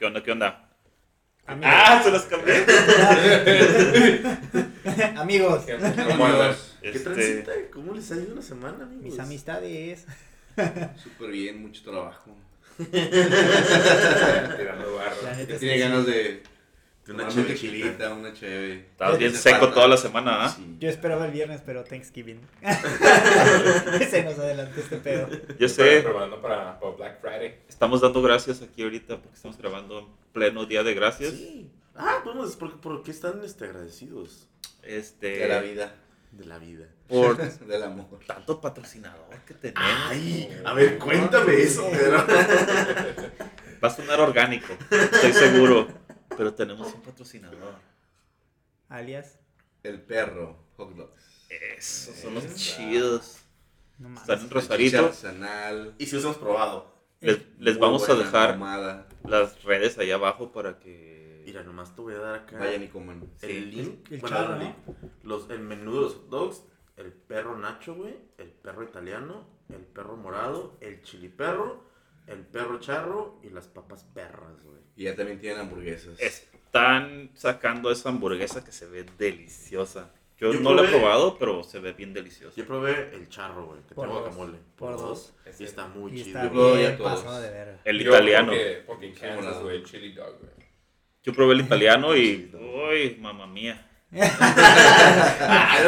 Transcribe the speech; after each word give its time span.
¿Qué 0.00 0.06
onda, 0.06 0.22
qué 0.22 0.32
onda? 0.32 0.66
Amigos. 1.46 1.70
Ah, 1.76 2.00
se 2.02 2.10
los 2.10 2.22
cambié. 2.22 2.64
Amigos, 5.18 5.64
¿Cómo 6.08 6.24
andas? 6.24 6.74
¿Qué 6.80 6.88
Este, 6.88 7.00
transita? 7.00 7.52
¿Cómo 7.70 7.92
les 7.92 8.10
ha 8.10 8.16
ido 8.16 8.32
una 8.32 8.40
semana, 8.40 8.84
amigos? 8.84 9.04
mis 9.04 9.18
amistades. 9.18 10.06
Súper 11.02 11.30
bien, 11.32 11.60
mucho 11.60 11.82
trabajo. 11.82 12.34
Tirando 12.78 13.20
barro. 14.94 15.16
Ya 15.46 15.58
tiene 15.58 15.76
ganas 15.78 16.06
De 16.06 16.42
una 17.14 17.28
tequilita, 17.28 18.12
una 18.14 18.32
cheve. 18.32 18.86
Estabas 18.90 19.18
bien 19.18 19.34
seco 19.34 19.58
falta. 19.60 19.74
toda 19.74 19.88
la 19.88 19.96
semana, 19.96 20.44
¿ah? 20.44 20.48
Sí. 20.50 20.76
Yo 20.78 20.88
esperaba 20.88 21.26
el 21.26 21.32
viernes, 21.32 21.62
pero 21.64 21.84
Thanksgiving. 21.84 22.40
Se 24.10 24.22
nos 24.24 24.38
adelantó 24.38 24.80
este 24.80 24.96
pedo. 24.96 25.28
Yo 25.58 25.68
sé, 25.68 26.02
Preparando 26.02 26.40
para, 26.40 26.78
para 26.78 26.92
Black 26.96 27.20
Friday. 27.20 27.58
estamos 27.68 28.00
dando 28.00 28.22
gracias 28.22 28.62
aquí 28.62 28.82
ahorita 28.82 29.16
porque 29.18 29.34
estamos 29.36 29.58
grabando 29.58 29.98
en 30.00 30.06
pleno 30.32 30.66
día 30.66 30.82
de 30.82 30.94
gracias. 30.94 31.32
Sí. 31.32 31.70
Ah, 31.96 32.22
vamos, 32.24 32.56
¿por, 32.56 32.80
por 32.80 33.02
qué 33.02 33.10
están 33.10 33.42
este, 33.44 33.64
agradecidos 33.66 34.46
Este, 34.82 35.38
De 35.38 35.48
la 35.48 35.60
vida, 35.60 35.94
de 36.32 36.44
la 36.46 36.58
vida? 36.58 36.86
por 37.08 37.36
del 37.66 37.82
amor. 37.82 38.20
tanto 38.26 38.60
patrocinador 38.60 39.36
que 39.46 39.54
tenemos. 39.54 39.82
Ay, 40.08 40.48
a 40.64 40.72
ver, 40.72 40.96
cuéntame 40.98 41.54
eso, 41.54 41.90
Pedro. 41.90 42.24
Va 43.82 43.88
a 43.88 43.90
sonar 43.90 44.20
orgánico, 44.20 44.72
estoy 44.90 45.32
seguro. 45.32 45.88
Pero 46.40 46.54
tenemos 46.54 46.94
un 46.94 47.02
patrocinador. 47.02 47.74
Alias, 48.88 49.38
El 49.82 50.00
perro, 50.00 50.56
hot 50.78 50.94
dogs. 50.96 51.46
Esos 51.76 52.16
son 52.16 52.32
los 52.36 52.54
chidos. 52.54 53.40
no 53.98 54.08
mames. 54.08 54.22
Están 54.22 54.40
en 54.40 54.50
Rosarito. 54.50 55.04
artesanal. 55.04 55.94
Y 55.98 56.06
si 56.06 56.14
los 56.16 56.24
hemos 56.24 56.38
probado. 56.38 56.94
Les, 57.20 57.40
les 57.58 57.74
muy 57.74 57.82
vamos 57.82 58.04
a 58.08 58.14
buena 58.14 58.24
dejar 58.24 58.58
las 59.24 59.62
redes 59.64 59.98
ahí 59.98 60.10
abajo 60.12 60.50
para 60.50 60.78
que. 60.78 61.42
Mira, 61.44 61.62
nomás 61.62 61.94
te 61.94 62.00
voy 62.00 62.14
a 62.14 62.18
dar 62.20 62.34
acá 62.36 62.58
Vayan 62.58 62.84
y 62.84 62.88
coman. 62.88 63.22
el 63.42 63.50
Sí. 63.50 63.60
link. 63.66 64.10
El 64.10 64.20
bueno, 64.20 64.36
charro, 64.36 64.52
el 64.54 64.58
¿no? 64.60 64.64
link. 64.64 64.76
Los, 65.24 65.50
el 65.50 65.60
menú 65.60 65.94
de 65.94 66.00
los 66.00 66.14
hot 66.14 66.28
dogs, 66.30 66.62
el 66.96 67.12
perro 67.12 67.58
nacho, 67.58 67.96
güey, 67.96 68.16
el 68.38 68.48
perro 68.48 68.82
italiano, 68.82 69.46
el 69.68 69.82
perro 69.84 70.16
morado, 70.16 70.78
el 70.80 71.02
chili 71.02 71.28
perro, 71.28 71.84
el 72.26 72.40
perro 72.46 72.78
charro 72.80 73.38
y 73.42 73.50
las 73.50 73.66
papas 73.66 74.04
perras, 74.14 74.62
güey. 74.64 74.78
Y 74.96 75.04
ya 75.04 75.16
también 75.16 75.38
tienen 75.40 75.60
hamburguesas. 75.60 76.18
Están 76.20 77.30
sacando 77.34 77.90
esa 77.90 78.10
hamburguesa 78.10 78.64
que 78.64 78.72
se 78.72 78.86
ve 78.86 79.04
deliciosa. 79.18 80.10
Yo, 80.38 80.52
Yo 80.54 80.60
no 80.60 80.72
la 80.74 80.84
he 80.84 80.88
probado, 80.88 81.36
pero 81.38 81.62
se 81.64 81.80
ve 81.80 81.92
bien 81.92 82.14
deliciosa. 82.14 82.54
Yo 82.56 82.66
probé 82.66 83.10
el 83.14 83.28
charro, 83.28 83.66
güey, 83.66 83.80
que 83.86 83.94
Por 83.94 84.08
dos. 84.08 84.20
guacamole. 84.20 84.58
Por 84.76 84.96
dos. 84.96 85.34
Y 85.58 85.64
está 85.64 85.86
muy 85.88 86.12
Y 86.12 86.24
chido. 86.24 86.38
está 86.38 86.44
Yo 86.44 86.52
probé 86.52 86.78
bien 86.78 86.96
todos. 86.96 87.20
pasado 87.20 87.40
de 87.42 87.50
verga. 87.50 87.78
El 87.84 87.98
Yo 88.02 88.10
italiano. 88.10 88.52
Porque, 88.52 88.82
porque 88.86 89.06
en 89.08 89.14
Kansas, 89.14 89.62
güey, 89.62 89.82
chili 89.84 90.12
dog, 90.12 90.38
güey. 90.38 90.52
Yo 91.22 91.34
probé 91.34 91.54
el 91.54 91.60
italiano 91.60 92.16
y. 92.16 92.50
Uy, 92.54 93.16
mamá 93.20 93.46
mía. 93.46 93.86
Ah, 94.12 95.78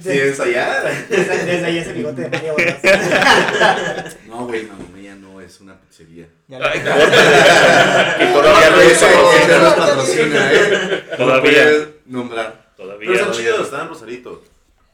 Sí, 0.00 0.10
es 0.10 0.40
allá. 0.40 0.82
Desde, 1.08 1.36
desde 1.44 1.64
ahí 1.66 1.78
ese 1.78 1.92
bigote 1.92 2.22
de 2.22 2.30
María 2.30 2.52
Bolas. 2.52 4.16
No, 4.26 4.46
güey, 4.46 4.64
mamá 4.66 4.84
mía 4.94 5.03
es 5.44 5.60
una 5.60 5.80
pizzería. 5.80 6.28
Ya 6.48 6.58
lo- 6.58 6.66
Ay, 6.66 6.80
córtale. 6.84 8.18
que 8.18 8.26
todavía 8.32 8.70
no 8.70 8.80
es 8.80 9.02
nos 9.62 9.74
patrocina, 9.74 10.52
¿eh? 10.52 11.04
No 11.10 11.16
Todavía. 11.16 11.88
nombrar. 12.06 12.72
Todavía. 12.76 13.08
Pero 13.12 13.20
están 13.20 13.32
chidos, 13.32 13.60
están 13.66 13.88
Rosarito. 13.88 14.42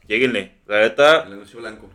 Lléguenle. 0.07 0.57
La 0.67 0.81
neta, 0.81 1.23
El 1.23 1.33
anuncio 1.33 1.59
blanco. 1.59 1.89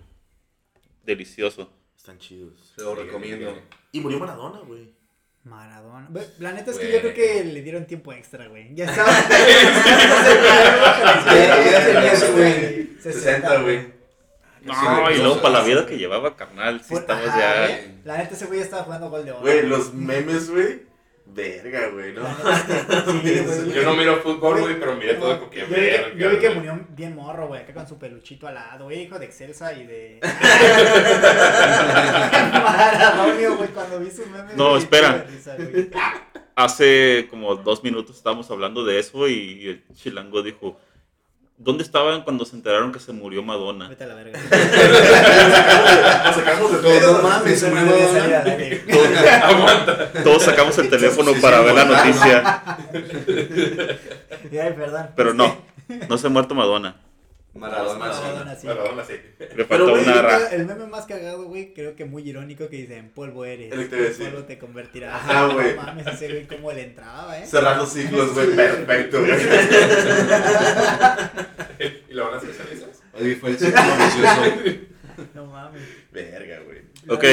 delicioso. 1.05 1.71
Están 1.97 2.19
chidos. 2.19 2.53
Se 2.77 2.83
lo 2.83 2.95
Sí, 2.97 3.03
recomiendo. 3.03 3.59
Y 3.93 4.01
murió 4.01 4.19
Maradona, 4.19 4.61
güey. 4.61 4.95
Maradona. 5.45 6.09
La 6.41 6.53
neta 6.53 6.73
es 6.73 6.79
que 6.79 6.91
yo 6.93 7.01
creo 7.01 7.15
que 7.15 7.45
le 7.45 7.63
dieron 7.63 7.87
tiempo 7.87 8.13
extra, 8.13 8.49
güey. 8.49 8.75
Ya 8.75 8.87
estaba. 8.87 9.13
ya 11.27 11.85
tenía 11.87 12.13
ese 12.13 12.33
güey. 12.33 12.89
60, 13.01 13.57
güey. 13.63 13.96
No, 14.63 15.11
y 15.11 15.19
luego 15.19 15.41
para 15.41 15.61
la 15.61 15.65
vida 15.65 15.87
que 15.87 15.99
llevaba, 15.99 16.37
carnal. 16.37 16.83
Si 16.83 16.95
estamos 16.95 17.27
ya. 17.27 17.81
La 18.05 18.19
neta, 18.19 18.35
ese 18.35 18.47
güey 18.47 18.59
ya 18.61 18.65
estaba 18.65 18.85
jugando 18.85 19.11
gol 19.11 19.25
de 19.25 19.33
oro. 19.33 19.41
Güey, 19.41 19.67
los 19.67 19.93
memes, 19.95 20.51
güey. 20.51 20.87
Verga, 21.29 21.89
güey, 21.89 22.13
¿no? 22.13 22.23
Yo 23.75 23.83
no 23.83 23.97
miro 23.97 24.23
fútbol, 24.23 24.61
güey, 24.61 24.79
pero 24.79 24.95
miré 24.95 25.15
todo 25.15 25.51
que 25.51 25.59
yo, 25.59 25.67
vi 25.67 25.75
que, 25.75 25.81
verga, 25.81 26.15
yo 26.17 26.31
vi 26.31 26.39
que 26.39 26.51
murió 26.51 26.87
bien 26.91 27.17
morro, 27.17 27.49
güey, 27.49 27.63
acá 27.63 27.75
con 27.75 27.89
su 27.89 27.99
peluchito 27.99 28.47
al 28.47 28.55
lado, 28.55 28.85
güey, 28.85 29.03
hijo 29.03 29.19
de 29.19 29.25
Excelsa 29.25 29.73
y 29.73 29.87
de... 29.87 30.21
Maradonio, 32.53 33.57
güey, 33.57 33.69
cuando 33.71 33.99
vi 33.99 34.09
sus 34.11 34.29
memes. 34.29 34.55
No, 34.57 34.69
güey, 34.71 34.83
espera. 34.83 35.27
Hace 36.55 37.27
como 37.29 37.57
dos 37.57 37.83
minutos 37.83 38.17
estábamos 38.17 38.49
hablando 38.51 38.85
de 38.85 39.01
eso 39.01 39.27
y 39.29 39.69
el 39.69 39.85
chilango 39.95 40.43
dijo: 40.43 40.79
¿Dónde 41.59 41.85
estaban 41.85 42.23
cuando 42.23 42.45
se 42.45 42.55
enteraron 42.55 42.93
que 42.93 43.01
se 43.01 43.13
murió 43.15 43.43
Madonna? 43.43 43.89
Vete 43.89 44.05
a 44.05 44.09
la 44.09 44.15
verga. 44.15 44.39
Nos 46.25 46.35
sacamos 46.35 46.73
de 46.73 46.79
Todo, 46.79 47.13
no 47.17 47.23
mames, 47.29 47.61
se 47.61 47.71
murió 47.71 47.87
Madonna. 47.87 48.45
Aguanta. 49.47 50.13
Todos 50.23 50.43
sacamos 50.43 50.77
el 50.77 50.91
teléfono 50.91 51.33
para 51.41 51.61
ver 51.63 51.75
la 51.75 51.85
noticia. 51.87 52.63
Ay, 54.53 54.73
perdón. 54.77 55.09
Pero 55.17 55.33
no, 55.33 55.57
no 56.09 56.19
se 56.19 56.27
ha 56.27 56.31
muerto 56.31 56.55
Madonna. 56.55 56.97
Maradona, 57.57 58.13
sí. 58.13 58.21
Maradona, 58.23 58.55
sí. 58.57 58.67
Maradona, 58.67 59.05
sí. 59.05 59.13
Le 59.39 59.47
Pero, 59.47 59.67
faltó 59.67 59.91
güey, 59.91 60.03
una 60.03 60.23
ra. 60.23 60.49
El 60.49 60.67
meme 60.67 60.87
más 60.87 61.07
cagado, 61.07 61.45
güey, 61.45 61.73
creo 61.75 61.97
que 61.97 62.05
muy 62.05 62.29
irónico 62.29 62.69
que 62.69 62.77
dice, 62.77 62.97
en 62.99 63.11
polvo 63.11 63.45
eres, 63.45 63.73
en 63.73 63.89
polvo 63.89 64.45
te 64.45 64.59
convertirás. 64.59 65.15
Ajá, 65.15 65.47
güey. 65.49 65.75
No 65.75 65.83
mames, 65.83 66.07
ese 66.07 66.29
güey 66.29 66.47
cómo 66.47 66.73
le 66.73 66.85
entraba, 66.85 67.39
eh. 67.39 67.47
Cerrar 67.47 67.77
los 67.77 67.93
ciclos, 67.93 68.35
güey. 68.35 68.55
Perfecto, 68.55 69.21
güey. 69.21 69.33
¿Y 72.09 72.15
lo 72.15 72.25
van 72.25 72.35
a 72.35 72.37
hacer? 72.39 72.51
Oye, 73.15 73.37
fue 73.37 73.51
el 73.51 73.59
círculo 73.59 73.83
vicioso. 73.97 74.87
No 75.35 75.47
mames. 75.47 75.81
Verga, 76.13 76.61
güey. 76.67 76.83
Ok. 77.09 77.25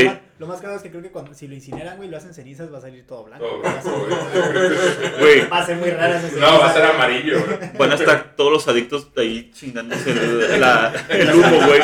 Lo 0.44 0.50
más, 0.50 0.60
cagado 0.60 0.76
es 0.78 0.84
que 0.84 0.90
creo 0.90 1.02
que 1.02 1.10
cuando, 1.12 1.34
si 1.34 1.48
lo 1.48 1.54
incineran, 1.56 1.96
güey, 1.96 2.10
lo 2.10 2.18
hacen 2.18 2.34
cenizas, 2.34 2.72
va 2.74 2.80
a 2.80 2.82
salir 2.82 3.08
todo 3.08 3.24
blanco. 3.24 3.46
Todo 3.46 3.60
güey, 3.62 3.72
va 3.74 3.80
a 3.80 3.82
blanco, 3.82 4.44
ser- 4.44 4.54
güey. 4.54 5.20
Güey, 5.40 5.50
Va 5.50 5.58
a 5.60 5.66
ser 5.66 5.78
muy 5.78 5.90
raro 5.90 6.14
esa 6.16 6.36
No, 6.38 6.60
va 6.60 6.70
a 6.70 6.74
ser 6.74 6.84
amarillo, 6.86 7.42
güey. 7.46 7.58
van 7.80 7.92
a 7.92 7.96
estar 7.96 8.36
todos 8.36 8.52
los 8.52 8.68
adictos 8.68 9.08
ahí 9.16 9.52
chingándose 9.54 10.12
el, 10.12 10.60
la- 10.60 10.94
el 11.10 11.34
humo, 11.34 11.58
güey. 11.68 11.82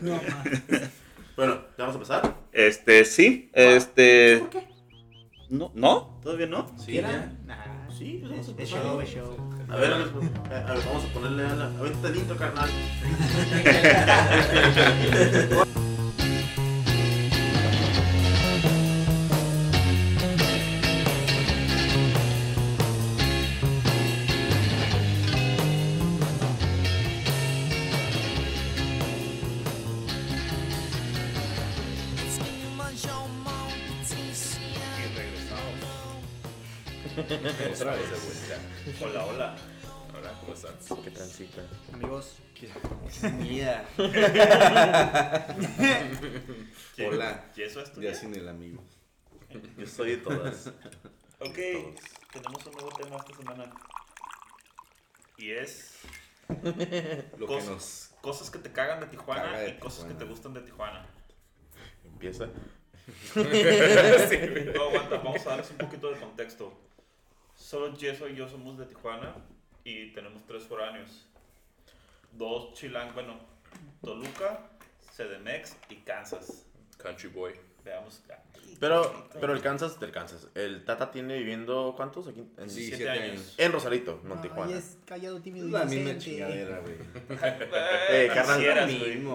No. 0.00 0.20
Bueno, 1.36 1.54
¿ya 1.78 1.84
vamos 1.86 1.94
a 1.94 1.98
empezar? 1.98 2.34
Este, 2.52 3.04
sí, 3.04 3.50
este. 3.52 4.38
¿Por 4.38 4.50
qué? 4.50 4.68
No, 5.50 5.70
¿no? 5.74 6.18
¿Todavía 6.22 6.46
no? 6.46 6.66
Sí, 6.78 6.94
ya. 6.94 7.02
¿Quieran? 7.02 7.38
Nah. 7.46 7.56
Sí, 7.96 8.18
pues 8.20 8.30
vamos 8.32 8.48
a 8.48 8.50
empezar. 8.50 8.82
show, 8.82 9.00
es 9.00 9.08
show. 9.10 9.36
A 9.70 9.76
ver, 9.76 9.92
a 9.92 9.98
ver, 9.98 10.06
a 10.08 10.72
ver, 10.74 10.84
vamos 10.86 11.04
a 11.04 11.08
ponerle 11.14 11.46
a 11.46 11.54
la. 11.54 11.66
Ahorita 11.78 12.08
el 12.08 12.16
intro, 12.16 12.36
carnal. 12.36 12.68
Otra 37.74 37.94
vez 37.94 38.10
de 38.10 38.16
vuelta. 38.16 38.58
Hola, 39.04 39.26
hola. 39.26 39.56
Hola, 40.16 40.32
¿cómo 40.40 40.54
están? 40.54 40.74
¿Qué 41.02 41.10
transita? 41.10 41.62
Amigos, 41.92 42.36
Mira. 43.38 43.84
Hola. 46.98 47.44
¿Y 47.56 47.62
eso 47.62 47.80
es 47.82 47.92
Ya 47.96 48.14
sin 48.14 48.34
el 48.34 48.48
amigo. 48.48 48.82
Yo 49.76 49.86
soy 49.86 50.12
de 50.12 50.16
todas. 50.18 50.68
Ok, 51.40 51.54
tenemos 52.32 52.66
un 52.66 52.72
nuevo 52.72 52.88
tema 52.96 53.16
esta 53.16 53.36
semana. 53.36 53.72
Y 55.36 55.50
es 55.50 55.98
Lo 56.48 57.46
que 57.46 57.54
Cos- 57.54 57.66
nos. 57.66 58.10
cosas 58.22 58.50
que 58.50 58.58
te 58.60 58.72
cagan 58.72 59.00
de 59.00 59.06
Tijuana 59.08 59.42
Caga 59.42 59.58
de 59.58 59.68
y 59.70 59.78
cosas 59.78 60.04
que 60.06 60.14
te 60.14 60.24
gustan 60.24 60.54
de 60.54 60.60
Tijuana. 60.62 61.06
Empieza. 62.04 62.46
No, 63.34 64.82
aguanta, 64.84 65.16
vamos 65.18 65.44
a 65.46 65.50
darles 65.50 65.70
un 65.70 65.76
poquito 65.78 66.10
de 66.10 66.18
contexto. 66.20 66.72
Solo 67.64 67.96
Yeso 67.96 68.28
y 68.28 68.36
yo 68.36 68.46
somos 68.46 68.76
de 68.76 68.84
Tijuana 68.84 69.34
y 69.84 70.12
tenemos 70.12 70.42
tres 70.46 70.64
foráneos. 70.64 71.24
Dos 72.32 72.74
chilang, 72.74 73.14
bueno, 73.14 73.38
Toluca, 74.02 74.68
CDMX 75.16 75.74
y 75.88 75.96
Kansas. 76.04 76.66
Country 77.04 77.28
boy. 77.28 77.52
Veamos. 77.84 78.22
Pero, 78.80 79.28
pero 79.40 79.52
el 79.52 79.60
Kansas, 79.60 80.00
del 80.00 80.10
Kansas. 80.10 80.48
El 80.54 80.84
Tata 80.86 81.10
tiene 81.10 81.36
viviendo, 81.38 81.92
¿cuántos? 81.96 82.26
Aquí 82.28 82.42
en, 82.58 82.70
Sí, 82.70 82.80
siete 82.86 82.96
siete 82.96 83.10
años. 83.10 83.30
años. 83.32 83.54
en 83.58 83.72
Rosarito, 83.72 84.20
no 84.24 84.32
en 84.32 84.38
Ay, 84.38 84.42
Tijuana. 84.42 84.76
es 84.78 84.96
callado, 85.04 85.40
tímido 85.40 85.68
la 85.68 85.84
misma 85.84 86.16
chingadera, 86.18 86.80
güey. 86.80 86.94
Eh, 88.10 88.30
carnal, 88.34 88.60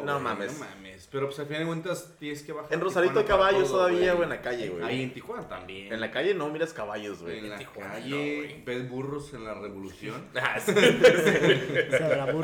no 0.04 0.20
mames. 0.20 0.54
No 0.54 0.60
mames. 0.66 1.08
Pero 1.12 1.28
pues 1.28 1.40
al 1.40 1.46
final 1.46 1.62
de 1.62 1.68
cuentas 1.68 2.16
tienes 2.20 2.42
que 2.44 2.52
bajar. 2.52 2.74
En 2.74 2.82
Rosarito 2.82 3.20
hay 3.20 3.26
caballos 3.26 3.68
todo, 3.70 3.78
todavía, 3.88 4.14
güey, 4.14 4.24
en 4.24 4.30
la 4.30 4.42
calle, 4.42 4.70
güey. 4.70 4.84
Ahí 4.84 5.04
en 5.04 5.14
Tijuana 5.14 5.48
también. 5.48 5.94
En 5.94 6.02
la 6.02 6.12
calle 6.12 6.34
no 6.34 6.50
miras 6.50 6.74
caballos, 6.74 7.22
güey. 7.22 7.38
En 7.40 7.50
la 7.52 7.58
Tijuana, 7.60 7.92
calle 7.94 8.10
no, 8.10 8.18
güey. 8.18 8.64
ves 8.66 8.90
burros 8.90 9.34
en 9.36 9.44
la 9.46 9.54
revolución. 9.54 10.26
Ah. 10.36 10.58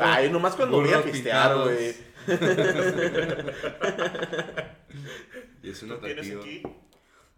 Ay, 0.00 0.30
nomás 0.30 0.54
cuando 0.54 0.80
voy 0.80 0.92
a 0.92 1.02
pistear, 1.02 1.56
güey. 1.58 1.94
Y 5.62 5.70
es 5.70 5.82
un 5.82 5.88
¿Tú 5.90 5.98
tienes 6.00 6.30
aquí? 6.36 6.62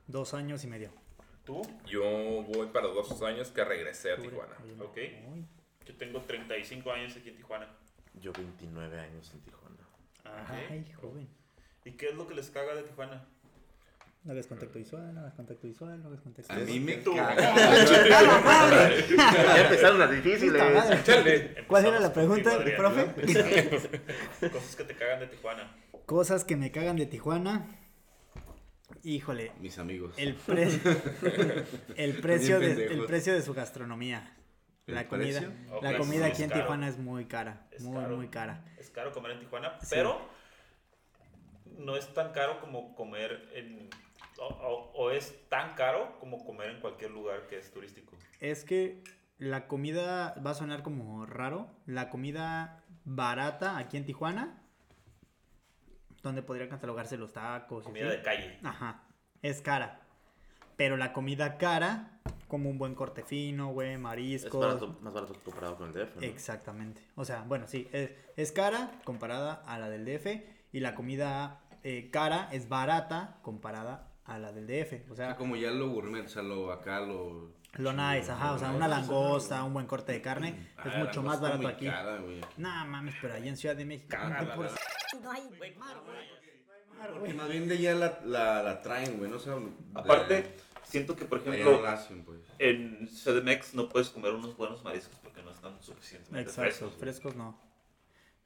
Dos 0.07 0.35
años 0.35 0.65
y 0.65 0.67
medio. 0.67 0.91
¿Tú? 1.45 1.63
Yo 1.87 2.03
voy 2.03 2.67
para 2.69 2.89
dos 2.89 3.21
años 3.23 3.51
que 3.51 3.65
regresé 3.65 4.13
a 4.13 4.17
Tijuana. 4.17 4.55
Oye, 4.63 4.75
Ok. 4.81 4.97
uy. 5.33 5.45
Yo 5.87 5.95
tengo 5.97 6.21
35 6.21 6.93
años 6.93 7.17
aquí 7.17 7.31
en 7.31 7.37
Tijuana. 7.37 7.67
Yo 8.21 8.33
29 8.33 9.01
años 9.01 9.31
en 9.33 9.41
Tijuana. 9.41 9.77
Ay, 10.71 10.85
joven. 11.01 11.29
¿Y 11.85 11.93
qué 11.93 12.09
es 12.11 12.15
lo 12.15 12.27
que 12.29 12.35
les 12.35 12.51
caga 12.51 12.75
de 12.75 12.83
Tijuana? 12.83 13.25
No 14.25 14.33
hagas 14.33 14.47
contacto 14.47 14.79
visual, 14.79 15.15
no 15.15 15.21
hagas 15.21 15.33
contacto 15.35 15.67
visual, 15.67 16.03
no 16.03 16.09
hagas 16.09 16.21
contacto 16.21 16.53
A 16.53 16.57
visual. 16.57 16.75
mí 16.79 16.85
me 16.85 17.03
caga. 17.03 17.37
¡Ah, 18.19 18.43
madre! 18.45 19.05
Ya 19.17 19.63
empezaron 19.63 19.99
las 20.01 20.11
difíciles. 20.11 20.63
Chale. 21.05 21.65
¿Cuál 21.67 21.87
era 21.87 22.01
la 22.01 22.13
pregunta, 22.13 22.59
profe? 22.77 23.07
Cosas 24.51 24.77
que 24.77 24.85
te 24.85 24.95
cagan 24.97 25.21
de 25.21 25.27
Tijuana. 25.29 25.75
Cosas 26.09 26.43
que 26.47 26.57
me 26.57 26.71
cagan 26.73 26.97
de 26.97 27.05
Tijuana. 27.05 27.67
Híjole, 29.03 29.53
Mis 29.61 29.79
amigos. 29.79 30.15
el, 30.17 30.35
pre- 30.37 30.65
el, 31.97 32.21
precio 32.23 32.59
de, 32.59 32.87
el 32.87 33.05
precio 33.05 33.35
de 33.35 33.43
su 33.43 33.53
gastronomía. 33.53 34.35
¿El 34.87 34.95
La 34.95 35.07
comida, 35.07 35.43
la 35.83 35.99
comida 35.99 36.25
sí, 36.25 36.31
aquí 36.33 36.43
en 36.45 36.49
caro. 36.49 36.63
Tijuana 36.63 36.89
es 36.89 36.97
muy 36.97 37.27
cara, 37.27 37.67
Es 37.73 37.83
muy, 37.83 38.01
caro. 38.03 38.17
muy 38.17 38.29
cara. 38.29 38.65
Es 38.79 38.89
caro 38.89 39.13
comer 39.13 39.33
en 39.33 39.41
Tijuana, 39.41 39.79
Sí. 39.83 39.89
pero 39.91 40.19
no 41.77 41.95
es 41.95 42.09
tan 42.15 42.33
caro 42.33 42.59
como 42.63 42.95
comer 42.95 43.47
en... 43.53 43.91
O, 44.39 44.47
o- 44.47 44.93
o 44.95 45.11
es 45.11 45.35
tan 45.51 45.75
caro 45.75 46.19
como 46.21 46.43
comer 46.43 46.71
en 46.71 46.81
cualquier 46.81 47.11
lugar 47.11 47.49
que 47.49 47.59
es 47.59 47.71
turístico. 47.71 48.17
Es 48.41 48.65
que 48.65 49.05
la 49.37 49.67
comida 49.69 50.35
va 50.45 50.53
a 50.53 50.55
sonar 50.55 50.83
como 50.83 51.27
raro. 51.27 51.69
La 51.85 52.09
comida 52.09 52.83
barata 53.05 53.77
aquí 53.77 53.99
en 53.99 54.07
Tijuana, 54.07 54.63
donde 56.23 56.43
podrían 56.43 56.69
catalogarse 56.69 57.17
los 57.17 57.33
tacos. 57.33 57.85
y 57.85 57.87
Comida 57.87 58.11
de 58.11 58.23
calle. 58.23 58.59
Ajá, 58.63 59.03
es 59.43 59.61
cara. 59.63 60.01
Pero 60.77 60.97
la 60.97 61.13
comida 61.13 61.59
cara, 61.59 62.21
como 62.47 62.71
un 62.71 62.79
buen 62.79 62.95
corte 62.95 63.23
fino, 63.25 63.69
güey, 63.73 63.95
Es 63.95 63.99
mariscos. 63.99 64.61
barato, 64.61 64.97
más 65.01 65.13
barato 65.13 65.35
comparado 65.45 65.77
con 65.77 65.89
el 65.89 65.95
DF, 65.95 66.17
¿no? 66.17 66.23
Exactamente. 66.23 67.03
O 67.17 67.25
sea, 67.25 67.43
bueno, 67.43 67.67
sí, 67.67 67.89
es, 67.93 68.11
es 68.37 68.53
cara 68.53 68.93
comparada 69.05 69.55
a 69.67 69.79
la 69.79 69.89
del 69.91 70.05
DF 70.05 70.27
y 70.73 70.81
la 70.81 70.95
comida 70.95 71.61
eh, 71.83 72.11
cara 72.13 72.49
es 72.53 72.69
barata 72.69 73.39
comparada 73.43 74.09
a 74.25 74.39
la 74.39 74.53
del 74.53 74.67
DF. 74.67 75.11
O 75.11 75.17
sea, 75.17 75.37
como 75.37 75.57
ya 75.57 75.71
lo 75.71 75.89
gourmet, 75.91 76.25
o 76.27 76.29
sea, 76.29 76.43
lo 76.43 76.71
acá, 76.71 77.01
lo... 77.01 77.57
lo 77.75 77.93
nice, 77.93 78.31
ajá, 78.31 78.53
o 78.53 78.59
sea, 78.59 78.71
una 78.73 78.89
langosta, 78.89 79.63
un 79.63 79.73
buen 79.75 79.87
corte 79.87 80.13
de 80.13 80.21
carne, 80.23 80.69
Ah, 80.77 80.83
es 80.87 80.93
la 80.95 81.05
mucho 81.05 81.23
más 81.23 81.41
barato 81.41 81.69
aquí. 81.69 81.87
cara, 81.87 82.17
güey, 82.19 82.39
aquí. 82.43 82.55
Nah, 82.57 82.85
mames, 82.85 83.15
pero 83.21 83.35
allá 83.35 83.49
en 83.49 83.57
Ciudad 83.57 83.77
de 83.77 83.85
México. 83.85 84.09
Cara, 84.11 84.29
no 84.31 84.39
te 84.41 84.47
la- 84.47 84.55
puedes- 84.57 84.73
la- 84.73 85.21
no 85.21 85.31
hay 85.33 85.43
mar, 85.77 85.97
güey. 86.05 86.39
Mar, 86.99 87.09
Porque 87.13 87.19
güey. 87.21 87.33
más 87.35 87.49
bien 87.49 87.69
de 87.69 87.75
allá 87.77 87.95
la, 87.95 88.21
la, 88.25 88.63
la 88.63 88.81
traen, 88.83 89.19
güey, 89.19 89.31
no 89.31 89.37
o 89.37 89.41
sea, 89.41 89.55
de- 89.55 89.69
Aparte, 89.95 90.55
siento 90.83 91.15
que, 91.15 91.25
por 91.27 91.39
ejemplo, 91.39 91.81
pues. 92.27 92.41
en 92.59 93.07
CDMX 93.09 93.75
no 93.75 93.89
puedes 93.89 94.09
comer 94.09 94.33
unos 94.33 94.57
buenos 94.57 94.83
mariscos 94.83 95.17
porque 95.23 95.43
no 95.43 95.53
están 95.53 95.81
suficientemente 95.81 96.51
Exacto, 96.51 96.71
frescos. 96.71 96.97
frescos 96.99 97.37
no. 97.37 97.61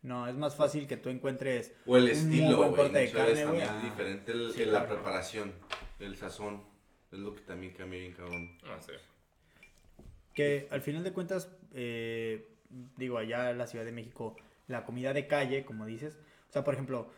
No, 0.03 0.27
es 0.27 0.35
más 0.35 0.57
fácil 0.57 0.87
que 0.89 0.97
tú 0.97 1.09
encuentres 1.11 1.73
O 1.87 1.97
el 1.97 2.05
un 2.05 2.11
estilo, 2.11 2.47
muy 2.49 2.55
buen 2.57 2.75
corte 2.75 2.99
de 2.99 3.11
carne, 3.13 3.33
güey. 3.33 3.45
también 3.45 3.63
es 3.63 3.71
Ah, 3.71 3.81
diferente 3.85 4.33
el- 4.33 4.53
sí, 4.53 4.65
la 4.65 4.71
claro. 4.81 4.95
preparación, 4.97 5.53
el 6.01 6.17
sazón, 6.17 6.65
es 7.13 7.19
lo 7.19 7.35
que 7.35 7.43
también 7.43 7.73
cambia 7.75 8.01
bien, 8.01 8.13
cabrón. 8.13 8.59
Ah, 8.65 8.79
sí. 8.81 8.93
Que 10.35 10.67
al 10.71 10.81
final 10.81 11.05
de 11.05 11.13
cuentas, 11.13 11.51
eh, 11.75 12.49
digo, 12.97 13.19
allá 13.19 13.51
en 13.51 13.59
la 13.59 13.67
Ciudad 13.67 13.85
de 13.85 13.93
México, 13.93 14.37
la 14.67 14.85
comida 14.85 15.13
de 15.13 15.27
calle, 15.27 15.65
como 15.65 15.85
dices, 15.85 16.19
o 16.49 16.53
sea, 16.53 16.65
por 16.65 16.75
ejemplo, 16.75 17.11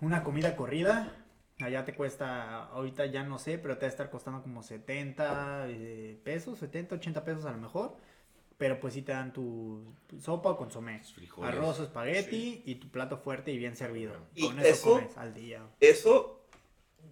una 0.00 0.24
comida 0.24 0.56
corrida, 0.56 1.24
allá 1.60 1.84
te 1.84 1.94
cuesta, 1.94 2.64
ahorita 2.64 3.06
ya 3.06 3.22
no 3.24 3.38
sé, 3.38 3.58
pero 3.58 3.76
te 3.76 3.82
va 3.82 3.88
a 3.88 3.90
estar 3.90 4.10
costando 4.10 4.42
como 4.42 4.62
70 4.62 5.66
eh, 5.68 6.18
pesos, 6.24 6.58
70, 6.58 6.94
80 6.96 7.24
pesos 7.24 7.44
a 7.44 7.52
lo 7.52 7.58
mejor, 7.58 7.96
pero 8.56 8.80
pues 8.80 8.94
sí 8.94 9.02
te 9.02 9.12
dan 9.12 9.32
tu 9.32 9.92
sopa 10.20 10.50
o 10.50 10.56
consomé, 10.56 11.00
frijoles. 11.04 11.54
arroz 11.54 11.80
o 11.80 11.82
espagueti 11.84 12.62
y 12.64 12.76
tu 12.76 12.88
plato 12.88 13.18
fuerte 13.18 13.52
y 13.52 13.58
bien 13.58 13.76
servido. 13.76 14.14
Y 14.34 14.46
Con 14.46 14.58
eso, 14.60 14.68
eso- 14.68 14.92
comes 14.94 15.16
al 15.18 15.34
día. 15.34 15.66
Eso, 15.80 16.41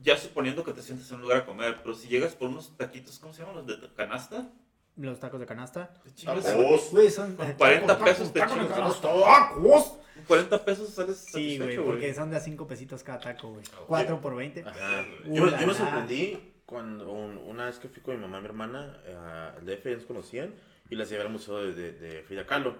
ya 0.02 0.16
suponiendo 0.16 0.64
que 0.64 0.72
te 0.72 0.82
sientes 0.82 1.08
en 1.10 1.16
un 1.16 1.22
lugar 1.22 1.38
a 1.38 1.46
comer, 1.46 1.78
pero 1.82 1.94
si 1.94 2.08
llegas 2.08 2.34
por 2.34 2.48
unos 2.48 2.76
taquitos, 2.76 3.18
¿cómo 3.18 3.32
se 3.32 3.40
llaman? 3.42 3.56
Los 3.56 3.66
de 3.66 3.88
canasta. 3.94 4.48
Los 4.96 5.18
tacos 5.20 5.40
de 5.40 5.46
canasta. 5.46 5.92
te 6.04 6.24
Tacos. 6.24 6.90
Güey, 6.90 7.10
son... 7.10 7.36
Con 7.36 7.52
40 7.52 7.98
pesos 7.98 8.32
te 8.32 8.40
tacos 8.40 8.58
chingas 8.58 9.00
¡Tacos! 9.00 9.84
Con 10.14 10.24
40 10.26 10.64
pesos 10.64 10.88
sales 10.90 11.16
Sí, 11.16 11.58
güey, 11.58 11.76
porque 11.78 12.12
son 12.12 12.30
de 12.30 12.36
a 12.36 12.40
5 12.40 12.66
pesitos 12.66 13.02
cada 13.02 13.18
taco, 13.20 13.48
güey. 13.50 13.62
Ok. 13.78 13.86
4 13.86 14.20
por 14.20 14.36
20. 14.36 14.62
Ajá. 14.66 15.04
Uh, 15.26 15.34
Yo, 15.34 15.44
me- 15.46 15.60
yo 15.66 15.74
sorprendí 15.74 16.54
cuando 16.66 17.10
un- 17.10 17.38
una 17.38 17.66
vez 17.66 17.78
que 17.78 17.88
fui 17.88 18.02
con 18.02 18.16
mi 18.16 18.20
mamá 18.20 18.38
y 18.38 18.40
mi 18.42 18.46
hermana 18.46 19.00
eh, 19.06 19.16
al 19.58 19.64
DF, 19.64 19.84
ya 19.90 19.96
nos 19.96 20.04
conocían, 20.04 20.54
y 20.90 20.96
las 20.96 21.08
llevé 21.08 21.22
al 21.22 21.30
museo 21.30 21.58
de, 21.58 21.72
de, 21.72 21.92
de 21.92 22.22
Frida 22.22 22.46
Kahlo. 22.46 22.74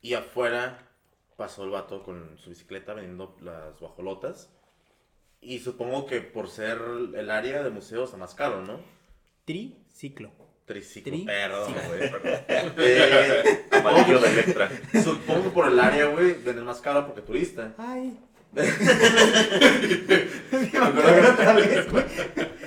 Y 0.00 0.14
afuera 0.14 0.78
pasó 1.36 1.64
el 1.64 1.70
vato 1.70 2.02
con 2.02 2.38
su 2.38 2.50
bicicleta 2.50 2.94
vendiendo 2.94 3.36
las 3.42 3.78
guajolotas. 3.78 4.48
Y 5.42 5.58
supongo 5.58 6.06
que 6.06 6.20
por 6.22 6.48
ser 6.48 6.78
el 7.14 7.28
área 7.30 7.62
de 7.62 7.70
museo 7.70 8.04
está 8.04 8.16
más 8.16 8.34
caro, 8.34 8.62
¿no? 8.62 8.80
Triciclo. 9.44 10.30
Triciclo. 10.64 11.12
Tri- 11.12 11.26
Perdón, 11.26 11.74
güey, 11.88 12.10
perdón. 12.10 12.40
Eh, 12.78 13.66
Amarillo 13.72 14.20
de 14.20 14.28
Electra. 14.30 14.70
supongo 15.02 15.42
que 15.42 15.50
por 15.50 15.66
el 15.68 15.78
área, 15.80 16.06
güey, 16.06 16.34
venden 16.34 16.64
más 16.64 16.80
caro 16.80 17.04
porque 17.06 17.22
turista. 17.22 17.74
Ay. 17.76 18.16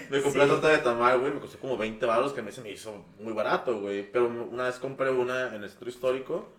Me 0.09 0.21
compré 0.21 0.43
una 0.43 0.47
torta 0.47 0.69
de 0.69 0.77
tamal, 0.79 1.19
güey, 1.19 1.33
me 1.33 1.39
costó 1.39 1.57
como 1.59 1.77
20 1.77 2.05
baros, 2.05 2.33
que 2.33 2.41
a 2.41 2.43
mí 2.43 2.51
se 2.51 2.61
me 2.61 2.71
hizo 2.71 3.05
muy 3.19 3.33
barato, 3.33 3.79
güey. 3.81 4.09
Pero 4.11 4.27
una 4.27 4.65
vez 4.65 4.75
compré 4.77 5.09
una 5.09 5.55
en 5.55 5.63
el 5.63 5.69
centro 5.69 5.89
histórico, 5.89 6.53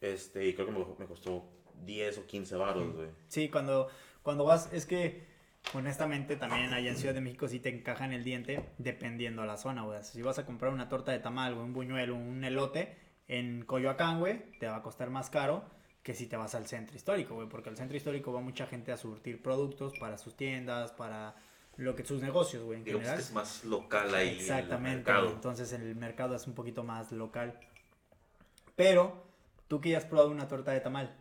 este, 0.00 0.46
y 0.46 0.54
creo 0.54 0.66
que 0.66 0.72
me, 0.72 0.84
me 0.98 1.06
costó 1.06 1.44
10 1.84 2.18
o 2.18 2.26
15 2.26 2.56
baros, 2.56 2.94
güey. 2.94 3.08
Sí, 3.28 3.48
cuando, 3.48 3.88
cuando 4.22 4.44
vas, 4.44 4.72
es 4.72 4.84
que 4.86 5.26
honestamente 5.74 6.36
también 6.36 6.72
allá 6.72 6.90
en 6.90 6.96
Ciudad 6.96 7.14
de 7.14 7.20
México 7.20 7.48
sí 7.48 7.60
te 7.60 7.68
encaja 7.68 8.04
en 8.04 8.12
el 8.12 8.24
diente 8.24 8.64
dependiendo 8.78 9.42
a 9.42 9.46
la 9.46 9.56
zona, 9.56 9.82
güey. 9.82 10.02
Si 10.02 10.22
vas 10.22 10.38
a 10.38 10.46
comprar 10.46 10.72
una 10.72 10.88
torta 10.88 11.12
de 11.12 11.18
tamal, 11.18 11.54
güey, 11.54 11.66
un 11.66 11.72
buñuelo, 11.72 12.14
un 12.16 12.42
elote 12.44 12.96
en 13.28 13.64
Coyoacán, 13.64 14.20
güey, 14.20 14.50
te 14.58 14.66
va 14.66 14.76
a 14.76 14.82
costar 14.82 15.10
más 15.10 15.30
caro 15.30 15.64
que 16.02 16.14
si 16.14 16.26
te 16.26 16.36
vas 16.36 16.54
al 16.54 16.66
centro 16.66 16.96
histórico, 16.96 17.34
güey, 17.34 17.48
porque 17.48 17.68
al 17.68 17.76
centro 17.76 17.96
histórico 17.96 18.32
va 18.32 18.40
mucha 18.40 18.66
gente 18.66 18.92
a 18.92 18.96
surtir 18.96 19.42
productos 19.42 19.92
para 19.98 20.16
sus 20.16 20.36
tiendas, 20.36 20.92
para 20.92 21.34
lo 21.76 21.94
que 21.94 22.04
sus 22.04 22.22
negocios, 22.22 22.64
güey, 22.64 22.78
en 22.78 22.84
Digamos 22.84 23.08
que 23.10 23.20
es 23.20 23.32
más 23.32 23.64
local 23.64 24.14
ahí. 24.14 24.28
en 24.28 24.34
el 24.34 24.40
Exactamente, 24.40 24.96
mercado. 24.96 25.22
güey, 25.24 25.34
entonces 25.34 25.72
el 25.74 25.94
mercado 25.96 26.34
es 26.34 26.46
un 26.46 26.54
poquito 26.54 26.82
más 26.82 27.12
local. 27.12 27.60
Pero, 28.74 29.26
tú 29.68 29.80
que 29.80 29.90
ya 29.90 29.98
has 29.98 30.04
probado 30.06 30.30
una 30.30 30.48
torta 30.48 30.72
de 30.72 30.80
tamal, 30.80 31.14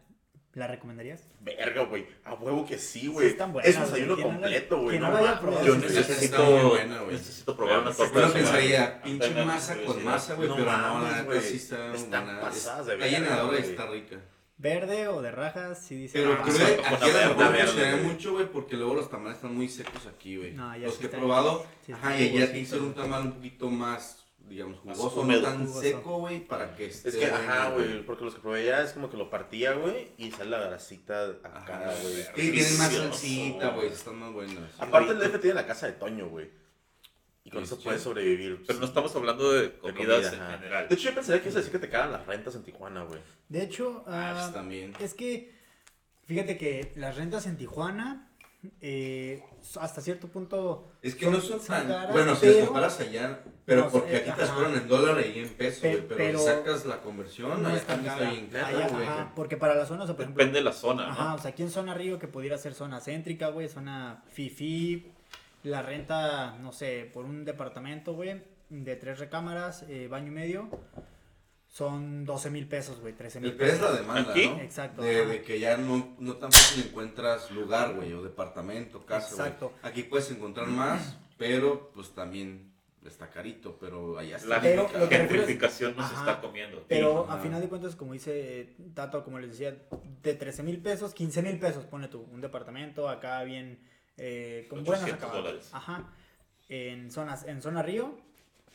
¿la 0.57 0.67
recomendarías? 0.67 1.23
Verga, 1.39 1.83
güey. 1.83 2.05
A 2.25 2.33
huevo 2.33 2.65
que 2.65 2.77
sí, 2.77 3.01
Sí 3.01 3.07
güey. 3.07 3.33
buenas, 3.35 3.65
es 3.65 3.77
un 3.77 3.83
desayuno 3.83 4.15
la- 4.17 4.23
completo, 4.23 4.81
güey. 4.81 4.99
No, 4.99 5.11
la 5.11 5.21
mames. 5.21 5.39
probado, 5.39 5.65
Yo 5.65 5.73
sí, 5.75 5.79
necesito, 5.81 6.69
buena, 6.69 6.99
güey. 7.01 7.11
necesito 7.15 7.55
probar 7.55 7.79
una 7.79 7.91
Sí, 7.91 7.97
torta 7.97 8.13
Yo 8.15 8.21
lo 8.21 8.27
de 8.27 8.33
pensaría, 8.33 9.01
pinche 9.03 9.45
masa 9.45 9.77
con 9.85 10.03
masa, 10.03 10.33
güey, 10.33 10.49
No 10.49 10.55
pero 10.57 10.71
no, 10.71 11.01
la 11.03 11.09
neta 11.11 11.23
güey. 11.23 11.41
sí 11.41 11.55
está 11.57 11.93
Están 11.93 12.39
pasadas 12.41 12.85
de 12.87 12.93
Está 12.93 13.05
verga, 13.05 13.19
llenadora 13.19 13.57
y 13.57 13.61
güey. 13.61 13.71
está 13.71 13.85
rica. 13.87 14.15
¿Verde 14.59 15.07
o 15.07 15.21
de 15.21 15.29
rajas? 15.31 15.85
Sí 15.85 15.95
dice. 15.95 16.17
Pero 16.19 16.41
creo 16.41 16.55
sí, 16.55 16.63
que 16.63 16.73
aquí 16.73 16.81
la 16.83 16.87
a 16.87 16.99
lo 16.99 16.99
verde, 16.99 17.27
mejor 17.35 17.37
verde, 17.51 17.65
funcionaría 17.67 17.97
güey. 18.01 18.11
mucho, 18.13 18.31
güey, 18.33 18.45
porque 18.51 18.75
luego 18.75 18.95
los 18.95 19.09
tamales 19.11 19.35
están 19.35 19.55
muy 19.55 19.69
secos 19.69 20.07
aquí, 20.07 20.37
güey. 20.37 20.51
No, 20.53 20.75
ya 20.75 20.85
los 20.87 20.95
sí 20.95 21.01
que 21.01 21.05
he 21.05 21.09
probado, 21.09 21.63
sí 21.85 21.91
ajá, 21.91 22.19
y 22.19 22.29
tiene 22.31 22.51
que 22.51 22.65
ser 22.65 22.81
un 22.81 22.93
tamal 22.95 23.21
un 23.21 23.33
poquito 23.33 23.69
más, 23.69 24.25
digamos, 24.47 24.79
jugoso, 24.79 25.21
húmedo. 25.21 25.41
no 25.41 25.47
tan 25.47 25.59
Jugoso. 25.67 25.81
seco, 25.81 26.17
güey, 26.19 26.39
para 26.47 26.75
que 26.75 26.85
esté 26.87 27.09
Es 27.09 27.15
que, 27.15 27.25
ajá, 27.25 27.69
güey, 27.71 28.05
porque 28.05 28.25
los 28.25 28.33
que 28.35 28.41
probé 28.41 28.65
ya 28.65 28.81
es 28.81 28.93
como 28.93 29.09
que 29.09 29.17
lo 29.17 29.29
partía, 29.29 29.73
güey, 29.73 30.11
y 30.17 30.31
sale 30.31 30.49
la 30.51 30.59
grasita 30.59 31.23
acá, 31.43 31.51
Ajá, 31.55 31.93
güey. 32.01 32.15
Sí, 32.35 32.51
tienen 32.51 32.77
más 32.77 32.91
salsita, 32.93 33.69
güey, 33.69 33.87
están 33.87 34.15
más 34.17 34.31
buenas. 34.33 34.71
Aparte 34.79 35.11
el 35.11 35.19
DF 35.19 35.39
tiene 35.39 35.55
la 35.55 35.67
casa 35.67 35.87
de 35.87 35.93
Toño, 35.93 36.27
güey. 36.29 36.49
Y 37.43 37.49
con 37.49 37.63
eso 37.63 37.79
puedes 37.79 38.01
sobrevivir. 38.01 38.61
Pero 38.67 38.79
no 38.79 38.85
estamos 38.85 39.15
hablando 39.15 39.51
de 39.53 39.61
de 39.69 39.71
comidas 39.77 40.27
comida, 40.27 40.33
en 40.33 40.41
ajá. 40.41 40.57
general. 40.57 40.89
De 40.89 40.95
hecho, 40.95 41.09
yo 41.09 41.15
pensaría 41.15 41.41
que 41.41 41.47
eso 41.49 41.57
decir 41.59 41.71
que 41.71 41.79
te 41.79 41.89
cagan 41.89 42.11
las 42.11 42.25
rentas 42.27 42.55
en 42.55 42.63
Tijuana, 42.63 43.03
güey. 43.03 43.21
De 43.47 43.63
hecho, 43.63 44.03
Ah, 44.05 44.31
ah, 44.35 44.39
pues 44.41 44.53
también. 44.53 44.93
es 44.99 45.13
que 45.13 45.53
fíjate 46.25 46.57
que 46.57 46.91
las 46.97 47.15
rentas 47.15 47.45
en 47.47 47.55
Tijuana 47.55 48.26
eh, 48.81 49.43
hasta 49.79 50.01
cierto 50.01 50.27
punto... 50.27 50.91
Es 51.01 51.15
que 51.15 51.29
no 51.29 51.39
son 51.41 51.59
tan. 51.65 51.87
caras, 51.87 52.11
bueno, 52.11 52.35
si 52.35 52.41
pero- 52.41 52.55
las 52.57 52.65
comparas 52.65 52.99
allá, 52.99 53.39
pero 53.65 53.83
No, 53.85 53.89
porque 53.89 54.13
eh, 54.17 54.17
aquí 54.27 54.31
te 54.41 54.47
cobran 54.47 54.73
en 54.75 54.87
dólar 54.87 55.25
y 55.25 55.39
en 55.39 55.49
pesos, 55.49 55.81
Pe-. 55.81 55.97
Pero, 56.15 56.39
sacas 56.39 56.85
la 56.85 57.01
conversión, 57.01 57.61
no 57.61 57.69
allá 57.69 57.77
está 57.77 57.95
bien 57.97 58.47
caro, 58.47 58.65
Allá, 58.77 58.87
güey. 58.89 59.03
ajá, 59.07 59.31
porque 59.35 59.57
para 59.57 59.75
la 59.75 59.85
zona, 59.85 60.03
o 60.03 60.05
sea, 60.07 60.15
por 60.15 60.23
ejemplo, 60.23 60.41
Depende 60.43 60.59
de 60.59 60.65
la 60.65 60.73
zona, 60.73 61.09
Ajá, 61.11 61.23
¿no? 61.29 61.35
o 61.35 61.37
sea, 61.37 61.51
aquí 61.51 61.63
en 61.63 61.69
zona 61.69 61.93
Río, 61.93 62.17
que 62.19 62.27
pudiera 62.27 62.57
ser 62.57 62.73
zona 62.73 62.99
céntrica, 63.01 63.49
güey, 63.49 63.67
zona 63.69 64.23
fifi, 64.31 65.11
la 65.63 65.81
renta, 65.81 66.57
no 66.61 66.71
sé, 66.71 67.09
por 67.13 67.25
un 67.25 67.45
departamento, 67.45 68.13
güey, 68.13 68.41
de 68.69 68.95
tres 68.95 69.19
recámaras, 69.19 69.83
eh, 69.89 70.07
baño 70.09 70.27
y 70.27 70.31
medio, 70.31 70.69
son 71.67 72.25
12 72.25 72.49
mil 72.49 72.67
pesos, 72.67 72.99
güey, 72.99 73.13
13 73.13 73.39
mil 73.41 73.53
peor 73.55 73.69
es 73.69 73.81
la 73.81 73.87
pesos. 73.89 73.99
demanda, 73.99 74.31
¿Aquí? 74.31 74.47
¿no? 74.47 74.59
Exacto, 74.61 75.01
De, 75.01 75.41
que 75.43 75.59
ya 75.59 75.77
no, 75.77 76.15
no 76.19 76.37
tan 76.37 76.51
fácil 76.51 76.85
encuentras 76.87 77.51
lugar, 77.51 77.93
güey, 77.95 78.13
o 78.13 78.23
departamento, 78.23 79.05
casa, 79.05 79.35
güey. 79.35 79.47
Exacto. 79.47 79.73
Aquí 79.83 80.03
puedes 80.03 80.31
encontrar 80.31 80.67
más, 80.67 81.17
pero 81.37 81.91
pues 81.93 82.11
también 82.15 82.71
está 83.05 83.29
carito, 83.29 83.77
pero 83.79 84.17
allá 84.17 84.35
está 84.35 84.49
La 84.49 84.61
Pero 84.61 84.89
lo 84.97 85.07
que- 85.07 85.15
gentrificación 85.17 85.95
nos 85.95 86.05
Ajá. 86.11 86.19
está 86.31 86.41
comiendo. 86.41 86.83
Pero 86.89 87.23
Ajá. 87.25 87.35
a 87.35 87.41
final 87.41 87.61
de 87.61 87.69
cuentas, 87.69 87.95
como 87.95 88.11
dice 88.13 88.75
Tato, 88.93 89.23
como 89.23 89.39
les 89.39 89.51
decía, 89.51 89.77
de 90.23 90.33
13 90.33 90.63
mil 90.63 90.81
pesos, 90.81 91.13
15 91.13 91.41
mil 91.41 91.57
pesos, 91.59 91.85
pone 91.85 92.07
tú, 92.09 92.27
un 92.31 92.41
departamento 92.41 93.07
acá 93.07 93.43
bien, 93.43 93.79
eh, 94.17 94.65
con 94.69 94.83
buenas 94.83 95.03
800 95.03 95.23
acabadas. 95.29 95.43
dólares. 95.45 95.69
Ajá, 95.73 96.11
en, 96.69 97.09
zonas, 97.11 97.45
en 97.45 97.61
zona 97.61 97.81
Río, 97.81 98.17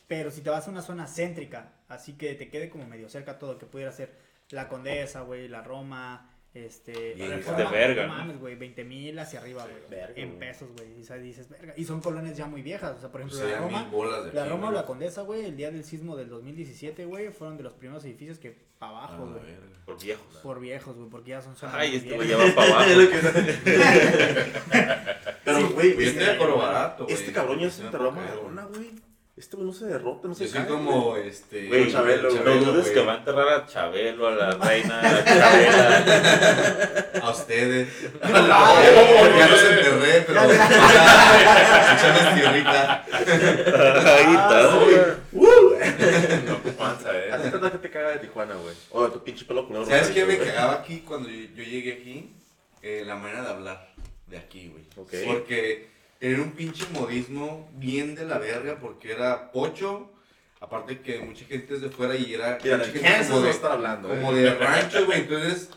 pero 0.07 0.31
si 0.31 0.41
te 0.41 0.49
vas 0.49 0.67
a 0.67 0.71
una 0.71 0.81
zona 0.81 1.07
céntrica, 1.07 1.73
así 1.87 2.13
que 2.13 2.33
te 2.35 2.49
quede 2.49 2.69
como 2.69 2.85
medio 2.87 3.09
cerca 3.09 3.39
todo, 3.39 3.57
que 3.57 3.65
pudiera 3.65 3.91
ser 3.91 4.11
la 4.49 4.67
Condesa, 4.67 5.21
güey, 5.21 5.47
la 5.47 5.63
Roma, 5.63 6.29
este... 6.53 7.15
Bien, 7.15 7.31
Reforma, 7.31 7.57
de 7.63 7.65
verga, 7.65 8.05
no 8.07 8.13
mames, 8.13 8.39
güey, 8.39 8.55
20 8.55 8.83
mil 8.83 9.17
hacia 9.17 9.39
arriba, 9.39 9.65
güey, 9.65 10.01
en 10.15 10.37
pesos, 10.37 10.69
güey, 10.77 10.99
y, 10.99 11.01
o 11.01 11.05
sea, 11.05 11.15
dices, 11.17 11.49
verga, 11.49 11.73
y 11.75 11.83
son 11.85 12.01
colonias 12.01 12.37
ya 12.37 12.45
muy 12.45 12.61
viejas, 12.61 12.95
o 12.95 12.99
sea, 12.99 13.11
por 13.11 13.21
Pues 13.21 13.33
ejemplo, 13.33 13.49
la 13.49 13.55
serían 13.55 13.71
Roma... 13.71 13.83
mil 13.83 13.91
bolas 13.91 14.25
de 14.25 14.33
La 14.33 14.45
Roma 14.45 14.69
o 14.69 14.71
la 14.71 14.85
Condesa, 14.85 15.23
güey, 15.23 15.45
el 15.45 15.57
día 15.57 15.71
del 15.71 15.83
sismo 15.83 16.15
del 16.15 16.29
2017, 16.29 17.05
güey, 17.05 17.29
fueron 17.31 17.57
de 17.57 17.63
los 17.63 17.73
primeros 17.73 18.05
edificios 18.05 18.37
que 18.37 18.51
para 18.77 18.91
A 18.91 18.97
abajo, 19.07 19.25
la 19.25 19.31
güey. 19.31 19.43
Por 19.85 19.99
viejos. 20.03 20.35
Por 20.43 20.59
viejos, 20.59 20.95
güey, 20.95 21.09
porque 21.09 21.29
ya 21.31 21.41
son 21.41 21.55
zonas 21.55 21.75
Ay, 21.75 21.95
este 21.95 22.15
güey 22.15 22.27
ya 22.27 22.37
va 22.37 22.45
para 22.53 22.73
abajo. 22.73 22.91
Pero, 25.45 25.57
Sí, 25.57 25.63
güey, 25.73 25.93
Pues 25.93 26.07
este, 26.07 26.31
este 26.31 26.45
barato, 26.47 27.05
este 27.09 27.31
cabrón 27.31 27.59
ya 27.59 27.69
se 27.69 27.79
Sí, 27.79 27.85
enterró 27.85 28.09
a 28.09 28.13
porque- 28.13 28.29
Maradona, 28.29 28.65
güey. 28.65 28.91
Este 29.35 29.55
güey 29.55 29.65
no 29.67 29.73
se 29.73 29.85
derrota, 29.87 30.27
no 30.27 30.35
se 30.35 30.45
Yo 30.45 30.51
soy 30.51 30.59
cae, 30.59 30.67
como, 30.69 31.09
güey. 31.09 31.27
este... 31.27 31.67
Güey, 31.67 31.91
Chabelo, 31.91 32.29
no 32.29 32.35
Chabelo, 32.37 32.65
dudes 32.65 32.83
güey. 32.83 32.93
que 32.93 33.01
va 33.03 33.13
a 33.13 33.17
enterrar 33.17 33.49
a 33.49 33.65
Chabelo, 33.65 34.27
a 34.27 34.31
la 34.31 34.51
reina, 34.51 34.99
a 34.99 35.23
Chabela. 35.25 37.09
A 37.23 37.29
ustedes. 37.31 37.87
Ay, 38.21 38.33
ya 39.39 39.47
los 39.47 39.63
enterré, 39.63 40.21
pero... 40.27 40.41
Echarles 40.43 42.35
tierrita. 42.35 43.05
Ahí 43.05 44.33
está, 44.35 44.75
güey. 44.75 44.97
No 46.45 46.53
ocupan 46.53 46.99
saber. 47.01 47.33
¿A 47.33 47.41
ti 47.41 47.49
que 47.71 47.77
te 47.79 47.89
caga 47.89 48.09
de 48.11 48.19
Tijuana, 48.19 48.55
güey? 48.55 48.75
O 48.91 49.03
de 49.05 49.11
tu 49.11 49.23
pinche 49.23 49.45
pelo 49.45 49.65
culero. 49.67 49.85
¿Sabes 49.85 50.09
qué 50.09 50.25
me 50.25 50.37
cagaba 50.37 50.73
aquí 50.73 50.99
cuando 51.07 51.29
yo, 51.29 51.47
yo 51.55 51.63
llegué 51.63 51.93
aquí? 51.93 52.35
Eh, 52.81 53.03
la 53.05 53.15
manera 53.15 53.41
de 53.43 53.49
hablar 53.49 53.93
de 54.27 54.37
aquí, 54.37 54.67
güey. 54.69 54.83
Ok. 54.97 55.13
Porque 55.25 55.89
era 56.23 56.41
un 56.41 56.51
pinche 56.51 56.85
modismo 56.93 57.69
bien 57.75 58.15
de 58.15 58.23
la 58.25 58.37
verga 58.37 58.77
porque 58.79 59.11
era 59.11 59.51
pocho. 59.51 60.09
Aparte 60.61 61.01
que 61.01 61.19
mucha 61.19 61.43
gente 61.43 61.73
es 61.73 61.81
de 61.81 61.89
fuera 61.89 62.15
y 62.15 62.33
era 62.33 62.57
Mira, 62.63 62.77
mucha 62.77 62.91
gente 62.91 63.27
como 63.27 63.41
de, 63.41 63.49
está 63.49 63.73
hablando, 63.73 64.07
como 64.07 64.31
eh. 64.31 64.35
de 64.35 64.55
rancho, 64.55 65.05
güey. 65.05 65.19
Entonces, 65.19 65.69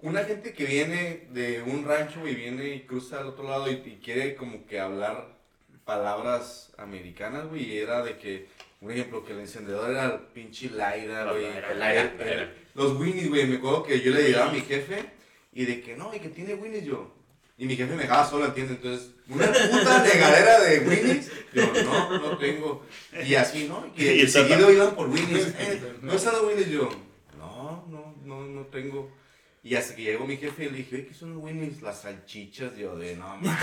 una 0.00 0.22
gente 0.24 0.52
que 0.52 0.66
viene 0.66 1.28
de 1.30 1.62
un 1.62 1.86
rancho 1.86 2.28
y 2.28 2.34
viene 2.34 2.74
y 2.74 2.80
cruza 2.80 3.20
al 3.20 3.28
otro 3.28 3.48
lado 3.48 3.70
y, 3.70 3.76
y 3.76 4.00
quiere 4.04 4.34
como 4.34 4.66
que 4.66 4.78
hablar 4.78 5.28
palabras 5.86 6.74
americanas, 6.76 7.48
güey. 7.48 7.64
Y 7.64 7.78
era 7.78 8.02
de 8.02 8.18
que, 8.18 8.48
un 8.82 8.90
ejemplo, 8.90 9.24
que 9.24 9.32
el 9.32 9.40
encendedor 9.40 9.92
era 9.92 10.04
el 10.04 10.20
pinche 10.34 10.68
Laira, 10.68 11.32
güey. 11.32 11.46
Los 12.74 13.00
Winnies, 13.00 13.30
güey. 13.30 13.46
Me 13.46 13.56
acuerdo 13.56 13.84
que 13.84 13.98
yo 14.02 14.12
le 14.12 14.24
llegaba 14.24 14.50
a 14.50 14.52
mi 14.52 14.60
jefe 14.60 15.06
y 15.54 15.64
de 15.64 15.80
que 15.80 15.96
no, 15.96 16.14
y 16.14 16.18
que 16.18 16.28
tiene 16.28 16.52
Winnies 16.52 16.84
yo. 16.84 17.19
Y 17.60 17.66
mi 17.66 17.76
jefe 17.76 17.94
me 17.94 18.04
dejaba 18.04 18.26
solo, 18.26 18.46
¿entiendes? 18.46 18.78
Entonces, 18.78 19.10
una 19.28 19.46
puta 19.46 20.02
negadera 20.02 20.60
de 20.60 20.78
Winnies. 20.78 21.30
Yo, 21.52 21.70
no, 21.84 22.18
no 22.18 22.38
tengo. 22.38 22.86
Y 23.22 23.34
así, 23.34 23.68
¿no? 23.68 23.84
Y 23.94 24.02
Y 24.08 24.26
seguido 24.28 24.72
iban 24.72 24.94
por 24.96 25.10
Winnies. 25.10 25.54
Eh, 25.60 25.98
¿No 26.00 26.14
está 26.14 26.30
de 26.30 26.40
Winnies 26.40 26.68
yo? 26.70 26.88
No, 27.38 27.84
no, 27.90 28.14
no, 28.24 28.46
no 28.46 28.62
tengo. 28.68 29.10
Y 29.62 29.74
hasta 29.74 29.94
que 29.94 30.02
llegó 30.04 30.26
mi 30.26 30.38
jefe 30.38 30.64
y 30.64 30.70
le 30.70 30.78
dije, 30.78 30.96
"Oye, 30.96 31.06
¿qué 31.06 31.12
son 31.14 31.34
los 31.34 31.42
Winnies? 31.44 31.82
Las 31.82 32.00
salchichas. 32.00 32.74
Yo, 32.78 32.96
de 32.96 33.14
no, 33.16 33.36
mames. 33.42 33.52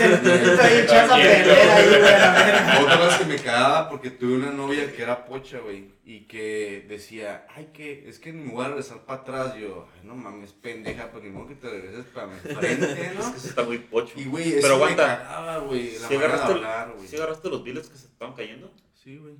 Otra 2.80 2.96
vez 3.06 3.14
que 3.18 3.24
me 3.24 3.36
cagaba 3.36 3.88
porque 3.90 4.10
tuve 4.10 4.34
una 4.36 4.52
novia 4.52 4.92
que 4.94 5.02
era 5.02 5.24
pocha, 5.26 5.58
güey, 5.58 5.90
y 6.04 6.20
que 6.28 6.86
decía, 6.88 7.46
ay, 7.54 7.70
que 7.74 8.08
es 8.08 8.20
que 8.20 8.32
me 8.32 8.52
voy 8.52 8.64
a 8.64 8.68
regresar 8.68 8.98
para 9.06 9.22
atrás. 9.22 9.54
Yo, 9.56 9.88
ay, 9.94 10.00
no 10.06 10.14
mames, 10.14 10.52
pendeja, 10.52 11.10
porque 11.10 11.30
no 11.30 11.48
que 11.48 11.56
te 11.56 11.68
regreses 11.68 12.04
para 12.14 12.28
mi 12.28 12.38
frente, 12.54 13.06
Es 13.06 13.14
¿no? 13.16 13.34
que 13.34 13.40
se 13.40 13.48
está 13.48 13.64
muy 13.64 13.78
pocho. 13.78 14.12
Y, 14.16 14.24
güey, 14.26 14.60
Pero 14.60 14.74
aguanta. 14.76 15.02
me 15.02 15.16
cagaba, 15.16 15.58
güey, 15.58 15.92
la 15.94 15.98
¿Sí 16.08 16.14
manera 16.14 16.18
de 16.20 16.26
agarraste, 16.26 16.52
hablar, 16.52 16.92
güey. 16.96 17.08
¿Sí 17.08 17.16
agarraste 17.16 17.48
los 17.50 17.64
biles 17.64 17.88
que 17.88 17.98
se 17.98 18.06
estaban 18.06 18.34
cayendo? 18.34 18.72
Sí, 18.94 19.16
güey. 19.16 19.34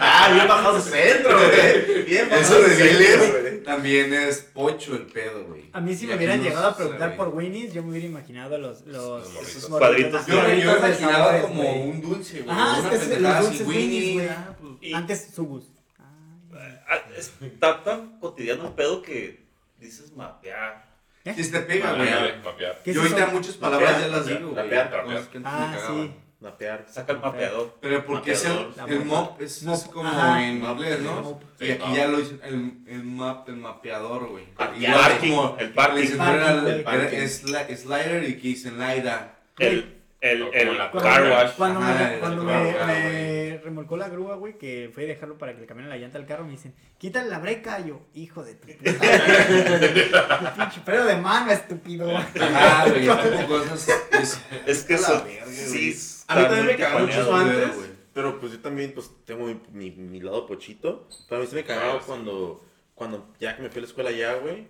Ah, 0.00 0.30
bien 0.34 0.48
bajado 0.48 0.80
su 0.80 0.88
centro, 0.90 1.36
güey. 1.38 2.02
Bien 2.04 2.28
bajado 2.30 2.42
Eso 2.58 2.62
de 2.68 2.76
biles 2.82 3.18
güey. 3.42 3.51
También 3.64 4.12
es 4.12 4.40
pocho 4.40 4.94
el 4.94 5.06
pedo, 5.06 5.44
güey. 5.44 5.70
A 5.72 5.80
mí 5.80 5.94
si 5.94 6.04
Y 6.04 6.08
me 6.08 6.16
hubieran 6.16 6.42
llegado 6.42 6.68
a 6.68 6.76
preguntar 6.76 7.16
por 7.16 7.28
Winnie's, 7.28 7.72
yo 7.72 7.82
me 7.82 7.90
hubiera 7.90 8.06
imaginado 8.06 8.58
los... 8.58 8.86
los 8.86 9.26
Esos 9.28 9.56
esos 9.56 9.70
cuadritos. 9.70 10.26
Yo, 10.26 10.34
yo 10.34 10.42
me 10.42 10.50
de 10.50 10.60
imaginaba 10.78 11.16
sabores, 11.16 11.42
como 11.42 11.84
un 11.84 12.00
dulce, 12.00 12.42
güey. 12.42 12.56
Una 12.56 12.78
es 12.92 13.08
que 13.08 13.20
los 13.20 13.32
así, 13.32 13.46
dulces 13.46 13.66
Winnie's, 13.66 13.88
Winnie, 13.92 14.14
güey. 14.14 14.28
ah, 14.28 14.56
pues, 14.60 14.94
Antes 14.94 15.28
Subus. 15.34 15.64
Ah, 15.98 16.98
Está 17.40 17.82
tan 17.82 18.18
cotidiano 18.18 18.66
el 18.66 18.72
pedo 18.74 19.02
que 19.02 19.44
dices 19.78 20.12
mapear. 20.14 20.92
Sí, 21.24 21.44
se 21.44 21.52
te 21.52 21.60
pega, 21.60 21.94
güey. 21.94 22.10
Mapear, 22.10 22.42
mapear. 22.44 22.80
¿Qué 22.82 22.90
es 22.90 22.96
Yo 22.96 23.02
ahorita 23.02 23.26
muchas 23.28 23.56
palabras 23.56 24.00
ya 24.00 24.08
las 24.08 24.26
digo, 24.26 24.50
güey. 24.50 24.70
Ah, 25.44 25.78
sí. 25.86 26.12
Napear. 26.42 26.86
Saca 26.90 27.12
el 27.12 27.20
mapeador. 27.20 27.76
Pero 27.80 28.04
porque 28.04 28.32
es 28.32 28.44
el, 28.44 28.52
Mapeador. 28.52 28.90
el 28.92 29.04
mop, 29.04 29.40
es, 29.40 29.64
como 29.92 30.08
Ajá. 30.08 30.42
en 30.44 30.56
inglés, 30.62 31.00
¿no? 31.00 31.40
Y 31.60 31.70
aquí 31.70 31.88
no. 31.88 31.96
ya 31.96 32.06
lo 32.08 32.18
dicen 32.18 32.40
el, 32.44 32.72
el 32.92 33.04
map, 33.04 33.48
el 33.48 33.56
mapeador, 33.56 34.28
güey. 34.28 34.44
Parking, 34.54 35.30
como 35.30 35.56
el 35.58 35.70
parking. 35.72 36.02
el 36.02 36.82
Parking, 36.82 37.16
es 37.16 37.44
la- 37.44 37.66
slider 37.76 38.28
y 38.28 38.34
que 38.36 38.48
dicen 38.48 38.78
Laida. 38.78 39.38
El, 39.58 39.98
el, 40.20 40.48
el 40.52 40.78
la 40.78 40.90
car 40.90 41.02
torre. 41.20 41.30
wash. 41.30 41.50
Cuando, 41.56 41.80
Ajá, 41.80 41.94
me, 41.94 42.14
el 42.14 42.20
cuando 42.20 42.44
me, 42.44 43.60
remolcó 43.62 43.96
la 43.96 44.08
grúa, 44.08 44.36
güey, 44.36 44.58
que 44.58 44.90
fue 44.92 45.04
a 45.04 45.06
dejarlo 45.06 45.38
para 45.38 45.54
que 45.54 45.60
le 45.60 45.66
cambiaran 45.66 45.90
la 45.90 45.96
llanta 45.96 46.18
al 46.18 46.26
carro, 46.26 46.44
me 46.44 46.52
dicen, 46.52 46.74
quítale 46.98 47.28
la 47.28 47.38
breca. 47.38 47.80
Y 47.80 47.88
yo, 47.88 48.02
hijo 48.14 48.42
de 48.44 48.54
tu 48.54 48.66
puta. 48.68 48.92
madre". 48.92 50.52
pinche 50.56 50.80
pero 50.84 51.04
de 51.04 51.16
mano, 51.16 51.52
estúpido. 51.52 52.16
Ah, 52.40 52.86
güey, 52.88 53.06
tampoco 53.06 53.62
es, 53.62 53.88
es, 54.12 54.40
Es 54.66 54.84
que 54.84 54.94
eso 54.94 55.24
sí 55.48 55.92
A 56.32 56.36
mí 56.36 56.44
también 56.44 56.66
me 56.66 56.76
cagaba 56.76 57.00
mucho 57.06 57.34
antes. 57.34 57.76
güey. 57.76 57.88
Pero 58.14 58.38
pues 58.38 58.52
yo 58.52 58.60
también 58.60 58.92
pues 58.92 59.10
tengo 59.24 59.46
mi, 59.46 59.60
mi, 59.72 59.90
mi 59.90 60.20
lado 60.20 60.46
pochito. 60.46 61.08
Pero 61.28 61.40
a 61.40 61.44
mí 61.44 61.48
sí 61.48 61.54
me 61.56 61.64
cagaba 61.64 61.94
Ah, 61.94 61.98
sí. 62.00 62.04
cuando, 62.06 62.64
cuando 62.94 63.32
ya 63.40 63.56
que 63.56 63.62
me 63.62 63.68
fui 63.70 63.78
a 63.78 63.82
la 63.82 63.86
escuela 63.88 64.10
ya, 64.10 64.34
güey. 64.34 64.68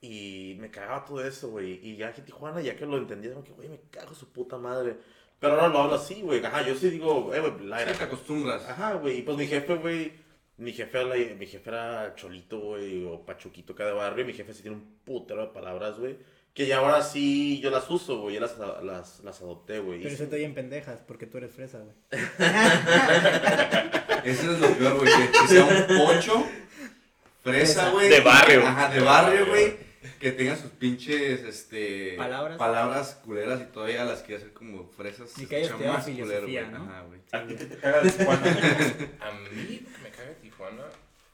Y 0.00 0.56
me 0.58 0.70
cagaba 0.70 1.04
todo 1.04 1.24
eso, 1.24 1.50
güey. 1.50 1.78
Y 1.82 1.96
ya 1.96 2.12
que 2.12 2.22
Tijuana, 2.22 2.60
ya 2.60 2.74
que 2.76 2.86
lo 2.86 2.96
entendí, 2.96 3.28
como 3.28 3.44
que, 3.44 3.52
güey, 3.52 3.68
me 3.68 3.78
cago 3.90 4.14
su 4.14 4.28
puta 4.32 4.58
madre. 4.58 4.96
Pero 5.38 5.54
ahora 5.54 5.68
lo 5.68 5.78
hablo 5.80 5.94
así, 5.94 6.22
güey. 6.22 6.44
Ajá, 6.44 6.62
yo 6.66 6.74
sí 6.74 6.90
digo, 6.90 7.32
eh, 7.34 7.40
güey, 7.40 7.66
la 7.66 7.78
Sí, 7.86 7.98
te 7.98 8.04
acostumbras. 8.04 8.68
Ajá, 8.68 8.94
güey. 8.94 9.18
Y 9.18 9.22
pues 9.22 9.36
mi 9.36 9.46
jefe, 9.46 9.74
güey. 9.76 10.12
Mi 10.56 10.72
jefe, 10.72 10.98
era 11.00 11.08
la- 11.08 11.34
mi 11.34 11.46
jefe 11.46 11.70
era 11.70 12.14
Cholito, 12.16 12.58
güey, 12.58 13.04
o 13.06 13.24
Pachuquito 13.24 13.74
cada 13.74 13.92
barrio. 13.92 14.24
Y 14.24 14.26
mi 14.28 14.32
jefe 14.34 14.52
sí 14.54 14.62
tiene 14.62 14.76
un 14.76 14.98
putero 15.04 15.42
de 15.42 15.48
palabras, 15.52 15.98
güey. 15.98 16.16
Que 16.54 16.66
ya 16.66 16.78
ahora 16.78 17.02
sí 17.02 17.60
yo 17.60 17.70
las 17.70 17.88
uso, 17.90 18.20
güey. 18.20 18.34
Ya 18.34 18.42
las, 18.42 18.58
las, 18.58 19.20
las 19.20 19.40
adopté, 19.40 19.78
güey. 19.78 20.00
Y 20.00 20.02
Pero 20.02 20.14
eso 20.14 20.26
te 20.26 20.44
en 20.44 20.54
pendejas, 20.54 21.00
porque 21.06 21.26
tú 21.26 21.38
eres 21.38 21.52
fresa, 21.52 21.78
güey. 21.78 21.94
Eso 24.24 24.52
es 24.52 24.60
lo 24.60 24.68
peor, 24.76 24.98
güey, 24.98 25.12
que, 25.12 25.30
que 25.32 25.48
sea 25.48 25.64
un 25.64 25.98
pocho, 25.98 26.46
fresa, 27.42 27.90
güey. 27.90 28.08
De 28.08 28.20
barrio. 28.20 28.64
Ajá, 28.66 28.88
de 28.88 29.00
barrio, 29.00 29.46
güey. 29.46 29.76
Que 30.20 30.30
tenga 30.30 30.56
sus 30.56 30.70
pinches, 30.70 31.42
este... 31.42 32.14
Palabras. 32.16 32.56
Palabras 32.56 33.20
culeras 33.24 33.60
y 33.60 33.64
todavía 33.72 34.04
las 34.04 34.20
quiere 34.20 34.42
hacer 34.42 34.52
como 34.52 34.88
fresas. 34.88 35.36
Ni 35.38 35.46
que 35.46 35.62
estudiado 35.62 35.94
más 35.94 36.04
culero, 36.04 36.42
güey. 36.42 36.70
¿no? 36.70 36.84
Ajá, 36.84 37.02
güey. 37.02 37.20
¿A 37.32 37.46
ti 37.46 37.54
te 37.54 37.76
caga 37.78 38.02
Tijuana? 38.02 38.42
A 39.20 39.32
mí 39.32 39.86
me 40.02 40.10
caga 40.10 40.32
Tijuana. 40.40 40.82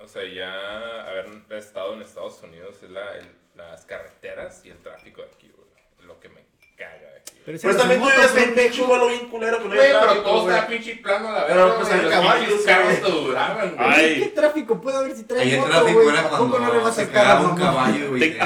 O 0.00 0.06
sea, 0.06 0.24
ya 0.24 1.08
haber 1.08 1.26
estado 1.50 1.94
en 1.94 2.02
Estados 2.02 2.42
Unidos 2.42 2.82
es 2.82 2.90
la, 2.90 3.16
el- 3.18 3.36
las 3.56 3.84
carreteras 3.84 4.64
y 4.64 4.70
el 4.70 4.78
tráfico 4.78 5.22
de 5.22 5.28
aquí, 5.28 5.50
güey. 5.56 6.06
Lo 6.06 6.20
que 6.20 6.28
me 6.28 6.44
caga 6.76 7.10
güey. 7.10 7.22
Pero 7.48 7.60
Pues 7.62 7.76
también 7.78 8.00
tú 8.02 8.08
en 8.10 8.48
un 8.50 8.54
pinche 8.54 8.82
vuelo 8.82 9.08
bien 9.08 9.28
culero 9.30 9.58
que 9.62 9.64
no 9.68 9.72
hay 9.72 9.78
Güey, 9.78 9.88
pero 9.90 10.02
tráfico, 10.04 10.22
todo 10.28 10.50
está 10.50 10.66
pinche 10.66 10.96
plano 10.96 11.28
a 11.28 11.32
la 11.32 11.46
Pero, 11.46 11.60
verga. 11.64 11.76
pues, 11.78 11.90
hay 11.92 12.00
los 12.02 12.12
caballos, 12.12 12.60
carros 12.66 12.92
te 13.00 13.10
duraban, 13.10 13.74
güey. 13.74 13.88
Ay. 13.90 14.20
¿Qué 14.20 14.26
tráfico 14.28 14.80
puede 14.82 14.96
haber 14.98 15.16
si 15.16 15.22
traes 15.22 15.42
Ahí 15.44 15.54
el 15.54 15.64
tráfico 15.64 16.10
era 16.10 16.20
¿A 16.20 16.28
poco 16.28 16.44
no 16.44 16.58
le 16.58 16.58
cuando 16.58 16.82
vas 16.82 16.98
a 16.98 17.08
quedaba 17.08 17.40
un 17.40 17.56
caballo, 17.56 18.08
güey. 18.10 18.38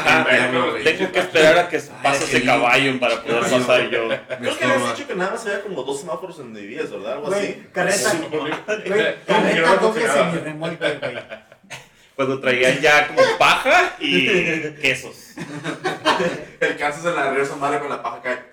Tengo 0.85 1.12
que 1.12 1.18
esperar 1.18 1.59
a 1.59 1.68
que 1.68 1.80
pase 2.02 2.25
ese 2.25 2.44
caballo 2.44 3.00
para 3.00 3.23
poder 3.23 3.40
pasar 3.40 3.90
yo. 3.90 4.09
Creo 4.09 4.59
que 4.59 4.64
habías 4.64 4.97
dicho 4.97 5.09
que 5.09 5.14
nada 5.16 5.30
más 5.32 5.47
había 5.47 5.62
como 5.62 5.82
dos 5.82 6.00
semáforos 6.00 6.37
en 6.38 6.44
donde 6.44 6.61
vivías, 6.61 6.90
¿verdad? 6.90 7.14
Algo 7.14 7.32
así. 7.32 7.66
Carreta, 7.73 8.11
Sí, 8.11 8.18
güey, 8.30 8.52
carreta 9.26 9.78
funcionaba. 9.80 10.30
semirremolque, 10.30 10.99
güey. 11.00 11.18
Cuando 12.23 12.41
traían 12.41 12.81
ya 12.81 13.09
como 13.09 13.21
paja 13.37 13.97
y 13.99 14.29
quesos. 14.81 15.35
El 16.61 16.76
Kansas 16.76 17.05
en 17.05 17.17
la 17.17 17.31
reversa 17.31 17.57
madre 17.57 17.81
con 17.81 17.88
la 17.88 18.00
paja 18.00 18.17
acá. 18.19 18.47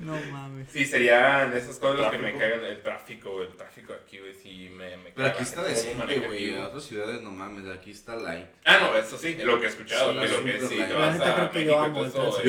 No 0.00 0.16
mames. 0.32 0.66
Sí, 0.72 0.84
serían 0.84 1.56
esas 1.56 1.76
cosas 1.76 2.00
las 2.00 2.10
que 2.10 2.18
me 2.18 2.32
cagan. 2.36 2.64
El 2.64 2.82
tráfico. 2.82 3.40
El 3.40 3.54
tráfico 3.56 3.92
aquí, 3.92 4.18
güey. 4.18 4.34
Sí, 4.34 4.68
me, 4.76 4.96
me 4.96 5.12
Pero 5.12 5.28
aquí 5.28 5.44
está 5.44 5.62
decente, 5.62 5.94
maneja 5.94 6.26
güey. 6.26 6.54
En 6.54 6.62
otras 6.62 6.82
ciudades 6.82 7.22
no 7.22 7.30
mames, 7.30 7.64
aquí 7.72 7.92
está 7.92 8.16
light. 8.16 8.46
Ah, 8.64 8.78
no, 8.80 8.96
eso 8.96 9.16
sí, 9.16 9.36
lo 9.36 9.60
que 9.60 9.66
he 9.66 9.68
escuchado. 9.68 10.12
Sí, 10.12 10.18
es 10.26 10.32
que 10.32 10.66
sí, 10.66 10.74
te 10.74 10.92
vas 10.92 11.20
a 11.20 11.34
creo 11.36 11.50
que 11.52 11.64
yo 11.64 11.78
amo 11.78 12.04
el 12.04 12.10
tráfico. 12.10 12.40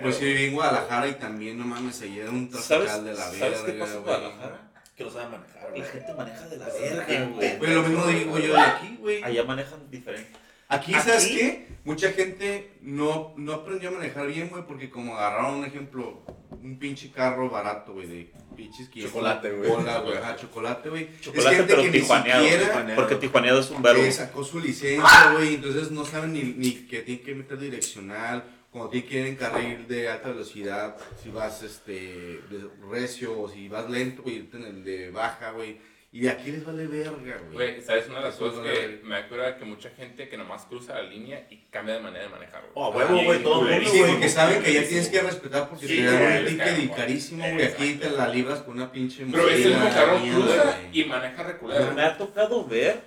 Pues 0.00 0.20
yo 0.20 0.26
viví 0.26 0.44
en 0.44 0.54
Guadalajara 0.54 1.06
y 1.08 1.12
también, 1.14 1.58
no 1.58 1.66
mames, 1.66 2.00
allí 2.00 2.18
era 2.18 2.30
un 2.30 2.50
¿Sabes, 2.50 2.66
trafical 2.86 3.04
de 3.04 3.12
la 3.12 3.18
¿sabes 3.18 3.60
qué 3.60 3.72
pasa 3.72 3.96
en. 3.96 4.02
Guadalajara? 4.02 4.65
Que 4.96 5.04
lo 5.04 5.10
sabe 5.10 5.26
manejar, 5.28 5.76
La 5.76 5.84
gente 5.84 6.14
maneja 6.14 6.48
de 6.48 6.56
la 6.56 6.66
Aquí, 6.66 6.78
verga, 6.80 7.24
güey. 7.34 7.58
Güey, 7.58 7.74
lo 7.74 7.82
mismo 7.82 8.06
digo 8.06 8.38
yo 8.38 8.54
de 8.54 8.60
aquí, 8.60 8.96
güey. 8.98 9.22
Allá 9.22 9.44
manejan 9.44 9.90
diferente. 9.90 10.30
Aquí, 10.68 10.92
¿sabes 10.94 11.24
Aquí- 11.26 11.36
qué? 11.36 11.66
Mucha 11.84 12.10
gente 12.12 12.72
no, 12.80 13.32
no 13.36 13.52
aprendió 13.52 13.90
a 13.90 13.92
manejar 13.92 14.26
bien, 14.26 14.48
güey, 14.48 14.64
porque 14.66 14.90
como 14.90 15.16
agarraron 15.16 15.56
un 15.60 15.64
ejemplo, 15.64 16.22
un 16.60 16.78
pinche 16.80 17.12
carro 17.12 17.48
barato, 17.48 17.92
güey, 17.92 18.06
de 18.08 18.32
pinches 18.56 18.88
500 18.88 19.12
Chocolate, 19.12 19.50
güey. 19.52 19.70
ajá, 20.18 20.34
chocolate, 20.36 20.88
güey. 20.88 21.08
Chocolate, 21.20 21.50
es 21.50 21.56
gente 21.58 21.72
pero 21.72 21.82
que 21.82 21.90
ni 21.90 21.98
tijuaneado. 22.00 22.42
siquiera 22.42 22.64
tijuaneado. 22.66 23.00
Porque 23.02 23.14
tijuaneado 23.16 23.60
es 23.60 23.70
un 23.70 23.82
verbo. 23.82 24.02
que 24.02 24.10
sacó 24.12 24.42
su 24.42 24.58
licencia, 24.58 25.30
güey, 25.34 25.54
entonces 25.56 25.90
no 25.92 26.04
saben 26.04 26.32
ni, 26.32 26.42
ni 26.42 26.70
que 26.88 27.02
tienen 27.02 27.22
que 27.24 27.34
meter 27.36 27.58
direccional, 27.60 28.42
cuando 28.78 28.90
tienen 28.90 29.08
que 29.08 29.20
ir 29.20 29.26
en 29.26 29.36
carril 29.36 29.88
de 29.88 30.08
alta 30.08 30.28
velocidad, 30.28 30.96
si 31.22 31.30
vas 31.30 31.62
este 31.62 31.92
de 31.92 32.68
recio 32.90 33.40
o 33.40 33.48
si 33.48 33.68
vas 33.68 33.88
lento, 33.90 34.22
güey, 34.22 34.36
irte 34.36 34.56
en 34.58 34.64
el 34.64 34.84
de 34.84 35.10
baja, 35.10 35.50
güey. 35.52 35.78
Y 36.12 36.28
aquí 36.28 36.50
les 36.50 36.64
vale 36.64 36.86
verga, 36.86 37.12
güey. 37.52 37.52
Güey, 37.52 37.80
¿sabes? 37.82 38.08
Una 38.08 38.20
de 38.20 38.24
las 38.26 38.36
cosas 38.36 38.60
que 38.64 39.00
me 39.04 39.16
acuerdo 39.16 39.58
que 39.58 39.64
mucha 39.66 39.90
gente 39.90 40.28
que 40.30 40.38
nomás 40.38 40.64
cruza 40.64 40.94
la 40.94 41.02
línea 41.02 41.46
y 41.50 41.56
cambia 41.70 41.94
de 41.94 42.00
manera 42.00 42.24
de 42.24 42.30
manejar, 42.30 42.62
güey. 42.62 42.72
Oh, 42.74 42.88
huevo, 42.90 43.12
Bien 43.14 43.24
güey, 43.26 43.42
todo 43.42 43.54
el 43.68 43.72
mundo, 43.74 43.80
Sí, 43.80 43.86
culerísimo. 43.90 44.12
porque 44.14 44.28
saben 44.30 44.62
que 44.62 44.72
ya 44.72 44.88
tienes 44.88 45.08
que 45.08 45.20
respetar 45.20 45.68
porque 45.68 45.86
Sí, 45.88 45.96
te 45.96 46.04
dan 46.04 46.18
güey, 46.22 46.38
un 46.38 46.46
ticket 46.46 46.66
y 46.78 46.86
güey. 46.86 46.96
carísimo, 46.96 47.44
güey. 47.50 47.64
Aquí 47.64 47.94
te 47.94 48.10
la 48.10 48.28
libras 48.28 48.60
con 48.60 48.74
una 48.76 48.90
pinche 48.92 49.26
Pero 49.30 49.48
es 49.50 49.66
el 49.66 49.72
carro 49.74 50.18
cruza 50.20 50.62
güey. 50.64 51.00
y 51.00 51.04
maneja 51.04 51.42
reculado. 51.42 51.92
Me 51.92 52.02
ha 52.02 52.16
tocado 52.16 52.64
ver 52.66 53.00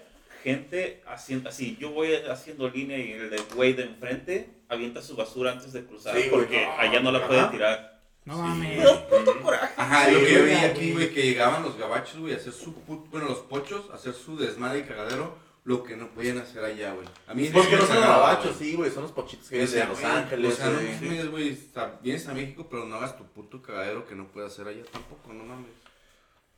gente 0.44 1.02
haciendo 1.08 1.50
así. 1.50 1.78
Yo 1.80 1.92
voy 1.92 2.14
haciendo 2.30 2.70
línea 2.70 2.98
y 3.00 3.14
el 3.14 3.30
de 3.32 3.38
güey 3.56 3.74
de 3.74 3.84
enfrente 3.84 4.50
avienta 4.70 5.02
su 5.02 5.16
basura 5.16 5.52
antes 5.52 5.74
de 5.74 5.86
cruzar 5.86 6.16
Sí, 6.16 6.28
porque 6.30 6.66
allá 6.66 7.00
no 7.02 7.12
la 7.12 7.28
puede 7.28 7.40
Ajá. 7.42 7.52
tirar. 7.52 8.00
No 8.26 8.38
mames. 8.38 8.88
Puto 9.10 9.42
coraje. 9.42 9.74
Ajá, 9.76 10.06
Sí, 10.06 10.12
lo 10.14 10.20
que 10.20 10.34
yo 10.34 10.44
vi 10.46 10.52
aquí, 10.54 10.92
güey, 10.94 11.14
que 11.14 11.24
llegaban 11.24 11.64
los 11.64 11.78
gabachos, 11.78 12.20
güey, 12.20 12.34
a 12.34 12.38
hacer 12.38 12.54
su 12.54 12.74
put... 12.74 13.10
bueno, 13.10 13.28
los 13.28 13.40
pochos, 13.40 13.90
a 13.92 13.96
hacer 13.96 14.14
su 14.14 14.38
desmadre 14.38 14.80
y 14.80 14.84
cagadero, 14.84 15.36
lo 15.64 15.84
que 15.84 15.98
no 15.98 16.10
podían 16.10 16.38
hacer 16.38 16.64
allá, 16.64 16.94
güey. 16.94 17.08
A 17.28 17.34
mí 17.34 17.50
Porque 17.52 17.76
no 17.76 17.86
son 17.86 18.00
gabachos, 18.00 18.56
sí, 18.58 18.76
güey. 18.76 18.92
Son 18.92 19.04
los 19.04 19.12
pochitos 19.12 19.50
que 19.50 19.58
vienen 19.58 19.74
de 19.74 19.86
Los 19.86 20.04
Ángeles, 20.04 20.54
O 20.54 20.56
sea, 20.56 20.66
no 20.68 20.74
mames, 20.74 21.32
güey, 21.32 21.58
vienes 22.04 22.28
a 22.28 22.34
México, 22.34 22.68
pero 22.70 22.86
no 22.86 22.96
hagas 22.98 23.18
tu 23.18 23.26
puto 23.26 23.62
cagadero 23.62 24.06
que 24.06 24.16
no 24.16 24.28
puedes 24.28 24.52
hacer 24.54 24.68
allá 24.68 24.84
tampoco, 24.92 25.34
no 25.34 25.44
mames. 25.46 25.72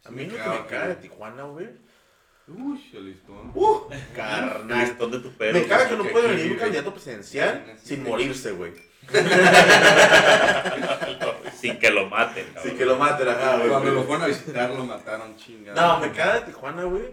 A 0.03 0.09
mí 0.11 0.25
lo 0.25 0.31
que 0.31 0.37
cagaba 0.37 0.61
me 0.61 0.67
caga 0.67 0.87
de. 0.87 0.95
Tijuana, 0.95 1.43
güey. 1.43 1.69
Uy, 2.57 2.89
el 2.93 3.05
listón. 3.05 3.51
Uh, 3.53 3.79
El 3.91 4.07
carnal. 4.15 4.79
listón 4.79 5.11
de 5.11 5.19
tu 5.19 5.31
pelo. 5.31 5.53
Me 5.59 5.65
caga 5.67 5.89
que 5.89 5.95
no 5.97 6.03
puede 6.05 6.27
venir 6.35 6.51
un 6.51 6.57
candidato 6.57 6.91
presidencial 6.93 7.75
sin 7.81 8.03
morirse, 8.03 8.51
güey. 8.51 8.73
Sin 11.55 11.77
que 11.79 11.89
lo 11.89 12.07
maten, 12.09 12.45
cabrón. 12.47 12.63
Sin 12.63 12.77
que 12.77 12.85
lo 12.85 12.97
maten, 12.97 13.27
ajá, 13.27 13.57
güey. 13.57 13.69
Cuando 13.69 13.91
lo 13.91 14.03
fueron 14.03 14.23
a 14.23 14.27
visitar 14.27 14.69
lo 14.71 14.85
mataron, 14.85 15.35
chingada. 15.37 15.79
No, 15.79 15.99
me 15.99 16.11
caga 16.11 16.35
de 16.39 16.41
Tijuana, 16.41 16.83
güey. 16.83 17.11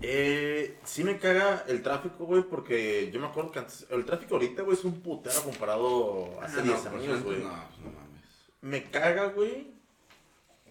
Eh, 0.00 0.78
sí 0.84 1.02
me 1.02 1.18
caga 1.18 1.64
el 1.66 1.82
tráfico, 1.82 2.24
güey, 2.26 2.42
porque 2.42 3.10
yo 3.12 3.18
me 3.20 3.26
acuerdo 3.26 3.50
que 3.50 3.58
antes, 3.58 3.86
el 3.90 4.04
tráfico 4.04 4.34
ahorita, 4.36 4.62
güey, 4.62 4.76
es 4.76 4.84
un 4.84 5.00
putero 5.00 5.42
comparado 5.42 6.38
a 6.40 6.44
hace 6.44 6.60
Ah, 6.60 6.62
10 6.62 6.84
no, 6.84 6.90
pues, 6.90 7.02
años, 7.02 7.22
güey. 7.24 7.38
No, 7.38 7.48
pues, 7.48 7.80
no 7.84 7.90
mames. 7.98 8.22
Me 8.60 8.84
caga, 8.84 9.26
güey, 9.26 9.72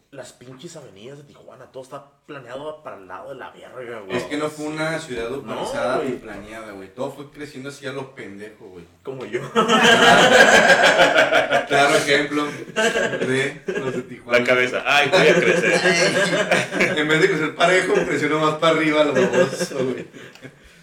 las 0.10 0.32
pinches 0.32 0.76
avenidas 0.78 1.18
de 1.18 1.26
Tijuana, 1.26 1.66
todo 1.66 1.84
está 1.84 2.06
planeado 2.26 2.82
para 2.82 2.96
el 2.98 3.08
lado 3.08 3.30
de 3.30 3.36
la 3.36 3.52
verga, 3.52 4.00
güey. 4.00 4.16
Es 4.18 4.24
que 4.24 4.38
no 4.38 4.48
fue 4.50 4.68
una 4.68 4.98
ciudad 5.00 5.30
urbanizada 5.32 5.98
güey. 5.98 6.12
ni 6.12 6.16
planeada, 6.16 6.72
güey. 6.72 6.94
Todo 6.94 7.12
fue 7.12 7.30
creciendo 7.30 7.70
así 7.70 7.86
a 7.88 7.92
lo 7.92 8.16
pendejo, 8.16 8.70
güey. 8.70 8.86
Como 9.04 9.26
yo. 9.26 9.42
Claro 11.68 11.96
ejemplo 11.98 12.46
de 12.46 13.62
los 13.68 13.94
de 13.94 14.02
Tijuana. 14.04 14.40
La 14.40 14.46
cabeza. 14.46 14.84
Ay, 14.86 15.10
voy 15.10 15.28
a 15.28 15.36
crecer. 15.36 16.98
en 16.98 17.08
vez 17.08 17.22
de 17.22 17.28
crecer 17.30 17.56
parejo, 17.56 17.94
creció 17.94 18.30
nomás 18.30 18.56
para 18.56 18.78
arriba 18.78 19.04
lo 19.04 19.14
baboso, 19.14 19.76
güey. 19.84 20.08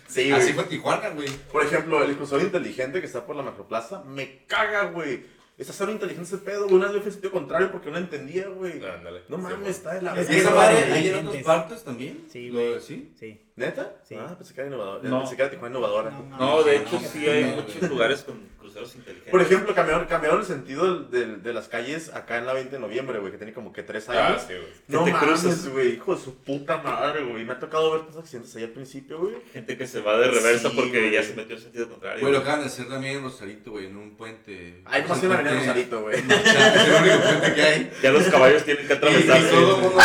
Sí, 0.06 0.30
Así 0.30 0.42
güey. 0.42 0.54
fue 0.54 0.64
Tijuana, 0.64 1.08
güey. 1.10 1.28
Por 1.50 1.64
ejemplo, 1.64 2.02
el 2.02 2.14
cruzador 2.16 2.42
inteligente 2.44 3.00
que 3.00 3.06
está 3.06 3.24
por 3.24 3.34
la 3.36 3.42
macroplaza, 3.42 4.02
me 4.04 4.44
caga, 4.46 4.84
güey. 4.90 5.24
Está 5.56 5.72
cero 5.72 5.92
inteligente 5.92 6.26
ese 6.26 6.38
pedo, 6.38 6.64
güey. 6.64 6.74
Una 6.74 6.86
vez 6.88 6.96
fui 6.96 7.06
en 7.06 7.12
sentido 7.12 7.32
contrario 7.32 7.70
porque 7.70 7.90
no 7.90 7.98
entendía, 7.98 8.48
güey. 8.48 8.84
Ándale. 8.84 9.22
No 9.28 9.38
mames, 9.38 9.68
está 9.68 9.94
de 9.94 10.02
la 10.02 10.18
Es 10.18 10.28
¿Y 10.28 10.32
que 10.32 10.38
esa 10.38 10.50
madre 10.50 10.92
hay 10.92 11.08
en 11.08 11.42
partes 11.44 11.84
también? 11.84 12.24
Sí, 12.28 12.50
güey. 12.50 12.80
¿Sí? 12.80 13.12
Sí. 13.18 13.40
¿Neta? 13.56 13.94
Sí. 14.02 14.16
Ah, 14.18 14.34
pensé 14.36 14.52
que 14.52 14.60
era 14.62 14.68
innovador. 14.68 15.04
No. 15.04 15.20
Pensé 15.20 15.36
que 15.36 15.42
era 15.42 15.50
Tijuana 15.50 15.76
innovadora. 15.76 16.10
No, 16.10 16.62
de 16.64 16.76
hecho 16.76 16.98
No, 17.00 17.08
sí 17.08 17.28
hay 17.28 17.44
no, 17.44 17.62
muchos 17.62 17.88
lugares 17.88 18.22
con 18.24 18.36
cruceros 18.58 18.92
inteligentes. 18.96 19.30
Por 19.30 19.40
ejemplo, 19.40 19.72
cambiaron, 19.76 20.06
cambiaron 20.06 20.40
el 20.40 20.46
sentido 20.46 21.04
de, 21.04 21.26
de- 21.26 21.36
de 21.36 21.52
las 21.52 21.68
calles 21.68 22.12
acá 22.12 22.38
en 22.38 22.46
la 22.46 22.52
20 22.52 22.72
de 22.72 22.78
noviembre, 22.80 23.20
güey, 23.20 23.30
que 23.30 23.38
tiene 23.38 23.52
como 23.52 23.72
que 23.72 23.84
tres 23.84 24.08
Ah, 24.08 24.26
años. 24.28 24.42
sí, 24.48 24.54
güey. 24.54 24.66
no 24.88 25.04
te 25.04 25.12
mames, 25.12 25.28
cruzas. 25.40 25.68
güey, 25.68 25.92
hijo 25.94 26.16
de 26.16 26.20
su 26.20 26.34
puta 26.42 26.78
madre, 26.78 27.22
güey. 27.22 27.44
Me 27.44 27.52
ha 27.52 27.60
tocado 27.60 27.92
ver 27.92 28.00
tantos 28.00 28.22
accidentes 28.24 28.56
ahí 28.56 28.64
al 28.64 28.70
principio, 28.70 29.20
güey. 29.20 29.36
Gente 29.52 29.78
que 29.78 29.86
se 29.86 30.00
va 30.00 30.18
de 30.18 30.32
reversa 30.32 30.70
Sí, 30.70 30.74
porque 30.76 31.12
ya 31.12 31.22
se 31.22 31.34
metió 31.34 31.54
en 31.54 31.62
sentido 31.62 31.88
contrario. 31.88 32.22
Güey, 32.22 32.32
lo 32.32 32.40
acaban 32.40 32.60
de 32.62 32.66
hacer 32.66 32.88
también 32.88 33.18
en 33.18 33.22
Rosarito, 33.22 33.70
güey, 33.70 33.86
en 33.86 33.96
un 33.96 34.16
puente. 34.16 34.82
Ahí 34.86 35.02
el 35.02 35.12
en 35.12 35.28
la 35.28 35.34
avenida 35.36 35.58
Rosarito, 35.60 36.00
güey. 36.02 36.16
Es 36.16 36.24
el 36.24 37.02
único 37.04 37.22
puente 37.22 37.54
que 37.54 37.62
hay. 37.62 37.92
Ya 38.02 38.10
los 38.10 38.24
caballos 38.24 38.64
tienen 38.64 38.84
que 38.88 38.94
Y, 38.94 38.96
y 38.96 38.98
atravesarse. 38.98 39.48
todo 39.50 39.76
el 39.76 39.82
mundo 39.82 39.98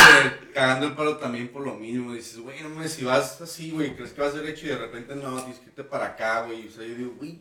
cagando 0.54 0.88
el 0.88 0.94
palo 0.94 1.16
también 1.18 1.48
por 1.50 1.64
lo 1.66 1.76
mismo. 1.76 2.14
Dices, 2.14 2.38
güey, 2.40 2.62
no 2.62 2.70
mames, 2.70 2.92
si 2.92 3.06
vas 3.06 3.39
así, 3.42 3.72
güey, 3.72 3.96
crees 3.96 4.14
que 4.14 4.22
vas 4.22 4.34
derecho 4.34 4.66
y 4.66 4.70
de 4.70 4.78
repente 4.78 5.16
no, 5.16 5.38
irte 5.48 5.84
para 5.84 6.08
acá, 6.08 6.46
güey. 6.46 6.68
O 6.68 6.72
sea, 6.72 6.86
yo 6.86 6.96
digo, 6.96 7.14
güey, 7.18 7.40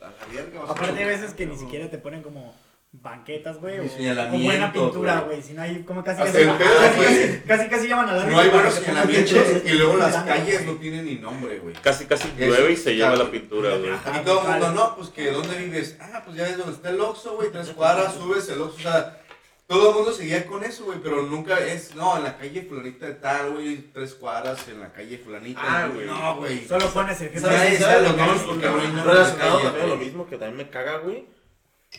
a 0.00 0.10
la 0.10 0.32
verga 0.32 0.60
vas 0.60 0.70
a 0.70 0.72
Aparte 0.72 0.92
hay 0.92 1.04
chocar, 1.04 1.06
veces 1.06 1.34
que 1.34 1.46
ni 1.46 1.56
siquiera 1.56 1.90
te 1.90 1.98
ponen 1.98 2.22
como 2.22 2.54
banquetas, 2.90 3.58
güey, 3.60 3.80
o, 3.80 3.84
o 3.84 4.38
buena 4.38 4.72
pintura, 4.72 5.20
güey. 5.20 5.42
Si 5.42 5.52
no 5.52 5.62
hay, 5.62 5.82
como 5.82 6.02
casi 6.02 6.22
casi, 6.22 6.32
casi, 6.32 6.44
güey. 6.44 6.58
casi, 6.58 7.40
casi, 7.46 7.68
casi 7.68 7.88
llaman 7.88 8.08
a 8.08 8.14
la 8.14 8.24
No 8.24 8.38
hay 8.38 8.48
buenos 8.48 8.74
señalamientos 8.74 9.46
y 9.64 9.70
luego 9.72 9.96
las 9.96 10.24
calles 10.24 10.64
no 10.64 10.74
tienen 10.76 11.04
ni 11.04 11.16
nombre, 11.16 11.58
güey. 11.58 11.74
Casi, 11.74 12.06
casi 12.06 12.28
llueve 12.38 12.72
y 12.72 12.76
se 12.76 12.94
lleva 12.96 13.14
la 13.14 13.30
pintura, 13.30 13.76
güey. 13.76 13.90
Y 13.92 14.24
todo 14.24 14.42
el 14.42 14.48
mundo, 14.48 14.72
no, 14.72 14.96
pues 14.96 15.10
que 15.10 15.30
¿dónde 15.30 15.58
vives? 15.58 15.96
Ah, 16.00 16.22
pues 16.24 16.36
ya 16.36 16.48
es 16.48 16.56
donde 16.56 16.72
está 16.72 16.90
el 16.90 17.00
Oxxo, 17.00 17.36
güey, 17.36 17.50
tres 17.50 17.68
cuadras, 17.70 18.14
subes 18.14 18.48
el 18.48 18.62
Oxxo, 18.62 18.78
o 18.78 18.82
sea, 18.82 19.20
todo 19.68 19.90
el 19.90 19.94
mundo 19.96 20.12
seguía 20.12 20.46
con 20.46 20.64
eso, 20.64 20.84
güey, 20.86 20.98
pero 21.02 21.22
nunca 21.22 21.58
es, 21.60 21.94
no, 21.94 22.16
en 22.16 22.24
la 22.24 22.36
calle 22.38 22.62
fulanita 22.62 23.06
de 23.06 23.14
tal, 23.14 23.52
güey, 23.52 23.76
tres 23.92 24.14
cuadras, 24.14 24.66
en 24.68 24.80
la 24.80 24.92
calle 24.92 25.18
fulanita. 25.18 25.60
Ah, 25.62 25.88
güey. 25.88 26.06
No, 26.06 26.36
güey. 26.38 26.66
Solo 26.66 26.86
pones 26.88 27.20
el 27.20 27.38
¿Sabes? 27.38 27.58
GPS. 27.60 27.84
¿Sabes 27.84 28.02
los 28.02 28.12
y 28.12 28.16
nombres? 28.16 28.40
ya, 28.40 28.46
Porque 28.46 28.68
güey. 28.68 28.88
no 28.92 29.04
Relacionado 29.04 29.60
también 29.60 29.88
lo 29.90 29.96
mismo 29.96 30.26
que 30.26 30.38
también 30.38 30.56
me 30.56 30.70
caga, 30.70 30.98
güey. 30.98 31.26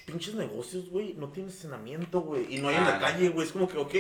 Pinches 0.06 0.34
negocios, 0.36 0.90
güey, 0.90 1.14
no 1.14 1.30
tienen 1.32 1.50
estacionamiento, 1.50 2.22
güey. 2.22 2.54
Y 2.54 2.58
no 2.60 2.70
hay 2.70 2.76
en 2.76 2.84
Ah, 2.84 2.90
la 2.90 2.96
no. 2.96 3.02
calle, 3.06 3.30
güey. 3.30 3.46
Es 3.48 3.54
como 3.54 3.68
que, 3.68 3.78
ok, 3.78 3.96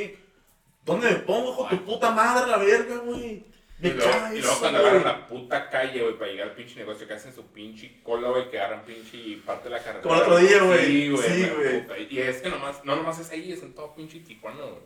¿dónde 0.85 1.09
me 1.09 1.15
pongo, 1.17 1.51
hijo 1.53 1.67
de 1.69 1.77
tu 1.77 1.85
puta 1.85 2.11
madre, 2.11 2.49
la 2.49 2.57
verga, 2.57 2.97
güey? 2.97 3.45
Y 3.81 3.89
luego, 3.91 4.11
y 4.33 4.41
luego 4.41 4.59
cuando 4.59 4.79
agarran 4.79 5.03
la 5.05 5.27
puta 5.27 5.69
calle, 5.69 6.01
güey, 6.01 6.17
para 6.17 6.31
llegar 6.31 6.49
al 6.49 6.55
pinche 6.55 6.75
negocio 6.75 7.07
que 7.07 7.13
hacen 7.13 7.33
su 7.33 7.45
pinche 7.47 8.01
cola, 8.03 8.29
güey, 8.29 8.49
que 8.49 8.59
agarran 8.59 8.83
pinche 8.83 9.17
y 9.17 9.35
parte 9.37 9.69
de 9.69 9.75
la 9.75 9.77
carretera. 9.81 10.01
Como 10.01 10.15
el 10.15 10.21
otro 10.21 10.37
día, 10.37 10.63
güey. 10.63 10.85
Sí, 10.85 11.09
güey. 11.09 11.29
Sí, 11.29 11.49
güey. 11.87 12.07
Y 12.13 12.19
es 12.19 12.41
que 12.41 12.49
nomás, 12.49 12.83
no 12.83 12.95
nomás 12.97 13.19
es 13.19 13.31
ahí, 13.31 13.53
es 13.53 13.63
en 13.63 13.73
todo 13.73 13.95
pinche 13.95 14.19
Tijuana, 14.19 14.61
güey. 14.61 14.83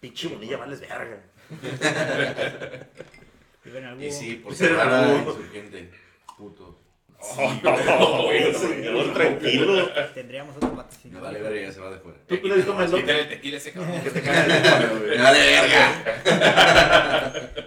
Pinche 0.00 0.28
bonilla, 0.28 0.56
vales 0.56 0.80
verga. 0.80 1.20
Y 4.00 4.10
sí, 4.10 4.36
por 4.36 4.52
Ese 4.52 4.66
era 4.66 4.82
ser 4.82 4.86
la 4.86 5.12
algo. 5.12 5.36
Puto. 7.18 7.74
Oh, 7.98 8.22
güey, 8.24 8.54
señor, 8.54 9.12
tranquilo. 9.12 9.88
Tendríamos 10.14 10.56
otro 10.56 10.70
Me 10.70 10.76
patrocinador. 10.76 11.22
vale 11.26 11.42
verga, 11.42 11.72
se 11.72 11.80
va 11.80 11.90
de 11.90 11.98
fuera. 11.98 12.18
¿Tú 12.26 12.40
qué 12.40 12.48
le 12.48 12.56
loco? 12.58 12.96
Quítale 12.96 13.20
el 13.22 13.28
tequila 13.28 13.56
ese 13.56 13.72
cabrón. 13.72 14.00
Que 14.02 14.10
te 14.10 14.22
caga 14.22 14.44
el 14.44 14.62
teléfono, 14.62 14.94
Me 14.94 15.00
güey. 15.06 15.18
vale 15.18 15.38
verga. 15.40 15.92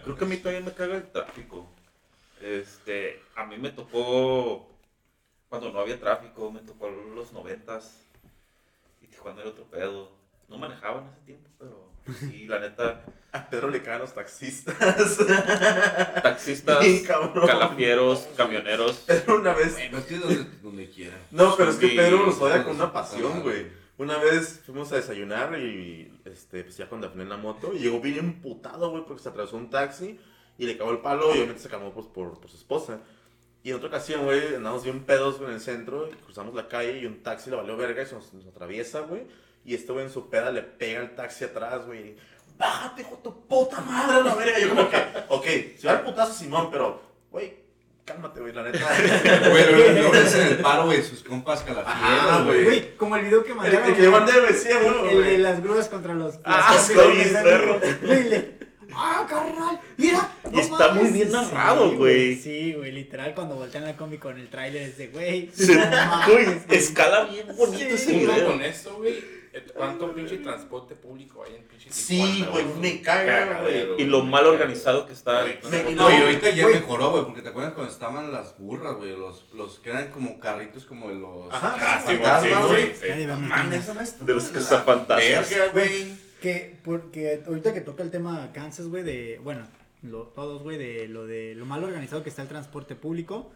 Creo 0.04 0.16
que 0.18 0.26
a 0.26 0.28
mí 0.28 0.38
todavía 0.38 0.62
me 0.62 0.72
caga 0.74 0.96
el 0.96 1.12
tráfico. 1.12 1.68
Este, 2.42 3.22
a 3.36 3.46
mí 3.46 3.58
me 3.58 3.70
tocó 3.72 4.68
cuando 5.50 5.72
no 5.72 5.80
había 5.80 6.00
tráfico, 6.00 6.52
me 6.52 6.62
tocó 6.62 6.90
los 6.90 7.34
noventas. 7.34 8.02
Y 9.02 9.08
Tijuana 9.08 9.42
era 9.42 9.50
otro 9.50 9.66
pedo. 9.66 10.12
No 10.48 10.58
manejaba 10.58 11.02
en 11.02 11.08
ese 11.10 11.20
tiempo, 11.26 11.50
pero 11.60 11.91
sí, 12.20 12.46
la 12.48 12.60
neta, 12.60 13.04
A 13.32 13.50
Pedro 13.50 13.70
le 13.70 13.82
cagan 13.82 14.02
los 14.02 14.14
taxistas. 14.14 14.78
taxistas, 16.24 16.84
Sí, 16.84 17.04
calafieros, 17.04 18.28
camioneros. 18.36 18.98
Pedro 19.08 19.40
una 19.40 19.54
vez. 19.54 19.74
Bueno, 19.74 19.98
es 20.00 20.06
que 20.06 20.18
donde, 20.18 20.46
donde 20.62 20.90
quiera. 20.90 21.18
No, 21.32 21.56
pero 21.56 21.72
es 21.72 21.78
que 21.78 21.90
Pedro 21.90 22.26
los 22.26 22.40
odia 22.42 22.64
con 22.64 22.76
una 22.76 22.92
pasión, 22.92 23.42
güey. 23.42 23.68
Una 23.98 24.18
vez 24.18 24.62
fuimos 24.66 24.92
a 24.92 24.96
desayunar 24.96 25.58
y 25.60 26.12
este, 26.26 26.64
pues 26.64 26.76
ya 26.76 26.90
con 26.90 27.02
Dafne 27.02 27.24
en 27.24 27.30
la 27.30 27.38
moto 27.38 27.72
y 27.74 27.80
llegó 27.80 28.00
bien 28.02 28.18
emputado, 28.18 28.90
güey, 28.90 29.06
porque 29.06 29.22
se 29.22 29.30
atravesó 29.30 29.58
un 29.58 29.70
taxi 29.70 30.20
y 30.58 30.66
le 30.66 30.76
cagó 30.78 30.92
el 30.92 31.00
palo 31.00 31.30
y 31.30 31.38
obviamente 31.38 31.62
se 31.62 31.70
calmó 31.70 31.94
pues, 31.94 32.08
por, 32.08 32.40
por 32.40 32.50
su 32.50 32.58
esposa. 32.58 33.00
Y 33.64 33.70
en 33.70 33.76
otra 33.76 33.90
ocasión, 33.90 34.24
güey, 34.26 34.56
andamos 34.56 34.84
bien 34.84 35.04
pedos 35.04 35.40
en 35.42 35.52
el 35.52 35.60
centro 35.60 36.10
y 36.10 36.16
cruzamos 36.16 36.56
la 36.56 36.68
calle 36.68 37.00
y 37.00 37.06
un 37.06 37.22
taxi 37.22 37.52
le 37.52 37.58
valió 37.58 37.78
verga 37.78 38.02
y 38.02 38.06
se 38.08 38.16
nos, 38.16 38.34
nos 38.34 38.48
atraviesa, 38.48 39.02
güey. 39.02 39.22
Y 39.66 39.76
este 39.76 39.92
güey 39.92 40.06
en 40.06 40.12
su 40.12 40.30
peda 40.30 40.52
le 40.52 40.62
pega 40.64 41.02
el 41.02 41.16
taxi 41.16 41.44
atrás, 41.46 41.86
güey. 41.86 42.16
Bájate, 42.58 43.02
hijo 43.02 43.16
de 43.18 43.22
tu 43.24 43.48
puta 43.48 43.82
madre, 43.82 44.18
a 44.18 44.20
la 44.22 44.36
verga. 44.36 44.60
Yo 44.60 44.70
como 44.70 44.90
que, 44.90 44.98
ok, 45.30 45.46
si 45.78 45.88
va 45.88 45.94
el 45.94 46.02
putazo 46.02 46.34
Simón, 46.34 46.70
pero, 46.72 47.02
güey, 47.32 47.54
cálmate, 48.06 48.40
güey, 48.40 48.54
la 48.54 48.64
neta. 48.64 48.88
Güey, 49.50 49.72
lo- 49.96 50.02
lo 50.04 50.12
ves 50.12 50.36
en 50.36 50.48
el 50.48 50.58
paro, 50.58 50.86
güey, 50.86 51.02
sus 51.04 51.24
compas 51.24 51.62
Ah, 51.62 51.66
calafieros, 51.66 52.46
güey. 52.46 52.64
güey. 52.64 52.66
Güey, 52.82 52.96
como 52.98 53.16
el 53.16 53.26
video 53.26 53.44
que 53.44 53.54
mandaron. 53.54 53.90
el 53.90 53.96
que 53.96 54.10
mandé, 54.10 54.32
güey, 54.40 54.54
sí, 54.54 54.70
güey, 54.72 55.14
El 55.18 55.24
de 55.24 55.38
las 55.40 55.62
grúas 55.64 55.88
contra 55.90 56.14
los. 56.14 56.36
Ah, 56.44 56.78
sí, 56.80 56.94
perro. 56.94 57.80
güey, 58.04 58.30
le- 58.30 58.62
¡Ah, 58.94 59.26
carnal! 59.30 59.80
¡Mira! 59.96 60.30
Y 60.52 60.60
está 60.60 60.92
muy 60.92 61.10
bien 61.12 61.32
narrado, 61.32 61.94
güey. 61.96 62.36
Sí, 62.36 62.74
güey, 62.74 62.92
literal, 62.92 63.34
cuando 63.34 63.56
voltean 63.56 63.86
la 63.86 63.96
combi 63.96 64.18
con 64.18 64.38
el 64.38 64.50
tráiler 64.50 64.82
es 64.82 64.98
de, 64.98 65.08
güey. 65.08 65.50
Se- 65.54 65.76
no 65.78 65.86
mames, 65.90 66.68
güey. 66.68 66.78
escala 66.78 67.24
bien 67.24 67.48
bonito 67.56 67.78
Sí, 67.78 67.86
ese 67.90 68.12
video. 68.12 68.48
con 68.48 68.62
eso, 68.62 68.96
güey, 68.98 69.41
¿cuánto 69.76 70.14
pinche 70.14 70.38
transporte 70.38 70.96
público 70.96 71.44
hay 71.44 71.56
en 71.56 71.64
pinche 71.64 71.92
Sí, 71.92 72.46
güey, 72.52 72.66
me 72.80 73.02
caga, 73.02 73.62
güey. 73.62 74.02
Y 74.02 74.06
lo 74.06 74.24
mal 74.24 74.46
organizado 74.46 75.06
que 75.06 75.14
está. 75.14 75.42
el 75.42 75.48
Me- 75.48 75.54
transporte. 75.56 75.96
No, 75.96 76.10
y 76.10 76.14
ahorita 76.22 76.50
ya 76.52 76.68
mejoró, 76.68 77.12
güey, 77.12 77.26
porque 77.26 77.42
te 77.42 77.50
acuerdas 77.50 77.74
cuando 77.74 77.92
estaban 77.92 78.32
las 78.32 78.58
burras, 78.58 78.96
güey, 78.98 79.12
los, 79.18 79.52
los 79.54 79.80
que 79.80 79.90
eran 79.90 80.10
como 80.12 80.40
carritos 80.40 80.86
como 80.86 81.10
de 81.10 81.16
los... 81.16 81.54
Ajá. 81.54 82.02
Sí, 82.08 82.16
güey, 82.18 82.94
De 84.22 84.34
los 84.34 84.46
que 84.46 84.60
están 84.60 84.84
fantasmas. 84.86 85.50
Verga, 85.50 85.72
güey. 85.74 86.32
Que, 86.42 86.80
porque 86.84 87.44
ahorita 87.46 87.74
que 87.74 87.82
toca 87.82 88.02
el 88.04 88.10
tema 88.12 88.52
Kansas, 88.54 88.88
güey, 88.88 89.04
de, 89.04 89.40
bueno, 89.44 89.68
lo- 90.02 90.28
todos, 90.28 90.64
güey, 90.64 90.78
de 90.78 91.08
lo 91.08 91.28
de 91.28 91.54
lo 91.56 91.66
mal 91.66 91.84
organizado 91.84 92.24
que 92.24 92.30
está 92.30 92.42
el 92.42 92.48
transporte 92.48 92.96
público, 92.96 93.52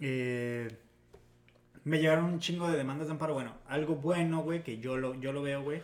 eh, 0.00 0.68
me 1.88 1.98
llegaron 1.98 2.24
un 2.26 2.38
chingo 2.38 2.70
de 2.70 2.76
demandas 2.76 3.08
de 3.08 3.12
amparo. 3.12 3.34
Bueno, 3.34 3.54
algo 3.66 3.96
bueno, 3.96 4.42
güey, 4.42 4.62
que 4.62 4.78
yo 4.78 4.96
lo, 4.96 5.14
yo 5.16 5.32
lo 5.32 5.42
veo, 5.42 5.62
güey, 5.62 5.82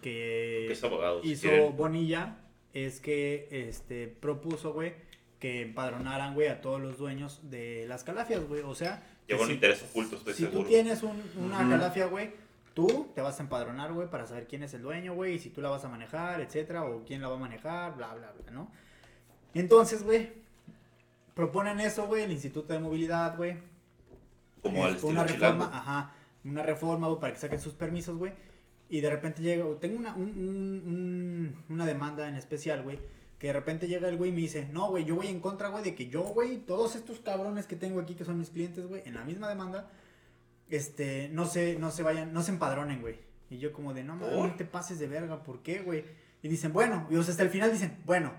que 0.00 0.70
es 0.72 0.82
abogado. 0.84 1.22
si 1.22 1.32
hizo 1.32 1.48
quieren. 1.48 1.76
Bonilla, 1.76 2.36
es 2.74 3.00
que, 3.00 3.48
este, 3.50 4.08
propuso, 4.08 4.72
güey, 4.72 4.94
que 5.38 5.62
empadronaran, 5.62 6.34
güey, 6.34 6.48
a 6.48 6.60
todos 6.60 6.80
los 6.80 6.98
dueños 6.98 7.40
de 7.50 7.84
las 7.88 8.04
calafias, 8.04 8.44
güey, 8.48 8.62
o 8.62 8.74
sea... 8.74 9.02
que 9.26 9.34
Lleva 9.34 9.42
un 9.42 9.48
si- 9.48 9.54
interés 9.54 9.82
oculto, 9.82 10.16
estoy 10.16 10.34
si 10.34 10.44
seguro. 10.44 10.62
tú 10.62 10.68
tienes 10.68 11.02
un- 11.02 11.22
una 11.38 11.58
calafia, 11.68 12.06
güey, 12.06 12.30
tú 12.74 13.08
te 13.14 13.20
vas 13.20 13.38
a 13.38 13.42
empadronar, 13.42 13.92
güey, 13.92 14.08
para 14.08 14.26
saber 14.26 14.46
quién 14.46 14.62
es 14.62 14.72
el 14.74 14.82
dueño, 14.82 15.14
güey, 15.14 15.34
y 15.34 15.38
si 15.38 15.50
tú 15.50 15.60
la 15.60 15.68
vas 15.70 15.84
a 15.84 15.88
manejar, 15.88 16.40
etcétera, 16.40 16.84
o 16.84 17.04
quién 17.04 17.20
la 17.20 17.28
va 17.28 17.36
a 17.36 17.40
manejar, 17.40 17.96
bla, 17.96 18.14
bla, 18.14 18.32
bla, 18.32 18.50
¿no? 18.52 18.70
Entonces, 19.54 20.02
güey, 20.02 20.30
proponen 21.34 21.80
eso, 21.80 22.06
güey, 22.06 22.22
el 22.24 22.32
Instituto 22.32 22.72
de 22.72 22.78
Movilidad, 22.78 23.36
güey. 23.36 23.56
Como 24.62 24.84
al 24.84 24.94
Este, 24.94 25.06
una 25.06 25.22
estilo 25.22 25.38
reforma, 25.40 25.64
chilango. 25.66 25.76
ajá, 25.76 26.12
una 26.44 26.62
reforma, 26.62 27.08
güey, 27.08 27.20
para 27.20 27.32
que 27.32 27.38
saquen 27.40 27.60
sus 27.60 27.74
permisos, 27.74 28.16
güey. 28.16 28.32
Y 28.88 29.00
de 29.00 29.10
repente 29.10 29.42
llega, 29.42 29.64
tengo 29.80 29.98
una, 29.98 30.14
un- 30.14 30.22
un- 30.30 30.82
un- 30.86 31.64
una 31.70 31.86
demanda 31.86 32.28
en 32.28 32.36
especial, 32.36 32.82
güey, 32.82 32.98
que 33.38 33.48
de 33.48 33.52
repente 33.54 33.88
llega 33.88 34.08
el 34.08 34.16
güey 34.16 34.30
y 34.30 34.34
me 34.34 34.40
dice, 34.42 34.68
no, 34.72 34.88
güey, 34.90 35.04
yo 35.04 35.16
voy 35.16 35.26
en 35.28 35.40
contra, 35.40 35.68
güey, 35.68 35.82
de 35.82 35.94
que 35.94 36.08
yo, 36.08 36.22
güey, 36.22 36.58
todos 36.58 36.94
estos 36.94 37.18
cabrones 37.20 37.66
que 37.66 37.74
tengo 37.76 38.00
aquí, 38.00 38.14
que 38.14 38.24
son 38.24 38.38
mis 38.38 38.50
clientes, 38.50 38.86
güey, 38.86 39.02
en 39.06 39.14
la 39.14 39.24
misma 39.24 39.48
demanda, 39.48 39.90
este, 40.68 41.28
no 41.32 41.46
se, 41.46 41.78
no 41.78 41.90
se 41.90 42.02
vayan, 42.02 42.32
no 42.32 42.42
se 42.42 42.50
empadronen, 42.52 43.00
güey. 43.00 43.18
Y 43.50 43.58
yo 43.58 43.72
como 43.72 43.92
de, 43.92 44.04
no, 44.04 44.16
mames, 44.16 44.32
no 44.36 44.54
te 44.54 44.64
pases 44.64 44.98
de 44.98 45.06
verga, 45.08 45.42
¿por 45.42 45.62
qué, 45.62 45.80
güey? 45.80 46.04
Y 46.42 46.48
dicen, 46.48 46.72
bueno, 46.72 47.06
y 47.10 47.16
o 47.16 47.22
sea, 47.22 47.32
hasta 47.32 47.42
el 47.42 47.50
final 47.50 47.70
dicen, 47.72 47.98
bueno, 48.04 48.32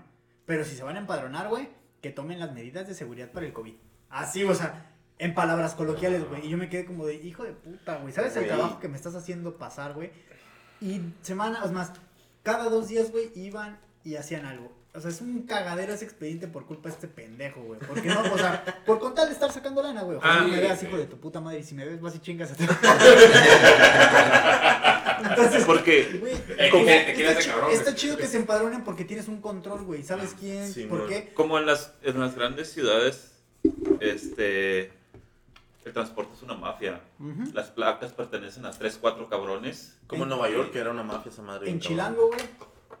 pero 0.46 0.64
si 0.64 0.74
se 0.76 0.82
van 0.82 0.96
a 0.96 1.00
empadronar, 1.00 1.48
güey, 1.48 1.68
que 2.00 2.10
tomen 2.10 2.38
las 2.40 2.52
medidas 2.52 2.86
de 2.88 2.94
seguridad 2.94 3.30
para 3.30 3.46
el 3.46 3.52
COVID. 3.52 3.74
Así, 4.10 4.42
o 4.44 4.54
sea, 4.54 4.93
en 5.18 5.34
palabras 5.34 5.74
coloquiales, 5.74 6.28
güey. 6.28 6.46
Y 6.46 6.50
yo 6.50 6.56
me 6.56 6.68
quedé 6.68 6.84
como 6.84 7.06
de, 7.06 7.14
hijo 7.14 7.44
de 7.44 7.52
puta, 7.52 7.96
güey. 7.98 8.12
¿Sabes 8.12 8.36
el 8.36 8.46
trabajo 8.46 8.80
que 8.80 8.88
me 8.88 8.96
estás 8.96 9.14
haciendo 9.14 9.56
pasar, 9.56 9.94
güey? 9.94 10.10
Y 10.80 11.00
semanas, 11.22 11.70
más, 11.72 11.92
cada 12.42 12.68
dos 12.68 12.88
días, 12.88 13.10
güey, 13.12 13.30
iban 13.34 13.78
y 14.04 14.16
hacían 14.16 14.44
algo. 14.44 14.72
O 14.96 15.00
sea, 15.00 15.10
es 15.10 15.20
un 15.20 15.42
cagadero 15.42 15.92
ese 15.92 16.04
expediente 16.04 16.46
por 16.46 16.66
culpa 16.66 16.88
de 16.88 16.94
este 16.94 17.08
pendejo, 17.08 17.60
güey. 17.62 17.80
Porque 17.80 18.08
no, 18.08 18.20
o 18.32 18.38
sea, 18.38 18.64
por 18.86 19.00
contar 19.00 19.26
de 19.26 19.32
estar 19.32 19.50
sacando 19.50 19.82
lana, 19.82 20.02
güey. 20.02 20.18
Ojalá 20.18 20.42
Ah, 20.42 20.46
me 20.46 20.60
veas, 20.60 20.80
hijo 20.84 20.96
de 20.96 21.06
tu 21.06 21.16
puta 21.18 21.40
madre. 21.40 21.60
Y 21.60 21.64
si 21.64 21.74
me 21.74 21.84
ves, 21.84 22.00
vas 22.00 22.14
y 22.14 22.20
chingas 22.20 22.52
a 22.52 22.54
ti. 22.54 22.64
Entonces, 25.30 25.64
Porque 25.64 26.18
güey, 26.20 26.34
Eh, 26.58 26.68
Como- 26.70 26.84
¿quién- 26.84 27.14
quién 27.14 27.28
está, 27.28 27.50
cabrón, 27.52 27.94
chido 27.94 28.16
que 28.16 28.26
se 28.26 28.36
empadronen 28.36 28.84
porque 28.84 29.04
tienes 29.04 29.28
un 29.28 29.40
control, 29.40 29.82
güey. 29.82 30.02
¿Sabes 30.02 30.34
quién? 30.38 30.72
Sí, 30.72 30.84
¿Por 30.84 31.08
qué? 31.08 31.32
como 31.34 31.58
en 31.58 31.66
las, 31.66 31.92
en 32.02 32.20
las 32.20 32.34
grandes 32.36 32.70
ciudades, 32.72 33.32
este, 34.00 34.92
el 35.84 35.92
transporte 35.92 36.34
es 36.34 36.42
una 36.42 36.54
mafia. 36.54 37.00
Las 37.52 37.70
placas 37.70 38.12
pertenecen 38.12 38.64
a 38.66 38.70
tres, 38.70 38.98
cuatro 39.00 39.28
cabrones. 39.28 40.00
Como 40.06 40.24
en 40.24 40.30
Nueva 40.30 40.48
York, 40.50 40.70
que 40.72 40.78
era 40.78 40.90
una 40.90 41.02
mafia 41.02 41.30
esa 41.30 41.42
madre. 41.42 41.70
En 41.70 41.80
Chilango, 41.80 42.28
güey, 42.28 42.40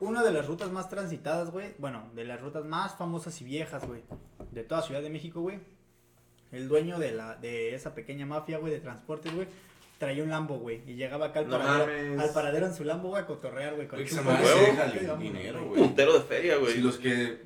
una 0.00 0.22
de 0.22 0.32
las 0.32 0.46
rutas 0.46 0.70
más 0.70 0.88
transitadas, 0.88 1.50
güey, 1.50 1.74
bueno, 1.78 2.10
de 2.14 2.24
las 2.24 2.40
rutas 2.40 2.64
más 2.64 2.94
famosas 2.96 3.40
y 3.40 3.44
viejas, 3.44 3.86
güey, 3.86 4.02
de 4.50 4.62
toda 4.64 4.82
Ciudad 4.82 5.02
de 5.02 5.10
México, 5.10 5.40
güey. 5.40 5.60
El 6.52 6.68
dueño 6.68 6.98
de 6.98 7.12
la 7.12 7.36
de 7.36 7.74
esa 7.74 7.94
pequeña 7.94 8.26
mafia, 8.26 8.58
güey, 8.58 8.72
de 8.72 8.80
transportes, 8.80 9.34
güey, 9.34 9.48
traía 10.04 10.22
un 10.22 10.30
Lambo, 10.30 10.58
güey, 10.58 10.82
y 10.86 10.94
llegaba 10.94 11.26
acá 11.26 11.40
al 11.40 11.48
No 11.48 11.58
paradero, 11.58 11.86
mames. 12.10 12.20
al 12.20 12.34
paradero 12.34 12.66
en 12.66 12.74
su 12.74 12.84
Lambo, 12.84 13.08
güey, 13.08 13.22
a 13.22 13.26
cotorrear, 13.26 13.74
güey, 13.74 13.88
con 13.88 13.98
el 14.00 15.18
dinero, 15.18 15.64
güey. 15.66 15.80
Puntero 15.82 16.12
de 16.14 16.20
feria, 16.20 16.56
güey. 16.56 16.74
Si 16.74 16.80
los 16.80 16.98
que, 16.98 17.38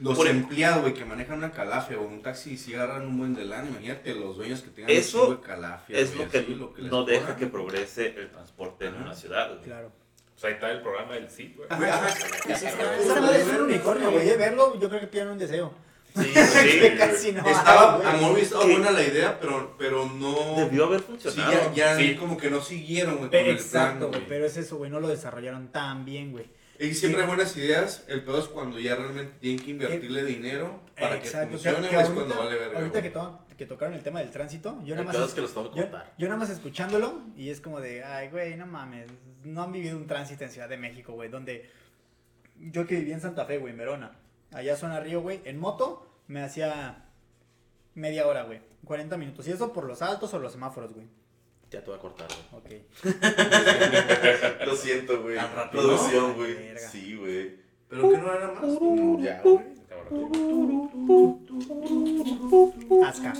los 0.00 0.16
Por- 0.16 0.26
empleados, 0.28 0.82
güey, 0.82 0.94
que 0.94 1.04
manejan 1.04 1.38
una 1.38 1.52
calafia 1.52 1.98
o 1.98 2.02
un 2.02 2.22
taxi, 2.22 2.56
si 2.56 2.74
agarran 2.74 3.06
un 3.06 3.18
buen 3.18 3.34
de 3.34 3.44
lana, 3.44 3.68
imagínate 3.68 4.14
los 4.14 4.36
dueños 4.36 4.62
que 4.62 4.70
tengan 4.70 4.90
Eso 4.90 5.28
un 5.28 5.36
de 5.36 5.40
calafia, 5.42 5.98
es 5.98 6.14
lo 6.16 6.28
que, 6.28 6.38
así, 6.38 6.54
lo 6.54 6.72
que 6.74 6.82
les 6.82 6.90
no 6.90 7.04
deja 7.04 7.20
cobran. 7.20 7.36
que 7.38 7.46
progrese 7.46 8.06
el 8.18 8.30
transporte 8.30 8.86
en 8.86 8.94
una 8.96 9.14
ciudad. 9.14 9.48
güey. 9.50 9.62
Claro. 9.62 9.92
Pues 10.34 10.44
ahí 10.44 10.52
está 10.52 10.70
el 10.70 10.82
programa 10.82 11.14
del 11.14 11.30
CID, 11.30 11.56
güey. 11.56 11.66
Ajá, 11.70 12.06
ajá. 12.06 12.08
Esa 12.52 12.68
Esa 12.98 13.20
madre 13.22 13.40
es 13.40 13.46
un 13.48 13.62
unicornio, 13.62 14.10
güey, 14.10 14.28
eh, 14.28 14.36
verlo, 14.36 14.78
yo 14.78 14.88
creo 14.88 15.00
que 15.00 15.06
piden 15.06 15.28
un 15.28 15.38
deseo. 15.38 15.72
Sí, 16.16 16.32
Que 16.34 16.90
sí. 16.90 16.96
casi 16.98 17.32
no 17.32 17.46
Estaba, 17.46 17.96
hay, 17.98 18.16
a. 18.16 18.20
Morbi 18.20 18.40
estaba 18.40 18.64
Sí. 18.64 18.72
buena 18.72 18.90
la 18.90 19.02
idea, 19.02 19.38
pero, 19.40 19.74
pero 19.78 20.06
no... 20.06 20.54
Debió 20.56 20.84
haber 20.86 21.00
Sí, 21.00 21.06
funcionado. 21.08 21.52
ya, 21.52 21.72
ya 21.74 21.96
Sí. 21.96 22.16
como 22.16 22.36
que 22.36 22.50
no 22.50 22.60
siguieron, 22.62 23.12
güey, 23.16 23.22
con 23.22 23.30
Pe- 23.30 23.38
el 23.50 23.56
plan, 23.56 23.58
Exacto, 23.58 24.08
güey, 24.08 24.22
pero 24.28 24.46
es 24.46 24.56
eso, 24.56 24.76
güey, 24.76 24.90
no 24.90 25.00
lo 25.00 25.08
desarrollaron 25.08 25.68
tan 25.68 26.04
bien, 26.04 26.32
güey. 26.32 26.46
Y 26.78 26.92
siempre 26.94 27.22
hay 27.22 27.26
buenas 27.28 27.56
ideas, 27.56 28.04
el 28.08 28.22
peor 28.22 28.38
es 28.40 28.46
cuando 28.48 28.78
ya 28.78 28.96
realmente 28.96 29.32
tienen 29.40 29.64
que 29.64 29.70
invertirle 29.70 30.24
dinero 30.24 30.80
para 31.00 31.20
que 31.20 31.28
funcione, 31.28 31.88
que 31.88 31.96
es 31.96 32.02
ahorita- 32.02 32.14
cuando 32.14 32.36
vale 32.36 32.56
verga. 32.58 32.78
Ahorita 32.78 33.02
que, 33.02 33.10
to- 33.10 33.38
que 33.56 33.64
tocaron 33.66 33.94
el 33.94 34.02
tema 34.02 34.20
del 34.20 34.30
tránsito, 34.30 34.78
yo 34.84 34.94
El 34.94 35.00
nada 35.00 35.04
más, 35.04 35.14
pedo 35.16 35.24
es- 35.24 35.28
es 35.30 35.34
que 35.34 35.40
los 35.40 35.54
tengo 35.54 35.70
que 35.72 35.80
yo, 35.80 35.86
yo 36.18 36.26
nada 36.28 36.38
más 36.38 36.50
escuchándolo 36.50 37.22
y 37.36 37.48
es 37.48 37.60
como 37.62 37.80
de, 37.80 38.04
ay, 38.04 38.28
güey, 38.28 38.56
no 38.56 38.66
mames, 38.66 39.06
no 39.44 39.62
han 39.62 39.72
vivido 39.72 39.96
un 39.96 40.06
tránsito 40.06 40.44
en 40.44 40.50
Ciudad 40.50 40.68
de 40.68 40.76
México, 40.76 41.12
güey, 41.14 41.30
donde 41.30 41.70
yo 42.58 42.86
que 42.86 42.96
viví 42.96 43.12
en 43.12 43.20
Santa 43.22 43.46
Fe, 43.46 43.56
güey, 43.58 43.72
en 43.72 43.78
Verona, 43.78 44.12
allá 44.52 44.76
zona 44.76 45.00
Río, 45.00 45.20
güey, 45.22 45.40
en 45.44 45.58
moto 45.58 46.05
me 46.28 46.42
hacía 46.42 47.04
media 47.94 48.26
hora, 48.26 48.42
güey, 48.44 48.60
40 48.84 49.16
minutos, 49.16 49.46
y 49.48 49.52
eso 49.52 49.72
por 49.72 49.84
los 49.84 50.02
altos 50.02 50.32
o 50.34 50.38
los 50.38 50.52
semáforos, 50.52 50.92
güey. 50.92 51.06
Ya 51.70 51.80
te 51.82 51.86
voy 51.90 51.98
a 51.98 52.00
cortar, 52.00 52.28
güey. 52.52 52.84
Ok. 52.84 52.84
Lo 54.66 54.76
siento, 54.76 55.20
güey. 55.22 55.36
Producción, 55.72 56.34
güey. 56.34 56.56
Sí, 56.78 57.16
güey. 57.16 57.56
Pero 57.88 58.10
que 58.10 58.18
no 58.18 58.32
era 58.34 58.52
más. 58.52 58.62
Mm, 58.80 59.22
Ya, 59.22 59.42
güey. 59.42 59.76
Asca. 63.04 63.32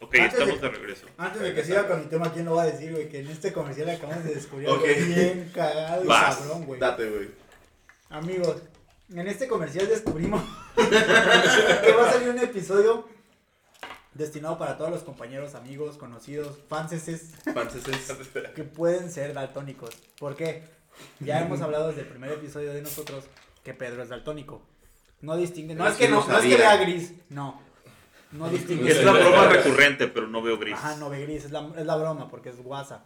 Ok, 0.00 0.14
Antes 0.14 0.32
estamos 0.38 0.60
de 0.60 0.68
regreso. 0.68 1.06
Antes 1.16 1.42
de 1.42 1.54
que 1.54 1.64
siga 1.64 1.86
con 1.88 2.00
mi 2.00 2.06
tema, 2.06 2.32
¿quién 2.32 2.44
lo 2.46 2.54
va 2.54 2.62
a 2.62 2.66
decir, 2.66 2.92
güey? 2.92 3.08
Que 3.08 3.20
en 3.20 3.28
este 3.28 3.52
comercial 3.52 3.90
acabamos 3.90 4.24
de 4.24 4.34
descubrir 4.34 4.68
Ok. 4.68 4.84
algo 4.84 5.06
bien 5.14 5.50
cagado 5.54 6.04
y 6.04 6.06
Vas. 6.06 6.36
cabrón, 6.36 6.64
güey. 6.66 6.80
Date, 6.80 7.10
güey. 7.10 7.28
Amigos, 8.10 8.62
en 9.10 9.26
este 9.26 9.48
comercial 9.48 9.88
descubrimos 9.88 10.42
que 10.76 11.92
va 11.92 12.08
a 12.08 12.12
salir 12.12 12.28
un 12.30 12.38
episodio 12.38 13.08
destinado 14.14 14.58
para 14.58 14.76
todos 14.76 14.90
los 14.90 15.02
compañeros, 15.02 15.54
amigos, 15.54 15.96
conocidos, 15.96 16.58
fanses 16.68 17.32
Panceses. 17.54 18.12
que 18.54 18.64
pueden 18.64 19.10
ser 19.10 19.32
daltónicos. 19.32 19.94
¿Por 20.18 20.36
qué? 20.36 20.64
Ya 21.20 21.40
hemos 21.40 21.60
hablado 21.60 21.88
desde 21.88 22.02
el 22.02 22.08
primer 22.08 22.32
episodio 22.32 22.72
de 22.72 22.82
nosotros 22.82 23.24
que 23.62 23.74
Pedro 23.74 24.02
es 24.02 24.08
daltónico. 24.08 24.62
No 25.20 25.36
distingue, 25.36 25.74
no 25.74 25.86
Es 25.86 25.94
que 25.94 26.08
no, 26.08 26.26
no 26.26 26.38
es 26.38 26.44
que 26.44 26.56
vea 26.56 26.76
gris, 26.76 27.12
no. 27.28 27.60
no 28.32 28.48
distingue. 28.48 28.90
Es 28.90 29.04
la 29.04 29.12
broma 29.12 29.48
recurrente, 29.48 30.08
pero 30.08 30.26
no 30.26 30.42
veo 30.42 30.58
gris. 30.58 30.74
Ajá, 30.74 30.96
no 30.96 31.10
ve 31.10 31.22
gris, 31.22 31.44
es 31.44 31.50
la, 31.52 31.70
es 31.76 31.86
la 31.86 31.96
broma 31.96 32.28
porque 32.28 32.50
es 32.50 32.56
guasa. 32.62 33.04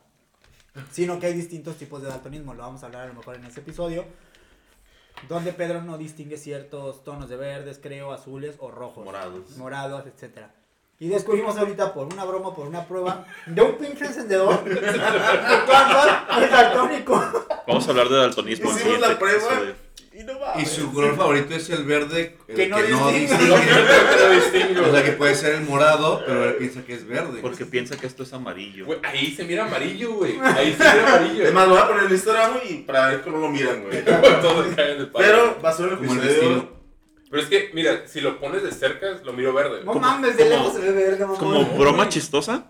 Sino 0.91 1.21
que 1.21 1.27
hay 1.27 1.35
distintos 1.35 1.77
tipos 1.77 2.03
de 2.03 2.09
daltonismo, 2.09 2.55
lo 2.55 2.63
vamos 2.63 2.83
a 2.83 2.87
hablar 2.87 3.03
a 3.03 3.07
lo 3.09 3.15
mejor 3.15 3.37
en 3.37 3.45
este 3.45 3.61
episodio. 3.61 4.07
Donde 5.29 5.53
Pedro 5.53 5.83
no 5.83 5.99
distingue 5.99 6.37
ciertos 6.37 7.05
tonos 7.05 7.29
de 7.29 7.37
verdes, 7.37 7.79
creo, 7.83 8.13
azules 8.13 8.57
o 8.59 8.71
rojos. 8.71 9.05
Morados. 9.05 9.57
Morados, 9.57 10.05
etc. 10.07 10.47
Y 10.99 11.09
descubrimos 11.09 11.57
ahorita 11.57 11.93
por 11.95 12.07
una 12.13 12.25
broma, 12.25 12.55
por 12.55 12.67
una 12.67 12.87
prueba 12.87 13.25
de 13.47 13.61
un 13.63 13.77
pinche 13.77 14.05
encendedor 14.07 14.63
que 14.65 14.71
es 16.45 16.51
daltónico. 16.51 17.21
Vamos 17.67 17.87
a 17.87 17.91
hablar 17.91 18.09
de 18.09 18.17
daltonismo 18.19 18.71
en 18.71 18.77
Hicimos 18.77 19.01
la 19.01 19.09
siguiente 19.09 19.17
prueba. 19.17 19.53
episodio. 19.55 19.75
Y 20.15 20.25
no 20.25 20.39
va. 20.39 20.61
Y 20.61 20.67
su 20.67 20.93
color 20.93 21.17
favorito 21.17 21.55
es 21.55 21.71
el 21.71 21.85
verde. 21.85 22.37
el 22.49 22.55
Que 22.55 22.69
no 22.69 22.79
distingue. 22.79 23.47
Lo 23.47 23.57
distingo. 24.35 24.83
O 24.89 24.93
sea 24.93 25.03
que 25.03 25.13
puede 25.13 25.35
ser 25.35 25.55
el 25.55 25.63
morado, 25.63 26.23
pero 26.27 26.45
él 26.51 26.57
piensa 26.57 26.85
que 26.85 26.95
es 26.95 27.07
verde. 27.07 27.41
Porque 27.41 27.65
piensa 27.65 27.97
que 27.97 28.07
esto 28.07 28.23
es 28.25 28.33
amarillo. 28.33 28.85
Güey, 28.87 28.99
ahí 29.05 29.35
se 29.35 29.45
mira 29.45 29.65
amarillo, 29.65 30.13
güey. 30.15 30.39
Ahí 30.41 30.73
se 30.75 30.85
mira 30.85 31.17
amarillo. 31.17 31.45
Es 31.45 31.53
más, 31.55 31.67
lo 31.67 31.75
voy 31.75 31.83
a 31.83 31.89
poner 31.89 32.05
en 32.05 32.13
Instagram 32.13 32.53
y 32.69 32.75
para 32.83 33.07
ver 33.09 33.23
cómo 33.23 33.39
lo 33.39 33.49
miran, 33.49 33.83
güey. 33.83 34.05
Todos 34.43 34.67
caen 34.77 34.99
de 34.99 35.07
palo. 35.07 35.25
Pero 35.27 35.59
va 35.65 35.71
a 35.71 35.73
ser 35.73 35.87
un 35.87 35.97
Como 35.97 36.13
el 36.13 36.19
episodio. 36.19 36.49
destino. 36.51 36.83
Pero 37.31 37.43
es 37.43 37.49
que, 37.49 37.71
mira, 37.73 38.07
si 38.07 38.21
lo 38.21 38.39
pones 38.39 38.63
de 38.63 38.71
cerca, 38.73 39.07
lo 39.25 39.33
miro 39.33 39.55
verde. 39.55 39.83
No 39.85 39.95
mames, 39.95 40.37
de 40.37 40.51
lejos 40.51 40.75
se 40.75 40.81
ve 40.81 40.93
verga, 40.93 41.27
mamón. 41.27 41.39
Como 41.41 41.65
broma 41.79 42.07
chistosa. 42.11 42.67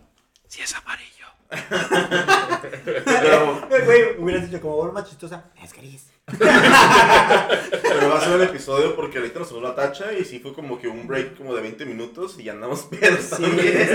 Sí 0.46 0.62
es 0.62 0.72
amarillo. 0.76 1.09
Pero, 3.05 3.66
Güey, 3.68 4.02
hubieras 4.18 4.48
dicho 4.48 4.61
como 4.62 4.81
broma 4.83 5.05
chistosa, 5.05 5.44
es 5.62 5.72
gris. 5.72 6.12
Pero 6.26 8.08
va 8.08 8.18
a 8.18 8.20
ser 8.20 8.37
un 8.37 8.42
episodio 8.42 8.94
porque 8.94 9.18
ahorita 9.18 9.40
nos 9.40 9.48
sonó 9.48 9.61
la 9.62 9.74
tacha 9.74 10.12
y 10.12 10.24
sí 10.24 10.38
fue 10.38 10.52
como 10.54 10.78
que 10.78 10.88
un 10.88 11.06
break 11.06 11.37
como 11.37 11.54
de 11.54 11.62
20 11.62 11.85
minutos 11.87 12.38
y 12.38 12.44
ya 12.44 12.52
andamos 12.52 12.82
pedos 12.90 13.20
Sí, 13.24 13.42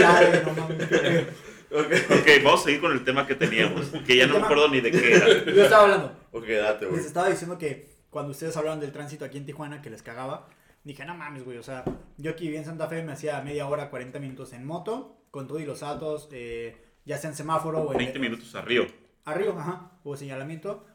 tarde, 0.02 0.44
no 0.46 0.54
mames. 0.54 1.28
Ok, 1.70 2.12
Ok, 2.20 2.44
vamos 2.44 2.62
a 2.62 2.64
seguir 2.66 2.82
con 2.82 2.92
el 2.92 3.04
tema 3.04 3.28
que 3.28 3.36
teníamos. 3.36 3.88
Que 4.06 4.18
ya 4.18 4.28
no 4.28 4.34
me 4.34 4.40
tema? 4.40 4.46
acuerdo 4.46 4.70
ni 4.70 4.82
de 4.82 4.92
qué 4.92 5.14
era. 5.16 5.28
Yo 5.46 5.64
estaba 5.64 5.84
hablando. 5.84 6.12
ok, 6.32 6.46
date, 6.48 6.86
güey. 6.86 6.98
Les 6.98 7.06
estaba 7.08 7.30
diciendo 7.30 7.58
que 7.58 7.90
cuando 8.10 8.32
ustedes 8.32 8.56
hablaban 8.58 8.80
del 8.80 8.92
tránsito 8.92 9.26
aquí 9.26 9.38
en 9.38 9.46
Tijuana, 9.46 9.82
que 9.82 9.90
les 9.90 10.02
cagaba, 10.02 10.48
dije, 10.84 11.06
no 11.06 11.14
mames, 11.16 11.44
güey, 11.44 11.58
o 11.58 11.64
sea, 11.64 11.84
yo 12.18 12.32
aquí 12.32 12.46
vivía 12.46 12.60
en 12.60 12.66
Santa 12.66 12.88
Fe, 12.88 13.04
me 13.04 13.12
hacía 13.12 13.42
media 13.42 13.68
hora, 13.68 13.90
40 13.90 14.18
minutos 14.20 14.54
en 14.54 14.66
moto, 14.66 15.18
con 15.32 15.48
todo 15.48 15.60
y 15.60 15.66
los 15.66 15.80
saltos, 15.80 16.30
eh, 16.32 16.78
ya 17.06 17.18
sea 17.18 17.30
en 17.32 17.36
semáforo 17.36 17.80
o 17.82 17.92
en... 17.92 17.98
20 17.98 18.20
minutos 18.20 18.56
arriba. 18.56 18.86
Arriba, 19.26 19.54
ajá, 19.60 19.92
o 20.04 20.16
señalamiento. 20.16 20.86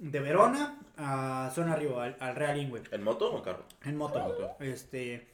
De 0.00 0.18
Verona 0.20 0.78
a 0.96 1.50
zona 1.54 1.74
arriba, 1.74 2.04
al, 2.04 2.16
al 2.20 2.34
Real 2.34 2.58
Inn, 2.58 2.70
güey. 2.70 2.82
¿En 2.90 3.02
moto 3.04 3.32
o 3.32 3.36
en 3.38 3.44
carro? 3.44 3.64
En 3.84 3.96
moto. 3.96 4.56
Este. 4.60 5.28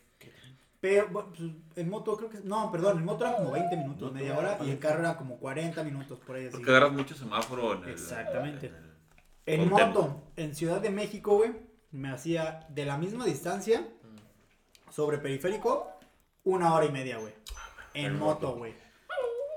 Pero, 0.81 1.09
pues, 1.11 1.25
en 1.77 1.89
moto 1.89 2.17
creo 2.17 2.29
que. 2.31 2.39
No, 2.45 2.71
perdón, 2.71 2.99
en 2.99 3.05
moto 3.05 3.27
era 3.27 3.37
como 3.37 3.51
20 3.53 3.77
minutos, 3.77 4.13
media 4.13 4.37
hora. 4.37 4.59
Y 4.63 4.71
en 4.71 4.77
carro 4.79 5.01
era 5.01 5.17
como 5.17 5.37
40 5.39 5.83
minutos, 5.85 6.19
por 6.27 6.37
ahí 6.37 6.47
así. 6.47 6.57
Porque 6.57 6.71
agarras 6.71 6.93
mucho 6.93 7.15
semáforo 7.15 7.75
en 7.75 7.85
el. 7.85 7.91
Exactamente. 7.91 8.67
en 8.67 8.75
el- 8.75 8.87
En 9.63 9.71
moto, 9.71 10.23
en 10.37 10.55
Ciudad 10.55 10.81
de 10.81 10.91
México, 10.91 11.37
güey, 11.37 11.53
me 11.93 12.11
hacía 12.11 12.67
de 12.69 12.85
la 12.85 12.99
misma 12.99 13.25
distancia 13.25 13.87
sobre 14.91 15.19
periférico 15.19 15.89
una 16.45 16.75
hora 16.75 16.87
y 16.87 16.91
media, 16.93 17.19
güey. 17.19 17.33
En 17.95 18.19
moto, 18.19 18.55
güey. 18.57 18.75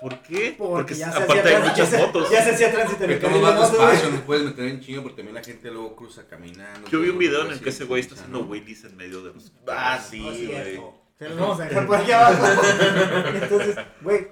¿Por 0.01 0.21
qué? 0.21 0.55
Porque, 0.57 0.73
Porque, 0.73 0.95
ya 0.95 1.11
se 1.11 1.23
aparte 1.23 1.41
hacía 1.41 1.57
hay 1.57 1.69
muchas 1.69 1.99
motos. 1.99 2.31
Ya 2.31 2.43
se 2.43 2.51
hacía 2.51 2.71
tránsito 2.71 3.03
en 3.03 3.11
el 3.11 3.19
Pero 3.19 3.35
de 3.35 3.41
más 3.41 3.71
despacio, 3.71 4.11
no 4.11 4.21
puedes 4.21 4.45
meter 4.45 4.65
en 4.65 4.79
chingo 4.79 5.03
porque 5.03 5.17
también 5.17 5.35
la 5.35 5.43
gente 5.43 5.69
luego 5.71 5.95
cruza 5.95 6.25
caminando. 6.27 6.87
Yo 6.89 7.01
vi 7.01 7.09
un 7.09 7.17
video 7.17 7.45
en 7.45 7.51
el 7.51 7.59
que 7.59 7.69
ese 7.69 7.83
güey 7.83 8.01
está 8.01 8.15
haciendo 8.15 8.45
wheelies 8.45 8.85
en 8.85 8.95
medio 8.95 9.21
de 9.23 9.33
los. 9.33 9.51
Ah, 9.67 9.99
sí, 9.99 10.19
No 10.21 10.31
es 10.31 10.47
güey. 10.47 11.29
los 11.29 11.37
vamos 11.37 11.59
a 11.59 11.65
dejar 11.65 11.85
por 11.85 11.95
aquí 11.97 12.11
abajo. 12.11 12.45
Entonces, 13.41 13.75
güey, 14.01 14.27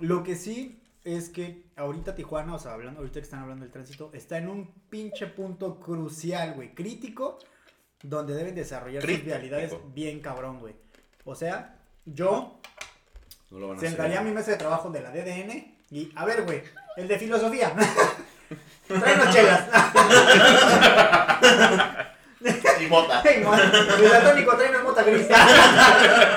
lo 0.00 0.24
que 0.24 0.34
sí 0.34 0.80
es 1.04 1.28
que 1.28 1.66
ahorita 1.76 2.14
Tijuana, 2.14 2.54
o 2.54 2.58
sea, 2.58 2.72
hablando, 2.72 3.00
ahorita 3.00 3.20
que 3.20 3.24
están 3.24 3.40
hablando 3.40 3.64
del 3.64 3.72
tránsito, 3.72 4.10
está 4.14 4.38
en 4.38 4.48
un 4.48 4.72
pinche 4.88 5.26
punto 5.28 5.78
crucial, 5.78 6.54
güey, 6.54 6.74
crítico, 6.74 7.38
donde 8.02 8.34
deben 8.34 8.54
desarrollar 8.54 9.02
sus 9.02 9.24
vialidades 9.24 9.74
bien 9.94 10.20
cabrón, 10.20 10.58
güey. 10.58 10.74
O 11.24 11.34
sea, 11.34 11.78
yo 12.04 12.60
No 13.54 13.60
lo 13.60 13.68
van 13.68 13.78
a 13.78 13.80
sentaría 13.80 14.16
a 14.16 14.20
hacer. 14.20 14.28
mi 14.28 14.34
mesa 14.34 14.50
de 14.50 14.56
trabajo 14.56 14.90
de 14.90 15.00
la 15.00 15.10
DDN 15.10 15.76
y, 15.90 16.10
a 16.16 16.24
ver, 16.24 16.42
güey, 16.42 16.62
el 16.96 17.06
de 17.06 17.18
filosofía. 17.18 17.72
Trae 18.88 19.14
unas 19.14 19.34
chelas. 19.34 19.68
Y 22.80 22.86
mota. 22.88 23.22
El 23.22 23.42
daltónico 24.10 24.56
trae 24.56 24.70
una 24.70 24.82
mota 24.82 25.02
gris. 25.02 25.26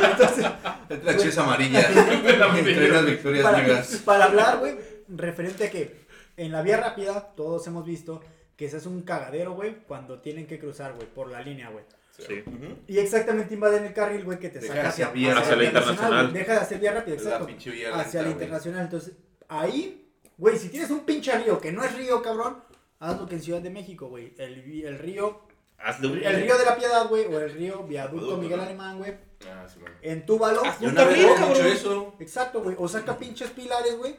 Entonces, 0.03 0.45
Entre 0.89 1.05
las 1.11 1.21
chivas 1.21 1.37
amarillas. 1.39 1.89
Entre 1.89 2.87
las 2.87 3.05
victorias 3.05 3.43
para, 3.43 3.57
negras. 3.57 4.01
para 4.05 4.25
hablar, 4.25 4.59
güey, 4.59 4.75
referente 5.09 5.65
a 5.65 5.71
que 5.71 6.05
en 6.37 6.51
la 6.51 6.61
vía 6.61 6.77
rápida 6.77 7.33
todos 7.35 7.65
hemos 7.67 7.85
visto 7.85 8.21
que 8.55 8.69
se 8.69 8.77
hace 8.77 8.87
un 8.87 9.01
cagadero, 9.01 9.53
güey, 9.53 9.83
cuando 9.87 10.19
tienen 10.19 10.47
que 10.47 10.59
cruzar, 10.59 10.93
güey, 10.93 11.07
por 11.07 11.29
la 11.29 11.41
línea, 11.41 11.69
güey. 11.69 11.83
Sí. 12.17 12.43
Y 12.87 12.97
exactamente 12.97 13.53
invaden 13.53 13.83
el 13.85 13.93
carril, 13.93 14.23
güey, 14.25 14.39
que 14.39 14.49
te 14.49 14.59
Deja 14.59 14.73
saca 14.75 14.89
hacia 14.89 15.09
vía- 15.11 15.37
hacia 15.37 15.55
la 15.55 15.63
nacional, 15.63 15.65
internacional. 15.65 16.23
güey. 16.29 16.33
Deja 16.39 16.53
de 16.53 16.59
hacer 16.59 16.79
vía 16.79 16.91
rápida, 16.93 17.15
La 17.15 17.21
exacto. 17.21 17.45
pinche 17.47 17.69
vía 17.71 17.95
Hacia 17.95 18.19
la 18.21 18.27
güey. 18.27 18.33
internacional. 18.33 18.81
Entonces, 18.83 19.13
ahí, 19.47 20.09
güey, 20.37 20.57
si 20.57 20.69
tienes 20.69 20.89
un 20.89 21.01
pinche 21.01 21.37
río 21.37 21.59
que 21.61 21.71
no 21.71 21.83
es 21.83 21.95
río, 21.95 22.21
cabrón, 22.21 22.63
haz 22.99 23.19
lo 23.19 23.27
que 23.27 23.35
en 23.35 23.41
Ciudad 23.41 23.61
de 23.61 23.69
México, 23.69 24.07
güey. 24.07 24.33
El, 24.37 24.83
el 24.83 24.97
río, 24.97 25.41
el 25.87 26.41
río 26.43 26.57
de 26.57 26.65
la 26.65 26.75
Piedad, 26.75 27.07
güey, 27.07 27.25
o 27.25 27.39
el 27.39 27.51
río 27.53 27.83
Viaducto 27.83 28.37
Miguel. 28.37 28.59
Alemán, 28.61 28.97
güey. 28.97 29.13
Ah, 29.47 29.67
sí, 29.71 29.79
bueno. 29.79 29.95
En 30.01 30.25
Túbalo. 30.25 30.63
Yo 30.81 30.89
un 30.89 30.97
hecho 30.97 31.35
cabrón. 31.35 31.67
eso. 31.67 32.15
Exacto, 32.19 32.63
güey. 32.63 32.75
O 32.79 32.87
saca 32.87 33.15
pinches 33.17 33.51
pilares, 33.51 33.95
güey. 33.95 34.15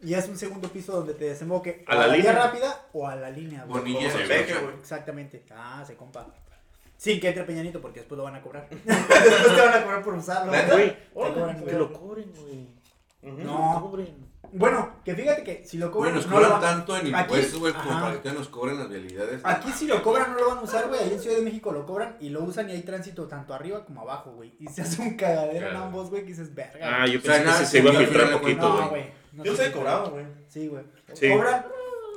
Y 0.00 0.14
es 0.14 0.26
un 0.28 0.36
segundo 0.38 0.68
piso 0.68 0.92
donde 0.92 1.14
te 1.14 1.26
desemboque 1.26 1.84
A 1.86 1.92
a, 1.92 1.94
la 1.96 2.06
la, 2.06 2.14
vía 2.14 2.24
línea. 2.32 2.44
rápida 2.46 2.86
o 2.94 3.06
a 3.06 3.16
la 3.16 3.30
línea, 3.30 3.64
güey. 3.64 3.80
Bonilla. 3.80 4.10
Güey. 4.12 4.26
güey. 4.26 4.74
Exactamente. 4.80 5.44
Ah, 5.50 5.84
se 5.86 5.94
compa. 5.96 6.26
Sin 6.96 7.20
que 7.20 7.28
entre 7.28 7.44
Peñanito 7.44 7.80
porque 7.80 8.00
después 8.00 8.16
lo 8.16 8.24
van 8.24 8.36
a 8.36 8.42
cobrar. 8.42 8.68
después 8.70 9.54
te 9.54 9.60
van 9.60 9.74
a 9.74 9.82
cobrar 9.82 10.02
por 10.02 10.14
usarlo. 10.14 10.52
Güey. 10.52 10.96
Güey, 11.12 11.28
Te 11.32 11.34
cobran, 11.34 11.56
que 11.56 11.62
güey. 11.64 11.76
lo 11.76 11.92
cobren, 11.92 12.32
güey. 12.34 12.68
No. 13.44 13.80
Cobren. 13.82 14.24
Bueno, 14.52 14.90
que 15.04 15.14
fíjate 15.16 15.42
que 15.42 15.64
si 15.64 15.78
lo 15.78 15.90
cobran, 15.90 16.14
nos 16.14 16.26
no 16.28 16.38
lo 16.38 16.44
cobran 16.44 16.60
tanto 16.60 16.96
en 16.96 17.08
impuestos, 17.08 17.58
güey, 17.58 17.72
como 17.72 18.00
para 18.00 18.22
que 18.22 18.30
nos 18.30 18.48
cobren 18.48 18.78
las 18.78 18.88
vialidades. 18.88 19.40
Aquí 19.42 19.72
si 19.72 19.86
lo 19.88 20.00
cobran 20.02 20.32
no 20.32 20.38
lo 20.38 20.48
van 20.50 20.58
a 20.58 20.62
usar, 20.62 20.86
güey. 20.86 21.00
Ahí 21.00 21.12
en 21.14 21.18
Ciudad 21.20 21.36
de 21.38 21.42
México 21.42 21.72
lo 21.72 21.84
cobran 21.84 22.16
y 22.20 22.28
lo 22.28 22.42
usan 22.44 22.68
y 22.70 22.72
hay 22.72 22.82
tránsito 22.82 23.26
tanto 23.26 23.52
arriba 23.52 23.84
como 23.84 24.02
abajo, 24.02 24.30
güey. 24.32 24.54
Y 24.60 24.68
se 24.68 24.82
hace 24.82 25.02
un 25.02 25.16
cagadero 25.16 25.70
en 25.70 25.76
ambos, 25.76 26.08
güey, 26.10 26.22
que 26.22 26.28
dices, 26.28 26.54
verga. 26.54 27.02
Ah, 27.02 27.06
yo 27.06 27.18
O 27.18 27.22
sea, 27.22 27.32
pensé 27.32 27.38
que 27.40 27.44
nada, 27.46 27.58
sí 27.58 27.66
se 27.66 27.78
iba 27.78 27.90
a 27.90 27.94
filtrar 27.94 28.28
de 28.30 28.36
poquito, 28.36 28.68
no, 28.68 28.76
güey. 28.76 28.88
güey. 28.90 29.12
No 29.32 29.44
Yo 29.44 29.50
se 29.52 29.56
se 29.56 29.62
filtra. 29.64 29.80
cobrado, 29.80 30.10
güey. 30.12 30.26
Sí, 30.48 30.68
güey. 30.68 30.84
Sí. 31.14 31.30
Cobran, 31.30 31.66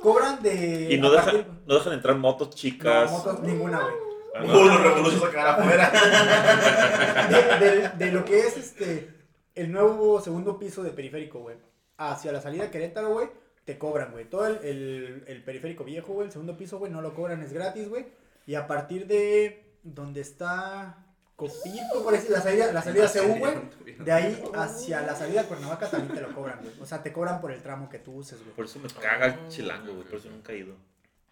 cobran 0.02 0.42
de... 0.42 0.88
Y 0.94 0.98
no, 0.98 1.08
a 1.08 1.10
deja, 1.12 1.24
partir- 1.24 1.46
no 1.66 1.74
dejan 1.74 1.92
entrar 1.94 2.16
motos 2.18 2.50
chicas. 2.50 3.10
No, 3.10 3.18
motos, 3.18 3.40
ninguna, 3.40 3.80
güey. 3.80 3.94
Ah, 4.34 4.42
Uh, 4.44 4.46
no. 4.46 4.64
los 4.64 4.82
revoluciones 4.82 5.22
a 5.22 5.26
sacar 5.26 5.46
afuera. 5.48 5.92
De, 7.58 7.70
de- 7.70 7.88
de 7.90 8.12
lo 8.12 8.24
que 8.24 8.40
es 8.40 8.56
este 8.56 9.10
el 9.54 9.72
nuevo 9.72 10.20
segundo 10.20 10.58
piso 10.58 10.82
de 10.82 10.90
periférico, 10.90 11.40
güey. 11.40 11.56
Hacia 11.96 12.30
la 12.32 12.40
salida 12.40 12.64
de 12.64 12.70
Querétaro, 12.70 13.10
güey, 13.12 13.28
te 13.64 13.76
cobran, 13.78 14.12
güey. 14.12 14.24
Todo 14.26 14.46
el, 14.46 14.56
el- 14.64 15.24
el 15.26 15.42
periférico 15.42 15.82
viejo, 15.84 16.12
güey, 16.12 16.26
el 16.26 16.32
segundo 16.32 16.56
piso, 16.56 16.78
güey, 16.78 16.92
no 16.92 17.02
lo 17.02 17.14
cobran, 17.14 17.42
es 17.42 17.52
gratis, 17.52 17.88
güey. 17.88 18.06
Y 18.46 18.54
a 18.54 18.66
partir 18.66 19.06
de 19.06 19.64
donde 19.82 20.20
está 20.20 21.04
Copito, 21.36 22.02
por 22.02 22.12
decir, 22.12 22.30
la 22.30 22.40
salida, 22.40 22.72
la 22.72 22.82
salida 22.82 23.08
CU, 23.12 23.38
güey. 23.38 23.54
De 24.00 24.10
ahí 24.12 24.42
hacia 24.54 25.02
la 25.02 25.14
salida 25.14 25.42
de 25.42 25.48
Cuernavaca 25.48 25.88
también 25.88 26.14
te 26.14 26.20
lo 26.20 26.34
cobran, 26.34 26.58
güey. 26.62 26.72
O 26.80 26.86
sea, 26.86 27.02
te 27.02 27.12
cobran 27.12 27.40
por 27.40 27.52
el 27.52 27.62
tramo 27.62 27.88
que 27.88 27.98
tú 28.00 28.14
uses, 28.16 28.40
güey. 28.42 28.54
Por 28.56 28.64
eso 28.64 28.78
me 28.80 28.88
caga 28.88 29.26
el 29.26 29.48
chilango, 29.48 29.92
güey. 29.94 30.04
Por 30.04 30.18
eso 30.18 30.30
nunca 30.30 30.52
he 30.52 30.58
ido. 30.58 30.74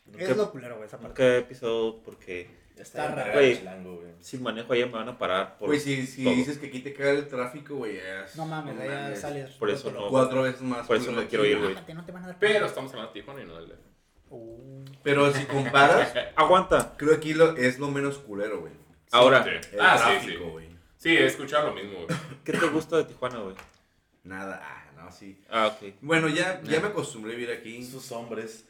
Nunca, 0.06 0.24
Es 0.24 0.36
lo 0.36 0.50
culero, 0.50 0.76
güey, 0.76 0.86
esa 0.86 0.98
parte. 0.98 1.08
nunca 1.22 1.36
he 1.36 1.42
pisado 1.42 2.02
porque 2.02 2.64
Está 2.76 3.08
raro. 3.14 3.32
Güey. 3.32 3.58
Si 4.20 4.36
manejo 4.38 4.72
allá 4.74 4.84
me 4.86 4.92
van 4.92 5.08
a 5.08 5.16
parar 5.18 5.56
por 5.58 5.68
Güey, 5.68 5.80
si, 5.80 6.06
si 6.06 6.24
todo. 6.24 6.34
dices 6.34 6.58
que 6.58 6.66
aquí 6.66 6.80
te 6.80 6.92
cae 6.92 7.10
el 7.12 7.26
tráfico, 7.26 7.76
güey, 7.76 7.96
ya 7.96 8.24
es- 8.24 8.36
No 8.36 8.44
mames, 8.44 8.78
allá 8.78 9.00
mames. 9.02 9.20
sales. 9.20 9.50
Por 9.52 9.70
eso 9.70 9.90
no. 9.90 10.08
Cuatro 10.08 10.42
veces 10.42 10.60
más. 10.60 10.86
Por 10.86 10.96
eso 10.96 11.10
no 11.12 11.26
quiero 11.26 11.44
ir, 11.46 11.58
güey. 11.58 11.74
No 11.94 12.04
te 12.04 12.12
van 12.12 12.24
a 12.24 12.26
dar 12.28 12.36
Pero 12.38 12.66
estamos 12.66 12.90
hablando 12.92 13.12
de 13.14 13.20
Tijuana 13.20 13.42
y 13.42 13.46
no 13.46 13.56
del 13.56 13.68
DF. 13.68 13.78
Uh. 14.28 14.84
Pero 15.02 15.32
si 15.32 15.44
comparas, 15.46 16.12
Aguanta. 16.36 16.94
creo 16.98 17.10
que 17.12 17.16
aquí 17.16 17.34
lo, 17.34 17.56
es 17.56 17.78
lo 17.78 17.88
menos 17.90 18.18
culero, 18.18 18.60
güey. 18.60 18.72
Ahora. 19.12 19.42
El 19.44 19.80
Ah, 19.80 19.96
sí, 19.98 20.04
sí. 20.04 20.26
tráfico, 20.26 20.50
güey. 20.50 20.66
Sí, 20.98 21.16
he 21.16 21.24
escuchado 21.26 21.68
lo 21.68 21.74
mismo, 21.74 22.04
güey. 22.04 22.06
¿qué 22.44 22.52
te 22.52 22.66
gusta 22.66 22.98
de 22.98 23.04
Tijuana, 23.04 23.38
güey? 23.38 23.54
Nada, 24.24 24.60
ah, 24.62 24.90
no, 24.96 25.10
sí. 25.12 25.40
Ah, 25.48 25.68
ok. 25.68 25.94
Bueno, 26.02 26.28
ya, 26.28 26.60
ya 26.62 26.80
me 26.80 26.88
acostumbré 26.88 27.32
a 27.32 27.36
vivir 27.36 27.52
aquí. 27.56 27.82
Sus 27.84 28.10
hombres. 28.12 28.68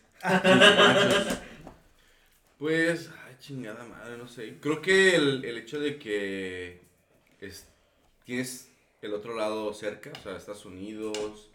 Pues, 2.58 3.10
ay, 3.26 3.36
chingada 3.38 3.84
madre, 3.84 4.16
no 4.16 4.28
sé. 4.28 4.56
Creo 4.60 4.80
que 4.80 5.14
el, 5.14 5.44
el 5.44 5.58
hecho 5.58 5.78
de 5.78 5.98
que 5.98 6.80
es- 7.40 7.68
tienes 8.24 8.72
el 9.02 9.12
otro 9.14 9.36
lado 9.36 9.72
cerca, 9.74 10.10
o 10.18 10.22
sea, 10.22 10.36
Estados 10.36 10.64
Unidos. 10.64 11.50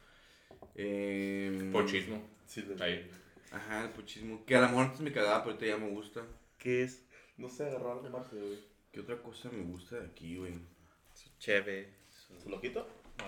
Eh, 0.76 1.70
Pochismo. 1.72 2.22
Sí, 2.46 2.62
de- 2.62 2.84
Ahí. 2.84 3.10
Ajá, 3.52 3.84
el 3.84 3.90
pochismo. 3.90 4.46
Que 4.46 4.56
a 4.56 4.62
lo 4.62 4.68
mejor 4.70 4.86
antes 4.86 5.02
me 5.02 5.12
cagaba, 5.12 5.44
pero 5.44 5.56
ahorita 5.56 5.66
ya 5.78 5.78
me 5.84 5.90
gusta. 5.90 6.22
¿Qué 6.58 6.84
es? 6.84 7.04
No 7.38 7.50
sé, 7.50 7.66
agarrar 7.66 7.94
algo 7.98 8.10
más, 8.10 8.30
güey. 8.32 8.60
¿Qué 8.92 9.00
otra 9.00 9.18
cosa 9.22 9.50
me 9.52 9.64
gusta 9.64 9.98
de 10.00 10.06
aquí, 10.06 10.38
güey? 10.38 10.54
Cheve. 11.40 11.90
¿Su 12.44 12.50
loquito? 12.50 12.88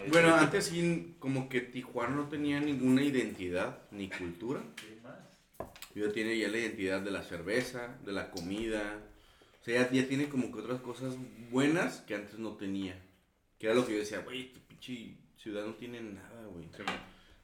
Bueno, 0.10 0.34
antes 0.36 0.66
sí, 0.66 1.16
como 1.20 1.50
que 1.50 1.62
Tijuana 1.62 2.16
no 2.16 2.30
tenía 2.30 2.60
ninguna 2.60 3.04
identidad 3.04 3.82
ni 3.92 4.10
cultura. 4.10 4.62
Ya 5.96 6.12
tiene 6.12 6.38
ya 6.38 6.48
la 6.48 6.58
identidad 6.58 7.02
de 7.02 7.12
la 7.12 7.24
cerveza, 7.24 7.98
de 8.06 8.12
la 8.12 8.32
comida. 8.32 9.00
O 9.62 9.64
sea, 9.64 9.84
ya, 9.84 9.92
ya 9.92 10.08
tiene 10.08 10.28
como 10.28 10.52
que 10.52 10.60
otras 10.60 10.82
cosas 10.82 11.16
buenas 11.52 12.02
que 12.02 12.16
antes 12.16 12.40
no 12.40 12.54
tenía. 12.58 13.00
Que 13.60 13.68
era 13.68 13.76
lo 13.76 13.86
que 13.86 13.94
yo 13.94 14.00
decía, 14.00 14.20
güey, 14.20 14.48
esta 14.48 14.60
pinche 14.68 15.16
ciudad 15.38 15.66
no 15.66 15.74
tiene 15.76 16.02
nada, 16.02 16.48
güey. 16.48 16.66
Sí. 16.76 16.84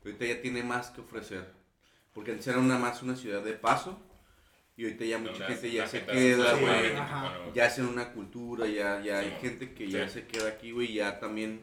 Ahorita 0.04 0.26
ya 0.26 0.42
tiene 0.42 0.64
más 0.64 0.90
que 0.90 1.02
ofrecer. 1.02 1.46
Porque 2.14 2.32
antes 2.32 2.48
era 2.48 2.58
una 2.60 2.78
más 2.78 3.04
una 3.04 3.16
ciudad 3.16 3.44
de 3.44 3.54
paso. 3.54 4.02
Y 4.76 4.84
ahorita 4.86 5.06
ya 5.06 5.18
mucha 5.20 5.36
Una- 5.36 5.46
gente 5.48 5.72
ya 5.72 5.88
se 5.88 6.06
queda, 6.06 6.54
güey. 6.56 7.54
Ya 7.54 7.66
hacen 7.66 7.86
una 7.86 8.14
cultura, 8.14 8.66
ya, 8.66 9.02
ya 9.04 9.20
hay 9.20 9.32
gente 9.42 9.74
que 9.74 9.90
ya 9.90 10.08
se 10.10 10.26
queda 10.26 10.50
aquí, 10.50 10.72
güey. 10.72 10.94
Ya 10.94 11.20
también. 11.20 11.60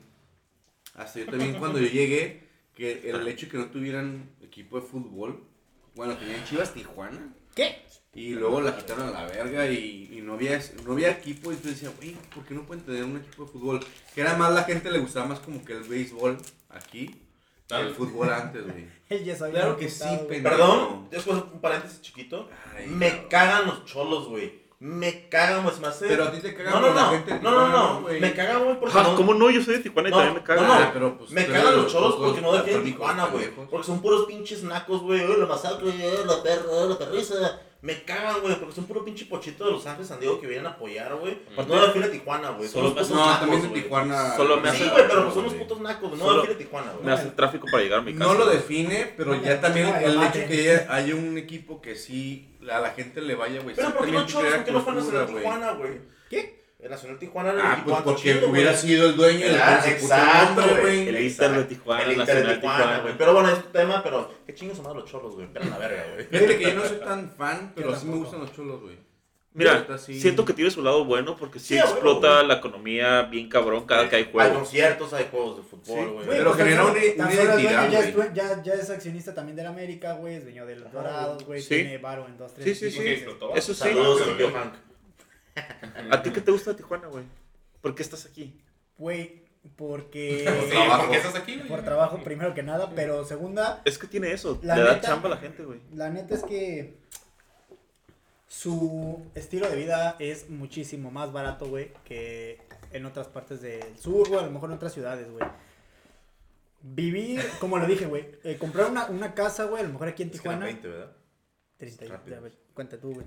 Hasta 0.95 1.21
yo 1.21 1.27
también 1.27 1.55
cuando 1.59 1.81
yo 1.81 1.89
llegué, 1.89 2.43
que 2.75 3.09
el 3.11 3.27
hecho 3.29 3.47
de 3.47 3.53
que 3.53 3.59
no 3.59 3.67
tuvieran 3.71 4.31
equipo 4.41 4.81
de 4.81 4.87
fútbol. 4.87 5.43
Bueno, 5.97 6.15
tenían 6.19 6.45
Chivas 6.45 6.75
Tijuana. 6.75 7.35
¿Qué? 7.55 7.83
Y 8.15 8.31
luego 8.31 8.61
la 8.61 8.77
quitaron 8.77 9.09
a 9.09 9.23
la 9.23 9.27
verga 9.27 9.67
y, 9.67 10.11
y 10.13 10.21
no, 10.21 10.35
había, 10.35 10.61
no 10.85 10.93
había 10.93 11.11
equipo. 11.11 11.53
Y 11.53 11.57
tú 11.57 11.69
decías, 11.69 11.93
güey, 11.97 12.13
¿por 12.35 12.45
qué 12.45 12.55
no 12.55 12.65
pueden 12.67 12.85
tener 12.85 13.05
un 13.05 13.17
equipo 13.17 13.45
de 13.47 13.51
fútbol? 13.51 13.81
Que 14.15 14.21
era 14.21 14.37
más 14.37 14.53
la 14.55 14.65
gente 14.65 14.91
le 14.91 14.99
gustaba 14.99 15.27
más 15.27 15.41
como 15.41 15.65
que 15.65 15.73
el 15.73 15.83
béisbol 15.85 16.37
aquí. 16.69 17.15
que 17.67 17.75
el 17.75 17.95
fútbol 17.95 18.31
antes, 18.31 18.63
güey. 18.65 18.87
Él 19.09 19.25
ya 19.25 19.37
sabía 19.37 19.55
Claro 19.61 19.77
que 19.79 19.89
sí, 19.89 20.05
pendejo. 20.29 20.43
Perdón, 20.57 21.09
después 21.11 21.43
un 21.53 21.61
paréntesis 21.61 22.03
chiquito. 22.03 22.49
Ay, 22.75 22.87
Me 22.89 23.27
cagan 23.29 23.67
los 23.67 23.85
cholos, 23.87 24.29
güey. 24.29 24.66
Me 24.79 25.29
me 25.81 25.87
hace. 25.89 26.07
Pero 26.07 26.25
a 26.25 26.31
ti 26.33 26.39
te 26.41 26.55
cagan 26.55 26.75
No, 26.75 26.81
no, 26.81 26.95
la 26.95 27.03
no. 27.03 27.11
gente 27.13 27.33
de 27.35 27.41
No, 27.41 27.51
no, 27.51 27.69
no. 28.01 28.09
Me 28.09 28.35
cagan, 28.35 28.63
güey, 28.65 28.79
porque. 28.79 28.99
Ah, 28.99 29.03
no- 29.05 29.17
¿Cómo 29.17 29.33
no? 29.33 29.51
Yo 29.51 29.63
soy 29.63 29.75
de 29.77 29.81
Tijuana 29.81 30.09
y 30.09 30.13
No, 30.13 30.19
también 30.19 30.35
me 30.35 30.43
caga. 30.43 30.61
no, 30.63 30.69
no. 30.69 30.75
Ah, 30.75 30.91
pero, 30.93 31.17
pues, 31.19 31.31
Me 31.31 31.47
cagan 31.47 31.77
los 31.77 31.91
cholos 31.93 32.15
pocos 32.17 32.27
porque 32.29 32.43
no 32.43 32.53
defienden 32.53 32.85
Tijuana, 32.85 33.25
güey. 33.27 33.51
Porque 33.71 33.87
son 33.87 34.03
puros 34.03 34.27
pinches 34.27 34.63
nacos, 34.65 35.01
güey. 35.01 35.21
"Ay, 35.23 35.37
La 35.39 35.47
masacre, 35.47 35.93
la 36.27 36.43
perra, 36.43 36.85
la 36.89 36.99
perriza. 36.99 37.35
Me 37.83 38.03
cagan, 38.03 38.41
güey, 38.43 38.57
porque 38.59 38.75
son 38.75 38.85
puro 38.87 39.05
pinche 39.05 39.27
pochito 39.27 39.65
de 39.65 39.71
Los 39.73 39.87
Ángeles, 39.87 40.09
San 40.09 40.19
Diego 40.19 40.41
que 40.41 40.47
vienen 40.47 40.67
a 40.67 40.71
apoyar, 40.71 41.15
güey. 41.17 41.39
No 41.57 41.81
defiende 41.87 42.09
Tijuana, 42.11 42.51
güey. 42.51 42.69
Solo 42.69 42.87
los 42.89 42.95
me 42.95 43.01
putos 43.03 43.17
No, 43.17 43.25
nacos, 43.27 43.41
también 43.41 43.63
de. 43.63 43.81
Tijuana. 43.81 44.37
Solo 44.37 44.57
me 44.61 44.69
hace- 44.69 44.79
Sí, 44.85 44.91
güey, 44.91 45.09
pero 45.09 45.23
pues 45.23 45.35
son 45.35 45.45
los 45.45 45.55
putos 45.55 45.81
nacos, 45.81 46.09
güey. 46.11 46.21
No 46.21 46.35
defiende 46.35 46.65
Tijuana, 46.65 46.93
Me 46.95 47.03
güey. 47.03 47.15
hace 47.15 47.25
el 47.29 47.35
tráfico 47.35 47.67
para 47.71 47.83
llegar 47.83 48.01
a 48.01 48.03
mi 48.03 48.13
casa. 48.15 48.25
No 48.25 48.35
lo 48.39 48.47
define, 48.47 49.15
pero 49.17 49.35
No, 49.35 49.43
ya 49.43 49.61
también 49.61 49.95
el 49.95 50.23
hecho 50.23 50.33
que 50.49 50.87
haya 50.89 51.15
un 51.15 51.39
equipo 51.39 51.81
que 51.81 51.95
sí 51.95 52.56
a 52.71 52.81
la 52.81 52.91
gente 52.91 53.21
le 53.21 53.35
vaya, 53.35 53.61
güey. 53.63 53.75
Pero 53.77 53.89
sí 53.89 53.95
¿por 53.97 54.07
qué 54.07 54.13
no 54.13 54.19
también 54.27 54.27
cholos? 54.27 54.55
¿Por 54.55 54.65
qué 54.65 54.73
no 54.73 54.81
fue 54.81 54.95
cultura, 54.95 55.19
Nacional 55.21 55.27
güey. 55.33 55.43
Tijuana, 55.43 55.73
güey? 55.73 56.01
¿Qué? 56.31 56.67
El 56.79 56.91
Nacional 56.91 57.19
Tijuana 57.19 57.51
era 57.53 57.61
el 57.61 57.67
Ah, 57.67 57.73
equipo 57.73 57.91
pues 57.91 58.03
porque 58.03 58.23
chido, 58.23 58.51
hubiera 58.51 58.71
güey. 58.73 58.83
sido 58.83 59.07
el 59.09 59.17
dueño 59.17 59.47
del 59.47 59.61
Ah, 59.61 59.83
exacto, 59.87 60.63
güey. 60.83 61.09
El 61.09 61.21
Inter 61.23 61.51
de 61.53 61.65
Tijuana, 61.65 62.03
El 62.03 62.11
Inter 62.13 62.27
de 62.27 62.33
Nacional 62.35 62.61
Tijuana, 62.61 62.99
güey. 63.01 63.15
Pero 63.19 63.33
bueno, 63.35 63.49
es 63.51 63.63
tu 63.63 63.69
tema, 63.71 64.03
pero 64.03 64.35
qué 64.47 64.55
chingos 64.55 64.77
son 64.77 64.87
más 64.87 64.95
los 64.95 65.11
cholos, 65.11 65.35
güey. 65.35 65.49
Pero 65.53 65.65
la 65.71 65.79
verga, 65.79 66.05
güey. 66.13 66.27
Fíjate 66.27 66.59
que 66.59 66.65
yo 66.65 66.75
no 66.75 66.85
soy 66.85 66.99
tan 66.99 67.31
fan, 67.31 67.73
pero 67.75 67.97
sí 67.97 68.07
me 68.07 68.17
gustan 68.17 68.41
los 68.41 68.53
cholos, 68.53 68.83
güey. 68.83 69.06
Mira, 69.57 69.99
sí. 69.99 70.21
siento 70.21 70.45
que 70.45 70.53
tiene 70.53 70.71
su 70.71 70.83
lado 70.83 71.05
bueno 71.05 71.35
porque 71.37 71.59
sí, 71.59 71.69
Sí, 71.75 71.79
explota 71.79 72.43
la 72.43 72.55
economía 72.55 73.23
bien 73.23 73.49
cabrón 73.49 73.87
cada 73.87 74.09
que 74.09 74.17
hay 74.17 74.23
Hay 74.25 74.31
juegos. 74.31 74.59
conciertos, 74.59 75.13
hay 75.15 75.27
juegos 75.31 75.57
de 75.57 75.63
fútbol, 75.63 75.85
Sí, 75.85 76.13
güey. 76.13 76.27
Pero 76.27 76.45
pues, 76.53 76.57
genera 76.65 76.85
una- 76.85 76.99
identidad, 76.99 77.91
ya 77.91 78.01
es, 78.01 78.15
ya, 78.35 78.63
ya 78.63 78.75
es 78.75 78.91
accionista 78.91 79.35
también 79.35 79.57
del 79.57 79.67
América, 79.67 80.13
güey, 80.13 80.35
es 80.35 80.45
dueño 80.45 80.67
de 80.67 80.77
los 80.77 80.93
Dorados, 80.93 81.45
güey, 81.45 81.63
Sí. 81.63 81.69
tiene 81.69 81.99
varo 81.99 82.27
en 82.27 82.37
dos, 82.37 82.53
tres 82.55 82.79
Sí, 82.79 82.91
sí, 82.91 82.99
sí. 83.01 83.25
Eso 83.55 83.73
sí. 83.75 83.81
Saludos. 83.81 84.23
¿A 86.11 86.23
ti 86.23 86.31
qué 86.31 86.41
te 86.41 86.51
gusta 86.51 86.71
de 86.73 86.77
Tijuana, 86.77 87.09
güey? 87.09 87.25
¿Por 87.81 87.95
qué 87.95 88.03
estás 88.03 88.27
aquí? 88.27 88.61
Güey, 88.99 89.43
Sí, 89.67 89.73
porque... 89.77 90.43
trabajo. 90.71 91.03
¿por 91.03 91.11
qué 91.11 91.17
estás 91.17 91.35
aquí, 91.35 91.57
güey? 91.57 91.69
por 91.69 91.83
trabajo, 91.83 92.21
primero 92.23 92.55
que 92.55 92.63
nada, 92.63 92.93
pero 92.95 93.25
segunda, 93.25 93.83
Es 93.85 93.99
que 93.99 94.07
tiene 94.07 94.33
eso, 94.33 94.61
La 94.63 94.77
le 94.77 94.83
da 94.83 95.01
chamba 95.01 95.27
a 95.29 95.31
la 95.31 95.37
gente, 95.39 95.65
güey. 95.65 95.81
la 95.95 96.09
neta 96.11 96.35
es 96.35 96.45
que 96.45 96.99
su 98.49 99.27
estilo 99.35 99.69
de 99.69 99.77
vida 99.77 100.17
es 100.19 100.49
muchísimo 100.51 101.11
más 101.11 101.33
barato, 101.33 101.67
güey, 101.69 101.93
que 102.05 102.61
en 102.93 103.05
otras 103.07 103.27
partes 103.29 103.61
del 103.61 103.99
sur, 103.99 104.29
güey, 104.29 104.41
a 104.41 104.47
lo 104.47 104.51
mejor 104.53 104.71
en 104.71 104.77
otras 104.77 104.93
ciudades, 104.95 105.31
güey. 105.31 105.45
Vivir, 106.83 107.43
como 107.59 107.79
lo 107.79 107.87
dije, 107.87 108.07
güey, 108.07 108.27
eh, 108.45 108.57
comprar 108.59 108.91
una, 108.91 109.07
una 109.07 109.35
casa, 109.35 109.65
güey, 109.65 109.83
a 109.83 109.87
lo 109.87 109.93
mejor 109.93 110.09
aquí 110.09 110.23
en 110.23 110.29
Es 110.29 110.35
que 110.35 110.39
Tijuana. 110.39 110.67
20, 110.67 110.87
¿verdad? 110.89 111.13
30, 111.79 112.05
Rápido. 112.07 112.37
a 112.37 112.41
ver, 112.41 112.53
cuenta 112.75 112.99
tú, 113.01 113.13
güey. 113.13 113.27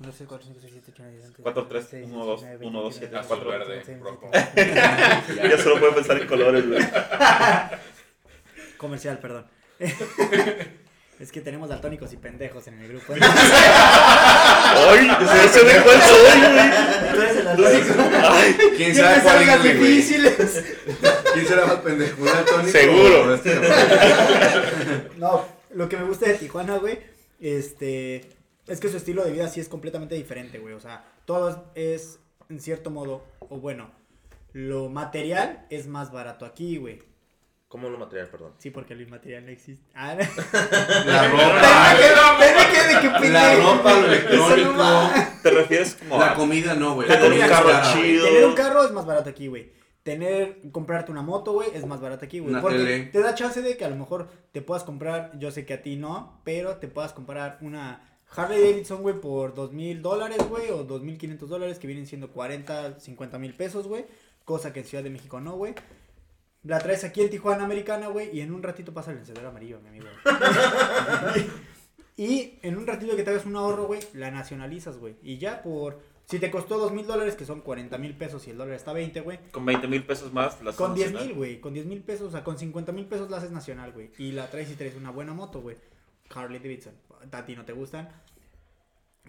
1, 0.00 0.08
2, 0.08 0.22
4, 0.26 0.46
5, 0.46 0.58
6, 0.60 0.72
7, 0.72 0.86
8, 0.92 1.02
9, 1.02 1.12
10, 1.16 1.24
11, 1.28 1.42
4, 1.42 1.66
3, 1.66 1.86
6, 1.90 2.06
1, 2.10 2.24
2, 2.26 2.40
19, 2.40 2.66
1, 2.66 2.82
2, 2.82 3.00
20, 3.00 3.06
7, 3.06 3.16
Azul, 3.16 3.28
4. 3.28 3.50
verde, 3.50 3.68
26, 3.74 4.00
rojo. 4.00 4.30
27. 4.32 5.48
Ya 5.48 5.58
solo 5.58 5.78
puedo 5.78 5.94
pensar 5.94 6.20
en 6.20 6.26
colores, 6.26 6.66
güey. 6.68 6.80
Comercial, 8.78 9.18
perdón. 9.18 9.46
es 11.20 11.30
que 11.30 11.42
tenemos 11.42 11.68
daltónicos 11.68 12.12
y 12.14 12.16
pendejos 12.16 12.66
en 12.66 12.80
el 12.80 12.88
grupo. 12.88 13.12
¡Ay! 13.20 13.20
Se 15.52 15.62
ve 15.62 15.82
cuál 15.84 16.00
soy, 16.00 16.40
güey. 16.40 16.70
Tú 17.12 17.20
eres 17.20 17.36
el 17.36 17.44
daltónico. 17.44 17.94
¡Ay! 18.24 18.56
¿Quién 18.76 18.94
sabe 18.94 19.22
cuál 19.22 19.42
índole, 19.42 19.74
güey? 19.74 19.90
difíciles. 19.92 20.64
¿Quién 21.34 21.46
será 21.46 21.66
más 21.66 21.76
pendejo? 21.76 22.22
¿Un 22.22 22.26
daltónico 22.26 22.70
Seguro. 22.70 23.38
No, 25.18 25.46
lo 25.74 25.88
que 25.90 25.98
me 25.98 26.04
gusta 26.04 26.26
de 26.26 26.34
Tijuana, 26.34 26.78
güey, 26.78 26.98
este, 27.38 28.26
es 28.66 28.80
que 28.80 28.88
su 28.88 28.96
estilo 28.96 29.22
de 29.22 29.32
vida 29.32 29.48
sí 29.48 29.60
es 29.60 29.68
completamente 29.68 30.14
diferente, 30.14 30.58
güey. 30.58 30.72
O 30.72 30.80
sea, 30.80 31.04
todo 31.26 31.70
es, 31.74 32.18
en 32.48 32.60
cierto 32.60 32.88
modo, 32.88 33.24
o 33.40 33.58
bueno, 33.58 33.90
lo 34.54 34.88
material 34.88 35.66
es 35.68 35.86
más 35.86 36.10
barato 36.12 36.46
aquí, 36.46 36.78
güey. 36.78 37.09
¿Cómo 37.70 37.88
lo 37.88 37.98
material, 37.98 38.26
perdón? 38.26 38.52
Sí, 38.58 38.70
porque 38.70 38.96
lo 38.96 39.02
inmaterial 39.02 39.46
no 39.46 39.52
existe. 39.52 39.92
Ah, 39.94 40.14
La 41.06 41.28
ropa, 41.28 41.94
Dime 41.94 42.66
que 42.72 42.82
de 42.82 43.20
que 43.20 43.28
la 43.30 43.54
ropa, 43.54 43.92
lo 43.94 44.06
electrónico. 44.06 45.10
¿Te 45.40 45.50
refieres 45.52 45.94
como 45.94 46.18
La 46.18 46.32
a 46.32 46.34
comida 46.34 46.74
no, 46.74 46.96
güey. 46.96 47.06
Tener 47.06 47.22
La 47.22 47.26
un 47.28 47.32
comida 47.32 47.48
carro 47.48 47.92
chido. 47.92 48.24
Tener 48.24 48.44
un 48.44 48.54
carro 48.54 48.84
es 48.84 48.90
más 48.90 49.06
barato 49.06 49.30
aquí, 49.30 49.46
güey. 49.46 49.70
Tener, 50.02 50.58
comprarte 50.72 51.12
una 51.12 51.22
moto, 51.22 51.52
güey, 51.52 51.68
es 51.72 51.86
más 51.86 52.00
barato 52.00 52.24
aquí, 52.24 52.40
güey. 52.40 52.60
Porque 52.60 52.78
tele. 52.78 53.04
te 53.04 53.20
da 53.20 53.36
chance 53.36 53.62
de 53.62 53.76
que 53.76 53.84
a 53.84 53.88
lo 53.88 53.94
mejor 53.94 54.28
te 54.50 54.62
puedas 54.62 54.82
comprar, 54.82 55.38
yo 55.38 55.52
sé 55.52 55.64
que 55.64 55.74
a 55.74 55.80
ti 55.80 55.94
no, 55.94 56.40
pero 56.42 56.78
te 56.78 56.88
puedas 56.88 57.12
comprar 57.12 57.58
una 57.60 58.02
Harley 58.34 58.60
Davidson, 58.60 59.00
güey, 59.02 59.20
por 59.20 59.54
dos 59.54 59.70
mil 59.70 60.02
dólares, 60.02 60.38
güey, 60.48 60.70
o 60.70 60.82
dos 60.82 61.02
mil 61.02 61.16
quinientos 61.18 61.48
dólares, 61.48 61.78
que 61.78 61.86
vienen 61.86 62.08
siendo 62.08 62.32
40, 62.32 62.98
50 62.98 63.38
mil 63.38 63.54
pesos, 63.54 63.86
güey. 63.86 64.06
Cosa 64.44 64.72
que 64.72 64.80
en 64.80 64.86
Ciudad 64.86 65.04
de 65.04 65.10
México 65.10 65.40
no, 65.40 65.52
güey. 65.52 65.76
La 66.62 66.78
traes 66.78 67.04
aquí 67.04 67.22
en 67.22 67.30
Tijuana 67.30 67.64
Americana, 67.64 68.08
güey, 68.08 68.36
y 68.36 68.40
en 68.42 68.52
un 68.52 68.62
ratito 68.62 68.92
pasa 68.92 69.12
el 69.12 69.18
encendedor 69.18 69.48
amarillo, 69.48 69.80
mi 69.80 69.88
amigo. 69.88 70.06
y 72.16 72.58
en 72.62 72.76
un 72.76 72.86
ratito 72.86 73.16
que 73.16 73.22
te 73.22 73.30
hagas 73.30 73.46
un 73.46 73.56
ahorro, 73.56 73.86
güey, 73.86 74.00
la 74.14 74.30
nacionalizas, 74.30 74.98
güey. 74.98 75.16
Y 75.22 75.38
ya 75.38 75.62
por... 75.62 76.00
Si 76.26 76.38
te 76.38 76.50
costó 76.50 76.78
dos 76.78 76.92
mil 76.92 77.06
dólares, 77.06 77.34
que 77.34 77.44
son 77.44 77.60
40 77.60 77.98
mil 77.98 78.14
pesos, 78.16 78.46
y 78.46 78.50
el 78.50 78.58
dólar 78.58 78.74
está 78.74 78.92
20, 78.92 79.20
güey. 79.22 79.38
con 79.50 79.64
20 79.66 79.88
mil 79.88 80.04
pesos 80.04 80.32
más? 80.32 80.62
La 80.62 80.72
Con 80.72 80.94
10 80.94 81.08
nacional? 81.12 81.26
mil, 81.26 81.36
güey. 81.36 81.60
Con 81.60 81.74
10 81.74 81.86
mil 81.86 82.02
pesos, 82.02 82.28
o 82.28 82.30
sea, 82.30 82.44
con 82.44 82.56
50 82.56 82.92
mil 82.92 83.06
pesos 83.06 83.30
la 83.30 83.38
haces 83.38 83.50
nacional, 83.50 83.90
güey. 83.92 84.12
Y 84.18 84.30
la 84.32 84.48
traes 84.48 84.70
y 84.70 84.74
traes 84.74 84.94
una 84.94 85.10
buena 85.10 85.32
moto, 85.32 85.60
güey. 85.60 85.76
Harley 86.32 86.60
Davidson. 86.60 86.94
A 87.32 87.44
ti 87.44 87.56
no 87.56 87.64
te 87.64 87.72
gustan. 87.72 88.08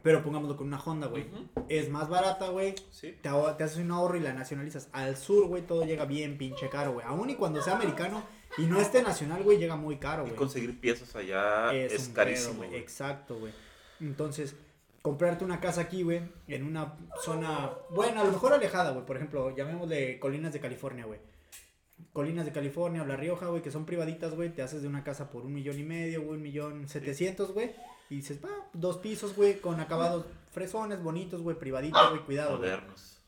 Pero 0.04 0.23
pongámoslo 0.23 0.58
con 0.58 0.67
una 0.67 0.80
Honda, 0.80 1.08
güey. 1.08 1.25
Es 1.69 1.89
más 1.89 2.10
barata, 2.10 2.49
güey. 2.49 2.73
Sí. 2.89 3.15
Te, 3.21 3.30
haces 3.30 3.77
un 3.77 3.91
ahorro 3.91 4.17
y 4.17 4.19
la 4.19 4.34
nacionalizas. 4.34 4.89
Al 4.93 5.15
sur, 5.15 5.45
güey, 5.47 5.62
todo 5.62 5.86
llega 5.86 6.06
bien 6.06 6.38
pinche 6.38 6.69
caro, 6.69 6.93
güey. 6.93 7.06
Aún 7.06 7.30
y 7.30 7.36
cuando 7.36 7.62
sea 7.62 7.75
americano 7.75 8.23
y 8.58 8.63
no 8.63 8.82
esté 8.82 9.04
nacional, 9.04 9.43
güey, 9.43 9.60
llega 9.60 9.75
muy 9.75 9.97
caro, 9.97 10.23
Y 10.23 10.27
güey. 10.27 10.36
conseguir 10.36 10.80
piezas 10.80 11.15
allá 11.15 11.71
es, 11.73 12.04
pedo, 12.04 12.13
carísimo, 12.15 12.56
güey. 12.56 12.69
güey. 12.69 12.82
Exacto, 12.82 13.38
güey. 13.38 13.54
Entonces, 13.99 14.56
comprarte 15.04 15.45
una 15.45 15.60
casa 15.60 15.82
aquí, 15.82 16.01
güey, 16.01 16.21
en 16.47 16.65
una 16.65 16.95
zona, 17.21 17.71
bueno, 17.91 18.21
a 18.21 18.23
lo 18.23 18.32
mejor 18.32 18.54
alejada, 18.54 18.91
güey. 18.91 19.06
Por 19.06 19.17
ejemplo, 19.17 19.56
llamémosle 19.56 20.19
Colinas 20.19 20.54
de 20.54 20.60
California, 20.60 21.06
güey. 21.06 21.19
Colinas 22.12 22.45
de 22.45 22.51
California 22.51 23.04
o 23.04 23.06
La 23.06 23.15
Rioja, 23.15 23.47
güey, 23.47 23.62
que 23.62 23.71
son 23.71 23.86
privaditas, 23.86 24.34
güey. 24.34 24.49
Te 24.49 24.63
haces 24.63 24.82
de 24.82 24.88
una 24.88 25.04
casa 25.04 25.30
por 25.30 25.45
un 25.45 25.54
millón 25.54 25.77
y 25.80 25.84
medio, 25.84 26.23
güey, 26.23 26.38
un 26.38 26.41
millón 26.41 26.89
setecientos, 26.89 27.54
güey. 27.54 27.71
Y 28.12 28.15
dices, 28.15 28.39
va, 28.43 28.50
dos 28.74 28.97
pisos, 28.97 29.38
güey, 29.38 29.62
con 29.62 29.80
acabados 29.80 30.26
fresones, 30.52 31.02
bonitos, 31.02 31.41
güey, 31.41 31.58
privaditos, 31.58 32.10
güey, 32.10 32.21
cuidado, 32.24 32.58
güey. 32.58 32.69
Modernos. 32.69 33.21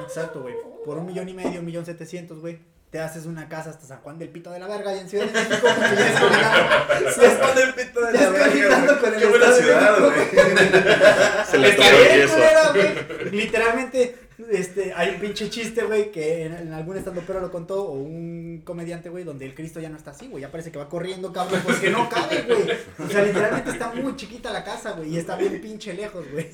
Exacto, 0.00 0.42
güey. 0.42 0.54
Por 0.84 0.96
un 0.96 1.06
millón 1.06 1.28
y 1.28 1.34
medio, 1.34 1.58
un 1.58 1.66
millón 1.66 1.84
setecientos, 1.84 2.38
güey. 2.38 2.60
Te 2.92 3.00
haces 3.00 3.26
una 3.26 3.48
casa 3.48 3.70
hasta 3.70 3.84
San 3.84 3.98
Juan 3.98 4.16
del 4.16 4.28
Pito 4.28 4.52
de 4.52 4.60
la 4.60 4.68
Verga 4.68 4.94
y 4.94 5.00
en 5.00 5.08
Ciudad 5.08 5.26
de 5.26 5.32
México, 5.32 5.66
ya 5.66 6.08
es 6.08 6.20
colindando. 6.20 7.08
Es 7.08 7.54
del 7.56 7.74
pito 7.74 8.00
de 8.00 8.16
es 8.16 8.28
colindando 8.28 9.00
con 9.00 9.14
el 9.14 9.20
Qué 9.20 9.26
buena 9.26 9.52
ciudad, 9.52 9.98
güey. 9.98 11.44
Se 11.44 11.58
le 11.58 11.68
Está 11.70 11.88
el 11.90 12.20
yeso. 12.22 13.30
Literalmente, 13.32 14.27
este, 14.50 14.92
hay 14.94 15.14
un 15.14 15.20
pinche 15.20 15.50
chiste, 15.50 15.82
güey, 15.84 16.10
que 16.12 16.44
en, 16.46 16.52
en 16.54 16.72
algún 16.72 16.96
estando 16.96 17.22
pero 17.26 17.40
lo 17.40 17.50
contó, 17.50 17.82
o 17.84 17.92
un 17.94 18.62
comediante, 18.64 19.08
güey, 19.08 19.24
donde 19.24 19.44
el 19.46 19.54
Cristo 19.54 19.80
ya 19.80 19.88
no 19.88 19.96
está 19.96 20.12
así, 20.12 20.28
güey, 20.28 20.42
ya 20.42 20.50
parece 20.50 20.70
que 20.70 20.78
va 20.78 20.88
corriendo, 20.88 21.32
cabrón, 21.32 21.60
pues 21.64 21.78
que 21.78 21.90
no 21.90 22.08
cabe, 22.08 22.42
güey. 22.42 22.62
O 22.98 23.10
sea, 23.10 23.22
literalmente 23.24 23.70
está 23.70 23.92
muy 23.92 24.14
chiquita 24.16 24.52
la 24.52 24.62
casa, 24.64 24.92
güey, 24.92 25.10
y 25.14 25.18
está 25.18 25.36
bien 25.36 25.60
pinche 25.60 25.92
lejos, 25.94 26.24
güey. 26.30 26.46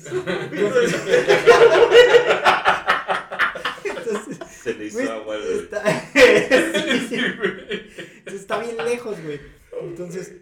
Se 4.63 4.73
le 4.73 4.85
hizo 4.85 4.99
agua, 5.11 5.37
güey. 5.37 5.59
está... 5.59 5.83
Sí, 6.15 7.07
sí. 7.09 8.35
está 8.35 8.59
bien 8.59 8.77
lejos, 8.77 9.15
güey. 9.23 9.39
Entonces, 9.81 10.33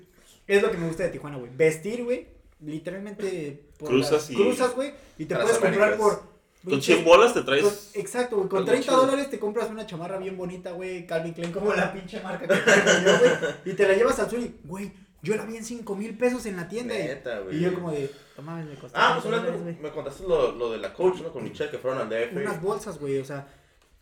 es 0.47 0.61
lo 0.61 0.71
que 0.71 0.77
me 0.77 0.87
gusta 0.87 1.03
de 1.03 1.09
Tijuana, 1.09 1.37
güey. 1.37 1.51
Vestir, 1.55 2.03
güey. 2.03 2.27
Literalmente 2.61 3.61
por 3.77 3.89
Cruzas 3.89 4.11
las- 4.13 4.31
y- 4.31 4.35
cruzas, 4.35 4.73
güey, 4.75 4.93
y 5.17 5.25
te 5.25 5.35
puedes 5.35 5.57
comprar 5.57 5.97
por 5.97 6.23
Con 6.63 6.81
100 6.81 7.03
bolas 7.03 7.33
te 7.33 7.41
traes. 7.41 7.63
Con- 7.63 7.73
exacto, 8.01 8.37
güey. 8.37 8.49
Con 8.49 8.59
algo 8.59 8.71
30 8.71 8.85
chido. 8.91 9.01
dólares 9.05 9.29
te 9.29 9.39
compras 9.39 9.69
una 9.69 9.85
chamarra 9.85 10.17
bien 10.17 10.37
bonita, 10.37 10.71
güey. 10.71 11.05
Calvin 11.05 11.33
Klein, 11.33 11.51
como 11.51 11.73
la 11.73 11.91
pinche 11.91 12.21
marca 12.21 12.47
que 12.47 12.55
yo, 12.55 13.19
güey. 13.19 13.31
Y 13.65 13.73
te 13.73 13.87
la 13.87 13.93
llevas 13.95 14.17
al 14.19 14.29
sur 14.29 14.39
y, 14.39 14.55
güey, 14.63 14.91
yo 15.21 15.35
la 15.35 15.45
vi 15.45 15.57
en 15.57 15.65
5 15.65 15.95
mil 15.95 16.17
pesos 16.17 16.45
en 16.45 16.55
la 16.55 16.67
tienda. 16.67 16.93
Neta, 16.95 17.39
güey. 17.39 17.57
Y 17.57 17.61
yo, 17.61 17.73
como 17.73 17.91
de, 17.91 18.09
mames, 18.41 18.65
me 18.67 18.75
costó. 18.75 18.97
Ah, 18.97 19.19
5 19.21 19.29
pues 19.29 19.41
una 19.41 19.51
vez 19.65 19.79
me 19.81 19.89
contaste 19.89 20.23
lo, 20.23 20.51
lo 20.53 20.71
de 20.71 20.77
la 20.77 20.93
coach, 20.93 21.21
¿no? 21.21 21.31
Con 21.31 21.43
Michelle 21.43 21.69
que 21.71 21.77
fueron 21.79 21.99
al 21.99 22.09
DF. 22.09 22.35
Unas 22.37 22.61
bolsas, 22.61 22.97
güey. 22.99 23.19
O 23.19 23.25
sea, 23.25 23.47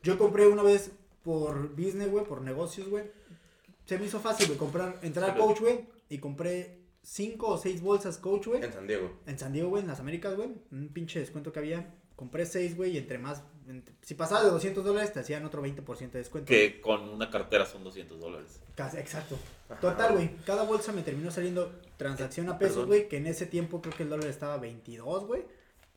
yo 0.03 0.17
compré 0.17 0.47
una 0.47 0.63
vez 0.63 0.91
por 1.23 1.69
business, 1.75 2.09
güey, 2.11 2.25
por 2.25 2.41
negocios, 2.41 2.87
güey. 2.89 3.05
Se 3.85 3.97
me 3.97 4.05
hizo 4.05 4.19
fácil, 4.19 4.47
güey, 4.47 4.57
comprar, 4.59 4.99
entrar 5.01 5.31
a 5.31 5.35
Coach, 5.35 5.59
güey. 5.61 5.85
Y 6.09 6.19
compré 6.19 6.79
5 7.03 7.47
o 7.47 7.57
6 7.57 7.81
bolsas 7.81 8.17
Coach, 8.17 8.47
güey. 8.47 8.63
En 8.63 8.71
San 8.73 8.85
Diego. 8.87 9.11
En 9.25 9.37
San 9.39 9.51
Diego, 9.53 9.69
güey, 9.69 9.81
en 9.81 9.87
las 9.89 9.99
Américas, 9.99 10.35
güey. 10.35 10.49
Un 10.71 10.89
pinche 10.93 11.19
descuento 11.19 11.51
que 11.51 11.59
había. 11.59 11.93
Compré 12.21 12.45
6, 12.45 12.77
güey, 12.77 12.91
y 12.91 12.97
entre 12.99 13.17
más. 13.17 13.41
si 14.03 14.13
pasaba 14.13 14.43
de 14.43 14.51
200 14.51 14.85
dólares, 14.85 15.11
te 15.11 15.21
hacían 15.21 15.43
otro 15.43 15.63
20% 15.63 16.11
de 16.11 16.19
descuento. 16.19 16.47
Que 16.47 16.79
con 16.79 17.09
una 17.09 17.31
cartera 17.31 17.65
son 17.65 17.83
200 17.83 18.19
dólares. 18.19 18.59
Casi, 18.75 18.97
exacto. 18.97 19.39
Total, 19.81 20.13
güey. 20.13 20.35
Cada 20.45 20.61
bolsa 20.61 20.91
me 20.91 21.01
terminó 21.01 21.31
saliendo 21.31 21.71
transacción 21.97 22.47
a 22.49 22.59
pesos, 22.59 22.75
Perdón. 22.75 22.87
güey. 22.89 23.07
Que 23.07 23.17
en 23.17 23.25
ese 23.25 23.47
tiempo 23.47 23.81
creo 23.81 23.95
que 23.95 24.03
el 24.03 24.09
dólar 24.09 24.27
estaba 24.27 24.57
22, 24.57 25.25
güey. 25.25 25.41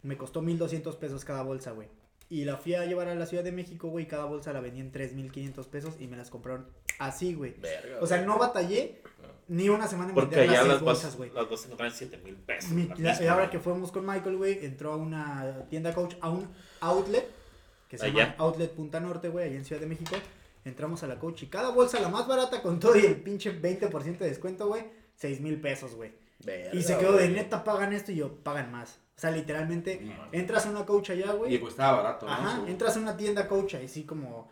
Me 0.00 0.16
costó 0.16 0.40
1200 0.40 0.96
pesos 0.96 1.26
cada 1.26 1.42
bolsa, 1.42 1.72
güey. 1.72 1.88
Y 2.30 2.46
la 2.46 2.56
fui 2.56 2.74
a 2.74 2.86
llevar 2.86 3.08
a 3.08 3.14
la 3.14 3.26
Ciudad 3.26 3.44
de 3.44 3.52
México, 3.52 3.88
güey. 3.88 4.08
Cada 4.08 4.24
bolsa 4.24 4.54
la 4.54 4.60
vendía 4.60 4.82
en 4.82 4.92
3500 4.92 5.66
pesos 5.66 5.96
y 6.00 6.06
me 6.06 6.16
las 6.16 6.30
compraron 6.30 6.66
así, 6.98 7.34
güey. 7.34 7.52
Verga. 7.60 7.98
O 8.00 8.06
sea, 8.06 8.22
no 8.22 8.38
batallé 8.38 9.02
ni 9.48 9.68
una 9.68 9.86
semana 9.86 10.10
en 10.10 10.14
Porque 10.14 10.36
vender 10.36 10.66
las 10.66 10.80
bolsas, 10.80 11.16
güey. 11.16 11.30
las 11.30 11.48
vas 11.48 11.60
a 11.62 11.64
encontrar 11.64 11.88
en 11.90 11.94
7 11.96 12.16
mil 12.24 12.36
pesos. 12.36 12.70
Mi- 12.70 12.84
la 12.88 12.94
la- 12.96 13.10
misma, 13.10 13.24
y 13.24 13.28
ahora 13.28 13.50
que 13.50 13.58
fuimos 13.58 13.92
con 13.92 14.06
Michael, 14.06 14.36
güey, 14.36 14.64
entró 14.64 14.92
a 14.92 14.96
una 14.96 15.66
tienda 15.68 15.92
coach, 15.94 16.14
a 16.20 16.30
un 16.30 16.48
outlet, 16.80 17.28
que 17.88 17.98
se 17.98 18.06
Allá. 18.06 18.14
llama 18.24 18.34
Outlet 18.38 18.70
Punta 18.72 19.00
Norte, 19.00 19.28
güey, 19.28 19.46
allá 19.48 19.56
en 19.56 19.64
Ciudad 19.64 19.80
de 19.80 19.86
México. 19.86 20.16
Entramos 20.64 21.02
a 21.02 21.06
la 21.06 21.18
coach 21.18 21.42
y 21.42 21.46
cada 21.48 21.68
bolsa, 21.70 22.00
la 22.00 22.08
más 22.08 22.26
barata, 22.26 22.62
con 22.62 22.80
todo 22.80 22.96
y 22.96 23.04
el 23.04 23.16
pinche 23.16 23.50
20% 23.52 24.24
de 24.24 24.30
descuento, 24.30 24.66
güey, 24.66 24.84
6 25.16 25.40
mil 25.40 25.60
pesos, 25.60 25.94
güey. 25.94 26.12
Y 26.72 26.82
se 26.82 26.96
quedó 26.98 27.12
de 27.12 27.28
neta, 27.28 27.62
pagan 27.64 27.92
esto 27.92 28.12
y 28.12 28.16
yo, 28.16 28.34
pagan 28.42 28.72
más. 28.72 28.98
O 29.16 29.20
sea, 29.20 29.30
literalmente, 29.30 30.00
entras 30.32 30.66
a 30.66 30.70
una 30.70 30.84
coach 30.84 31.10
allá, 31.10 31.32
Y 31.34 31.36
güey. 31.36 31.58
pues 31.58 31.72
estaba 31.74 32.02
barato, 32.02 32.26
¿no? 32.26 32.32
Ajá, 32.32 32.62
entras 32.66 32.96
a 32.96 33.00
una 33.00 33.16
tienda 33.16 33.46
coach, 33.46 33.74
ahí 33.74 33.88
sí 33.88 34.04
como, 34.04 34.48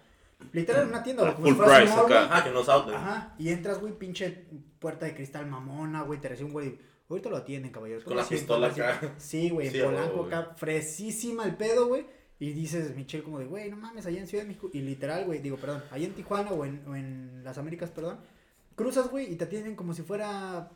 literal, 0.52 0.88
una 0.88 1.02
tienda, 1.02 1.22
güey, 1.22 1.34
como 1.34 1.46
Full 1.46 1.54
si 1.54 1.60
fuera 1.62 1.78
price 1.78 1.92
un 1.92 1.98
mall, 1.98 2.12
acá. 2.12 2.24
Ajá, 2.34 2.44
que 2.44 2.50
no 2.50 2.60
es 2.60 2.68
outlet. 2.68 2.96
Ajá, 2.96 3.34
y 3.38 3.48
entras, 3.50 3.80
güey, 3.80 3.92
pinche 3.98 4.46
puerta 4.78 5.06
de 5.06 5.14
cristal 5.14 5.46
mamona, 5.46 6.02
güey, 6.02 6.20
te 6.20 6.28
recibe 6.28 6.46
un 6.46 6.52
güey. 6.52 6.78
Ahorita 7.08 7.28
lo 7.28 7.36
atienden, 7.36 7.70
caballero. 7.72 8.02
Con 8.04 8.16
la 8.16 8.24
pistola 8.24 8.68
acá. 8.68 9.14
Sí, 9.18 9.50
güey, 9.50 9.70
Sí, 9.70 9.78
en 9.78 9.84
Polanco 9.84 10.24
acá, 10.24 10.52
fresísima 10.56 11.44
el 11.44 11.56
pedo, 11.56 11.86
güey. 11.88 12.06
Y 12.38 12.52
dices, 12.54 12.96
Michelle, 12.96 13.22
como 13.22 13.38
de, 13.38 13.44
güey, 13.44 13.70
no 13.70 13.76
mames, 13.76 14.06
allá 14.06 14.18
en 14.18 14.26
Ciudad 14.26 14.42
de 14.44 14.48
México. 14.48 14.68
Y 14.72 14.80
literal, 14.80 15.24
güey, 15.26 15.38
digo, 15.40 15.56
perdón, 15.58 15.84
allá 15.90 16.06
en 16.06 16.14
Tijuana 16.14 16.50
o 16.50 16.64
en, 16.64 16.82
o 16.88 16.96
en 16.96 17.42
las 17.44 17.56
Américas, 17.58 17.90
perdón. 17.90 18.18
Cruzas, 18.74 19.08
güey, 19.10 19.30
y 19.32 19.36
te 19.36 19.44
atienden 19.44 19.76
como 19.76 19.92
si 19.94 20.02
fuera. 20.02 20.70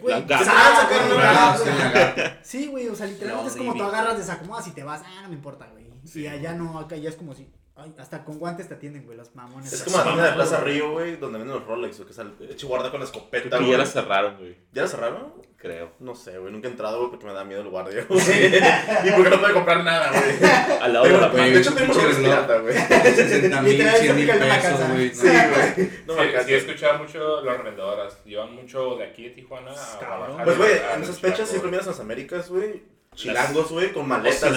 Güey, 0.00 0.14
La 0.14 0.20
gata. 0.22 0.44
salsa, 0.44 0.88
Ah, 0.90 1.58
güey. 1.60 2.26
sí, 2.42 2.66
güey, 2.68 2.88
o 2.88 2.94
sea, 2.94 3.06
literalmente 3.06 3.50
es 3.50 3.56
como 3.56 3.74
tú 3.74 3.82
agarras, 3.82 4.16
desacomodas 4.16 4.66
y 4.66 4.70
te 4.72 4.82
vas, 4.82 5.02
ah, 5.04 5.20
no 5.22 5.28
me 5.28 5.34
importa, 5.34 5.68
güey. 5.70 5.84
Y 6.14 6.26
allá 6.26 6.54
no, 6.54 6.78
acá 6.78 6.96
ya 6.96 7.10
es 7.10 7.16
como 7.16 7.34
si, 7.34 7.48
ay, 7.76 7.92
hasta 7.98 8.24
con 8.24 8.38
guantes 8.38 8.68
te 8.68 8.74
atienden, 8.74 9.04
güey, 9.04 9.16
los 9.16 9.34
mamones. 9.34 9.72
Es 9.72 9.82
como 9.82 9.98
la 9.98 10.04
tienda 10.04 10.26
de 10.26 10.32
Plaza 10.32 10.60
Río, 10.60 10.92
güey, 10.92 11.16
donde 11.16 11.38
venden 11.38 11.56
los 11.56 11.66
Rolex, 11.66 11.98
o 12.00 12.06
que 12.06 12.12
sale 12.12 12.30
hecho 12.48 12.68
guarda 12.68 12.90
con 12.90 13.00
la 13.00 13.06
escopeta, 13.06 13.50
que 13.58 13.64
güey. 13.64 13.70
ya 13.72 13.78
la 13.78 13.86
cerraron, 13.86 14.36
güey. 14.38 14.56
¿Ya 14.72 14.82
la 14.82 14.88
cerraron? 14.88 15.32
Creo. 15.56 15.92
No 15.98 16.14
sé, 16.14 16.38
güey, 16.38 16.52
nunca 16.52 16.68
he 16.68 16.70
entrado, 16.70 16.98
güey, 16.98 17.10
porque 17.10 17.24
me 17.26 17.32
da 17.32 17.42
miedo 17.42 17.62
el 17.62 17.70
guardia, 17.70 18.04
güey. 18.08 18.20
y 18.20 19.10
porque 19.12 19.30
no 19.30 19.40
puede 19.40 19.54
comprar 19.54 19.82
nada, 19.82 20.10
güey. 20.10 20.50
Al 20.82 20.92
lado 20.92 21.06
de 21.06 21.12
la 21.18 21.28
De 21.30 21.58
hecho, 21.58 21.74
tengo 21.74 21.94
reloj. 21.94 22.16
pirata, 22.18 22.58
güey. 22.58 22.74
60 23.14 23.62
mil, 23.62 23.72
Literal, 23.72 23.96
100 23.96 24.16
mil 24.16 24.26
pesos, 24.28 24.88
güey. 24.92 25.14
Sí, 25.14 25.26
güey. 25.26 25.90
No 26.06 26.14
sí, 26.14 26.52
he 26.52 26.56
escuchado 26.56 26.98
mucho 26.98 27.40
las 27.42 27.56
revendedoras. 27.56 28.22
Llevan 28.24 28.54
mucho 28.54 28.96
de 28.96 29.04
aquí 29.06 29.24
de 29.24 29.30
Tijuana 29.30 29.70
a. 29.72 29.96
Guadalajara. 29.96 30.44
Pues, 30.44 30.58
güey, 30.58 30.72
en 30.72 31.02
esas 31.02 31.16
Chilango, 31.16 31.20
fechas 31.36 31.48
siempre 31.48 31.58
güey. 31.60 31.70
miras 31.72 31.86
a 31.86 31.90
las 31.90 32.00
Américas, 32.00 32.50
güey. 32.50 32.82
Chilangos, 33.14 33.70
güey, 33.70 33.92
con 33.92 34.08
maletas, 34.08 34.52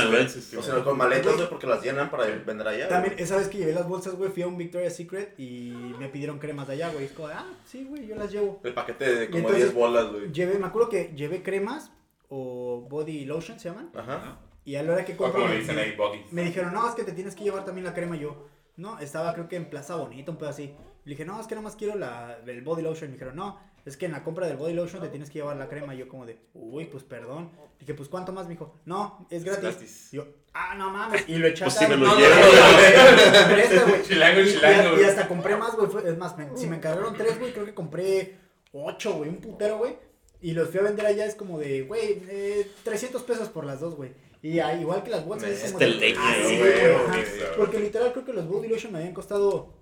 O 0.57 0.61
sea, 0.61 0.83
con 0.83 0.97
maletas, 0.97 1.35
güey, 1.35 1.49
porque 1.49 1.67
las 1.67 1.81
llenan 1.83 2.09
para 2.09 2.25
vender 2.25 2.67
allá. 2.67 2.87
También, 2.87 3.15
esa 3.17 3.37
vez 3.37 3.47
que 3.47 3.59
llevé 3.59 3.73
las 3.73 3.87
bolsas, 3.87 4.15
güey, 4.15 4.31
fui 4.31 4.43
a 4.43 4.47
un 4.47 4.57
Victoria's 4.57 4.95
Secret 4.95 5.39
y 5.39 5.71
me 5.99 6.09
pidieron 6.09 6.39
cremas 6.39 6.67
de 6.67 6.73
allá, 6.73 6.89
güey. 6.89 7.05
Es 7.05 7.11
como, 7.11 7.27
de, 7.27 7.35
ah, 7.35 7.45
sí, 7.65 7.83
güey, 7.83 8.07
yo 8.07 8.15
las 8.15 8.31
llevo. 8.31 8.59
El 8.63 8.73
paquete 8.73 9.15
de 9.15 9.25
como 9.27 9.39
entonces- 9.39 9.63
10 9.65 9.73
bolas, 9.75 10.11
güey. 10.11 10.31
Llevé, 10.31 10.57
me 10.57 10.67
acuerdo 10.67 10.89
que 10.89 11.13
llevé 11.15 11.43
cremas 11.43 11.91
o 12.29 12.85
body 12.89 13.25
lotion 13.25 13.59
se 13.59 13.69
llaman. 13.69 13.89
Ajá. 13.95 14.39
Y 14.65 14.75
a 14.75 14.83
la 14.83 14.93
hora 14.93 15.05
que 15.05 15.15
compro, 15.15 15.41
como 15.43 15.53
me, 15.53 16.25
me 16.31 16.43
dijeron, 16.43 16.73
no, 16.73 16.89
es 16.89 16.95
que 16.95 17.03
te 17.03 17.13
tienes 17.13 17.35
que 17.35 17.45
llevar 17.45 17.63
también 17.63 17.85
la 17.85 17.93
crema. 17.93 18.17
Yo, 18.17 18.47
no, 18.75 18.99
estaba 18.99 19.33
creo 19.33 19.47
que 19.47 19.55
en 19.55 19.69
Plaza 19.69 19.95
Bonita, 19.95 20.31
un 20.31 20.37
pedo 20.37 20.49
así. 20.49 20.73
Le 21.05 21.11
dije, 21.11 21.23
no, 21.23 21.39
es 21.39 21.47
que 21.47 21.55
nada 21.55 21.63
más 21.63 21.77
quiero 21.77 21.95
la, 21.97 22.37
el 22.45 22.61
body 22.63 22.81
lotion. 22.81 23.09
Me 23.09 23.13
dijeron, 23.13 23.35
no, 23.37 23.57
es 23.87 23.97
que 23.97 24.05
en 24.05 24.11
la 24.11 24.23
compra 24.23 24.47
del 24.47 24.57
body 24.57 24.73
lotion 24.73 25.01
te 25.01 25.09
tienes 25.09 25.29
que 25.29 25.39
llevar 25.39 25.57
la 25.57 25.67
crema. 25.69 25.95
Y 25.95 25.99
yo, 25.99 26.07
como 26.07 26.25
de, 26.25 26.37
uy, 26.53 26.85
pues 26.85 27.03
perdón. 27.03 27.49
Dije, 27.79 27.93
pues 27.93 28.09
¿cuánto 28.09 28.31
más? 28.33 28.45
Me 28.47 28.51
dijo, 28.53 28.73
no, 28.85 29.25
es 29.29 29.43
gratis. 29.43 29.61
gratis. 29.63 30.13
Y 30.13 30.17
yo, 30.17 30.27
ah, 30.53 30.75
no 30.75 30.89
mames. 30.89 31.23
Y 31.27 31.35
lo 31.37 31.47
eché 31.47 31.63
Pues 31.63 31.75
si 31.75 31.87
me 31.87 31.95
güey. 31.95 31.99
lo 31.99 32.07
No, 32.07 32.19
llevo. 32.19 32.35
no. 32.35 34.01
Chilango, 34.07 34.41
Y- 34.41 34.47
chilango, 34.53 34.97
y, 34.97 35.01
y 35.01 35.03
hasta 35.03 35.27
compré 35.27 35.55
más, 35.57 35.75
güey. 35.75 35.89
Es 36.07 36.17
más, 36.17 36.37
me- 36.37 36.55
si 36.57 36.67
me 36.67 36.77
encargaron 36.77 37.15
tres, 37.15 37.39
güey, 37.39 37.53
creo 37.53 37.65
que 37.65 37.73
compré 37.73 38.37
ocho, 38.73 39.13
güey. 39.13 39.29
Un 39.29 39.37
putero, 39.37 39.77
güey. 39.77 39.95
Y 40.41 40.51
los 40.53 40.69
fui 40.69 40.79
a 40.79 40.83
vender 40.83 41.05
allá, 41.05 41.25
es 41.25 41.35
como 41.35 41.57
de, 41.57 41.81
güey, 41.83 42.21
eh, 42.29 42.69
300 42.83 43.23
pesos 43.23 43.49
por 43.49 43.65
las 43.65 43.79
dos, 43.79 43.95
güey. 43.95 44.11
Y 44.43 44.59
ah, 44.59 44.73
igual 44.79 45.03
que 45.03 45.09
las 45.09 45.25
bolsas, 45.25 45.49
es 45.49 45.71
como 45.71 45.79
Este 45.83 45.85
de, 45.85 45.99
leña, 45.99 46.19
ah, 46.21 46.35
sí, 46.47 46.57
güey, 46.59 46.71
güey, 46.71 46.91
güey. 47.07 47.25
Porque 47.57 47.79
literal 47.79 48.11
creo 48.13 48.23
que 48.25 48.33
los 48.33 48.47
body 48.47 48.67
lotion 48.67 48.91
me 48.93 48.99
habían 48.99 49.13
costado 49.15 49.73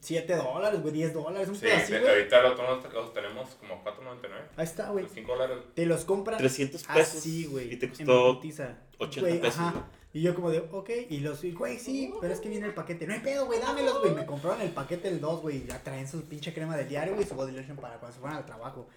7 0.00 0.34
dólares, 0.36 0.80
güey, 0.80 0.94
10 0.94 1.12
dólares, 1.14 1.48
un 1.48 1.56
Sí, 1.56 1.66
de- 1.66 2.00
güey. 2.00 2.08
ahorita 2.08 2.42
los, 2.42 2.58
los, 2.58 2.92
los 2.92 3.12
tenemos 3.14 3.50
como 3.56 3.82
4.99. 3.84 4.30
Ahí 4.56 4.64
está, 4.64 4.88
güey. 4.90 5.06
5 5.12 5.32
dólares. 5.32 5.58
Te 5.74 5.86
los 5.86 6.04
compran 6.04 6.38
300 6.38 6.82
pesos. 6.84 7.16
así, 7.16 7.44
güey. 7.46 7.72
Y 7.72 7.76
te 7.76 7.88
costó 7.88 8.34
putiza. 8.36 8.76
80 8.98 9.20
Güey, 9.28 9.40
pesos. 9.40 9.60
ajá. 9.60 9.86
Y 10.12 10.22
yo 10.22 10.34
como 10.34 10.50
de, 10.50 10.58
ok, 10.72 10.90
y 11.08 11.18
los, 11.20 11.40
güey, 11.54 11.78
sí, 11.78 12.12
pero 12.20 12.32
es 12.34 12.40
que 12.40 12.48
viene 12.48 12.66
el 12.66 12.74
paquete. 12.74 13.06
No 13.06 13.14
hay 13.14 13.20
pedo, 13.20 13.46
güey, 13.46 13.60
dámelos, 13.60 14.00
güey. 14.00 14.12
Me 14.12 14.26
compraron 14.26 14.60
el 14.60 14.70
paquete 14.70 15.08
del 15.08 15.20
2, 15.20 15.40
güey, 15.42 15.58
y 15.58 15.66
ya 15.68 15.78
traen 15.84 16.08
su 16.08 16.22
pinche 16.24 16.52
crema 16.52 16.76
del 16.76 16.88
diario, 16.88 17.14
güey, 17.14 17.24
su 17.26 17.34
body 17.34 17.52
lotion 17.52 17.76
para 17.76 17.96
cuando 17.98 18.14
se 18.14 18.20
fueran 18.20 18.38
al 18.38 18.44
trabajo. 18.46 18.88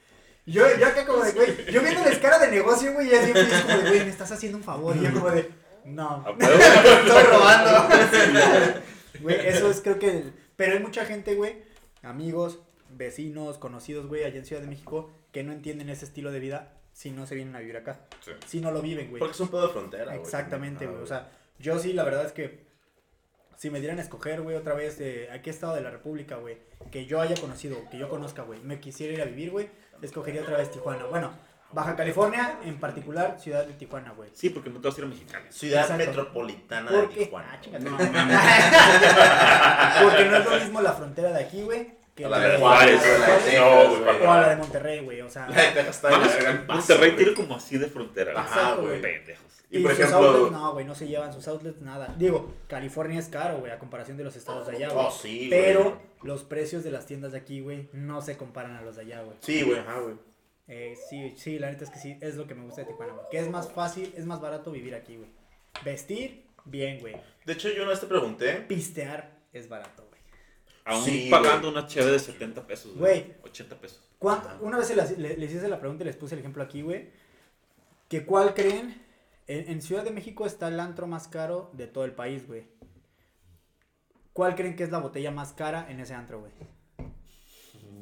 Y 0.46 0.54
yo, 0.54 0.64
yo 0.78 0.88
acá 0.88 1.06
como 1.06 1.24
de, 1.24 1.32
güey, 1.34 1.72
yo 1.72 1.82
viéndoles 1.82 2.18
cara 2.18 2.40
de 2.40 2.50
negocio, 2.50 2.94
güey, 2.94 3.10
y 3.12 3.14
así 3.14 3.32
feliz 3.32 3.62
como 3.62 3.78
de, 3.78 3.90
güey, 3.90 4.00
me 4.06 4.10
estás 4.10 4.32
haciendo 4.32 4.58
un 4.58 4.64
favor. 4.64 4.96
Y 4.98 5.02
yo 5.02 5.14
como 5.14 5.30
de, 5.30 5.52
no, 5.86 6.26
estoy 6.40 7.24
robando. 7.24 7.90
Güey, 9.22 9.48
eso 9.48 9.70
es 9.70 9.80
creo 9.82 10.00
que, 10.00 10.24
pero 10.56 10.74
hay 10.74 10.80
mucha 10.80 11.06
gente, 11.06 11.36
güey, 11.36 11.64
amigos, 12.02 12.60
vecinos, 12.90 13.58
conocidos, 13.58 14.08
güey, 14.08 14.24
allá 14.24 14.38
en 14.38 14.46
Ciudad 14.46 14.62
de 14.62 14.68
México, 14.68 15.12
que 15.32 15.44
no 15.44 15.52
entienden 15.52 15.90
ese 15.90 16.06
estilo 16.06 16.32
de 16.32 16.40
vida 16.40 16.74
si 16.94 17.12
no 17.12 17.26
se 17.26 17.36
vienen 17.36 17.56
a 17.56 17.60
vivir 17.60 17.78
acá. 17.78 18.02
Sí. 18.22 18.32
Si 18.46 18.62
no 18.62 18.72
lo 18.72 18.82
viven, 18.82 19.10
güey. 19.10 19.20
Porque 19.20 19.34
es 19.34 19.40
un 19.40 19.48
pedo 19.50 19.68
de 19.68 19.74
frontera, 19.74 20.06
güey. 20.06 20.20
Exactamente, 20.20 20.86
Ah, 20.86 20.90
güey. 20.90 21.02
O 21.02 21.08
sea, 21.08 21.32
yo 21.60 21.80
sí, 21.80 21.94
la 21.94 22.04
verdad 22.04 22.26
es 22.26 22.32
que 22.34 22.64
si 23.58 23.70
me 23.70 23.80
dieran 23.80 24.00
a 24.00 24.02
escoger, 24.02 24.42
güey, 24.42 24.56
otra 24.56 24.74
vez 24.76 24.98
de 25.00 25.30
a 25.32 25.42
qué 25.42 25.50
estado 25.50 25.76
de 25.76 25.82
la 25.82 25.90
República, 25.90 26.36
güey, 26.38 26.58
que 26.92 27.06
yo 27.06 27.22
haya 27.22 27.36
conocido, 27.40 27.78
que 27.90 27.98
yo 27.98 28.10
conozca, 28.10 28.44
güey, 28.44 28.60
me 28.62 28.80
quisiera 28.80 29.14
ir 29.14 29.22
a 29.22 29.26
vivir, 29.26 29.52
güey, 29.52 29.70
escogería 30.02 30.42
otra 30.42 30.58
vez 30.58 30.70
Tijuana. 30.70 31.06
Bueno, 31.06 31.34
Baja 31.74 31.96
California, 31.96 32.58
en 32.64 32.80
particular, 32.80 33.38
ciudad 33.40 33.66
de 33.66 33.74
Tijuana, 33.74 34.12
güey. 34.12 34.30
Sí, 34.34 34.50
porque 34.50 34.70
no 34.70 34.80
te 34.80 34.88
vas 34.88 34.98
a 34.98 35.02
ir 35.02 35.06
a 35.06 35.10
Mexicali. 35.10 35.46
Ciudad 35.50 35.82
Exacto. 35.84 36.06
metropolitana 36.06 36.92
de 36.92 37.08
Tijuana. 37.08 37.48
ah, 37.54 37.60
madre. 39.98 40.04
Porque 40.04 40.26
no 40.26 40.38
es 40.38 40.46
lo 40.46 40.60
mismo 40.60 40.82
la 40.82 40.94
frontera 40.94 41.32
de 41.32 41.44
aquí, 41.44 41.62
güey, 41.64 41.92
que 42.16 42.24
la, 42.28 42.38
la 42.40 42.48
de 42.48 42.58
Juárez, 42.58 43.02
de 43.04 43.60
No, 43.60 43.90
güey. 43.90 44.02
güey, 44.04 44.22
o 44.26 44.32
a 44.32 44.42
la 44.42 44.50
de 44.50 44.56
Monterrey, 44.58 45.00
güey, 45.04 45.22
o 45.22 45.30
sea. 45.30 45.50
La 45.50 45.56
de 45.62 45.72
Texas 45.72 45.96
está 45.96 46.10
Monterrey 46.74 47.16
tiene 47.16 47.34
como 47.34 47.56
así 47.56 47.78
de 47.78 47.88
frontera. 47.88 48.34
Ajá, 48.40 48.60
Exacto, 48.62 48.82
güey. 48.84 49.02
Pendejos. 49.02 49.44
Y, 49.72 49.80
Y, 49.80 49.82
por 49.82 49.92
sus 49.92 50.00
ejemplo- 50.02 50.28
outlets, 50.30 50.52
no, 50.52 50.74
güey, 50.74 50.86
no 50.86 50.94
se 50.94 51.08
llevan 51.08 51.34
sus 51.34 51.48
outlets, 51.48 51.82
nada. 51.82 52.14
Digo, 52.18 52.54
California 52.68 53.20
es 53.20 53.28
caro, 53.30 53.58
güey, 53.58 53.72
a 53.72 53.80
comparación 53.80 54.18
de 54.18 54.24
los 54.24 54.36
estados 54.36 54.68
de 54.68 54.76
allá, 54.76 54.90
güey. 54.90 55.06
Oh, 55.08 55.12
sí. 55.12 55.48
Pero 55.50 56.00
los 56.22 56.44
precios 56.44 56.84
de 56.84 56.92
las 56.92 57.08
tiendas 57.08 57.32
de 57.32 57.40
aquí, 57.40 57.60
güey, 57.62 57.90
no 57.92 58.22
se 58.22 58.38
comparan 58.38 58.76
a 58.76 58.82
los 58.84 58.96
de 58.98 59.02
allá, 59.02 59.22
güey. 59.24 59.36
Sí, 59.42 59.64
güey, 59.64 59.80
ajá, 59.80 59.98
güey. 60.00 60.14
Eh, 60.68 60.96
sí, 61.10 61.34
sí, 61.38 61.60
la 61.60 61.70
neta 61.70 61.84
es 61.84 61.90
que 61.90 62.00
sí, 62.00 62.18
es 62.22 62.36
lo 62.36 62.48
que 62.48 62.56
me 62.56 62.64
gusta 62.64 62.82
de 62.82 62.88
Tijuana, 62.88 63.14
güey. 63.14 63.26
Que 63.30 63.40
es 63.40 63.50
más 63.50 63.72
fácil, 63.72 64.14
es 64.16 64.26
más 64.26 64.40
barato 64.40 64.72
vivir 64.72 64.96
aquí, 64.96 65.18
güey. 65.18 65.30
Vestir, 65.84 66.46
bien, 66.66 67.00
güey. 67.00 67.16
De 67.46 67.54
hecho, 67.54 67.70
yo 67.70 67.82
una 67.82 67.92
vez 67.92 68.00
te 68.00 68.08
pregunté. 68.08 68.54
Pistear 68.68 69.40
es 69.52 69.68
barato, 69.68 70.08
güey. 70.08 70.22
Aún 70.86 71.04
Sí, 71.04 71.28
pagando 71.30 71.70
una 71.70 71.86
cheve 71.88 72.12
de 72.12 72.20
70 72.20 72.66
pesos, 72.68 72.96
Güey. 72.98 73.34
80 73.44 73.76
pesos. 73.80 74.02
¿Cuánto- 74.20 74.50
Una 74.62 74.78
vez 74.78 74.88
se 74.88 74.96
las- 74.96 75.18
le- 75.18 75.38
les 75.38 75.52
hice 75.54 75.68
la 75.68 75.80
pregunta 75.80 76.04
y 76.04 76.08
les 76.08 76.16
puse 76.16 76.36
el 76.36 76.40
ejemplo 76.40 76.64
aquí, 76.64 76.82
güey. 76.82 77.10
Que 78.10 78.26
cuál 78.26 78.54
creen, 78.54 79.02
en, 79.48 79.70
en 79.70 79.82
Ciudad 79.82 80.04
de 80.04 80.12
México 80.12 80.46
está 80.46 80.68
el 80.70 80.80
antro 80.80 81.08
más 81.08 81.28
caro 81.28 81.70
de 81.74 81.88
todo 81.88 82.06
el 82.06 82.12
país, 82.14 82.48
güey. 82.48 82.66
¿Cuál 84.34 84.56
creen 84.56 84.76
que 84.76 84.84
es 84.84 84.92
la 84.92 85.00
botella 85.00 85.32
más 85.32 85.54
cara 85.54 85.90
en 85.90 86.00
ese 86.00 86.14
antro, 86.14 86.40
güey? 86.40 86.52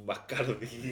Bacardi, 0.04 0.54
güey. 0.54 0.68
Sí, 0.68 0.92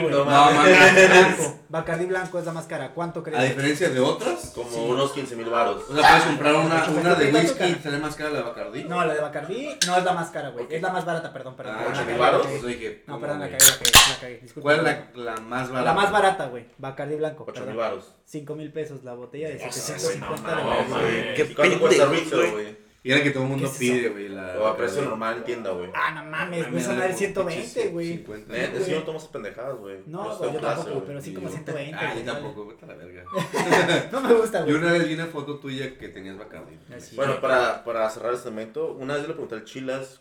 güey. 0.00 0.10
No. 0.10 0.24
Bacardi 0.24 1.06
blanco. 1.06 1.58
Bacardi 1.68 2.06
blanco 2.06 2.38
es 2.38 2.46
la 2.46 2.52
más 2.52 2.66
cara. 2.66 2.92
¿Cuánto 2.94 3.20
A 3.20 3.22
crees? 3.22 3.42
diferencia 3.50 3.88
de 3.90 4.00
otras, 4.00 4.52
Como 4.54 4.84
unos 4.86 5.12
15 5.12 5.36
mil 5.36 5.46
baros. 5.50 5.82
o 5.88 5.94
sea, 5.94 6.08
puedes 6.08 6.24
comprar 6.24 6.54
una, 6.54 6.84
una 6.88 7.14
de 7.14 7.30
¿Cuánto 7.30 7.52
whisky 7.52 7.64
y 7.64 7.82
sale 7.82 7.98
más 7.98 8.14
cara 8.16 8.30
la 8.30 8.36
de 8.38 8.42
Bacardi. 8.44 8.84
No, 8.84 9.04
la 9.04 9.14
de 9.14 9.20
Bacardi 9.20 9.76
no 9.86 9.96
es 9.96 10.04
la 10.04 10.12
más 10.12 10.30
cara, 10.30 10.50
güey. 10.50 10.66
Es 10.70 10.80
la 10.82 10.90
más 10.90 11.04
barata, 11.04 11.32
perdón, 11.32 11.56
perdón. 11.56 11.74
Ah, 11.78 11.84
perdón, 11.84 11.94
la 11.94 12.00
ocho 12.00 12.06
cagué, 12.06 12.58
mil 12.60 12.66
dije, 12.66 13.02
No, 13.06 13.14
¿cómo, 13.14 13.20
perdón, 13.26 13.40
la 13.40 13.46
cagué, 13.50 13.58
la 13.64 13.72
cagué, 13.78 13.90
la 14.14 14.20
cagué. 14.20 14.38
Disculpa. 14.42 14.62
¿Cuál 14.62 14.76
es 14.78 14.82
la, 15.16 15.24
la 15.34 15.40
más 15.40 15.68
barata? 15.70 15.84
La 15.84 15.94
más 15.94 16.12
barata, 16.12 16.46
güey. 16.46 16.66
Bacardi 16.78 17.16
blanco. 17.16 17.42
8 17.44 17.52
perdón. 17.52 17.68
mil 17.68 17.76
baros. 17.76 18.12
5 18.24 18.54
mil 18.54 18.72
pesos 18.72 19.04
la 19.04 19.14
botella 19.14 19.48
de 19.48 19.56
güey, 19.58 19.70
750 19.72 20.54
no 20.54 20.64
güey. 20.96 21.34
Qué 21.34 21.54
¿Cuánto 21.54 21.80
cuesta 21.80 22.06
retail, 22.06 22.50
güey. 22.52 22.85
Y 23.06 23.12
era 23.12 23.22
que 23.22 23.30
todo 23.30 23.44
el 23.44 23.50
mundo 23.50 23.66
¿Qué 23.66 23.70
es 23.72 23.78
pide, 23.78 24.08
güey. 24.08 24.28
La 24.30 24.58
O 24.58 24.66
a 24.66 24.76
precio 24.76 25.02
normal 25.02 25.36
en 25.36 25.44
tienda, 25.44 25.70
güey. 25.70 25.88
Ah, 25.94 26.10
no 26.10 26.28
mames, 26.28 26.72
me 26.72 26.82
dar 26.82 27.08
da 27.08 27.14
120, 27.14 27.88
güey. 27.90 28.08
50. 28.16 28.52
Neta, 28.52 28.78
yo 28.84 28.98
no 28.98 29.04
tomo 29.04 29.18
esas 29.18 29.30
pendejadas, 29.30 29.76
güey. 29.76 29.98
No, 30.06 30.52
yo 30.52 30.60
tampoco, 30.60 31.04
pero 31.06 31.20
sí 31.20 31.32
como 31.32 31.46
yo- 31.46 31.54
120. 31.54 31.94
Ah, 31.96 32.14
yo 32.16 32.24
tampoco, 32.24 32.66
vete 32.66 32.84
a 32.84 32.88
la 32.88 32.94
verga. 32.96 33.24
No 34.10 34.20
me 34.22 34.34
gusta, 34.34 34.58
Yo 34.58 34.64
güey. 34.64 34.76
una 34.78 34.90
vez 34.90 35.06
vi 35.06 35.14
una 35.14 35.26
foto 35.26 35.60
tuya 35.60 35.96
que 35.96 36.08
tenías 36.08 36.36
Bacardi. 36.36 36.76
Bueno, 37.14 37.40
para, 37.40 37.84
para 37.84 38.10
cerrar 38.10 38.34
este 38.34 38.48
segmento, 38.48 38.92
una 38.94 39.14
vez 39.14 39.22
yo 39.22 39.28
le 39.28 39.34
pregunté 39.34 39.54
al 39.54 39.64
Chilas, 39.64 40.20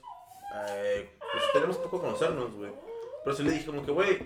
eh, 0.70 1.10
pues 1.20 1.44
tenemos 1.54 1.78
poco 1.78 2.00
conocernos, 2.00 2.54
güey. 2.54 2.70
Pero 3.24 3.36
sí 3.36 3.42
le 3.42 3.50
dije 3.52 3.66
como 3.66 3.84
que, 3.84 3.92
güey, 3.92 4.20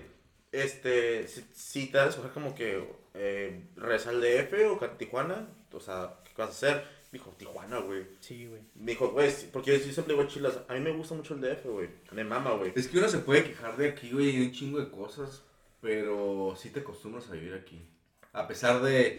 este, 0.52 1.26
si, 1.28 1.46
si 1.54 1.86
te 1.86 1.96
vas 1.96 2.08
a 2.08 2.10
escoger 2.10 2.32
como 2.32 2.54
que 2.54 2.86
eh, 3.14 3.68
regresar 3.76 4.12
al 4.16 4.20
DF 4.20 4.52
o 4.70 4.84
a 4.84 4.98
Tijuana, 4.98 5.48
o 5.72 5.80
sea, 5.80 6.16
¿qué 6.24 6.32
vas 6.36 6.48
a 6.48 6.52
hacer? 6.52 6.99
Me 7.12 7.18
dijo, 7.18 7.30
Tijuana, 7.32 7.78
güey. 7.78 8.06
Sí, 8.20 8.46
güey. 8.46 8.62
Me 8.74 8.92
dijo, 8.92 9.10
güey, 9.10 9.30
sí, 9.32 9.48
porque 9.52 9.72
yo 9.72 9.92
siempre 9.92 10.14
digo 10.14 10.24
a 10.24 10.28
Chilas, 10.28 10.60
a 10.68 10.74
mí 10.74 10.80
me 10.80 10.92
gusta 10.92 11.14
mucho 11.14 11.34
el 11.34 11.40
DF, 11.40 11.66
güey. 11.66 11.88
Me 12.12 12.22
mama, 12.22 12.52
güey. 12.52 12.72
Es 12.76 12.86
que 12.86 12.98
uno 12.98 13.08
se 13.08 13.18
puede 13.18 13.44
quejar 13.44 13.76
de 13.76 13.88
aquí, 13.88 14.12
güey, 14.12 14.30
y 14.30 14.46
un 14.46 14.52
chingo 14.52 14.78
de 14.78 14.90
cosas, 14.90 15.42
pero 15.80 16.54
sí 16.56 16.70
te 16.70 16.80
acostumbras 16.80 17.28
a 17.28 17.32
vivir 17.32 17.54
aquí. 17.54 17.84
A 18.32 18.46
pesar 18.46 18.80
de, 18.80 19.16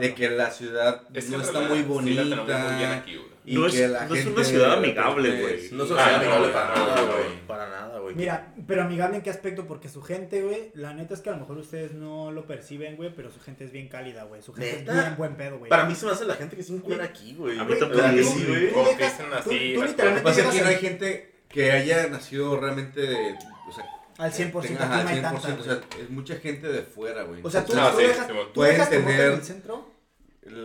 de 0.00 0.14
que 0.14 0.30
la 0.30 0.50
ciudad 0.52 1.02
Es 1.12 1.24
que 1.24 1.36
no 1.36 1.42
está 1.42 1.60
muy 1.62 1.78
sí 1.78 1.82
la 1.82 1.88
bonita. 1.88 2.58
muy 2.58 2.76
bien 2.76 2.90
aquí, 2.92 3.16
güey. 3.16 3.28
y 3.44 3.54
No 3.56 3.66
es- 3.66 3.74
que 3.74 3.88
la 3.88 4.06
no 4.06 4.14
es 4.14 4.24
una 4.26 4.44
ciudad 4.44 4.72
amigable, 4.74 5.30
repente- 5.30 5.56
güey. 5.56 5.70
No 5.72 5.84
soy 5.84 5.96
Ah, 6.00 6.10
no, 6.12 6.16
amigable 6.18 6.48
para 6.52 6.74
nada, 6.76 7.02
güey. 7.02 7.46
Para 7.48 7.68
nada, 7.70 7.98
güey. 7.98 8.14
Mira, 8.14 8.54
pero 8.68 8.82
amigable 8.82 9.16
en 9.16 9.22
qué 9.22 9.30
aspecto, 9.30 9.66
porque 9.66 9.88
su 9.88 10.00
gente, 10.00 10.42
güey, 10.42 10.70
la 10.74 10.94
neta 10.94 11.12
es 11.14 11.20
que 11.20 11.30
a 11.30 11.32
lo 11.32 11.38
mejor 11.40 11.58
ustedes 11.58 11.92
no 11.94 12.30
lo 12.30 12.46
perciben, 12.46 12.94
güey, 12.94 13.12
pero 13.12 13.32
su 13.32 13.40
gente 13.40 13.64
es 13.64 13.72
bien 13.72 13.88
cálida, 13.88 14.22
güey. 14.24 14.42
Su 14.42 14.52
gente 14.54 14.76
¿Neta? 14.78 14.92
es 14.92 14.98
bien 15.06 15.16
buen 15.16 15.34
pedo, 15.36 15.58
güey. 15.58 15.68
Para 15.68 15.84
mí 15.86 15.96
se 15.96 16.06
me 16.06 16.12
hace 16.12 16.24
la 16.24 16.36
gente 16.36 16.54
que 16.54 16.62
se 16.62 16.72
encuentra 16.72 17.04
aquí, 17.06 17.34
güey. 17.34 17.58
A 17.58 17.64
mí 17.64 17.74
también, 17.76 18.00
¿Verdad 18.00 18.14
que 18.14 18.22
güey. 18.22 18.32
sí, 18.38 18.46
güey? 18.46 18.72
Tú 19.74 19.82
literalmente- 19.82 20.22
pasa 20.22 20.40
es 20.42 20.46
que 20.54 20.60
no 20.62 20.68
hay 20.68 20.76
gente 20.76 21.34
que 21.48 21.72
haya 21.72 22.06
nacido 22.06 22.60
realmente 22.60 23.00
de. 23.00 23.34
O 23.68 23.72
sea, 23.72 23.84
Al 24.18 24.32
100%, 24.32 24.68
tenga- 24.68 24.84
aquí 24.84 24.92
ajá, 24.94 25.02
no 25.04 25.08
hay 25.08 25.16
100%, 25.16 25.40
tanta, 25.42 25.60
o 25.60 25.64
sea, 25.64 25.80
es 26.02 26.10
mucha 26.10 26.36
gente 26.36 26.68
de 26.68 26.82
fuera, 26.82 27.22
güey. 27.24 27.40
O 27.42 27.50
sea, 27.50 27.64
tú, 27.64 27.74
No, 27.74 27.90
tú 27.90 27.98
sí, 27.98 28.02
dejas, 28.06 28.26
sí, 28.26 28.32
tú 28.52 28.60
tener- 28.62 29.20
en 29.20 29.32
el 29.32 29.42
centro. 29.42 29.92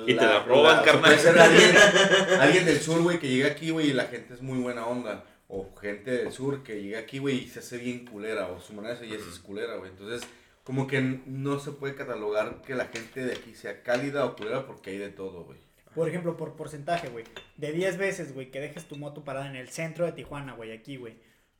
Y 0.07 0.15
te 0.15 0.25
la 0.25 0.43
roban, 0.43 0.83
carnal. 0.83 1.01
Puede 1.03 1.19
ser 1.19 1.37
alguien, 1.39 1.71
alguien 2.39 2.65
del 2.65 2.79
sur, 2.81 3.01
güey, 3.01 3.19
que 3.19 3.29
llega 3.29 3.47
aquí, 3.49 3.69
güey, 3.69 3.91
y 3.91 3.93
la 3.93 4.05
gente 4.05 4.33
es 4.33 4.41
muy 4.41 4.57
buena 4.59 4.85
onda. 4.87 5.23
O 5.49 5.73
gente 5.79 6.11
del 6.11 6.31
sur 6.31 6.63
que 6.63 6.81
llega 6.81 6.99
aquí, 6.99 7.19
güey, 7.19 7.43
y 7.43 7.47
se 7.47 7.59
hace 7.59 7.77
bien 7.77 8.05
culera. 8.05 8.47
O 8.47 8.59
su 8.59 8.73
manera 8.73 8.95
de 8.95 8.99
ser 9.07 9.09
ya 9.09 9.15
es 9.25 9.39
culera, 9.39 9.75
güey. 9.75 9.91
Entonces, 9.91 10.27
como 10.63 10.87
que 10.87 10.99
no 11.25 11.59
se 11.59 11.71
puede 11.71 11.95
catalogar 11.95 12.61
que 12.65 12.75
la 12.75 12.85
gente 12.87 13.23
de 13.23 13.33
aquí 13.33 13.53
sea 13.55 13.83
cálida 13.83 14.25
o 14.25 14.35
culera 14.35 14.65
porque 14.65 14.89
hay 14.89 14.97
de 14.97 15.09
todo, 15.09 15.43
güey. 15.45 15.59
Por 15.95 16.09
ejemplo, 16.09 16.35
por 16.37 16.55
porcentaje, 16.55 17.07
güey. 17.09 17.23
De 17.55 17.71
10 17.71 17.97
veces, 17.97 18.33
güey, 18.33 18.51
que 18.51 18.59
dejes 18.59 18.85
tu 18.87 18.97
moto 18.97 19.23
parada 19.23 19.47
en 19.47 19.55
el 19.55 19.69
centro 19.69 20.05
de 20.05 20.11
Tijuana, 20.11 20.53
güey, 20.53 20.71
aquí, 20.73 20.97
güey. 20.97 21.15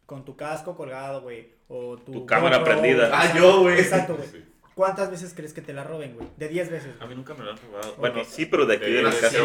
Con 0.08 0.26
tu 0.26 0.36
casco 0.36 0.76
colgado, 0.76 1.22
güey. 1.22 1.54
O 1.68 1.98
tu, 1.98 2.12
Tu 2.12 2.26
cámara 2.26 2.58
GoPro, 2.58 2.80
prendida. 2.80 3.12
Ah, 3.14 3.38
yo, 3.38 3.62
güey. 3.62 3.80
Exacto, 3.80 4.16
güey. 4.16 4.28
Sí. 4.28 4.44
¿Cuántas 4.74 5.10
veces 5.12 5.34
crees 5.36 5.54
que 5.54 5.62
te 5.62 5.74
la 5.74 5.84
roben, 5.84 6.16
güey? 6.16 6.28
De 6.38 6.48
10 6.48 6.70
veces. 6.70 6.96
A 7.00 7.08
mí 7.08 7.16
nunca 7.16 7.34
me 7.34 7.44
lo 7.44 7.52
han 7.52 7.58
robado. 7.58 7.96
Bueno, 7.98 8.24
sí, 8.24 8.46
pero 8.46 8.66
de 8.66 8.76
aquí 8.76 8.92
de 8.92 9.02
la 9.04 9.10
Yo 9.10 9.20
casa. 9.20 9.38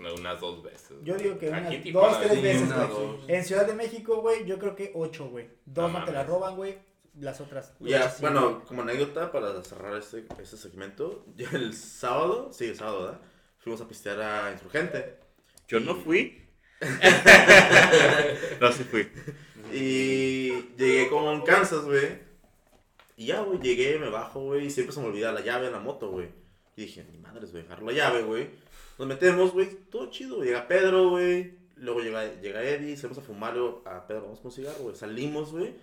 no, 0.00 0.14
unas 0.14 0.40
dos 0.40 0.62
veces. 0.62 0.96
Yo 1.02 1.14
digo 1.14 1.38
que 1.38 1.48
unas 1.48 1.72
Aquí 1.72 1.92
dos, 1.92 2.20
tres 2.20 2.32
sí, 2.32 2.40
veces, 2.42 2.62
una, 2.62 2.84
güey. 2.84 3.06
dos. 3.06 3.20
En 3.28 3.44
Ciudad 3.44 3.66
de 3.66 3.74
México, 3.74 4.20
güey, 4.20 4.44
yo 4.44 4.58
creo 4.58 4.74
que 4.74 4.90
8, 4.94 5.28
güey. 5.28 5.48
Dos 5.64 5.90
No 5.92 6.00
no 6.00 6.04
te 6.04 6.12
la 6.12 6.24
roban, 6.24 6.56
güey. 6.56 6.78
Las 7.18 7.40
otras. 7.40 7.74
Ya, 7.80 8.00
ocho 8.00 8.10
sí, 8.16 8.22
bueno, 8.22 8.64
como 8.64 8.82
anécdota 8.82 9.32
para 9.32 9.62
cerrar 9.62 9.96
este, 9.96 10.26
este 10.40 10.56
segmento, 10.56 11.24
ya 11.36 11.48
el 11.52 11.72
sábado, 11.74 12.50
sí, 12.52 12.66
el 12.66 12.76
sábado, 12.76 13.04
¿verdad? 13.04 13.20
Fuimos 13.58 13.80
a 13.80 13.88
pistear 13.88 14.20
a 14.20 14.52
Insurgente. 14.52 15.16
Yo 15.68 15.80
no 15.80 15.94
fui. 15.94 16.44
no, 18.60 18.72
sí 18.72 18.84
fui. 18.84 19.08
Y 19.72 20.74
llegué 20.76 21.08
con 21.08 21.42
Kansas, 21.42 21.84
güey. 21.84 22.18
Y 23.16 23.26
ya, 23.26 23.42
güey, 23.42 23.60
llegué, 23.60 23.98
me 23.98 24.08
bajo, 24.08 24.40
güey. 24.40 24.66
Y 24.66 24.70
siempre 24.70 24.94
se 24.94 25.00
me 25.00 25.06
olvida 25.06 25.32
la 25.32 25.40
llave 25.42 25.66
en 25.66 25.72
la 25.72 25.80
moto, 25.80 26.10
güey. 26.10 26.28
Y 26.76 26.82
dije, 26.82 27.04
mi 27.12 27.18
madre, 27.18 27.42
les 27.42 27.52
voy 27.52 27.60
a 27.60 27.64
dejar 27.64 27.82
la 27.82 27.92
llave, 27.92 28.22
güey. 28.22 28.48
Nos 28.98 29.06
metemos, 29.06 29.52
güey, 29.52 29.68
todo 29.90 30.10
chido. 30.10 30.36
güey. 30.36 30.48
Llega 30.48 30.66
Pedro, 30.66 31.10
güey. 31.10 31.58
Luego 31.76 32.00
llega, 32.00 32.24
llega 32.40 32.62
Eddie, 32.62 32.96
salimos 32.96 33.18
a 33.18 33.26
fumar. 33.26 33.54
luego 33.54 33.82
A 33.86 34.06
Pedro, 34.06 34.22
vamos 34.22 34.40
con 34.40 34.46
un 34.46 34.52
cigarro, 34.52 34.78
güey. 34.80 34.96
Salimos, 34.96 35.52
güey. 35.52 35.74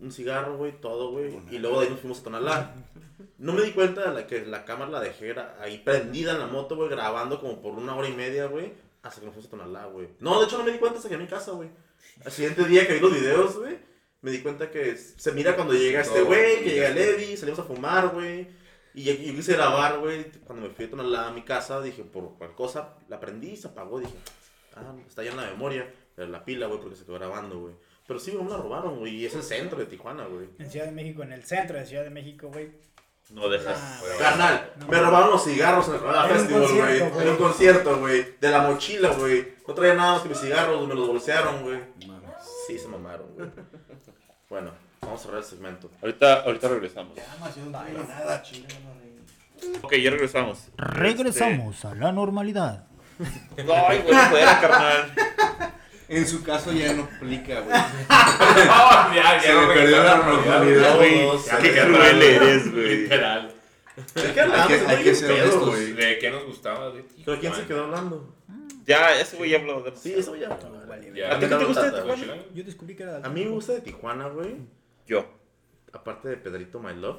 Un 0.00 0.12
cigarro, 0.12 0.56
güey, 0.56 0.80
todo, 0.80 1.10
güey. 1.10 1.36
Y 1.50 1.58
luego 1.58 1.80
de 1.80 1.86
ahí 1.86 1.90
nos 1.90 2.00
fuimos 2.00 2.20
a 2.20 2.24
Tonalá. 2.24 2.74
No 3.38 3.52
me 3.52 3.62
di 3.62 3.72
cuenta 3.72 4.08
de 4.08 4.14
la, 4.14 4.26
que 4.26 4.46
la 4.46 4.64
cámara 4.64 4.90
la 4.90 5.00
dejé 5.00 5.34
ahí 5.60 5.78
prendida 5.78 6.32
en 6.32 6.38
la 6.38 6.46
moto, 6.46 6.76
güey, 6.76 6.88
grabando 6.88 7.40
como 7.40 7.60
por 7.60 7.72
una 7.72 7.94
hora 7.94 8.08
y 8.08 8.12
media, 8.12 8.46
güey. 8.46 8.72
Hasta 9.02 9.20
que 9.20 9.26
nos 9.26 9.34
fuimos 9.34 9.48
a 9.48 9.50
Tonalá, 9.50 9.86
güey. 9.86 10.08
No, 10.20 10.40
de 10.40 10.46
hecho 10.46 10.58
no 10.58 10.64
me 10.64 10.72
di 10.72 10.78
cuenta 10.78 10.98
hasta 10.98 11.08
que 11.08 11.14
a 11.16 11.18
mi 11.18 11.26
casa, 11.26 11.52
güey. 11.52 11.68
Al 12.24 12.32
siguiente 12.32 12.64
día 12.64 12.86
que 12.86 12.94
vi 12.94 13.00
los 13.00 13.12
videos, 13.12 13.56
güey, 13.56 13.78
me 14.22 14.30
di 14.30 14.40
cuenta 14.40 14.70
que 14.70 14.96
se 14.96 15.32
mira 15.32 15.56
cuando 15.56 15.74
llega 15.74 16.00
este 16.00 16.22
güey, 16.22 16.62
que 16.62 16.70
llega 16.70 16.88
el 16.88 16.98
Eddie, 16.98 17.36
salimos 17.36 17.60
a 17.60 17.64
fumar, 17.64 18.08
güey. 18.08 18.48
Y 18.92 19.04
yo, 19.04 19.12
yo 19.14 19.34
quise 19.34 19.54
grabar, 19.54 19.98
güey. 19.98 20.30
Cuando 20.44 20.66
me 20.66 20.74
fui 20.74 20.86
a 20.86 20.90
Tonalá 20.90 21.28
a 21.28 21.32
mi 21.32 21.42
casa, 21.42 21.80
dije, 21.80 22.02
por 22.02 22.36
cualquier 22.36 22.56
cosa, 22.56 22.96
la 23.08 23.20
prendí, 23.20 23.56
se 23.56 23.68
apagó. 23.68 24.00
Dije, 24.00 24.12
ah, 24.74 24.94
está 25.06 25.22
ya 25.22 25.30
en 25.30 25.36
la 25.36 25.46
memoria. 25.50 25.92
Pero 26.14 26.28
la 26.28 26.44
pila, 26.44 26.66
güey, 26.66 26.80
porque 26.80 26.96
se 26.96 27.04
quedó 27.04 27.14
grabando, 27.14 27.60
güey. 27.60 27.74
Pero 28.06 28.18
sí, 28.18 28.32
me 28.32 28.50
la 28.50 28.56
robaron, 28.56 28.98
güey. 28.98 29.14
Y 29.14 29.26
es 29.26 29.34
el 29.34 29.42
centro 29.42 29.78
de 29.78 29.86
Tijuana, 29.86 30.26
güey. 30.26 30.48
En 30.58 30.70
Ciudad 30.70 30.86
de 30.86 30.92
México, 30.92 31.22
en 31.22 31.32
el 31.32 31.44
centro 31.44 31.78
de 31.78 31.86
Ciudad 31.86 32.02
de 32.02 32.10
México, 32.10 32.48
güey. 32.52 32.72
No 33.32 33.48
dejas. 33.48 33.78
Ah, 33.80 33.98
Bueno, 34.00 34.16
Carnal, 34.18 34.72
No. 34.78 34.86
me 34.88 35.00
robaron 35.00 35.30
los 35.30 35.44
cigarros 35.44 35.86
en 35.88 35.94
el 35.94 36.00
Corona 36.00 36.24
Festival, 36.24 36.68
güey. 36.74 37.00
En 37.22 37.28
un 37.28 37.36
concierto, 37.36 37.98
güey. 37.98 38.36
De 38.40 38.50
la 38.50 38.62
mochila, 38.62 39.10
güey. 39.10 39.54
No 39.66 39.74
traía 39.74 39.94
nada 39.94 40.12
más 40.14 40.22
que 40.22 40.28
mis 40.30 40.40
cigarros, 40.40 40.86
me 40.88 40.94
los 40.94 41.06
bolsearon, 41.08 41.62
güey. 41.62 41.80
Sí, 42.66 42.78
se 42.78 42.88
mamaron, 42.88 43.26
güey. 43.36 43.48
Bueno, 44.50 44.72
vamos 45.00 45.20
a 45.20 45.22
cerrar 45.22 45.38
el 45.38 45.44
segmento. 45.44 45.88
Ahorita, 46.02 46.42
ahorita 46.42 46.68
regresamos. 46.68 47.16
nada, 47.70 48.42
chingada, 48.42 48.42
Ok, 49.82 49.92
ya 49.94 50.10
regresamos. 50.10 50.58
Regresamos 50.76 51.84
a 51.84 51.94
la 51.94 52.10
normalidad. 52.10 52.84
Este- 53.56 53.72
Ay, 53.72 54.02
güey, 54.02 54.14
fuera, 54.28 54.60
carnal. 54.60 55.12
En 56.10 56.26
su 56.26 56.42
caso 56.42 56.72
ya 56.72 56.92
no 56.92 57.04
aplica, 57.04 57.60
güey. 57.60 57.78
No, 57.78 57.78
ya, 59.14 59.36
ya 59.36 59.40
Se 59.40 59.52
no 59.54 59.68
le 59.68 59.74
perdió 59.74 60.02
la 60.02 60.16
normalidad, 60.16 60.96
güey. 60.96 61.20
Qué 61.60 61.68
literal, 61.68 61.92
cruel 61.94 62.22
eres, 62.22 62.72
güey. 62.72 62.96
Literal. 63.02 63.54
¿De 64.14 64.32
qué 64.34 64.40
Hay 64.40 64.68
que- 64.68 64.86
hay 64.86 65.04
que 65.04 65.14
ser 65.14 65.30
honestos. 65.30 65.68
güey. 65.68 65.92
¿De 65.92 66.18
qué 66.18 66.30
nos 66.30 66.44
gustaba? 66.46 66.90
De 66.90 67.04
¿Pero 67.24 67.38
quién 67.40 67.54
se 67.54 67.64
quedó 67.66 67.84
hablando? 67.84 68.34
Ya, 68.86 69.20
ese 69.20 69.36
güey 69.36 69.50
ya 69.50 69.58
habló 69.58 69.82
de 69.82 69.94
Sí, 69.96 70.14
eso 70.16 70.34
ya. 70.34 70.58
Ya. 71.14 71.36
¿A 71.36 71.38
ti 71.38 71.46
qué 71.46 71.54
te 71.54 71.64
gusta 71.64 71.90
de 71.90 72.00
Tijuana? 72.02 72.34
Yo 72.54 72.64
descubrí 72.64 72.96
que 72.96 73.02
era 73.04 73.16
A 73.18 73.28
mí 73.28 73.44
me 73.44 73.50
gusta 73.50 73.72
de 73.74 73.80
Tijuana, 73.82 74.26
güey. 74.28 74.56
Yo. 75.06 75.24
Aparte 75.92 76.28
de 76.28 76.36
Pedrito 76.38 76.80
My 76.80 76.94
Love. 76.94 77.18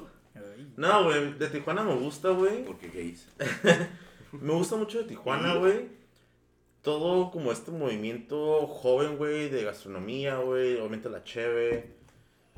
No, 0.76 1.04
güey, 1.04 1.32
de 1.38 1.48
Tijuana 1.48 1.82
me 1.82 1.94
gusta, 1.94 2.28
güey. 2.30 2.64
Porque 2.64 2.88
gays. 2.88 3.26
Me 4.32 4.52
gusta 4.54 4.76
mucho 4.76 4.96
de 4.98 5.04
Tijuana, 5.04 5.54
güey. 5.56 5.88
Todo 6.82 7.30
como 7.30 7.52
este 7.52 7.70
movimiento 7.70 8.66
joven, 8.66 9.16
güey, 9.16 9.48
de 9.48 9.64
gastronomía, 9.64 10.38
güey. 10.38 10.78
Obviamente 10.78 11.08
la 11.08 11.24
cheve. 11.24 11.92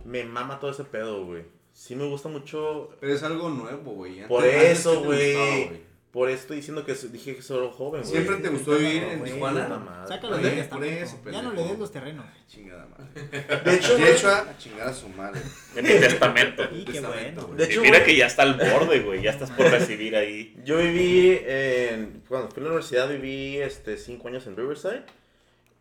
Me 0.04 0.24
mama 0.24 0.58
todo 0.58 0.70
ese 0.70 0.84
pedo, 0.84 1.24
güey. 1.26 1.44
Sí 1.72 1.94
me 1.94 2.06
gusta 2.06 2.28
mucho. 2.28 2.90
Pero 3.00 3.12
es 3.12 3.22
algo 3.22 3.50
nuevo, 3.50 3.92
güey. 3.92 4.26
Por 4.26 4.44
eso, 4.44 5.02
güey. 5.02 5.82
Por 6.14 6.30
eso 6.30 6.42
estoy 6.42 6.56
diciendo 6.58 6.86
que 6.86 6.94
dije 6.94 7.34
que 7.34 7.42
solo 7.42 7.72
joven, 7.72 8.02
güey. 8.02 8.12
¿Siempre 8.12 8.36
te 8.36 8.48
gustó 8.48 8.70
vivir 8.78 9.02
en 9.02 9.18
güey. 9.18 9.32
Puta 9.32 9.50
Tijuana? 9.50 9.68
madre. 9.78 10.08
Sácalo 10.08 10.32
Por 10.34 10.42
del 10.44 10.52
eso, 10.52 10.60
testamento. 10.62 11.16
por 11.18 11.28
eso, 11.28 11.30
Ya 11.32 11.42
no 11.42 11.48
le 11.50 11.54
pendejo. 11.56 11.68
des 11.70 11.78
los 11.80 11.92
terrenos. 11.92 12.26
Chingada 12.48 12.86
madre. 12.86 13.60
De 13.64 13.74
hecho, 13.74 13.96
De 13.98 14.12
hecho, 14.12 14.28
a 14.28 14.56
chingar 14.56 14.86
a 14.88 14.94
su 14.94 15.08
madre. 15.08 15.40
En 15.74 15.84
mi 15.84 15.90
testamento. 15.90 16.62
Y 16.72 16.84
qué 16.84 16.92
Testamento, 16.92 17.40
bueno. 17.40 17.46
güey. 17.48 17.58
De 17.58 17.64
Y 17.64 17.70
hecho, 17.72 17.80
mira 17.82 17.98
güey, 17.98 18.04
que 18.06 18.16
ya 18.16 18.26
está 18.28 18.42
al 18.42 18.54
borde, 18.54 19.00
güey. 19.00 19.22
Ya 19.22 19.30
estás 19.32 19.50
por 19.50 19.66
recibir 19.68 20.14
ahí. 20.14 20.56
yo 20.64 20.78
viví 20.78 21.36
en. 21.46 22.22
Cuando 22.28 22.48
fui 22.48 22.60
a 22.60 22.64
la 22.64 22.70
universidad, 22.70 23.08
viví 23.10 23.56
este, 23.58 23.96
cinco 23.98 24.28
años 24.28 24.46
en 24.46 24.56
Riverside. 24.56 25.02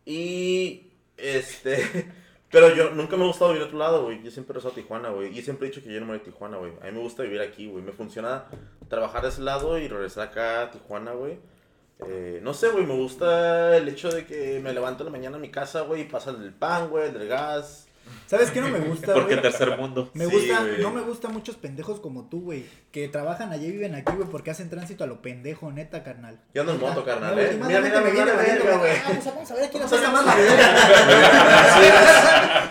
Y. 0.04 0.88
Este. 1.16 1.78
Pero 2.54 2.72
yo 2.72 2.90
nunca 2.90 3.16
me 3.16 3.24
ha 3.24 3.26
gustado 3.26 3.50
vivir 3.50 3.64
a 3.64 3.66
otro 3.66 3.78
lado, 3.78 4.04
güey. 4.04 4.22
Yo 4.22 4.30
siempre 4.30 4.56
he 4.56 4.64
a 4.64 4.70
Tijuana, 4.70 5.08
güey. 5.08 5.36
Y 5.36 5.42
siempre 5.42 5.66
he 5.66 5.70
dicho 5.70 5.82
que 5.82 5.92
yo 5.92 5.98
no 5.98 6.06
me 6.06 6.12
voy 6.12 6.20
a 6.20 6.22
Tijuana, 6.22 6.56
güey. 6.56 6.70
A 6.80 6.84
mí 6.84 6.92
me 6.92 7.00
gusta 7.00 7.24
vivir 7.24 7.40
aquí, 7.40 7.66
güey. 7.66 7.82
Me 7.82 7.90
funciona 7.90 8.44
trabajar 8.88 9.22
de 9.22 9.30
ese 9.30 9.42
lado 9.42 9.76
y 9.76 9.88
regresar 9.88 10.28
acá 10.28 10.62
a 10.62 10.70
Tijuana, 10.70 11.14
güey. 11.14 11.40
Eh, 12.06 12.38
no 12.44 12.54
sé, 12.54 12.68
güey, 12.68 12.86
me 12.86 12.94
gusta 12.94 13.76
el 13.76 13.88
hecho 13.88 14.08
de 14.08 14.24
que 14.24 14.60
me 14.60 14.72
levanto 14.72 15.02
en 15.02 15.06
la 15.06 15.10
mañana 15.10 15.34
en 15.34 15.42
mi 15.42 15.50
casa, 15.50 15.80
güey, 15.80 16.02
y 16.02 16.04
pasa 16.04 16.30
el 16.30 16.54
pan, 16.54 16.90
güey, 16.90 17.08
el 17.08 17.14
del 17.14 17.26
gas. 17.26 17.88
¿Sabes 18.26 18.50
qué 18.50 18.60
no 18.60 18.68
me 18.68 18.78
gusta, 18.78 19.12
Porque 19.14 19.34
güey? 19.36 19.42
tercer 19.42 19.76
mundo. 19.78 20.10
Me 20.14 20.26
Sí, 20.26 20.30
gusta, 20.32 20.60
güey. 20.60 20.80
no 20.80 20.90
me 20.90 21.00
gusta 21.02 21.28
muchos 21.28 21.56
pendejos 21.56 22.00
como 22.00 22.28
tú, 22.28 22.40
güey, 22.42 22.64
que 22.90 23.08
trabajan 23.08 23.52
allí 23.52 23.66
y 23.66 23.72
viven 23.72 23.94
aquí, 23.94 24.12
güey, 24.16 24.28
porque 24.28 24.50
hacen 24.50 24.70
tránsito 24.70 25.04
a 25.04 25.06
lo 25.06 25.20
pendejo, 25.22 25.70
neta, 25.72 26.02
carnal. 26.02 26.40
Yo 26.54 26.62
ando 26.62 26.74
en 26.74 26.80
moto, 26.80 27.04
carnal, 27.04 27.34
No, 27.36 27.40
eh. 27.40 27.58
Mira, 27.66 27.80
mira, 27.80 28.00
me 28.00 28.10
viene 28.10 28.32
valiendo, 28.32 28.64
güey. 28.78 28.92
Ah, 28.92 29.02
pues 29.12 29.24
vamos 29.26 29.50
a 29.50 29.54
ver 29.54 29.70
quién 29.70 29.82
nos 29.82 29.92
más 29.92 30.26
la 30.26 30.34
verga. 30.34 30.64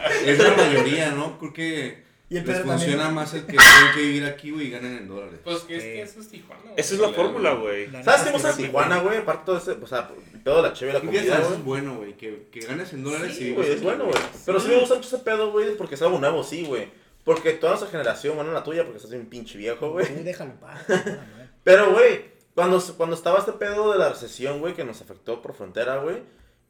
Es 0.26 0.40
la 0.40 0.52
mayoría, 0.56 1.12
¿no? 1.12 1.38
Creo 1.40 1.54
que 1.54 2.04
Y 2.34 2.38
el 2.38 2.46
les 2.48 2.58
Pedro 2.58 2.72
funciona 2.72 2.98
también. 3.04 3.16
más 3.16 3.34
el 3.34 3.42
que 3.46 3.48
tienen 3.58 3.94
que 3.96 4.02
vivir 4.02 4.26
aquí, 4.26 4.52
güey, 4.52 4.68
y 4.68 4.70
ganen 4.72 4.98
en 4.98 5.08
dólares. 5.08 5.40
Pues 5.44 5.60
que 5.60 5.76
es 5.78 5.84
Sí. 5.84 5.90
que 5.90 6.02
eso 6.02 6.20
es 6.22 6.30
Tijuana. 6.30 6.62
güey. 6.64 6.74
Esa 6.78 6.94
es 6.96 7.00
la 7.00 7.10
fórmula, 7.10 7.54
güey. 7.54 7.88
La 7.92 8.04
¿Sabes 8.04 8.26
neta 8.34 8.50
qué 8.52 8.58
que 8.58 8.64
Tijuana, 8.64 9.00
güey? 9.00 9.18
Aparte 9.20 9.40
de 9.42 9.46
todo 9.46 9.58
ese, 9.58 9.72
o 9.84 9.88
sea, 9.88 10.10
el 10.34 10.42
pedo 10.42 10.56
de 10.58 10.62
la 10.64 10.74
chévere 10.74 10.98
y 10.98 11.02
la 11.02 11.04
Y 11.04 11.08
comida, 11.18 11.38
eso 11.38 11.46
güey. 11.48 11.60
es 11.60 11.64
bueno, 11.66 11.96
güey, 11.98 12.14
que, 12.18 12.48
que 12.52 12.60
ganes 12.62 12.92
en 12.94 13.04
dólares 13.04 13.32
y 13.32 13.36
Sí, 13.36 13.44
vivas 13.46 13.66
güey, 13.66 13.78
es 13.78 13.84
bueno, 13.84 14.06
güey. 14.06 14.18
Pero 14.46 14.60
sí 14.60 14.68
me 14.68 14.80
gusta 14.80 14.96
mucho 14.96 15.08
ese 15.08 15.20
pedo, 15.24 15.52
güey, 15.52 15.76
porque 15.78 15.96
es 15.96 16.02
algo 16.02 16.18
nuevo, 16.20 16.44
sí, 16.44 16.66
güey. 16.66 16.88
Porque 17.24 17.54
toda 17.54 17.74
nuestra 17.74 17.90
generación, 17.92 18.36
bueno, 18.36 18.52
la 18.52 18.64
tuya, 18.64 18.84
porque 18.84 18.98
estás 18.98 19.12
bien 19.12 19.28
pinche 19.28 19.58
viejo, 19.58 19.92
güey. 19.92 20.06
Tú 20.08 20.24
déjalo 20.24 20.54
paz. 20.60 20.82
Pero, 21.64 21.92
güey, 21.94 22.26
cuando, 22.54 22.82
cuando 22.98 23.16
estaba 23.16 23.40
este 23.40 23.54
pedo 23.54 23.94
de 23.94 24.00
la 24.00 24.10
recesión, 24.10 24.60
güey, 24.60 24.74
que 24.74 24.84
nos 24.84 25.02
afectó 25.02 25.42
por 25.42 25.54
frontera, 25.54 25.98
güey, 25.98 26.18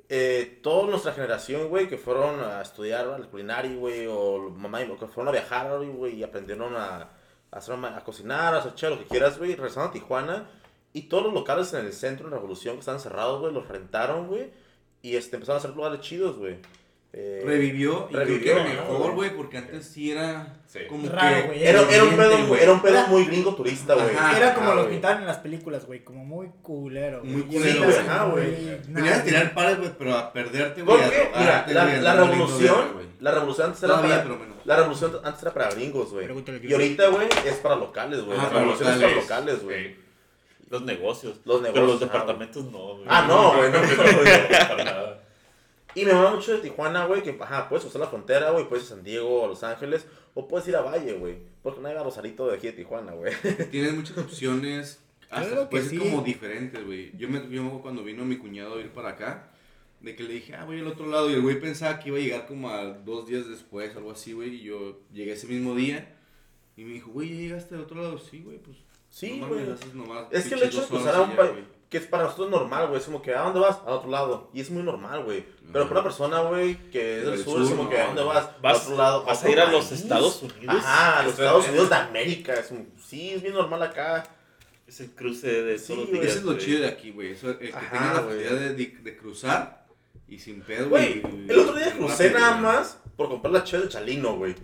eh, 0.10 0.60
toda 0.62 0.90
nuestra 0.90 1.14
generación, 1.14 1.70
güey, 1.70 1.88
que 1.88 1.98
fueron 1.98 2.40
a 2.42 2.62
estudiar 2.62 3.08
al 3.08 3.30
culinario, 3.30 3.80
güey, 3.80 4.06
o 4.08 4.50
mamá 4.50 4.82
y 4.82 4.88
que 4.88 5.08
fueron 5.08 5.30
a 5.30 5.32
viajar, 5.32 5.80
güey, 5.86 6.16
y 6.16 6.24
aprendieron 6.24 6.76
a, 6.76 7.10
hacer, 7.52 7.76
a 7.76 8.04
cocinar, 8.04 8.54
a 8.54 8.58
hacer 8.60 8.92
lo 8.92 9.00
que 9.00 9.06
quieras, 9.06 9.38
güey, 9.38 9.56
regresaron 9.56 9.90
a 9.90 9.94
Tijuana, 9.94 10.50
y 10.92 11.04
todos 11.04 11.24
los 11.24 11.34
locales 11.34 11.74
en 11.74 11.86
el 11.86 11.94
centro, 11.94 12.28
en 12.28 12.34
Revolución, 12.34 12.76
que 12.76 12.82
estaban 12.82 13.00
cerrados, 13.00 13.40
güey, 13.40 13.54
los 13.54 13.68
rentaron, 13.68 14.28
güey, 14.28 14.52
y 15.02 15.16
este, 15.16 15.38
empezaron 15.38 15.58
a 15.58 15.60
hacer 15.60 15.76
lugares 15.76 16.02
chidos, 16.02 16.38
güey. 16.38 16.60
Eh, 17.16 17.44
Revivió, 17.46 18.08
y 18.10 18.16
Revivió, 18.16 18.54
creo 18.54 18.66
que 18.66 18.74
¿no? 18.74 18.82
mejor, 18.90 19.12
güey, 19.12 19.36
porque 19.36 19.60
antes 19.60 19.86
sí 19.86 20.12
era 20.12 20.58
Sí. 20.66 20.80
como 20.90 21.08
Raro, 21.08 21.36
que... 21.36 21.42
güey. 21.44 21.64
Era, 21.64 21.82
era 21.88 22.04
un 22.06 22.18
pedo, 22.18 22.48
güey. 22.48 22.62
era 22.64 22.72
un 22.74 22.82
pedo 22.82 22.98
Era- 22.98 23.06
muy 23.08 23.26
gringo 23.26 23.54
turista, 23.54 23.94
güey. 23.94 24.08
Era 24.36 24.56
como 24.56 24.72
Ah, 24.72 24.76
lo 24.76 24.90
pintaban 24.90 25.20
en 25.20 25.28
las 25.28 25.38
películas, 25.38 25.86
güey, 25.86 26.04
como 26.04 26.26
muy 26.26 26.48
culero. 26.64 27.24
Muy 27.24 27.44
culero, 27.44 27.84
ajá, 27.88 28.26
güey. 28.26 28.80
Venías 28.88 29.20
a 29.20 29.24
tirar 29.24 29.54
pares, 29.54 29.78
güey, 29.78 29.92
pero 29.96 30.18
a 30.18 30.34
perderte, 30.34 30.82
güey. 30.82 30.98
Mira, 31.38 31.66
la, 31.68 31.86
la 31.86 32.16
revolución, 32.16 32.78
la 33.20 33.32
revolución 33.32 33.68
antes 33.68 33.84
era 33.84 33.94
Todavía, 33.94 34.24
para, 34.24 34.24
pero 34.40 34.54
la 34.66 34.76
revolución 34.78 35.12
antes 35.24 35.42
era 35.44 35.54
para 35.54 35.70
gringos, 35.70 36.12
güey. 36.12 36.28
Y 36.64 36.74
ahorita, 36.74 37.08
güey, 37.10 37.28
es 37.46 37.56
para 37.58 37.76
locales, 37.76 38.24
güey. 38.26 38.36
La 38.40 38.50
revolución 38.50 38.90
es 38.92 38.98
para 39.00 39.16
locales. 39.16 39.64
güey. 39.64 39.96
Los 40.72 40.82
negocios. 40.82 41.38
Los 41.46 41.62
Pero 41.62 41.74
negocios, 41.74 41.88
los 41.92 42.02
ah, 42.02 42.06
departamentos 42.06 42.66
no, 42.72 42.96
güey. 42.96 43.06
Ah, 43.08 43.26
no, 43.28 43.54
güey, 43.56 43.70
no. 43.72 43.78
Para 44.68 44.84
nada. 44.84 45.23
Y 45.96 46.06
me 46.06 46.14
va 46.14 46.34
mucho 46.34 46.54
de 46.54 46.60
Tijuana, 46.60 47.06
güey, 47.06 47.22
que, 47.22 47.38
ajá, 47.40 47.70
puedes 47.70 47.86
usar 47.86 48.02
la 48.02 48.08
frontera, 48.08 48.52
güey, 48.52 48.68
puedes 48.68 48.86
ir 48.86 48.94
a 48.94 48.96
San 48.96 49.04
Diego, 49.04 49.46
a 49.46 49.48
Los 49.48 49.64
Ángeles, 49.64 50.08
o 50.34 50.48
puedes 50.48 50.68
ir 50.68 50.76
a 50.76 50.82
Valle, 50.82 51.14
güey. 51.14 51.38
Porque 51.62 51.82
no 51.82 51.88
hay 51.88 51.96
a 51.96 52.04
Rosarito 52.04 52.48
de 52.48 52.56
aquí 52.56 52.68
de 52.68 52.74
Tijuana, 52.74 53.14
güey. 53.14 53.34
Tienes 53.72 53.94
muchas 53.94 54.18
opciones. 54.18 55.00
Hasta 55.30 55.48
Claro 55.48 55.70
ser 55.72 55.84
sí. 55.86 55.98
como 55.98 56.22
diferentes, 56.22 56.86
güey. 56.86 57.12
Yo 57.18 57.30
me, 57.30 57.48
yo 57.50 57.80
cuando 57.82 58.04
vino 58.04 58.24
mi 58.26 58.38
cuñado 58.38 58.76
a 58.76 58.80
ir 58.80 58.92
para 58.92 59.10
acá, 59.10 59.52
de 60.00 60.16
que 60.16 60.24
le 60.24 60.34
dije, 60.34 60.54
ah, 60.56 60.66
voy 60.66 60.80
al 60.80 60.88
otro 60.88 61.08
lado. 61.08 61.30
Y 61.30 61.34
el 61.34 61.42
güey 61.42 61.60
pensaba 61.60 62.00
que 62.00 62.10
iba 62.10 62.18
a 62.18 62.22
llegar 62.22 62.46
como 62.46 62.70
a 62.70 62.84
dos 62.84 63.28
días 63.28 63.48
después, 63.48 63.96
algo 63.96 64.12
así, 64.12 64.34
güey. 64.34 64.56
Y 64.56 64.64
yo 64.64 65.00
llegué 65.12 65.32
ese 65.32 65.48
mismo 65.48 65.74
día. 65.76 66.16
Y 66.76 66.84
me 66.84 66.94
dijo, 66.94 67.12
güey, 67.12 67.30
¿ya 67.30 67.36
llegaste 67.36 67.76
al 67.76 67.82
otro 67.82 68.02
lado? 68.02 68.18
Sí, 68.18 68.42
güey, 68.44 68.58
pues. 68.58 68.78
Sí, 69.10 69.42
güey. 69.48 69.64
Es 70.32 70.48
que 70.48 70.56
el 70.56 70.64
hecho 70.64 70.82
de 70.82 70.88
cruzar 70.88 71.16
a 71.16 71.22
un 71.22 71.36
país. 71.36 71.66
Que 71.94 72.00
es 72.00 72.08
para 72.08 72.24
nosotros 72.24 72.50
normal, 72.50 72.88
güey, 72.88 73.00
es 73.00 73.06
como 73.06 73.22
que, 73.22 73.36
¿a 73.36 73.42
dónde 73.42 73.60
vas? 73.60 73.78
A 73.86 73.92
otro 73.92 74.10
lado. 74.10 74.50
Y 74.52 74.62
es 74.62 74.72
muy 74.72 74.82
normal, 74.82 75.24
güey. 75.26 75.46
Pero 75.72 75.86
para 75.88 76.00
una 76.00 76.04
persona, 76.04 76.40
güey, 76.42 76.76
que 76.90 77.20
es 77.20 77.24
del 77.24 77.36
Del 77.36 77.44
sur, 77.46 77.62
es 77.62 77.68
sur, 77.68 77.78
como 77.78 77.84
no, 77.84 77.90
que, 77.92 78.00
¿a 78.02 78.08
dónde 78.08 78.24
vas? 78.24 78.50
Vas, 78.64 78.80
a 78.80 78.82
otro 78.84 78.98
lado. 78.98 79.24
vas 79.26 79.44
a 79.44 79.50
ir 79.52 79.60
a 79.60 79.72
los. 79.72 79.92
Estados 79.92 80.42
Unidos. 80.42 80.76
Ajá, 80.76 81.20
a 81.20 81.24
los 81.24 81.34
Estados 81.34 81.64
es- 81.66 81.70
Unidos 81.70 81.90
de 81.92 81.96
América. 81.96 82.54
Es 82.56 82.72
un- 82.72 82.92
sí, 83.08 83.30
es 83.30 83.44
bien 83.44 83.54
normal 83.54 83.84
acá. 83.84 84.24
Es 84.88 85.00
el 85.02 85.12
cruce 85.12 85.62
de 85.62 85.78
Sí, 85.78 85.94
todos. 85.94 86.10
Ese 86.10 86.40
es 86.40 86.44
lo 86.44 86.58
chido 86.58 86.82
de 86.82 86.88
aquí, 86.88 87.12
güey. 87.12 87.34
Eso, 87.34 87.52
el 87.52 87.60
que 87.60 87.74
Ajá, 87.74 87.90
tenga 87.92 88.14
la 88.16 88.22
facilidad 88.24 88.52
de, 88.54 88.74
de, 88.74 88.86
de 89.04 89.18
cruzar 89.18 89.86
y 90.28 90.40
sin 90.40 90.62
pedo, 90.62 90.90
Güey, 90.90 91.22
el 91.48 91.60
otro 91.60 91.76
día 91.76 91.92
crucé 91.96 92.30
rápido, 92.30 92.40
nada 92.40 92.58
más 92.58 92.98
por 93.16 93.30
comprar 93.30 93.54
la 93.54 93.64
chela 93.64 93.84
de 93.84 93.90
Chalino, 93.90 94.36
güey. 94.36 94.56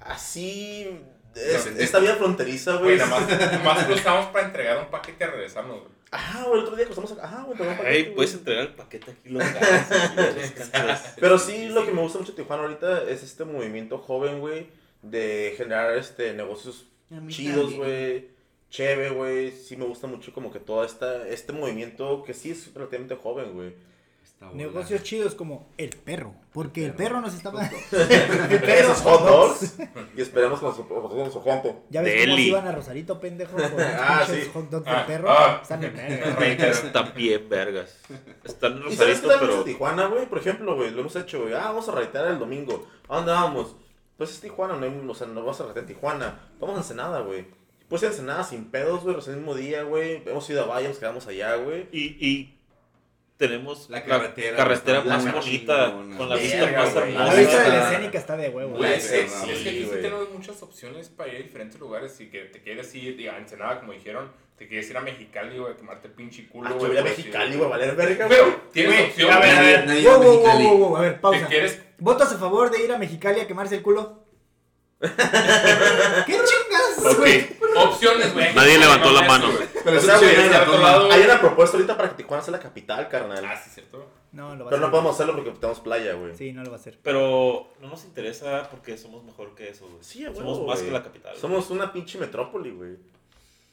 Así. 0.00 0.88
Es- 1.34 1.66
esta 1.66 1.98
vida 1.98 2.16
fronteriza, 2.16 2.76
Güey, 2.76 2.98
nada 2.98 3.10
más, 3.20 3.64
más 3.64 3.84
cruzamos 3.84 4.26
para 4.26 4.46
entregar 4.46 4.78
un 4.78 4.90
paquete 4.90 5.24
y 5.24 5.26
regresamos, 5.28 5.80
güey. 5.80 5.92
Ajá, 6.10 6.42
güey, 6.44 6.58
el 6.60 6.64
otro 6.66 6.76
día 6.76 6.84
cruzamos. 6.86 7.12
Ajá, 7.18 7.42
güey, 7.44 7.56
paquete, 7.58 7.82
güey. 8.02 8.14
puedes 8.14 8.34
entregar 8.34 8.62
el 8.66 8.74
paquete 8.74 9.10
aquí 9.12 9.28
los. 9.30 9.42
Pero 11.20 11.38
sí, 11.38 11.68
lo 11.68 11.84
que 11.86 11.92
me 11.92 12.00
gusta 12.02 12.18
mucho 12.18 12.32
de 12.32 12.36
Tijuana 12.42 12.62
ahorita 12.64 13.04
es 13.08 13.22
este 13.22 13.44
movimiento 13.44 13.98
joven, 13.98 14.40
güey, 14.40 14.66
de 15.02 15.54
generar 15.56 15.96
este 15.96 16.32
negocios 16.34 16.86
chidos, 17.28 17.74
güey, 17.74 18.28
chévere, 18.70 19.10
güey. 19.10 19.52
Sí 19.52 19.76
me 19.76 19.84
gusta 19.84 20.06
mucho 20.06 20.32
como 20.32 20.52
que 20.52 20.58
todo 20.60 20.84
esta, 20.84 21.26
este 21.28 21.52
movimiento 21.52 22.22
que 22.24 22.34
sí 22.34 22.50
es 22.50 22.72
relativamente 22.74 23.16
joven, 23.16 23.52
güey. 23.54 23.74
Negocios 24.52 25.02
chidos 25.02 25.34
como 25.34 25.68
el 25.78 25.90
perro, 25.90 26.34
porque 26.52 26.84
el 26.84 26.92
perro 26.94 27.20
nos 27.20 27.34
estaba... 27.34 27.62
Esos 27.92 29.00
hot 29.02 29.22
dogs. 29.24 29.76
y 30.16 30.20
esperemos 30.20 30.60
que 30.60 30.66
nos 30.66 30.76
patrocinen 30.78 31.30
su 31.32 31.42
gente. 31.42 31.76
Ya 31.90 32.02
ves 32.02 32.26
cómo 32.26 32.38
iban 32.38 32.66
a 32.68 32.72
Rosarito, 32.72 33.20
pendejo, 33.20 33.56
Ah, 33.98 34.24
sí. 34.26 34.42
hot 34.52 34.68
dogs 34.70 34.86
Ah, 34.86 34.96
del 34.98 35.06
perro. 35.06 35.30
ah. 35.30 35.58
Están 35.62 35.80
de 35.80 35.90
verga. 35.90 36.68
Están 36.68 37.12
bien 37.14 37.48
vergas. 37.48 37.98
Están 38.44 38.72
en 38.82 38.92
¿Y 38.92 38.96
sabes 38.96 39.22
Rosarito, 39.22 39.40
pero... 39.46 39.58
es 39.60 39.64
Tijuana, 39.64 40.06
güey? 40.06 40.26
Por 40.26 40.38
ejemplo, 40.38 40.74
güey, 40.76 40.90
lo 40.90 41.00
hemos 41.00 41.16
hecho, 41.16 41.42
güey. 41.42 41.54
Ah, 41.54 41.64
vamos 41.68 41.88
a 41.88 41.92
raitear 41.92 42.26
el 42.28 42.38
domingo. 42.38 42.86
¿A 43.08 43.16
dónde 43.16 43.32
vamos? 43.32 43.76
Pues 44.16 44.30
es 44.30 44.40
Tijuana, 44.40 44.76
no, 44.76 44.84
hay- 44.84 45.06
o 45.08 45.14
sea, 45.14 45.26
no 45.26 45.40
vamos 45.40 45.60
a 45.60 45.64
raitear 45.64 45.84
en 45.84 45.94
Tijuana. 45.94 46.40
Vamos 46.60 46.76
a 46.76 46.78
Ensenada, 46.80 47.20
güey. 47.20 47.46
Pues 47.88 48.02
a 48.04 48.06
Ensenada 48.06 48.42
sin 48.44 48.70
pedos, 48.70 49.02
güey, 49.02 49.16
el 49.26 49.36
mismo 49.36 49.54
día, 49.54 49.82
güey. 49.82 50.22
Hemos 50.26 50.48
ido 50.48 50.62
a 50.62 50.66
Valle, 50.66 50.88
nos 50.88 50.98
quedamos 50.98 51.26
allá, 51.26 51.56
güey. 51.56 51.88
Y, 51.92 52.16
y 52.26 52.58
tenemos 53.48 53.90
La 53.90 54.04
carretera, 54.04 54.56
carretera 54.56 54.98
está 54.98 55.10
más 55.10 55.32
bonita, 55.32 55.86
chingona. 55.88 56.16
con 56.16 56.28
la 56.28 56.36
vista 56.36 56.66
más 56.70 56.94
güey. 56.94 57.12
La 57.12 57.20
hermosa. 57.20 57.34
vista 57.40 57.62
de 57.62 57.68
la 57.68 57.90
escénica 57.90 58.18
está 58.18 58.36
de 58.36 58.48
huevo. 58.48 58.78
Sí, 58.78 58.84
es, 58.94 59.02
sí, 59.02 59.50
es 59.50 59.58
que 59.60 59.68
aquí 59.70 59.84
sí 59.84 59.90
tenemos 60.00 60.30
muchas 60.30 60.62
opciones 60.62 61.08
para 61.08 61.30
ir 61.30 61.36
a 61.36 61.42
diferentes 61.42 61.80
lugares 61.80 62.20
y 62.20 62.26
que 62.30 62.42
te 62.44 62.62
quieres 62.62 62.94
ir 62.94 63.16
diga, 63.16 63.34
a 63.34 63.38
Ensenada, 63.38 63.80
como 63.80 63.92
dijeron, 63.92 64.30
te 64.56 64.68
quieres 64.68 64.88
ir 64.90 64.96
a 64.96 65.00
Mexicali, 65.00 65.58
güey, 65.58 65.72
a 65.72 65.76
quemarte 65.76 66.06
el 66.08 66.14
pinche 66.14 66.48
culo, 66.48 66.68
Ah, 66.68 66.72
güey. 66.72 66.82
yo 66.82 66.88
voy 66.88 66.98
a 66.98 67.02
Mexicali, 67.02 67.56
güey, 67.56 67.64
a 67.66 67.70
valer 67.70 67.96
verga. 67.96 68.26
Pero 68.28 68.60
tienes 68.72 69.08
opción, 69.10 69.30
a 69.32 69.40
ver, 69.40 69.54
a 69.56 69.60
ver. 69.60 69.86
Nadie 69.86 70.08
Wow, 70.08 70.10
va 70.12 70.14
a 70.14 70.18
wow, 70.18 70.26
wow, 70.26 70.36
Mexicali. 70.42 70.64
wow, 70.66 70.78
wow, 70.78 70.96
A 70.96 71.00
ver, 71.00 71.12
¿Te 71.14 71.18
pausa. 71.20 71.46
quieres? 71.48 71.82
¿Votas 71.98 72.32
a 72.32 72.38
favor 72.38 72.70
de 72.70 72.84
ir 72.84 72.92
a 72.92 72.98
Mexicali 72.98 73.40
a 73.40 73.46
quemarse 73.46 73.74
el 73.76 73.82
culo? 73.82 74.22
¿Qué 75.00 75.08
chingas, 76.32 77.16
güey? 77.18 77.48
Opciones, 77.76 78.32
güey. 78.34 78.54
Nadie 78.54 78.78
levantó 78.78 79.12
la 79.12 79.22
No, 79.22 79.28
mano. 79.28 79.52
güey. 79.52 79.68
Pero 79.84 79.96
O 79.96 79.98
eso 79.98 80.06
sea, 80.06 80.18
sí, 80.18 80.24
güey. 80.26 81.12
Hay 81.12 81.22
una 81.22 81.40
propuesta 81.40 81.76
ahorita 81.76 81.96
para 81.96 82.10
que 82.10 82.16
Tijuana 82.16 82.42
sea 82.42 82.52
la 82.52 82.60
capital, 82.60 83.08
carnal. 83.08 83.44
Ah, 83.44 83.60
sí, 83.62 83.70
cierto. 83.72 84.06
No, 84.32 84.54
lo 84.56 84.64
va 84.64 84.68
a 84.68 84.70
Pero 84.70 84.80
no 84.80 84.86
hacer. 84.86 84.90
podemos 84.92 85.14
hacerlo 85.14 85.34
porque 85.34 85.50
tenemos 85.50 85.80
playa, 85.80 86.14
güey. 86.14 86.36
Sí, 86.36 86.52
no 86.52 86.62
lo 86.62 86.70
va 86.70 86.76
a 86.76 86.80
hacer. 86.80 86.98
Pero 87.02 87.72
no 87.80 87.88
nos 87.88 88.04
interesa 88.04 88.68
porque 88.70 88.96
somos 88.96 89.24
mejor 89.24 89.54
que 89.54 89.68
eso, 89.68 89.86
güey. 89.86 89.98
Sí, 90.02 90.24
huevo, 90.24 90.36
Somos 90.40 90.58
más 90.66 90.76
güey. 90.78 90.86
que 90.86 90.92
la 90.92 91.02
capital. 91.02 91.36
Somos 91.36 91.70
una 91.70 91.92
pinche 91.92 92.18
metrópoli, 92.18 92.70
güey. 92.70 92.96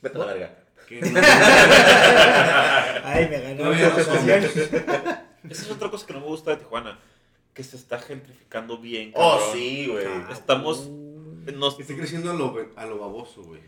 Vete 0.01 0.17
a 0.17 0.19
la 0.19 0.25
verga. 0.25 0.55
Ay, 3.03 3.27
me 3.29 3.39
ganó. 3.41 3.71
Esa 3.71 5.21
es 5.51 5.71
otra 5.71 5.89
cosa 5.89 6.05
que 6.05 6.13
no 6.13 6.19
me 6.19 6.25
gusta 6.27 6.51
de 6.51 6.57
Tijuana. 6.57 6.99
Que 7.53 7.63
se 7.63 7.77
está 7.77 7.99
gentrificando 7.99 8.77
bien. 8.77 9.11
Oh, 9.15 9.37
cabrón. 9.37 9.49
sí, 9.53 9.87
güey. 9.87 10.05
Estamos... 10.31 10.87
Nos, 10.89 11.79
Está 11.79 11.95
creciendo 11.95 12.31
a 12.31 12.33
lo, 12.33 12.55
a 12.75 12.85
lo 12.85 12.99
baboso, 12.99 13.43
güey. 13.43 13.61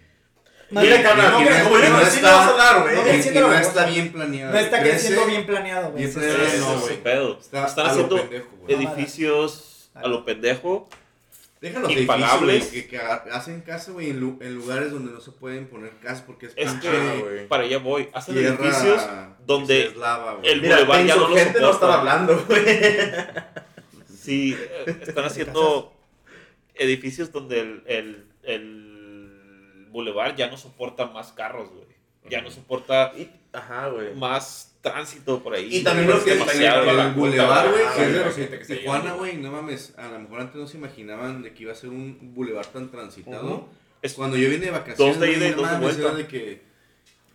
No, 0.72 0.80
Mira, 0.82 1.02
no, 1.04 1.16
no, 1.16 1.24
no, 1.32 1.40
no, 1.40 1.90
no 1.90 2.02
está- 2.02 2.46
no, 2.46 2.86
no, 2.86 2.92
Y 3.14 3.28
y 3.28 3.40
no 3.42 3.52
bien 3.86 4.12
planeado. 4.12 4.54
No 4.54 4.60
está 4.60 4.80
creciendo 4.82 5.26
bien 5.26 5.46
planeado, 5.46 5.92
güey. 5.92 6.06
no, 7.52 7.66
Están 7.66 7.86
a 7.86 7.90
lo 7.90 7.92
haciendo 7.92 8.16
pendejo, 8.16 8.48
güey. 8.62 8.76
edificios 8.76 9.90
a 9.94 10.08
lo 10.08 10.24
pendejo. 10.26 10.90
Deja 11.60 11.80
los 11.80 11.92
impagables. 11.92 12.68
que, 12.68 12.88
que 12.88 12.98
ha- 12.98 13.24
hacen 13.34 13.62
casa, 13.62 13.92
güey, 13.92 14.10
en, 14.10 14.20
lu- 14.20 14.40
en 14.42 14.56
lugares 14.56 14.92
donde 14.92 15.12
no 15.12 15.20
se 15.22 15.32
pueden 15.32 15.68
poner 15.68 15.92
casas 16.02 16.22
porque 16.22 16.48
es 16.48 16.54
Es 16.56 16.72
güey. 17.20 17.48
Para 17.48 17.64
allá 17.66 17.78
voy. 17.78 18.10
Hacen 18.14 18.34
tierra 18.36 18.56
edificios 18.56 19.02
donde 19.46 19.86
es 19.88 19.96
lava, 19.98 20.36
güey. 20.36 20.52
el- 20.54 20.62
Mira, 20.62 20.78
Boulevard 20.78 21.02
en 21.02 21.08
ya 21.08 21.14
su 21.16 21.20
no 21.20 21.28
lo 21.28 21.36
gente 21.36 21.60
no 21.60 21.74
soporta. 21.74 21.74
estaba 21.74 22.00
hablando, 22.00 22.46
güey. 22.48 22.66
Sí, 24.22 24.56
eh, 24.88 24.96
están 25.08 25.26
haciendo 25.26 25.94
edificios 26.76 27.32
donde 27.32 27.60
el, 27.60 27.84
el, 27.88 28.26
el 28.44 28.91
bulevar 29.92 30.36
ya 30.36 30.50
no 30.50 30.58
soporta 30.58 31.06
más 31.08 31.32
carros, 31.32 31.70
güey. 31.70 31.86
Ya 32.30 32.42
no 32.42 32.52
soporta 32.52 33.14
Y- 33.18 33.30
Ajá, 33.52 33.90
güey. 33.90 34.14
más 34.16 34.76
tránsito 34.82 35.42
por 35.44 35.54
ahí. 35.56 35.76
Y 35.78 35.84
también 35.84 36.08
lo 36.10 36.24
que- 36.24 36.34
el 36.34 37.14
bulevar, 37.14 37.70
güey, 37.70 37.84
que 38.36 38.58
Tijuana, 38.76 39.14
güey, 39.14 39.38
no 39.38 39.52
mames, 39.52 39.94
a 39.98 40.08
lo 40.08 40.20
mejor 40.20 40.42
antes 40.42 40.56
no 40.56 40.68
se 40.68 40.78
imaginaban 40.78 41.42
de 41.44 41.54
que 41.54 41.64
iba 41.64 41.72
a 41.72 41.76
ser 41.76 41.90
un 41.90 42.34
bulevar 42.34 42.66
tan 42.68 42.90
transitado. 42.92 43.68
Es- 44.02 44.14
Cuando 44.14 44.38
yo 44.38 44.50
vine 44.50 44.66
de 44.66 44.72
vacaciones, 44.72 45.20
Dos 45.20 45.20
de 45.20 45.32
ida 45.34 45.48
y 45.48 45.52
no 45.52 45.58
dos 45.58 45.66
de 45.68 45.72
mames, 45.74 45.82
vuelta. 45.82 46.02
era 46.02 46.14
de 46.18 46.28
que 46.28 46.62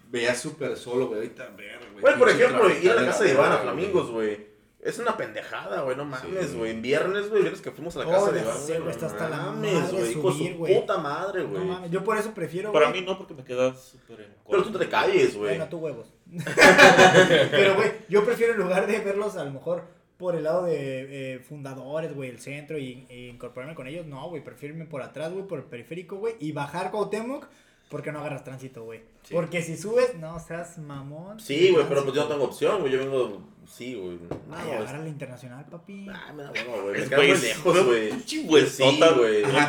veías 0.09 0.41
súper 0.41 0.77
solo, 0.77 1.07
güey. 1.09 1.19
Ahorita, 1.21 1.49
ver, 1.57 1.79
güey. 1.93 2.01
Güey, 2.03 2.19
por 2.19 2.29
ejemplo, 2.31 2.71
ir 2.71 2.91
a 2.91 2.95
la 2.95 3.07
casa 3.07 3.25
de 3.25 3.33
Iván 3.33 3.53
a 3.53 3.59
Flamingos, 3.59 4.11
güey. 4.11 4.56
Es 4.87 4.99
una 5.01 5.17
pendejada, 5.17 5.83
güey, 5.83 5.97
no 5.97 6.05
mames, 6.05 6.51
Sí. 6.51 6.57
güey. 6.57 6.71
En 6.71 6.81
viernes, 6.83 7.29
güey, 7.29 7.43
viernes 7.43 7.61
que 7.61 7.71
fuimos 7.73 7.97
a 7.97 8.01
la 8.01 8.07
Oh, 8.07 8.13
casa 8.13 8.33
de 8.33 8.41
Iván, 8.43 8.57
sé, 8.57 8.67
güey. 8.73 8.79
güey, 8.83 8.91
está 8.93 9.07
no 9.07 9.13
hasta 9.13 9.29
la 9.29 9.37
madre 9.51 9.87
subir, 9.89 10.53
su 10.53 10.59
güey. 10.59 10.81
puta 10.81 10.99
madre, 10.99 11.43
No 11.43 11.49
güey. 11.51 11.65
mames, 11.65 11.91
yo 11.91 12.05
por 12.05 12.17
eso 12.17 12.33
prefiero. 12.33 12.73
Para 12.73 12.91
mí 12.91 13.01
no, 13.01 13.19
porque 13.19 13.35
me 13.35 13.45
queda 13.45 13.75
súper 13.75 14.21
en 14.21 14.35
Pero 14.49 14.63
tú 14.63 14.79
te 14.79 14.89
calles, 14.89 15.37
güey. 15.37 15.51
Bueno, 15.57 15.69
tú 15.69 15.79
huevos. 15.79 16.13
Pero, 17.51 17.75
güey, 17.75 17.93
yo 18.09 18.25
prefiero 18.25 18.53
en 18.53 18.59
lugar 18.61 18.87
de 18.87 18.99
verlos 19.01 19.37
a 19.37 19.45
lo 19.45 19.51
mejor 19.51 19.83
por 20.17 20.35
el 20.35 20.45
lado 20.45 20.65
de 20.65 21.35
eh, 21.35 21.39
fundadores, 21.41 22.15
güey, 22.15 22.31
el 22.31 22.39
centro 22.41 22.79
y, 22.79 23.07
y 23.11 23.29
incorporarme 23.29 23.75
con 23.75 23.87
ellos, 23.87 24.07
no, 24.07 24.29
güey, 24.31 24.43
prefiero 24.43 24.75
irme 24.75 24.87
por 24.87 25.03
atrás, 25.03 25.31
güey, 25.33 25.47
por 25.47 25.59
el 25.59 25.65
periférico, 25.67 26.17
güey, 26.17 26.37
y 26.41 26.53
bajar 26.53 26.91
Cuauhtémoc 26.91 27.47
porque 27.89 28.13
no 28.13 28.21
agarras 28.21 28.45
tránsito, 28.45 28.85
güey. 28.85 29.01
Porque 29.31 29.63
si 29.63 29.77
subes, 29.77 30.15
no 30.17 30.39
seas 30.41 30.79
mamón. 30.79 31.41
Sí, 31.41 31.71
güey, 31.73 31.85
pero 31.89 32.03
pues 32.05 32.15
yo 32.15 32.23
no 32.23 32.29
tengo 32.29 32.45
opción, 32.45 32.81
güey. 32.81 32.93
Yo 32.93 32.99
vengo. 32.99 33.43
Sí, 33.67 33.95
güey. 33.95 34.19
No, 34.49 34.57
Ay, 34.57 34.71
agarra 34.71 34.99
la 34.99 35.09
internacional, 35.09 35.65
papi. 35.67 36.07
Ay, 36.09 36.35
me 36.35 36.43
da 36.45 36.53
hueva, 36.53 36.83
güey. 36.83 36.93
Me 36.95 36.99
Es 37.03 37.09
queda 37.09 37.19
muy 37.19 37.37
lejos, 37.37 37.85
güey. 37.87 38.13
Sí, 38.25 38.47
güey. 38.47 38.65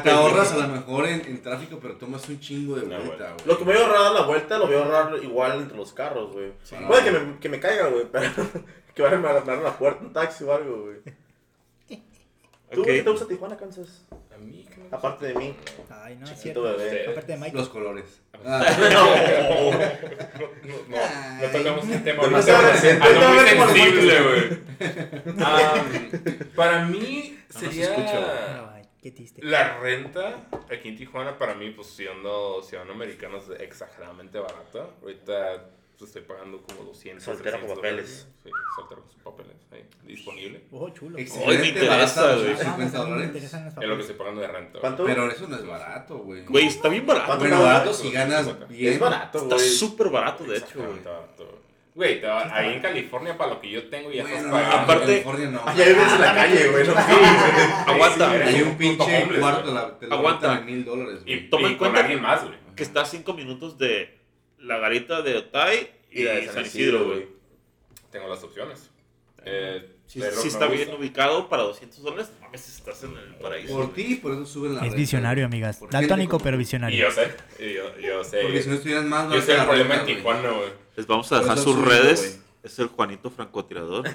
Te 0.03 0.09
ahorras 0.11 0.51
a 0.53 0.57
lo 0.57 0.67
mejor 0.67 1.07
en, 1.07 1.21
en 1.21 1.41
tráfico, 1.41 1.79
pero 1.81 1.95
tomas 1.95 2.27
un 2.29 2.39
chingo 2.39 2.75
de 2.75 2.85
vuelta, 2.85 3.33
güey. 3.33 3.45
Lo 3.45 3.57
que 3.57 3.65
me 3.65 3.73
voy 3.73 3.81
a 3.81 3.85
ahorrar 3.85 4.05
a 4.05 4.11
la 4.11 4.21
vuelta, 4.27 4.57
lo 4.59 4.67
voy 4.67 4.75
a 4.75 4.83
ahorrar 4.83 5.23
igual 5.23 5.61
entre 5.61 5.77
los 5.77 5.93
carros, 5.93 6.31
güey. 6.31 6.51
Puede 6.87 7.03
que 7.03 7.11
me, 7.11 7.39
que 7.39 7.49
me 7.49 7.59
caiga, 7.59 7.87
güey, 7.87 8.05
pero 8.11 8.29
que 8.93 9.01
vaya 9.01 9.17
a 9.17 9.37
abran 9.37 9.63
la 9.63 9.77
puerta 9.77 10.03
un 10.05 10.13
taxi 10.13 10.43
o 10.43 10.53
algo, 10.53 10.83
güey. 10.85 10.97
¿Tú, 12.71 12.81
Ok. 12.81 12.85
qué 12.87 13.01
te 13.03 13.09
gusta 13.09 13.27
Tijuana, 13.27 13.55
Kansas? 13.57 14.05
A 14.37 14.39
mí, 14.45 14.65
¿qué 14.69 14.75
me 14.77 14.81
gusta? 14.83 14.97
Aparte 14.97 15.25
de 15.27 15.33
mí. 15.35 15.55
Ay, 15.89 16.15
no, 16.15 16.25
es 16.25 16.31
Chiquito 16.41 16.63
cierto. 16.63 16.77
bebé. 16.77 17.07
Aparte 17.11 17.31
de 17.33 17.37
Mike. 17.39 17.57
Los 17.57 17.69
colores. 17.69 18.21
No, 18.43 19.71
no, 20.87 21.01
no 21.41 21.47
tocamos 21.51 21.89
el 21.89 22.03
tema. 22.03 22.23
Demasiado 22.23 22.61
muy 22.63 22.71
reciente. 22.71 23.03
algo 23.07 23.29
muy 23.29 23.43
Demasiado 23.43 23.73
sensible, 23.73 24.21
güey. 24.21 24.59
Am, 25.43 26.49
Para 26.55 26.85
mí 26.85 27.39
sería 27.49 28.73
Ay, 28.75 28.83
qué 29.01 29.11
triste. 29.11 29.41
la 29.43 29.77
renta 29.79 30.47
aquí 30.71 30.89
en 30.89 30.97
Tijuana, 30.97 31.37
para 31.37 31.55
mí, 31.55 31.71
pues 31.71 31.87
siendo 31.87 32.61
ciudadano 32.61 32.93
americano 32.93 33.37
es 33.37 33.49
exageradamente 33.59 34.39
barata. 34.39 34.87
Ahorita 35.01 35.65
pues, 35.97 36.09
estoy 36.15 36.21
pagando 36.23 36.61
como 36.61 36.83
200. 36.83 37.23
Soltero 37.23 37.57
con 37.59 37.67
300 37.67 37.75
papeles. 37.77 38.27
Sí, 38.43 38.49
soltero 38.75 39.01
con 39.01 39.11
sus 39.11 39.21
papeles. 39.21 39.55
ahí, 39.71 39.85
disponible. 40.05 40.63
Oh, 40.71 40.89
chulo. 40.89 41.17
Excelente. 41.17 41.57
me 41.61 41.67
interesa, 41.67 42.35
güey. 42.35 42.49
los 42.49 42.59
50 42.59 42.71
Ah, 42.71 42.77
me 42.77 43.09
dólares. 43.09 43.43
Es 43.43 43.87
lo 43.87 43.95
que 43.95 44.01
estoy 44.01 44.15
pagando 44.15 44.41
de 44.41 44.47
renta. 44.47 44.79
¿Cuánto? 44.79 45.05
Pero 45.05 45.31
eso 45.31 45.47
no 45.47 45.55
es 45.55 45.65
barato, 45.65 46.17
güey. 46.19 46.45
Güey, 46.45 46.67
está 46.67 46.89
bien 46.89 47.05
barato. 47.05 47.25
¿Cuánto 47.27 47.45
Bueno, 47.45 47.63
barato 47.63 47.93
si 47.93 48.11
ganas 48.11 48.67
bien. 48.69 48.93
Es 48.93 48.99
barato, 48.99 49.37
Está 49.39 49.55
güey. 49.55 49.67
súper 49.69 50.09
barato, 50.09 50.43
de 50.43 50.57
hecho, 50.57 50.75
güey. 50.75 50.99
Güey, 51.95 52.23
ahí 52.23 52.73
en 52.75 52.79
California, 52.81 53.35
para 53.35 53.55
lo 53.55 53.59
que 53.59 53.71
yo 53.71 53.89
tengo, 53.89 54.11
ya 54.11 54.21
estás 54.21 54.43
pagando. 54.43 54.77
Aparte- 54.77 55.05
California 55.23 55.49
no. 55.49 55.67
Allá 55.67 55.83
vives 55.85 56.13
en 56.13 56.21
la 56.21 56.35
calle, 56.35 56.67
güey. 56.69 56.87
No 56.87 56.93
Aguanta. 57.87 58.31
Hay 58.31 58.61
un 58.61 58.77
pinche 58.77 59.27
cuarto 59.39 59.97
te 59.99 60.05
lo 60.07 60.13
Aguanta. 60.15 60.61
mil 60.61 60.85
dólares, 60.85 61.21
Y, 61.25 61.35
güey. 61.37 61.49
Toma 61.49 61.63
y 61.69 61.71
en 61.71 61.77
con 61.77 61.87
cuenta 61.89 61.99
alguien 62.01 62.21
más, 62.21 62.43
güey. 62.43 62.55
Que 62.75 62.83
está 62.83 63.01
a 63.01 63.05
5 63.05 63.33
minutos 63.33 63.79
de 63.79 64.16
la 64.59 64.77
garita 64.79 65.21
de 65.21 65.37
Otay 65.37 65.89
y, 66.11 66.21
Y 66.21 66.23
la 66.25 66.33
de 66.33 66.41
de 66.41 66.47
San 66.47 66.65
Isidro, 66.65 67.05
güey. 67.05 67.27
Tengo 68.11 68.27
las 68.27 68.43
opciones. 68.43 68.89
Eh, 69.45 69.93
Si, 70.07 70.21
si 70.21 70.25
está 70.47 70.65
gusta. 70.65 70.67
bien 70.67 70.93
ubicado 70.93 71.49
para 71.49 71.63
200 71.63 72.01
dólares, 72.01 72.31
no 72.39 72.45
mames, 72.45 72.67
estás 72.67 73.03
en 73.03 73.17
el 73.17 73.35
paraíso. 73.35 73.73
Por 73.75 73.93
ti, 73.93 74.15
por 74.15 74.31
eso 74.33 74.45
suben 74.45 74.71
la 74.73 74.77
Es 74.79 74.83
renta, 74.83 74.97
visionario, 74.97 75.45
amigas. 75.45 75.79
Daltónico, 75.91 76.37
pero 76.37 76.43
como- 76.51 76.55
Y 76.55 76.57
visionario. 76.59 77.07
yo 77.07 77.11
sé, 77.11 77.35
y 77.59 77.73
yo, 77.73 77.97
yo 77.99 78.23
sé. 78.23 78.41
Porque 78.41 78.61
si 78.63 78.69
no 78.69 78.75
estuvieran 78.75 79.09
más, 79.09 79.31
yo 79.33 79.41
sé 79.41 79.55
el 79.55 79.65
problema 79.65 79.95
en. 79.95 80.05
Tijuana, 80.05 80.49
güey. 80.51 80.69
Les 80.95 81.05
vamos 81.07 81.31
a 81.31 81.39
dejar 81.41 81.57
sus 81.57 81.77
redes. 81.85 82.41
Es 82.67 82.77
el 82.79 82.87
Juanito 82.87 83.29
Francotirador. 83.31 84.03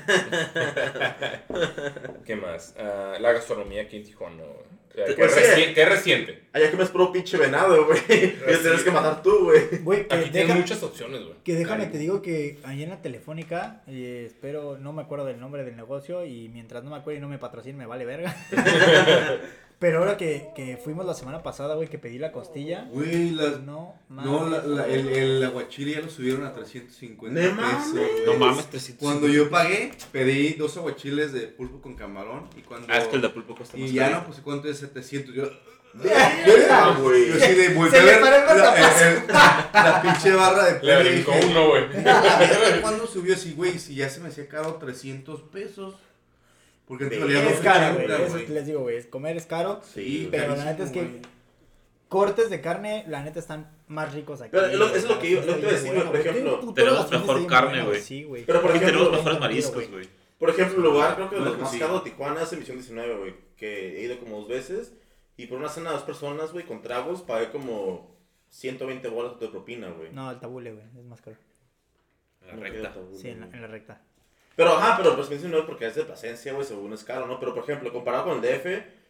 ¿Qué 2.27 2.37
más? 2.37 2.75
Ah, 2.79 3.15
la 3.19 3.33
gastronomía 3.33 3.81
aquí 3.83 3.97
en 3.97 4.05
Tijuana, 4.05 4.43
güey. 4.43 4.73
O 4.93 4.95
sea, 4.95 5.07
Pues 5.17 5.35
¿Qué, 5.35 5.41
reci- 5.41 5.75
qué 5.75 5.85
reciente? 5.87 6.43
Allá 6.53 6.71
comes 6.71 6.91
puro 6.91 7.11
pinche 7.11 7.39
venado, 7.39 7.87
güey. 7.87 7.99
Lo 8.47 8.59
tienes 8.59 8.83
que 8.85 8.91
matar 8.91 9.23
tú, 9.23 9.45
güey. 9.45 9.79
Güey, 9.83 10.07
que 10.07 10.15
Aquí 10.15 10.31
tienes 10.31 10.55
muchas 10.55 10.83
opciones, 10.83 11.23
güey. 11.23 11.35
Que 11.45 11.55
déjame, 11.55 11.87
te 11.87 11.97
digo 11.97 12.21
que 12.21 12.59
ahí 12.65 12.83
en 12.83 12.91
la 12.91 13.01
telefónica, 13.01 13.81
eh, 13.87 14.25
espero, 14.27 14.77
no 14.77 14.93
me 14.93 15.01
acuerdo 15.01 15.25
del 15.25 15.41
nombre 15.41 15.65
del 15.65 15.77
negocio 15.77 16.27
y 16.27 16.51
mientras 16.51 16.85
no 16.85 16.91
me 16.91 16.97
acuerdo 16.99 17.17
y 17.19 17.23
no 17.23 17.29
me 17.31 17.39
patrocine, 17.39 17.79
me 17.79 17.87
vale 17.87 18.05
verga. 18.05 18.37
Pero 19.83 19.99
ahora 19.99 20.17
que, 20.17 20.49
que 20.55 20.77
fuimos 20.77 21.05
la 21.05 21.13
semana 21.13 21.43
pasada, 21.43 21.75
güey, 21.75 21.89
que 21.89 21.99
pedí 21.99 22.17
la 22.17 22.31
costilla, 22.31 22.87
Güey, 22.93 23.33
las... 23.33 23.61
no, 23.63 23.97
No, 24.09 24.49
la, 24.49 24.59
mames, 24.61 24.65
la- 24.69 24.83
güey. 24.85 24.95
el, 24.95 25.09
el 25.09 25.45
aguachile 25.45 25.93
ya 25.95 26.01
lo 26.01 26.09
subieron 26.09 26.47
a 26.47 26.53
350 26.55 27.41
¡No 27.41 27.57
pesos. 27.57 27.59
mames! 27.95 28.13
No 28.27 28.35
mames, 28.39 28.67
300. 28.71 29.03
Cuando 29.05 29.27
yo 29.29 29.51
pagué, 29.51 29.91
pedí 30.13 30.53
dos 30.55 30.77
aguachiles 30.77 31.33
de 31.33 31.49
pulpo 31.49 31.81
con 31.83 31.97
camarón 31.97 32.49
y 32.57 32.63
cuando... 32.63 32.87
Ah, 32.91 32.99
es 32.99 33.09
que 33.09 33.17
el 33.17 33.23
de 33.23 33.29
pulpo 33.31 33.57
cuesta 33.57 33.77
más 33.77 33.91
Y 33.91 33.93
ya 33.93 34.09
no, 34.11 34.25
pues 34.25 34.39
cuánto 34.41 34.69
es 34.69 34.79
700. 34.79 35.35
Yo, 35.35 35.51
Verga, 35.95 36.97
güey. 37.01 37.29
yo 37.29 37.35
sí 37.35 37.53
de 37.53 37.69
le 37.69 37.75
ver 37.75 38.21
paró 38.21 38.53
el 38.53 38.59
la, 39.29 39.73
la 39.75 40.01
pinche 40.03 40.31
barra 40.35 40.65
de 40.65 40.73
Le 40.87 40.95
precio 40.95 41.03
y 41.03 41.13
brincó 41.23 41.33
uno, 41.51 41.69
güey. 41.69 41.85
¿Cuándo 42.81 43.07
subió 43.07 43.35
así, 43.35 43.53
güey? 43.53 43.79
Si 43.79 43.97
ya 43.97 44.09
se 44.09 44.21
me 44.21 44.29
hacía 44.29 44.49
caro 44.49 44.77
300 44.77 45.43
pesos. 45.53 45.97
Porque 46.87 47.05
antes 47.05 47.21
valía 47.21 47.49
Es 47.49 47.61
caro, 47.61 47.95
güey. 47.95 48.07
280, 48.09 48.25
Eso 48.27 48.33
güey. 48.33 48.49
les 48.49 48.67
digo, 48.67 48.81
güey. 48.81 48.97
es 48.97 49.07
Comer 49.07 49.37
es 49.37 49.47
caro. 49.47 49.81
Sí, 49.95 50.29
pero 50.31 50.57
la 50.57 50.65
neta 50.65 50.85
es 50.85 50.91
que 50.91 51.23
cortes 52.09 52.51
de 52.51 52.61
carne, 52.61 53.05
la 53.09 53.23
neta 53.23 53.39
están 53.39 53.71
más 53.89 54.13
ricos 54.13 54.41
aquí. 54.43 54.51
Pero 54.53 54.67
es 54.67 54.75
lo- 54.79 54.95
es 54.95 55.05
lo 55.09 55.19
que 55.19 55.31
yo- 55.31 55.41
lo 55.43 55.55
que 55.55 55.61
iba 55.61 55.69
a 55.69 55.73
decir, 55.73 55.93
bien 55.93 56.05
güey, 56.05 56.07
por 56.07 56.17
ejemplo, 56.21 56.73
tenemos 56.75 57.11
mejor 57.11 57.47
carne, 57.47 57.83
güey. 57.85 58.01
Sí, 58.01 58.25
güey. 58.25 58.45
Pero 58.45 58.61
por 58.61 58.71
ejemplo, 58.73 58.91
tenemos 58.99 59.13
mejores 59.13 59.41
mariscos, 59.41 59.91
güey. 59.91 60.09
Por 60.39 60.51
ejemplo, 60.51 60.77
el 60.79 60.83
lugar, 60.83 61.15
creo 61.15 61.31
que 61.31 61.37
No, 61.37 61.45
los 61.45 61.59
más 61.59 61.73
de 61.73 62.01
Tijuana 62.05 62.43
es 62.43 62.53
Emisión 62.53 62.77
19, 62.77 63.17
güey. 63.17 63.35
Que 63.57 64.01
he 64.01 64.05
ido 64.05 64.19
como 64.19 64.39
dos 64.41 64.49
veces. 64.49 64.93
Y 65.37 65.47
por 65.47 65.59
una 65.59 65.69
cena 65.69 65.91
de 65.91 65.97
dos 65.97 66.05
personas, 66.05 66.53
güey, 66.53 66.67
con 66.67 66.83
tragos, 66.83 67.23
pagué 67.23 67.51
como 67.51 68.15
120 68.51 69.09
bolas 69.09 69.39
de 69.41 69.49
propina, 69.49 69.89
güey. 69.91 70.13
No, 70.13 70.31
el 70.33 70.41
tabule, 70.41 70.73
güey. 70.73 70.85
Es 70.99 71.05
más 71.05 71.21
caro. 71.21 71.37
La 72.47 72.57
recta. 72.57 72.93
Sí, 73.15 73.29
en 73.29 73.41
la, 73.41 73.47
en 73.47 73.63
la 73.63 73.69
recta. 73.69 74.03
Pero, 74.57 74.71
ajá, 74.77 74.97
pero 74.97 75.17
pues 75.17 75.29
19 75.29 75.65
porque 75.67 75.87
es 75.87 75.95
de 75.95 76.05
Plasencia, 76.05 76.53
güey, 76.53 76.67
según 76.67 76.93
es 76.93 77.05
caro, 77.05 77.27
¿no? 77.27 77.39
Pero, 77.41 77.55
por 77.55 77.65
ejemplo, 77.65 77.93
comparado 77.93 78.25
con 78.25 78.37
el 78.37 78.41
DF, 78.43 78.67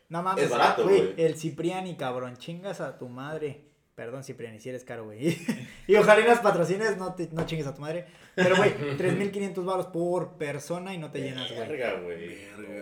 No 0.09 0.23
mames. 0.23 0.45
Es 0.45 0.51
barato, 0.51 0.85
güey. 0.85 1.15
El 1.17 1.37
Cipriani, 1.37 1.97
cabrón. 1.97 2.37
Chingas 2.37 2.81
a 2.81 2.99
tu 2.99 3.09
madre. 3.09 3.73
Perdón, 3.95 4.25
Cipriani, 4.25 4.59
si 4.59 4.71
eres 4.71 4.85
caro, 4.85 5.05
güey. 5.05 5.37
y 5.87 5.97
ojalá 5.97 6.21
y 6.23 6.25
nos 6.29 6.39
patrocines, 6.39 6.97
no, 6.97 7.15
te, 7.15 7.29
no 7.31 7.45
chingues 7.45 7.67
a 7.67 7.75
tu 7.75 7.83
madre. 7.83 8.07
Pero, 8.35 8.57
güey, 8.57 8.73
3.500 8.99 9.65
baros 9.65 9.87
por 9.87 10.39
persona 10.39 10.95
y 10.95 10.99
no 10.99 11.11
te 11.11 11.21
llenas, 11.21 11.53
güey. 11.53 11.69
verga, 11.69 12.01
güey. 12.01 12.39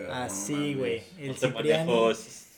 Así, 0.09 0.73
no 0.73 0.79
güey. 0.79 1.03
El 1.17 1.27
No 1.29 1.33
Cipriani. 1.35 1.93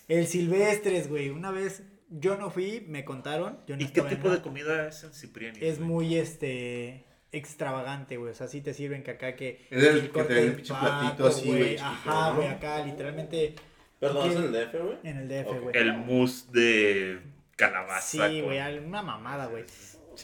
El 0.08 0.28
Silvestres, 0.28 1.10
güey. 1.10 1.30
Una 1.30 1.50
vez 1.50 1.84
yo 2.10 2.38
no 2.38 2.52
fui, 2.52 2.86
me 2.88 3.04
contaron. 3.04 3.60
Yo 3.66 3.76
no 3.76 3.82
¿Y 3.82 3.88
qué 3.88 4.02
tipo 4.04 4.30
de 4.30 4.42
comida 4.42 4.88
es 4.88 5.04
en 5.04 5.14
Cipriani? 5.14 5.58
Es 5.62 5.80
muy, 5.80 6.16
este, 6.18 7.06
extravagante, 7.34 8.18
güey. 8.18 8.32
O 8.32 8.36
sea, 8.36 8.48
sí 8.48 8.62
te 8.62 8.74
sirven 8.74 9.04
que 9.04 9.12
acá 9.12 9.36
que... 9.36 9.66
Es 9.70 9.84
el 9.84 10.02
que 10.04 10.10
corte 10.10 10.34
te 10.36 10.46
de 10.46 10.52
pinche 10.52 10.74
pato, 10.74 10.86
platito 11.00 11.28
así, 11.28 11.48
güey, 11.50 11.78
Ajá, 11.78 12.30
¿no? 12.30 12.36
güey, 12.38 12.48
acá 12.48 12.86
literalmente 12.86 13.56
Perdón, 14.00 14.30
¿es 14.30 14.36
en 14.38 14.44
el 14.44 14.52
DF, 14.54 14.74
güey? 14.82 14.98
en 15.04 15.18
el 15.18 15.28
DF, 15.28 15.62
güey. 15.62 15.78
El 15.78 15.94
mousse 15.98 16.46
de 16.52 17.20
calabaza. 17.56 18.30
Sí, 18.30 18.42
güey, 18.42 18.60
una 18.78 19.02
mamada, 19.02 19.48
güey. 19.48 19.64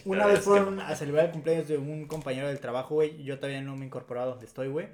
Una 0.05 0.27
vez 0.27 0.39
que- 0.39 0.45
fueron 0.45 0.79
a 0.79 0.95
celebrar 0.95 1.25
el 1.25 1.31
cumpleaños 1.31 1.67
de 1.67 1.77
un 1.77 2.05
compañero 2.05 2.47
del 2.47 2.59
trabajo, 2.59 2.95
güey. 2.95 3.23
Yo 3.23 3.37
todavía 3.37 3.61
no 3.61 3.75
me 3.75 3.83
he 3.83 3.85
incorporado 3.87 4.31
donde 4.31 4.45
estoy, 4.45 4.67
güey. 4.67 4.87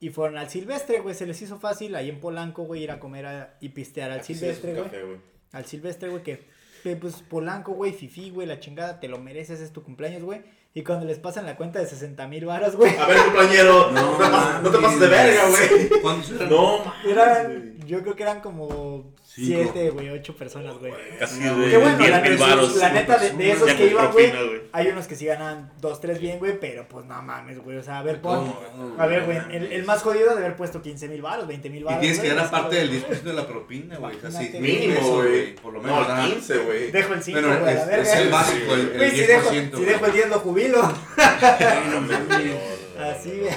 Y 0.00 0.10
fueron 0.10 0.36
al 0.36 0.50
Silvestre, 0.50 1.00
güey. 1.00 1.14
Se 1.14 1.24
les 1.26 1.40
hizo 1.40 1.58
fácil 1.58 1.94
ahí 1.94 2.10
en 2.10 2.20
Polanco, 2.20 2.64
güey, 2.64 2.82
ir 2.82 2.90
a 2.90 3.00
comer 3.00 3.24
a- 3.26 3.56
y 3.60 3.70
pistear 3.70 4.10
al 4.10 4.20
Aquí 4.20 4.32
un 4.34 4.38
Silvestre, 4.40 4.74
güey. 4.74 5.18
Al 5.52 5.64
Silvestre, 5.64 6.08
güey, 6.10 6.22
que, 6.22 6.42
que, 6.82 6.96
pues 6.96 7.22
Polanco, 7.22 7.72
güey, 7.72 7.92
Fifi, 7.92 8.28
güey, 8.30 8.46
la 8.46 8.60
chingada, 8.60 9.00
te 9.00 9.08
lo 9.08 9.18
mereces, 9.18 9.60
es 9.60 9.72
tu 9.72 9.82
cumpleaños, 9.82 10.22
güey. 10.22 10.42
Y 10.76 10.82
cuando 10.82 11.06
les 11.06 11.20
pasan 11.20 11.46
la 11.46 11.56
cuenta 11.56 11.78
de 11.78 11.86
60 11.86 12.26
mil 12.26 12.46
varas, 12.46 12.74
güey. 12.74 12.96
A 12.98 13.06
ver, 13.06 13.18
compañero, 13.26 13.92
no, 13.92 14.18
pases, 14.18 14.60
no 14.60 14.70
te 14.70 14.78
pases 14.78 14.98
de 14.98 15.06
verga, 15.06 15.42
güey. 15.48 15.88
¿Cuántos 16.02 16.30
eran? 16.32 16.50
No, 16.50 16.78
mames, 16.78 17.06
Eran, 17.06 17.78
yo 17.86 18.02
creo 18.02 18.16
que 18.16 18.24
eran 18.24 18.40
como 18.40 19.14
Cinco. 19.34 19.72
siete, 19.72 19.90
güey, 19.90 20.10
ocho 20.10 20.36
personas, 20.36 20.78
güey. 20.78 20.92
Casi 21.18 21.40
No, 21.40 21.58
de 21.58 21.70
Qué 21.70 21.76
bueno, 21.76 21.98
10 21.98 22.10
la, 22.10 22.20
mil 22.20 22.30
neta- 22.32 22.46
varos. 22.46 22.76
la 22.76 22.88
neta 22.92 23.18
de, 23.18 23.30
de 23.32 23.50
esos 23.50 23.72
que 23.74 23.86
iban, 23.88 24.12
güey, 24.12 24.32
hay 24.72 24.86
unos 24.88 25.06
que 25.08 25.16
sí 25.16 25.26
ganan 25.26 25.72
dos, 25.80 26.00
tres 26.00 26.20
bien, 26.20 26.38
güey, 26.38 26.58
pero 26.60 26.86
pues 26.88 27.04
no 27.06 27.20
mames, 27.20 27.58
güey, 27.58 27.76
o 27.78 27.82
sea, 27.82 27.98
a 27.98 28.02
ver, 28.04 28.20
pon, 28.20 28.52
¿Cómo? 28.52 28.94
a 28.96 29.06
ver, 29.06 29.24
güey, 29.24 29.38
el, 29.50 29.72
el 29.72 29.84
más 29.84 30.02
jodido 30.02 30.34
de 30.34 30.38
haber 30.44 30.54
puesto 30.56 30.80
15 30.82 31.08
mil 31.08 31.20
varos, 31.20 31.48
20 31.48 31.68
mil 31.70 31.80
Y 31.80 31.84
varos. 31.84 32.00
tienes 32.00 32.20
que 32.20 32.28
dar 32.32 32.46
aparte 32.46 32.76
del 32.76 32.92
10% 32.92 33.22
de 33.22 33.32
la 33.32 33.46
propina, 33.46 33.96
güey. 33.96 34.16
O 34.24 34.30
sea, 34.30 34.40
Mínimo, 34.60 35.00
güey. 35.16 35.54
Por 35.56 35.72
lo 35.72 35.80
menos. 35.82 36.00
No, 36.00 36.06
¿verdad? 36.06 36.26
15, 36.28 36.58
güey. 36.58 36.90
Dejo 36.92 37.14
el 37.14 37.22
5, 37.22 37.40
Bueno, 37.40 37.58
güey, 37.60 37.76
a 37.76 37.86
la 37.86 37.96
es, 37.98 38.14
el 38.14 38.28
básico, 38.30 38.74
el, 38.74 38.80
el 38.80 38.96
Güey, 38.98 39.10
10%. 39.10 39.14
si 39.14 39.26
dejo, 39.26 39.50
si 39.78 39.84
dejo 39.84 40.06
el 40.06 40.12
10 40.12 40.28
lo 40.28 40.38
jubilo. 40.38 40.82
No 40.82 42.00
mames. 42.02 42.54
Así, 43.00 43.40
güey. 43.40 43.52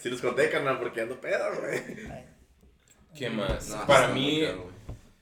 Si 0.00 0.10
los 0.10 0.20
conté, 0.20 0.50
carnal, 0.50 0.78
porque 0.78 1.00
ando 1.00 1.18
pedo, 1.20 1.44
güey. 1.60 1.82
¿Qué 3.16 3.30
más? 3.30 3.68
No, 3.68 3.86
Para 3.86 4.08
mí, 4.08 4.42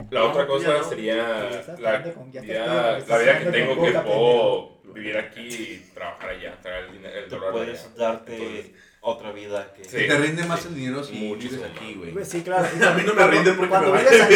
la 0.09 0.19
No, 0.19 0.29
otra 0.29 0.45
cosa 0.47 0.77
no. 0.77 0.83
sería 0.83 1.49
la 1.79 2.03
con- 2.13 2.31
ya 2.31 2.41
vida, 2.41 2.99
la 2.99 3.17
vida 3.17 3.39
que 3.39 3.45
tengo 3.51 3.83
que 3.83 3.91
puedo 3.99 4.77
vivir 4.93 5.17
aquí 5.17 5.47
y 5.47 5.91
trabajar 5.93 6.29
allá, 6.29 6.57
traer 6.61 6.85
el, 6.85 6.91
dinero, 6.93 7.15
el 7.19 7.29
dólar 7.29 7.51
puedes 7.51 7.81
allá. 7.85 7.93
darte 7.97 8.35
Entonces, 8.35 8.71
otra 9.01 9.31
vida 9.31 9.73
que... 9.73 9.83
Sí. 9.85 10.07
Te 10.07 10.17
rinde 10.17 10.43
más 10.45 10.65
el 10.65 10.75
dinero 10.75 11.03
si 11.03 11.13
vives 11.33 11.61
aquí, 11.63 11.93
güey. 11.95 12.25
Sí, 12.25 12.41
claro. 12.41 12.67
A 12.87 12.93
mí 12.93 13.03
no 13.05 13.13
me 13.13 13.27
rinde 13.27 13.53
porque 13.53 13.69
cuando 13.69 13.91
me 13.93 13.99
vives 13.99 14.21
aquí, 14.21 14.35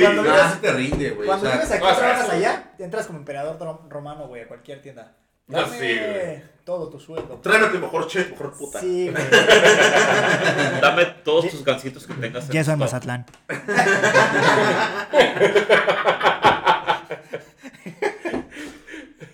cuando 0.00 0.22
vives, 0.22 0.42
sí 0.52 0.58
te 0.60 0.72
rinde, 0.72 1.10
güey. 1.10 1.26
Cuando 1.26 1.50
vives 1.50 1.70
aquí 1.70 1.80
trabajas 1.80 2.30
allá, 2.30 2.72
entras 2.78 3.06
como 3.06 3.18
emperador 3.18 3.58
ro- 3.58 3.86
romano, 3.88 4.26
güey, 4.28 4.42
a 4.42 4.48
cualquier 4.48 4.80
tienda. 4.82 5.16
Dame 5.48 5.78
sí, 5.78 5.98
güey. 5.98 6.42
todo 6.64 6.88
tu 6.90 7.00
sueldo. 7.00 7.40
Tráeme 7.42 7.68
tu 7.68 7.78
mejor 7.78 8.06
chef, 8.06 8.30
mejor 8.30 8.56
puta. 8.56 8.80
Sí, 8.80 9.10
güey. 9.10 9.24
Dame 10.80 11.06
todos 11.24 11.50
tus 11.50 11.64
gancitos 11.64 12.06
que 12.06 12.14
tengas 12.14 12.48
Ya 12.48 12.62
soy 12.62 12.74
en. 12.74 12.80
Mazatlán. 12.80 13.26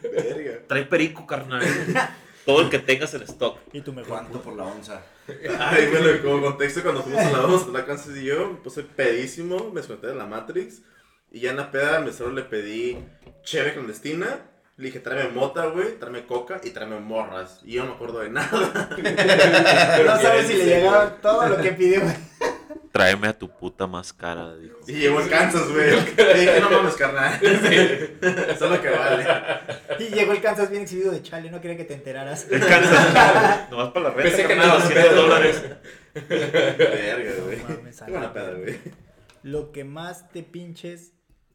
Verga. 0.03 0.53
Trae 0.69 0.85
perico, 0.85 1.27
carnal. 1.27 1.65
Todo 2.45 2.61
el 2.61 2.71
que 2.71 2.79
tengas 2.79 3.13
en 3.15 3.23
stock. 3.23 3.59
Y 3.73 3.81
tu 3.81 3.93
mejor. 3.93 4.11
¿Cuánto 4.11 4.41
por 4.43 4.55
la 4.55 4.65
onza? 4.65 5.03
Ay, 5.59 5.89
bueno, 5.91 6.23
como 6.23 6.43
contexto, 6.43 6.83
cuando 6.83 7.03
fuimos 7.03 7.23
a 7.23 7.31
la 7.31 7.39
vamos 7.39 7.69
la 7.73 7.87
Kansas 7.87 8.17
y 8.17 8.25
yo, 8.25 8.51
me 8.51 8.57
puse 8.59 8.83
pedísimo, 8.83 9.71
me 9.71 9.81
desconecté 9.81 10.09
de 10.09 10.15
la 10.15 10.27
Matrix. 10.27 10.83
Y 11.31 11.41
ya 11.41 11.51
en 11.51 11.57
la 11.57 11.71
peda, 11.71 11.97
al 11.97 12.05
mesero 12.05 12.31
le 12.31 12.43
pedí 12.43 12.99
cheve 13.43 13.73
clandestina. 13.73 14.39
Le 14.77 14.87
dije, 14.87 14.99
tráeme 14.99 15.31
mota, 15.31 15.67
güey, 15.67 15.99
tráeme 16.01 16.27
coca 16.27 16.61
y 16.65 16.71
tráeme 16.71 16.99
morras. 16.99 17.61
Y 17.65 17.75
yo 17.75 17.83
no 17.85 17.91
me 17.91 17.95
acuerdo 17.95 18.21
de 18.21 18.31
nada. 18.31 18.89
No 20.05 20.21
sabes 20.21 20.47
si 20.49 20.55
le 20.55 20.65
llegaba 20.67 21.11
todo 21.21 21.49
lo 21.49 21.59
que 21.59 21.73
pidió. 21.73 22.01
Tráeme 22.91 23.29
a 23.29 23.39
tu 23.39 23.49
puta 23.49 23.87
más 23.87 24.13
cara, 24.13 24.55
dijo. 24.57 24.77
Y 24.87 24.93
llegó 24.95 25.21
en 25.21 25.29
Kansas, 25.29 25.69
güey. 25.71 25.91
Le 26.17 26.35
dije, 26.41 26.61
no 26.61 26.71
mames, 26.71 26.95
carnal. 26.95 27.39
Eso 27.43 28.65
es 28.65 28.71
lo 28.71 28.81
que 28.83 28.91
vale. 28.91 29.27
Y 29.99 30.15
llegó 30.15 30.33
el 30.33 30.41
Kansas 30.41 30.71
bien 30.71 30.83
exhibido 30.83 31.11
de 31.13 31.23
chale, 31.23 31.51
no 31.51 31.61
quería 31.61 31.77
que 31.77 31.85
te 31.85 31.95
enteraras. 31.95 32.49
Descansa. 32.49 33.67
Nomás 33.71 33.89
para 33.91 34.09
la 34.09 34.15
renta, 34.15 34.23
Pensé 34.37 34.47
que 34.47 34.55
200 34.57 34.93
pero- 34.93 35.15
dólares. 35.23 35.63
Verga, 36.29 37.33
güey. 37.45 37.59
No 37.59 37.69
mames, 37.69 38.01
Qué 38.05 38.11
buena 38.11 38.33
peda, 38.33 38.53
güey. 38.55 38.81
Lo 39.43 39.73
que 39.73 39.85
más 39.85 40.29
te 40.31 40.43
pinches 40.45 41.13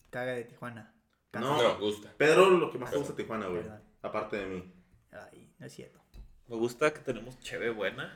caga 0.09 0.33
de 0.33 0.43
Tijuana. 0.43 0.93
No. 1.33 1.61
No, 1.61 1.77
gusta. 1.79 2.11
Pedro, 2.17 2.49
lo 2.49 2.71
que 2.71 2.77
más 2.77 2.91
te 2.91 2.97
gusta 2.97 3.15
Tijuana, 3.15 3.47
güey. 3.47 3.61
Verdad. 3.63 3.81
Aparte 4.01 4.37
de 4.37 4.45
mí. 4.47 4.73
Ay, 5.11 5.51
no 5.59 5.65
es 5.65 5.73
cierto. 5.73 5.99
Me 6.47 6.55
gusta 6.55 6.91
que 6.93 6.99
tenemos 6.99 7.39
cheve 7.39 7.69
buena. 7.69 8.15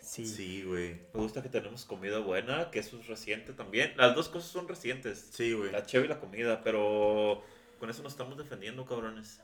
Sí. 0.00 0.26
Sí, 0.26 0.62
güey. 0.64 0.94
Me 1.14 1.20
gusta 1.20 1.42
que 1.42 1.48
tenemos 1.48 1.84
comida 1.86 2.18
buena, 2.18 2.70
que 2.70 2.78
eso 2.80 2.98
es 3.00 3.06
reciente 3.08 3.52
también. 3.54 3.94
Las 3.96 4.14
dos 4.14 4.28
cosas 4.28 4.50
son 4.50 4.68
recientes. 4.68 5.30
Sí, 5.32 5.52
güey. 5.54 5.72
La 5.72 5.84
cheve 5.86 6.04
y 6.04 6.08
la 6.08 6.20
comida, 6.20 6.60
pero 6.62 7.42
con 7.80 7.88
eso 7.90 8.02
nos 8.02 8.12
estamos 8.12 8.36
defendiendo, 8.36 8.84
cabrones. 8.84 9.40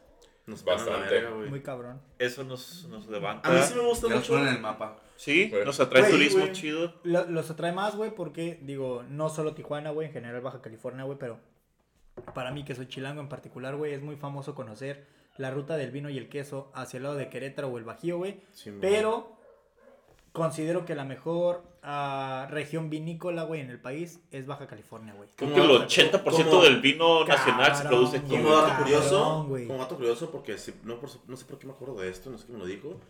Nos 0.47 0.65
Bastante. 0.65 1.23
güey. 1.27 1.49
Muy 1.49 1.63
cabrón. 1.63 2.01
Eso 2.19 2.45
nos, 2.45 2.85
nos 2.89 3.07
levanta. 3.09 3.49
A 3.49 3.53
mí 3.53 3.61
sí 3.63 3.75
me 3.75 3.83
gusta 3.83 4.09
mucho. 4.09 4.39
en 4.39 4.49
el 4.49 4.61
mapa. 4.61 4.99
Sí, 5.17 5.49
Güey. 5.51 5.65
nos 5.65 5.79
atrae 5.81 6.03
Güey, 6.03 6.13
turismo 6.13 6.41
güey. 6.41 6.53
chido. 6.53 6.95
Lo- 7.05 7.27
los 7.27 7.51
atrae 7.51 7.73
más, 7.73 7.95
güey, 7.97 8.15
porque, 8.15 8.59
digo, 8.63 9.03
no 9.09 9.29
solo 9.29 9.55
Tijuana, 9.55 9.91
güey, 9.91 10.09
en 10.09 10.13
general 10.15 10.41
Baja 10.41 10.61
California, 10.63 11.05
güey, 11.05 11.19
pero 11.19 11.39
para 12.35 12.51
mí 12.51 12.65
que 12.65 12.75
soy 12.75 12.87
chilango 12.87 13.21
en 13.21 13.29
particular, 13.29 13.77
güey, 13.77 13.93
es 13.95 14.03
muy 14.03 14.17
famoso 14.17 14.55
conocer 14.55 15.07
la 15.37 15.51
ruta 15.51 15.77
del 15.77 15.91
vino 15.91 16.11
y 16.11 16.19
el 16.19 16.29
queso 16.29 16.71
hacia 16.75 16.99
el 16.99 17.05
lado 17.05 17.15
de 17.17 17.29
Querétaro 17.29 17.69
o 17.69 17.79
el 17.79 17.85
Bajío, 17.85 18.19
güey. 18.19 18.41
Sí. 18.53 18.73
Pero 18.81 19.37
considero 20.33 20.85
que 20.85 20.95
la 20.95 21.05
mejor 21.05 21.63
ah, 21.83 22.47
región 22.51 22.91
vinícola, 22.91 23.45
güey, 23.45 23.61
en 23.63 23.71
el 23.71 23.81
país 23.81 24.21
es 24.31 24.47
Baja 24.47 24.67
California, 24.67 25.15
güey. 25.15 25.29
Creo 25.35 25.51
Como 25.51 25.63
que 25.63 25.73
el 25.73 25.79
dato- 25.81 26.25
80% 26.25 26.51
como- 26.51 26.63
del 26.63 26.81
vino 26.81 27.25
nacional 27.25 27.75
se 27.77 27.85
produce 27.89 28.17
aquí. 28.19 28.31
Como 28.37 28.51
dato 28.55 28.83
curioso, 28.83 29.45
güey. 29.49 29.67
como 29.67 29.79
dato 29.81 29.97
curioso, 29.97 30.31
porque 30.31 30.59
si- 30.59 30.75
no, 30.85 31.01
por- 31.01 31.11
no 31.27 31.37
sé 31.37 31.45
por 31.47 31.59
qué 31.59 31.67
me 31.67 31.73
acuerdo 31.73 31.95
de 32.01 32.11
esto, 32.11 32.31
no 32.31 32.39
sé 32.39 32.47
quién 32.47 32.59
me 32.59 32.65
lo 32.65 32.69
dijo. 32.69 33.01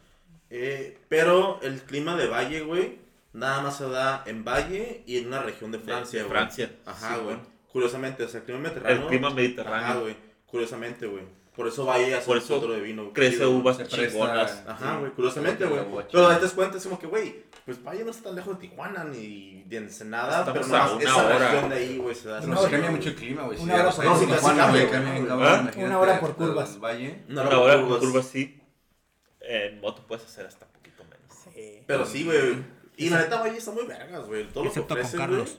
eh, 0.52 0.98
pero 1.08 1.60
el 1.62 1.82
clima 1.82 2.16
de 2.16 2.26
Valle, 2.26 2.60
güey, 2.62 2.98
nada 3.32 3.60
más 3.62 3.76
se 3.76 3.88
da 3.88 4.22
en 4.26 4.44
Valle 4.44 5.02
y 5.06 5.18
en 5.18 5.28
una 5.28 5.40
región 5.42 5.70
de 5.70 5.78
Francia, 5.78 6.22
de. 6.24 6.28
Francia, 6.28 6.72
Ajá, 6.86 7.14
sí, 7.16 7.22
güey. 7.22 7.36
güey. 7.36 7.50
Curiosamente, 7.72 8.24
o 8.24 8.28
sea, 8.28 8.40
el 8.40 8.44
clima 8.46 8.60
mediterráneo. 8.60 9.02
El 9.02 9.08
clima 9.08 9.26
Ajá, 9.28 9.36
mediterráneo. 9.36 10.00
güey. 10.02 10.16
Curiosamente, 10.46 11.06
güey. 11.06 11.24
Por 11.54 11.66
eso 11.68 11.84
Valle 11.84 12.14
hace 12.14 12.26
Por 12.26 12.36
un 12.38 12.42
eso 12.42 12.56
otro 12.56 12.72
de 12.72 12.80
vino. 12.80 13.12
Crece 13.12 13.36
chido, 13.38 13.50
uvas 13.50 13.86
chingonas. 13.86 14.62
Ajá, 14.66 14.92
Sí. 14.94 14.98
güey, 15.00 15.12
curiosamente, 15.12 15.64
güey. 15.66 15.80
Pero 15.84 16.02
chida. 16.08 16.28
ahí 16.30 16.36
te 16.36 16.42
das 16.42 16.52
cuenta, 16.52 16.78
es 16.78 16.84
como 16.84 16.98
que, 16.98 17.06
güey, 17.06 17.44
pues 17.66 17.82
Valle 17.84 18.04
no 18.04 18.10
está 18.10 18.24
tan 18.24 18.36
lejos 18.36 18.58
de 18.58 18.68
Tijuana 18.68 19.04
ni 19.04 19.64
de 19.64 19.76
Ensenada, 19.76 20.40
Estamos 20.40 20.66
pero 20.68 20.74
a 20.82 20.98
esa 21.00 21.26
hora. 21.26 21.38
región 21.52 21.70
de 21.70 21.76
ahí, 21.76 21.98
güey, 21.98 22.14
se 22.14 22.28
da. 22.28 22.40
Una 22.40 22.54
No, 22.54 22.62
cambia 22.62 22.90
mucho 22.90 23.08
el 23.10 23.14
clima, 23.16 23.42
güey. 23.42 23.58
Si 23.58 23.64
Una 23.64 23.76
cabrón, 23.76 24.22
imagínate 24.22 25.84
Una 25.84 25.98
hora 25.98 26.20
por 26.20 26.34
curvas. 26.36 26.76
Una 27.28 27.42
Una 27.42 27.58
hora 27.58 27.86
por 27.86 27.98
curvas. 28.00 28.26
sí. 28.26 28.56
En 29.40 29.80
moto 29.80 30.04
puedes 30.06 30.24
hacer 30.24 30.46
hasta 30.46 30.66
un 30.66 30.72
poquito 30.72 31.02
menos. 31.04 31.36
Sí. 31.54 31.82
Pero 31.86 32.06
sí, 32.06 32.24
güey. 32.24 32.62
Y 32.96 33.08
la 33.10 33.18
neta, 33.18 33.40
Valle 33.40 33.56
está 33.58 33.70
muy 33.72 33.84
vergas, 33.86 34.26
güey. 34.26 34.46
Todo 34.48 34.64
lo 34.64 34.72
que 34.72 34.80
ofrecen, 34.80 35.18
Carlos. 35.20 35.58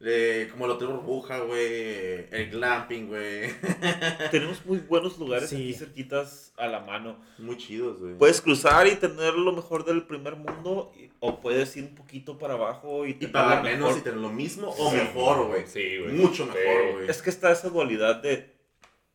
Eh, 0.00 0.46
como 0.52 0.66
el 0.66 0.70
Hotel 0.72 0.88
Burbuja, 0.88 1.40
güey. 1.40 2.26
El 2.30 2.50
glamping, 2.52 3.08
güey. 3.08 3.50
Tenemos 4.30 4.64
muy 4.64 4.78
buenos 4.78 5.18
lugares 5.18 5.50
Sí. 5.50 5.56
aquí 5.56 5.74
cerquitas 5.74 6.52
a 6.56 6.68
la 6.68 6.80
mano. 6.80 7.16
Muy 7.38 7.56
chidos, 7.56 7.98
güey. 7.98 8.14
Puedes 8.14 8.40
cruzar 8.40 8.86
y 8.86 8.94
tener 8.94 9.34
lo 9.34 9.50
mejor 9.52 9.84
del 9.84 10.04
primer 10.06 10.36
mundo 10.36 10.92
y- 10.96 11.08
o 11.18 11.40
puedes 11.40 11.76
ir 11.76 11.84
un 11.84 11.94
poquito 11.96 12.38
para 12.38 12.54
abajo 12.54 13.06
y, 13.06 13.16
y 13.20 13.26
pagar 13.26 13.64
menos 13.64 13.86
mejor. 13.88 13.98
y 13.98 14.02
tener 14.02 14.20
lo 14.20 14.30
mismo 14.30 14.68
o 14.78 14.90
Sí, 14.90 14.96
mejor, 14.98 15.48
güey. 15.48 15.66
Sí, 15.66 15.98
güey. 15.98 16.12
Mucho 16.12 16.46
mejor, 16.46 16.92
güey. 16.92 17.08
Es 17.10 17.20
que 17.20 17.30
está 17.30 17.50
esa 17.50 17.68
dualidad 17.68 18.22
de 18.22 18.54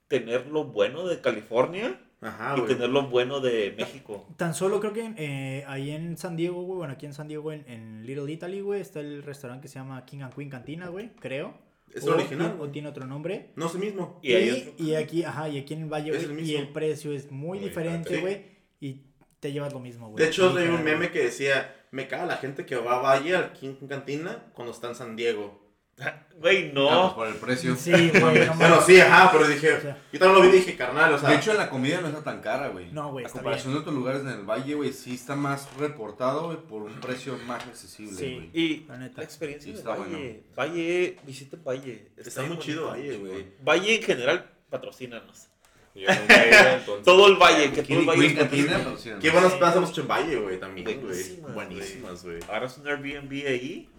tener 0.09 0.47
lo 0.47 0.65
bueno 0.65 1.07
de 1.07 1.21
California 1.21 1.97
Ajá, 2.23 2.55
y 2.57 2.61
güey. 2.61 2.73
tener 2.73 2.89
lo 2.89 3.07
bueno 3.09 3.39
de 3.39 3.73
México. 3.77 4.25
Tan 4.37 4.53
solo 4.53 4.79
creo 4.79 4.93
que 4.93 5.13
eh, 5.17 5.63
ahí 5.67 5.91
en 5.91 6.17
San 6.17 6.35
Diego, 6.35 6.63
güey, 6.63 6.77
bueno, 6.77 6.93
aquí 6.93 7.05
en 7.05 7.13
San 7.13 7.27
Diego, 7.27 7.51
en, 7.51 7.63
en 7.67 8.05
Little 8.05 8.31
Italy, 8.31 8.61
güey, 8.61 8.81
está 8.81 8.99
el 8.99 9.23
restaurante 9.23 9.63
que 9.63 9.67
se 9.67 9.79
llama 9.79 10.05
King 10.05 10.21
and 10.21 10.33
Queen 10.33 10.49
Cantina, 10.49 10.87
güey, 10.87 11.11
creo. 11.19 11.53
¿Es 11.93 12.05
o, 12.07 12.13
original? 12.15 12.57
O 12.59 12.69
tiene 12.69 12.87
otro 12.87 13.05
nombre. 13.05 13.51
No 13.55 13.67
es 13.67 13.75
el 13.75 13.81
mismo. 13.81 14.19
Y 14.21 14.33
Y, 14.33 14.75
y, 14.79 14.95
aquí, 14.95 15.23
ajá, 15.23 15.49
y 15.49 15.59
aquí 15.59 15.73
en 15.73 15.83
el 15.83 15.89
Valle, 15.89 16.11
Es 16.11 16.27
güey, 16.27 16.39
el 16.39 16.49
y 16.49 16.55
el 16.55 16.69
precio 16.69 17.11
es 17.11 17.31
muy 17.31 17.59
Muy 17.59 17.67
diferente, 17.67 18.19
güey, 18.19 18.41
y 18.79 19.01
te 19.39 19.51
llevas 19.51 19.73
lo 19.73 19.79
mismo, 19.79 20.09
güey. 20.09 20.23
De 20.23 20.29
hecho, 20.29 20.55
hay 20.57 20.69
un 20.69 20.83
meme 20.83 21.11
que 21.11 21.23
decía, 21.23 21.75
me 21.91 22.07
caga 22.07 22.25
la 22.25 22.37
gente 22.37 22.65
que 22.65 22.75
va 22.75 22.99
a 22.99 23.01
Valle 23.01 23.35
al 23.35 23.53
King 23.53 23.75
Cantina 23.87 24.45
cuando 24.53 24.73
está 24.73 24.87
en 24.87 24.95
San 24.95 25.15
Diego. 25.15 25.62
Güey, 26.43 26.69
Ah, 26.69 26.71
pues 26.73 26.73
no. 26.73 27.15
por 27.15 27.27
el 27.27 27.35
precio. 27.35 27.75
Sí, 27.77 27.91
güey, 27.91 28.45
no 28.47 28.53
Bueno, 28.55 28.81
sí, 28.81 28.99
ajá, 28.99 29.31
pero 29.31 29.47
dije, 29.47 29.73
O 29.75 29.81
sea, 29.81 29.97
yo 30.11 30.19
también 30.19 30.35
lo 30.35 30.41
vi 30.41 30.57
y 30.57 30.59
dije, 30.59 30.75
carnal, 30.75 31.13
o 31.13 31.17
sea, 31.19 31.29
De 31.29 31.35
hecho, 31.37 31.53
la 31.53 31.69
comida 31.69 32.01
no 32.01 32.07
está 32.07 32.21
tan 32.21 32.41
cara, 32.41 32.67
güey. 32.69 32.91
No, 32.91 33.11
güey, 33.11 33.23
A 33.23 33.27
está 33.27 33.39
comparación 33.39 33.73
de 33.73 33.79
otros 33.79 33.95
lugares 33.95 34.21
en 34.23 34.27
el 34.29 34.41
valle, 34.43 34.73
güey, 34.73 34.91
sí 34.91 35.13
está 35.13 35.35
más 35.37 35.69
reportado, 35.77 36.47
güey, 36.47 36.57
por 36.57 36.81
un 36.81 36.93
precio 36.99 37.37
más 37.47 37.63
accesible, 37.63 38.17
Sí. 38.17 38.33
güey. 38.33 38.49
Y 38.53 38.85
La 38.89 38.97
neta. 38.97 39.19
la 39.19 39.23
experiencia 39.23 39.67
Sí, 39.67 39.71
de 39.73 39.77
está 39.77 39.95
Valle. 39.95 40.43
Valle, 40.57 41.17
visiten 41.25 41.63
Valle. 41.63 42.11
está 42.17 42.41
muy 42.43 42.59
chido. 42.59 42.87
Valle, 42.89 43.17
güey. 43.17 43.45
Valle 43.63 43.95
en 43.95 44.03
general, 44.03 44.51
patrocínanos. 44.69 45.47
Yo 45.95 46.07
nunca 46.13 46.43
he 46.43 46.47
ido, 46.49 46.69
entonces- 46.79 47.05
Todo 47.05 47.27
el 47.27 47.35
Valle, 47.35 47.71
que 47.71 47.83
todo 47.83 47.99
el 47.99 48.05
Valle. 48.07 48.25
Es. 48.25 49.13
Qué 49.21 49.29
buenas 49.29 49.53
plazas 49.53 49.77
hemos 49.77 49.91
hecho 49.91 50.01
en 50.01 50.07
Valle, 50.07 50.35
güey, 50.37 50.59
también, 50.59 50.99
güey. 51.01 51.39
Buenísimas, 51.53 52.23
güey. 52.25 52.39
Agarras 52.49 52.77
un 52.79 52.87
Airbnb 52.87 53.31
ahí. 53.47 53.89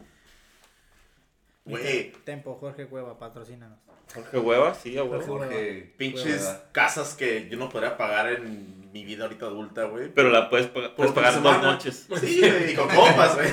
Güey, 1.64 2.12
Tempo, 2.24 2.54
Jorge 2.56 2.86
Cueva, 2.86 3.18
patrocínanos. 3.18 3.78
Jorge 4.14 4.38
Hueva, 4.38 4.74
sí, 4.74 4.98
a 4.98 5.04
huevo. 5.04 5.24
Jorge, 5.24 5.94
pinches 5.96 6.42
casas 6.72 7.14
que 7.14 7.48
yo 7.48 7.56
no 7.56 7.70
podría 7.70 7.96
pagar 7.96 8.30
en 8.32 8.92
mi 8.92 9.04
vida 9.04 9.24
ahorita 9.24 9.46
adulta, 9.46 9.84
güey. 9.84 10.12
Pero 10.12 10.28
la 10.30 10.50
puedes, 10.50 10.66
pagar- 10.66 10.94
puedes 10.94 11.12
pagar 11.12 11.32
semana. 11.32 11.56
dos 11.58 11.64
noches. 11.74 12.06
Sí, 12.20 12.38
güey, 12.40 12.72
y 12.72 12.74
con 12.76 12.88
compas, 12.88 13.34
güey. 13.36 13.48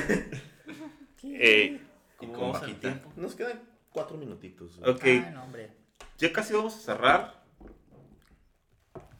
Eh, 1.24 1.80
Y 2.20 2.26
¿cómo 2.26 2.52
con? 2.52 3.00
Nos 3.16 3.34
quedan 3.34 3.62
cuatro 3.90 4.16
minutitos, 4.18 4.76
güey. 4.78 4.90
Ok, 4.90 5.04
Ah, 5.26 5.30
no, 5.30 5.44
hombre. 5.44 5.70
ya 6.18 6.32
casi 6.32 6.52
vamos 6.52 6.76
a 6.76 6.80
cerrar. 6.80 7.42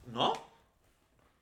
¿No? 0.07 0.33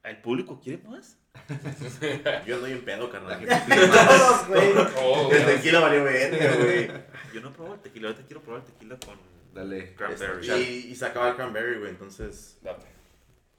¿El 0.02 0.16
público 0.22 0.60
quiere 0.62 0.82
más? 0.88 1.18
Yo 2.46 2.54
ando 2.56 2.66
bien 2.66 2.84
pedo, 2.84 3.10
carnal. 3.10 3.38
Todos, 3.46 4.48
güey. 4.48 4.72
Oh, 4.98 5.30
El 5.32 5.44
tequila 5.46 5.80
valió 5.80 6.04
verga, 6.04 6.56
güey. 6.56 6.90
Yo 7.34 7.40
no 7.40 7.48
he 7.50 7.52
probado 7.52 7.74
el 7.76 7.80
tequila, 7.82 8.08
ahorita 8.08 8.26
quiero 8.26 8.42
probar 8.42 8.62
el 8.62 8.72
tequila 8.72 8.98
con 9.04 9.18
Dale. 9.54 9.94
cranberry. 9.94 10.50
Y, 10.50 10.90
y 10.90 10.94
se 10.96 11.04
acaba 11.06 11.28
el 11.30 11.36
cranberry, 11.36 11.78
güey, 11.78 11.90
entonces... 11.90 12.58
Date. 12.62 12.86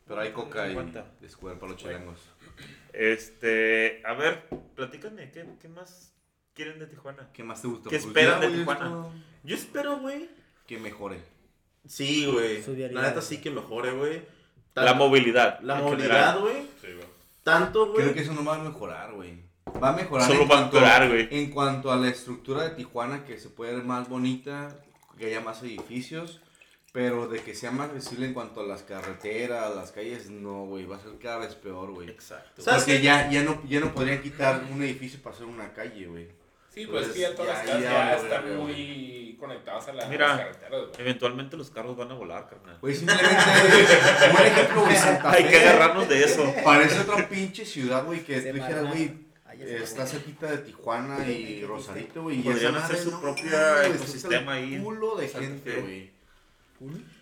Pero 0.08 0.20
hay 0.22 0.32
coca 0.32 0.68
y 0.68 1.30
square 1.30 1.58
para 1.58 1.72
los 1.72 1.82
chilangos. 1.82 2.20
Este, 2.92 4.02
a 4.06 4.14
ver, 4.14 4.50
platícame, 4.76 5.32
¿qué, 5.32 5.46
qué 5.62 5.70
más 5.70 6.14
quieren 6.54 6.80
de 6.80 6.88
Tijuana? 6.88 7.30
¿Qué 7.34 7.44
más 7.44 7.62
te 7.62 7.68
gusta? 7.68 7.89
¿Qué 7.89 7.96
Pues 7.98 8.06
esperan 8.08 8.42
de 8.42 8.50
Tijuana? 8.50 8.86
esto- 8.86 9.14
Yo 9.44 9.56
espero, 9.56 10.00
güey. 10.00 10.30
Que 10.68 10.78
mejore. 10.78 11.20
Sí, 11.88 12.26
güey. 12.26 12.62
La 12.92 13.04
neta 13.04 13.22
sí 13.22 13.39
que 13.39 13.52
mejore, 13.52 13.92
güey. 13.92 14.22
La 14.76 14.94
movilidad. 14.94 15.60
La 15.62 15.76
movilidad, 15.76 16.40
güey. 16.40 16.62
Sí. 16.82 16.88
Tanto, 17.44 17.88
güey. 17.88 18.04
Creo 18.04 18.14
que 18.14 18.22
eso 18.22 18.34
no 18.34 18.46
va 18.46 18.56
a 18.56 18.60
mejorar, 18.60 19.14
güey. 19.14 19.40
Va 19.82 19.90
a 19.90 19.94
mejorar 19.94 20.28
Solo 20.28 20.48
va 20.48 20.60
a 20.60 20.62
empeorar, 20.64 21.08
güey. 21.10 21.28
En 21.32 21.50
cuanto 21.50 21.92
a 21.92 21.96
la 21.96 22.10
estructura 22.10 22.64
de 22.64 22.72
Tijuana, 22.72 23.26
que 23.26 23.38
se 23.38 23.50
puede 23.50 23.76
ver 23.76 23.84
más 23.84 24.10
bonita, 24.10 24.76
que 25.18 25.28
haya 25.28 25.42
más 25.42 25.62
edificios. 25.64 26.42
Pero 26.94 27.30
de 27.30 27.42
que 27.42 27.56
sea 27.56 27.72
más 27.72 27.90
accesible 27.90 28.26
en 28.26 28.34
cuanto 28.34 28.60
a 28.60 28.66
las 28.66 28.84
carreteras, 28.84 29.74
las 29.74 29.94
calles, 29.94 30.30
no, 30.30 30.66
güey. 30.66 30.86
Va 30.86 30.98
a 30.98 31.00
ser 31.00 31.18
cada 31.20 31.38
vez 31.38 31.56
peor, 31.56 31.92
güey. 31.92 32.10
Exacto. 32.10 32.62
¿Sabes 32.62 32.84
Porque 32.84 33.02
ya, 33.02 33.30
ya, 33.30 33.44
no, 33.44 33.62
ya 33.66 33.80
no 33.80 33.94
podrían 33.94 34.22
quitar 34.22 34.66
un 34.70 34.84
edificio 34.84 35.22
para 35.22 35.36
hacer 35.36 35.48
una 35.48 35.72
calle, 35.72 36.06
güey. 36.08 36.41
Sí, 36.74 36.86
pues 36.88 37.08
es 37.08 37.14
que 37.14 37.20
ya 37.20 37.36
todas 37.36 37.50
las 37.58 37.66
casas 37.66 37.82
ya, 37.84 37.92
ya, 37.92 38.16
güey, 38.16 38.24
están 38.26 38.58
muy 38.58 39.38
conectadas 39.40 39.88
a, 39.90 39.94
la- 39.94 40.06
a 40.06 40.08
Mira. 40.10 40.28
las 40.28 40.38
carreteras. 40.40 41.00
Eventualmente 41.00 41.58
los 41.58 41.70
carros 41.70 41.98
van 41.98 42.12
a 42.12 42.14
volar, 42.14 42.48
carnal. 42.50 42.78
Güey, 42.80 42.96
simplemente, 42.96 43.36
un 44.32 44.46
ejemplo, 44.46 44.82
güey, 44.84 44.96
Santa 44.96 45.32
Hay 45.32 45.44
que 45.46 45.58
agarrarnos 45.60 46.08
de 46.08 46.24
eso. 46.24 46.54
Parece 46.64 47.00
otra 47.02 47.28
pinche 47.28 47.66
ciudad, 47.66 48.06
güey, 48.06 48.22
que 48.24 48.40
tú 48.40 48.54
dijeras, 48.54 48.88
güey, 48.88 49.14
está, 49.60 50.06
cerquita 50.08 50.48
de 50.50 50.60
Tijuana 50.60 51.28
y 51.28 51.66
Rosarito, 51.66 52.24
güey. 52.24 52.40
y 52.40 52.44
Podrían 52.44 52.76
hacer 52.76 52.98
su 52.98 53.12
no 53.12 53.20
propio 53.22 53.82
ecosistema 53.84 54.54
ahí 54.54 54.80
culo 54.82 55.16
de 55.18 55.28
gente, 55.28 55.82
güey. 55.82 56.12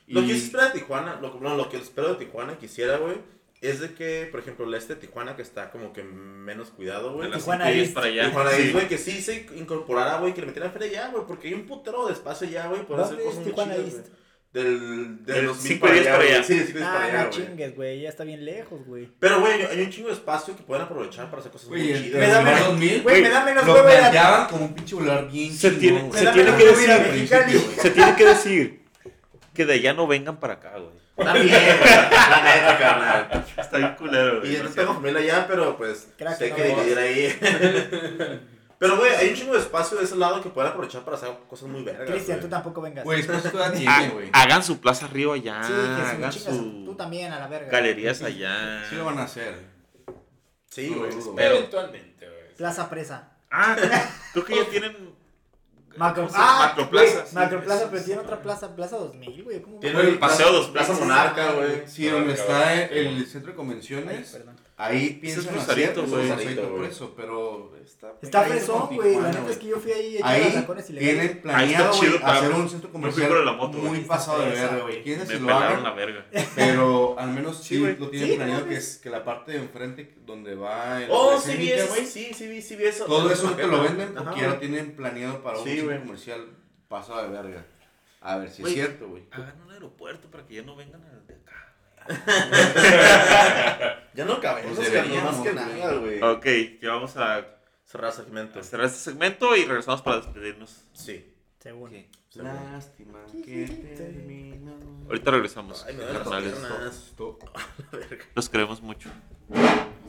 Lo 0.07 0.21
que 0.21 0.27
Y- 0.27 0.29
yo 0.29 0.35
espero 0.35 0.63
de 0.65 0.71
Tijuana, 0.71 1.19
lo, 1.21 1.33
no, 1.39 1.55
lo 1.55 1.69
que 1.69 1.77
espero 1.77 2.13
de 2.13 2.23
Tijuana 2.25 2.55
quisiera, 2.57 2.97
güey, 2.97 3.17
es 3.61 3.79
de 3.81 3.93
que, 3.93 4.27
por 4.31 4.39
ejemplo, 4.39 4.65
el 4.65 4.73
este 4.73 4.95
de 4.95 5.01
Tijuana 5.01 5.35
que 5.35 5.41
está 5.41 5.69
como 5.71 5.91
que 5.91 6.01
menos 6.03 6.69
cuidado, 6.69 7.13
güey. 7.13 7.29
De 7.29 7.37
Tijuana 7.37 7.71
East. 7.71 7.93
para 7.93 8.07
allá. 8.07 8.25
Tijuana 8.27 8.51
Sí. 8.51 8.61
East, 8.61 8.73
güey, 8.73 8.87
que 8.87 8.97
sí 8.97 9.21
se 9.21 9.45
incorporara, 9.55 10.17
güey, 10.19 10.33
que 10.33 10.41
le 10.41 10.47
metieran 10.47 10.71
feria 10.71 10.87
ya, 10.91 11.07
güey, 11.09 11.23
porque 11.27 11.49
hay 11.49 11.53
un 11.55 11.65
putero 11.65 12.07
de 12.07 12.13
espacio 12.13 12.47
ya, 12.47 12.67
güey, 12.67 12.85
para 12.87 13.03
hacer 13.03 13.17
¿Dónde 13.17 13.23
es 13.23 13.29
cosas 13.29 13.41
muy 13.43 13.51
Tijuana 13.51 13.73
chidas, 13.75 13.87
East? 13.93 14.07
güey. 14.07 14.19
Del, 14.51 14.79
del 14.79 15.25
Del 15.25 15.45
2000 15.45 15.67
cinco 15.73 15.87
días 15.91 16.05
para 16.07 16.15
güey. 16.17 16.29
allá. 16.33 16.43
Sí, 16.43 16.53
de 16.55 16.65
cinco 16.65 16.79
días 16.79 16.89
para 16.89 17.03
Ah, 17.03 17.07
allá, 17.07 17.23
no 17.23 17.29
güey. 17.29 17.45
chingues, 17.47 17.75
güey. 17.75 18.01
Ya 18.01 18.09
está 18.09 18.23
bien 18.23 18.45
lejos, 18.45 18.83
güey. 18.87 19.07
Pero, 19.19 19.41
güey, 19.41 19.61
hay 19.61 19.81
un 19.81 19.89
chingo 19.91 20.07
de 20.07 20.15
espacio 20.15 20.55
que 20.57 20.63
pueden 20.63 20.83
aprovechar 20.85 21.29
para 21.29 21.41
hacer 21.41 21.51
cosas 21.51 21.69
Güey, 21.69 21.83
muy 21.83 22.01
chidas. 22.01 22.19
Me 22.19 22.27
da 22.27 22.41
güey. 22.41 22.53
menos- 22.55 22.67
2000, 22.69 23.01
Güey, 23.03 23.21
me 23.21 23.29
da 23.29 23.45
menos 23.45 23.67
lo 23.67 23.73
a- 23.77 23.83
planteaban 23.83 24.47
como 24.47 24.65
un 24.65 24.73
pinche 24.73 24.95
volar 24.95 25.29
bien 25.29 25.53
Se 25.53 25.69
tiene- 25.71 26.01
güey. 26.01 26.11
que 26.57 26.65
decir-. 26.65 27.75
Se 27.79 27.89
tiene 27.91 28.15
que 28.15 28.25
decir 28.25 28.81
que 29.53 29.65
de 29.67 29.73
allá 29.73 29.93
no 29.93 30.07
vengan 30.07 30.39
para 30.39 30.53
acá, 30.55 30.77
güey. 30.79 30.98
Está 31.19 31.33
bien, 31.33 31.47
güey, 31.49 31.91
la 32.29 32.43
neta, 32.43 32.77
carnal. 32.77 33.45
Está 33.57 33.77
bien 33.77 33.95
culero, 33.95 34.45
Y 34.45 34.53
yo 34.53 34.63
no 34.63 34.69
tengo 34.69 34.93
familia 34.93 35.19
allá, 35.19 35.45
pero 35.47 35.77
pues 35.77 36.07
Crack, 36.17 36.37
sé 36.37 36.49
no 36.49 36.55
que 36.55 36.63
dividir 36.63 36.97
ahí. 36.97 38.39
Pero, 38.79 38.95
güey, 38.95 39.13
hay 39.13 39.29
un 39.31 39.35
chingo 39.35 39.53
de 39.55 39.59
espacio 39.59 39.97
de 39.97 40.05
ese 40.05 40.15
lado 40.15 40.41
que 40.41 40.47
pueden 40.47 40.71
aprovechar 40.71 41.03
para 41.03 41.17
hacer 41.17 41.29
cosas 41.49 41.67
muy 41.67 41.83
vergas. 41.83 42.09
Cristian, 42.09 42.37
güey. 42.37 42.47
tú 42.47 42.49
tampoco 42.49 42.81
vengas. 42.81 43.03
Güey, 43.03 43.21
güey. 44.13 44.29
hagan 44.31 44.63
su 44.63 44.79
plaza 44.79 45.05
arriba 45.05 45.33
allá. 45.33 45.61
sí, 45.63 45.73
que 45.73 45.81
si 45.81 46.01
hagan 46.01 46.21
me 46.21 46.29
chingas, 46.29 46.55
su 46.55 46.85
tú 46.85 46.95
también, 46.95 47.33
a 47.33 47.39
la 47.39 47.47
verga. 47.47 47.69
galerías 47.69 48.21
allá. 48.21 48.85
Sí 48.89 48.95
lo 48.95 49.03
van 49.03 49.19
a 49.19 49.23
hacer. 49.23 49.53
Sí, 50.69 50.95
güey. 50.97 51.11
Pero, 51.35 51.55
Eventualmente, 51.57 52.25
güey. 52.25 52.55
Plaza 52.55 52.89
Presa. 52.89 53.33
Ah, 53.51 53.75
creo 54.31 54.45
que 54.45 54.55
ya 54.55 54.69
tienen 54.69 55.08
Macro, 55.99 56.27
¿cómo 56.27 56.33
se 56.33 56.41
ah, 56.41 56.73
Macroplaza, 56.77 57.25
sí, 57.25 57.35
Macroplaza, 57.35 57.89
pero 57.91 58.03
tiene 58.03 58.21
otra 58.21 58.41
plaza, 58.41 58.73
Plaza 58.73 58.97
2000, 58.97 59.43
güey. 59.43 59.61
¿Cómo? 59.61 59.79
tiene 59.79 59.99
el 59.99 60.17
Paseo 60.17 60.53
dos 60.53 60.67
Plaza 60.69 60.93
Monarca, 60.93 61.51
güey. 61.51 61.83
Sí, 61.87 62.07
donde 62.07 62.33
está 62.33 62.85
el, 62.85 63.27
centro 63.27 63.51
de 63.51 63.57
convenciones. 63.57 64.31
perdón. 64.31 64.55
Ahí 64.79 65.19
piensan 65.21 65.57
es 65.57 65.69
hacer 65.69 65.93
pues, 65.93 66.09
güey. 66.09 66.55
Por 66.55 66.85
eso, 66.85 67.13
pero 67.13 67.73
está 67.83 68.13
Está 68.21 68.43
fresón, 68.43 68.87
güey. 68.95 69.19
La 69.19 69.29
neta 69.29 69.51
es 69.51 69.57
que 69.57 69.67
yo 69.67 69.77
fui 69.77 69.91
ahí 69.91 70.19
a 70.23 70.37
echar 70.37 70.73
los 70.77 70.89
Ahí 70.89 70.95
tienen 70.97 71.19
Ahí 71.19 71.27
está 71.27 71.41
planeado, 71.41 71.99
chido, 71.99 72.13
pero 72.13 72.31
hacer 72.31 72.51
un 72.51 72.69
centro 72.69 72.89
comercial 72.89 73.27
por 73.27 73.43
la 73.43 73.51
moto, 73.51 73.77
muy 73.77 73.99
pasado 73.99 74.39
de 74.39 74.51
verga, 74.51 74.77
güey. 74.83 75.03
Quién 75.03 75.19
Me 75.19 75.25
sabe 75.25 75.37
si 75.37 75.43
lo 75.43 75.81
la 75.81 75.91
verga. 75.91 76.25
pero 76.55 77.19
al 77.19 77.29
menos 77.31 77.57
sí, 77.57 77.77
lo 77.77 78.09
tienen 78.09 78.37
planeado, 78.37 78.61
no 78.61 78.67
que 78.69 78.77
es 78.77 78.95
que 78.99 79.09
la 79.09 79.25
parte 79.25 79.51
de 79.51 79.57
enfrente 79.57 80.15
donde 80.25 80.55
va 80.55 81.03
el 81.03 81.09
Oh, 81.11 81.37
sí 81.37 81.57
vi 81.57 81.71
eso, 81.71 81.87
güey, 81.89 82.05
sí, 82.05 82.31
sí 82.33 82.47
vi, 82.47 82.61
sí 82.61 82.77
vi 82.77 82.85
eso. 82.85 83.03
todo 83.03 83.29
eso 83.29 83.51
te 83.51 83.67
lo 83.67 83.83
venden 83.83 84.13
porque 84.13 84.39
ya 84.39 84.47
lo 84.47 84.59
tienen 84.59 84.95
planeado 84.95 85.43
para 85.43 85.59
un 85.59 85.65
güey. 85.97 86.07
comercial 86.07 86.47
pasado 86.87 87.21
de 87.23 87.29
verga. 87.29 87.65
A 88.21 88.37
ver 88.37 88.49
si 88.49 88.63
es 88.63 88.69
cierto, 88.69 89.07
güey. 89.09 89.23
Hagan 89.31 89.61
un 89.61 89.71
aeropuerto 89.71 90.29
para 90.29 90.45
que 90.45 90.55
ya 90.55 90.61
no 90.63 90.75
vengan 90.75 91.01
a- 91.03 91.19
de 91.27 91.35
acá. 91.35 91.55
Ya 94.13 94.25
no 94.25 94.39
cabemos, 94.41 94.75
Pues 94.75 94.91
más 95.23 95.37
que 95.41 95.53
nada, 95.53 95.93
güey. 95.93 96.21
Ok, 96.21 96.45
ya 96.81 96.91
vamos 96.91 97.15
a 97.17 97.45
Cerrar 97.85 98.11
segmento. 98.11 98.61
cerrar 98.63 98.85
este 98.87 98.99
segmento 98.99 99.55
y 99.55 99.65
regresamos 99.65 100.01
para 100.01 100.17
despedirnos. 100.17 100.83
Sí. 100.93 101.33
Según. 101.59 102.05
Lástima 102.35 103.19
que 103.43 103.65
terminó. 103.97 104.73
Ahorita 105.07 105.31
regresamos, 105.31 105.83
Ay. 105.87 105.97
Los 108.35 108.49
queremos 108.49 108.81
mucho. 108.81 109.09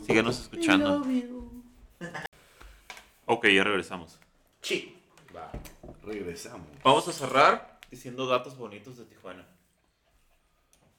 Síguenos 0.06 0.40
escuchando. 0.40 1.02
Ok, 3.26 3.46
ya 3.48 3.64
regresamos. 3.64 4.18
Sí. 4.60 4.99
Va. 5.40 5.50
Regresamos. 6.04 6.66
Vamos 6.82 7.08
a 7.08 7.12
cerrar 7.12 7.78
diciendo 7.90 8.26
datos 8.26 8.56
bonitos 8.56 8.98
de 8.98 9.04
Tijuana. 9.04 9.46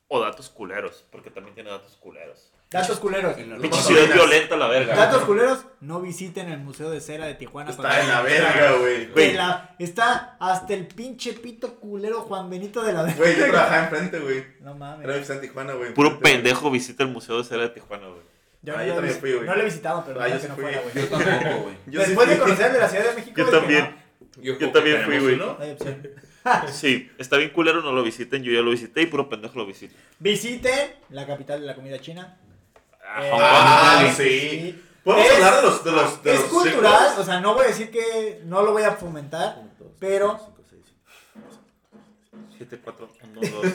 O 0.08 0.20
datos 0.20 0.50
culeros, 0.50 1.06
porque 1.10 1.30
también 1.30 1.56
tiene 1.56 1.70
datos 1.70 1.96
culeros. 1.96 2.52
Datos 2.70 3.00
culeros. 3.00 3.34
Pinche 3.36 3.82
ciudad 3.82 4.14
violenta 4.14 4.58
la 4.58 4.68
verga. 4.68 4.94
Datos 4.96 5.24
culeros, 5.24 5.66
no 5.80 6.02
visiten 6.02 6.50
el 6.52 6.60
Museo 6.60 6.90
de 6.90 7.00
Cera 7.02 7.26
de 7.26 7.36
Tijuana. 7.36 7.72
Está 7.72 8.02
en 8.02 8.08
la 8.10 8.22
verga, 8.22 8.74
güey. 8.80 9.10
Está 9.80 10.36
hasta 10.40 10.74
el 10.74 10.88
pinche 10.88 11.34
pito 11.34 11.76
culero 11.76 12.22
Juan 12.22 12.50
Benito 12.50 12.82
de 12.84 12.92
la 12.94 13.04
verga. 13.04 13.18
Güey, 13.18 13.38
yo 13.38 13.46
trabajaba 13.48 13.84
enfrente, 13.84 14.20
güey. 14.20 14.46
No 14.62 14.74
mames. 14.76 15.08
visita 15.08 15.36
en 15.36 15.42
Tijuana, 15.42 15.74
güey. 15.74 15.94
Puro 15.94 16.20
pendejo 16.20 16.70
visita 16.72 17.04
el 17.04 17.10
Museo 17.10 17.38
de 17.38 17.44
Cera 17.46 17.64
de 17.64 17.70
Tijuana, 17.70 18.08
güey. 18.08 18.22
Yo 18.64 18.74
Ah, 18.76 18.78
no, 18.78 18.84
yo 18.84 18.90
lo 18.90 18.96
también 18.96 19.20
fui, 19.20 19.34
güey. 19.34 19.46
no 19.46 19.56
lo 19.56 19.62
he 19.62 19.66
visitado, 19.66 20.04
pero 20.06 20.22
Ah, 20.22 20.28
yo 20.28 20.40
que 20.42 20.48
no 20.50 20.56
fui. 20.56 20.64
fuera, 20.66 20.82
güey. 20.82 20.94
Yo 20.96 21.10
tampoco, 21.10 21.62
güey. 21.64 21.76
Después 21.88 22.30
de 22.30 22.38
conocer 22.38 22.72
de 22.74 22.80
la 22.80 22.90
Ciudad 22.90 23.06
de 23.10 23.14
México, 23.16 23.36
Yo 23.38 23.50
también. 23.50 24.01
Yo, 24.38 24.58
Yo 24.58 24.72
también 24.72 25.04
fui, 25.04 25.20
güey. 25.20 25.36
no 25.38 25.52
opción. 25.52 26.08
Sí, 26.72 27.12
está 27.20 27.38
bien 27.38 27.52
culero, 27.52 27.82
no 27.84 27.92
lo 27.92 28.02
visiten. 28.02 28.42
Yo 28.42 28.52
ya 28.52 28.62
lo 28.62 28.72
visité 28.72 29.04
y 29.04 29.06
puro 29.06 29.30
pendejo 29.30 29.60
lo 29.60 29.66
visito. 29.68 29.94
Visiten 30.18 30.92
la 31.10 31.28
capital 31.28 31.62
de 31.62 31.68
la 31.68 31.76
comida 31.76 32.00
china. 32.00 32.38
Eh, 33.22 33.32
Ah, 33.34 34.12
sí. 34.18 34.24
sí. 34.24 34.84
Podemos 35.04 35.28
Es- 35.28 35.34
hablar 35.36 35.56
de 35.58 35.62
los. 35.62 35.84
De 35.84 35.92
los 35.92 36.24
de 36.24 36.34
Es 36.34 36.40
los 36.42 36.50
cultural, 36.50 37.10
o 37.20 37.24
sea, 37.24 37.40
no 37.42 37.54
voy 37.54 37.66
a 37.66 37.68
decir 37.68 37.92
que 37.92 38.42
no 38.46 38.64
lo 38.64 38.72
voy 38.72 38.84
a 38.84 38.94
fomentar, 38.94 39.62
pero, 40.00 40.40
7, 42.58 42.80
4, 42.84 43.10
1, 43.36 43.42
2. 43.64 43.74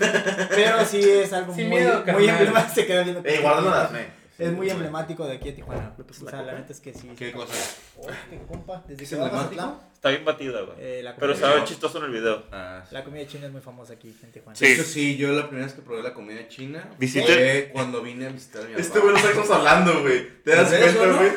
pero 0.50 0.84
sí 0.84 1.00
es 1.00 1.32
algo 1.32 1.54
Sin 1.54 1.68
muy, 1.68 1.78
miedo, 1.78 2.04
muy 2.12 2.28
emblemático. 2.28 2.74
Se 2.74 2.86
queda 2.86 3.02
viendo. 3.02 3.22
Ey, 3.24 3.40
guárdalo 3.42 3.70
las 3.70 3.90
me. 3.92 4.06
Es 4.38 4.52
muy 4.52 4.68
emblemático 4.70 5.26
de 5.26 5.36
aquí 5.36 5.48
a 5.48 5.54
Tijuana. 5.54 5.94
O 5.98 6.28
sea, 6.28 6.42
la 6.42 6.52
neta 6.54 6.72
es 6.72 6.80
que 6.80 6.92
sí. 6.92 7.08
¿Qué 7.16 7.32
cosa? 7.32 7.54
Oye, 7.96 8.42
compa, 8.46 8.82
desde 8.86 9.04
¿Es 9.04 9.10
que 9.10 9.16
emblemático? 9.16 9.80
Está 9.96 10.10
bien 10.10 10.24
batida, 10.26 10.60
güey. 10.60 10.76
eh, 10.78 11.00
la 11.02 11.16
Pero 11.16 11.32
china- 11.34 11.64
chistoso 11.64 11.98
en 11.98 12.04
el 12.04 12.10
video. 12.12 12.44
Ah, 12.52 12.82
sí. 12.86 12.94
La 12.94 13.02
comida 13.02 13.26
china 13.26 13.46
es 13.46 13.52
muy 13.52 13.62
famosa 13.62 13.94
aquí 13.94 14.14
en 14.22 14.30
Tijuana. 14.30 14.54
Sí. 14.56 14.66
De 14.66 14.72
hecho, 14.74 14.84
sí, 14.84 15.16
yo 15.16 15.32
la 15.32 15.46
primera 15.48 15.66
vez 15.66 15.74
que 15.74 15.82
probé 15.82 16.02
la 16.02 16.12
comida 16.14 16.46
china 16.48 16.90
Visite- 17.00 17.24
fue 17.24 17.70
cuando 17.72 18.02
vine 18.02 18.26
a 18.26 18.28
visitar 18.28 18.62
a 18.62 18.66
mi 18.66 18.74
Este 18.74 19.00
papá. 19.00 19.00
güey 19.00 19.14
no 19.14 19.18
sabe 19.20 19.32
qué 19.34 19.40
estamos 19.40 19.58
hablando, 19.58 20.02
güey. 20.02 20.42
¿Te 20.44 20.50
das 20.54 20.70
¿Es 20.72 20.80
eso, 20.86 20.98
cuenta, 20.98 21.16
güey? 21.16 21.32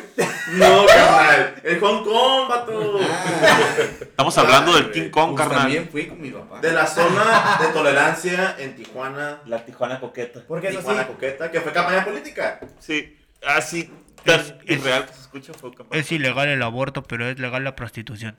No, 0.58 0.86
carnal. 0.86 1.54
El 1.64 1.80
Hong 1.80 2.04
Kong, 2.04 2.48
vato. 2.48 3.00
Ah, 3.02 3.60
Estamos 4.00 4.38
hablando 4.38 4.74
del. 4.74 4.90
King 4.92 5.10
Kong, 5.10 5.30
pues 5.30 5.38
carnal. 5.40 5.58
también 5.62 5.88
fui 5.88 6.06
con 6.06 6.20
mi 6.20 6.30
papá. 6.30 6.60
De 6.60 6.72
la 6.72 6.86
zona 6.86 7.56
de 7.60 7.66
tolerancia 7.68 8.56
en 8.58 8.76
Tijuana. 8.76 9.40
La 9.46 9.64
Tijuana 9.64 9.98
coqueta. 9.98 10.42
Porque 10.46 10.68
eso 10.68 10.78
Tijuana 10.80 11.02
sí, 11.04 11.08
coqueta, 11.08 11.50
que 11.50 11.60
fue 11.60 11.72
campaña 11.72 12.04
política. 12.04 12.60
Sí, 12.78 13.16
así 13.44 13.90
tan 14.24 14.58
irreal 14.66 15.06
que 15.06 15.12
se 15.14 15.20
escucha 15.20 15.52
fue 15.54 15.70
es 15.92 16.12
ilegal 16.12 16.48
el 16.48 16.62
aborto, 16.62 17.02
pero 17.02 17.28
es 17.28 17.38
legal 17.38 17.64
la 17.64 17.76
prostitución. 17.76 18.36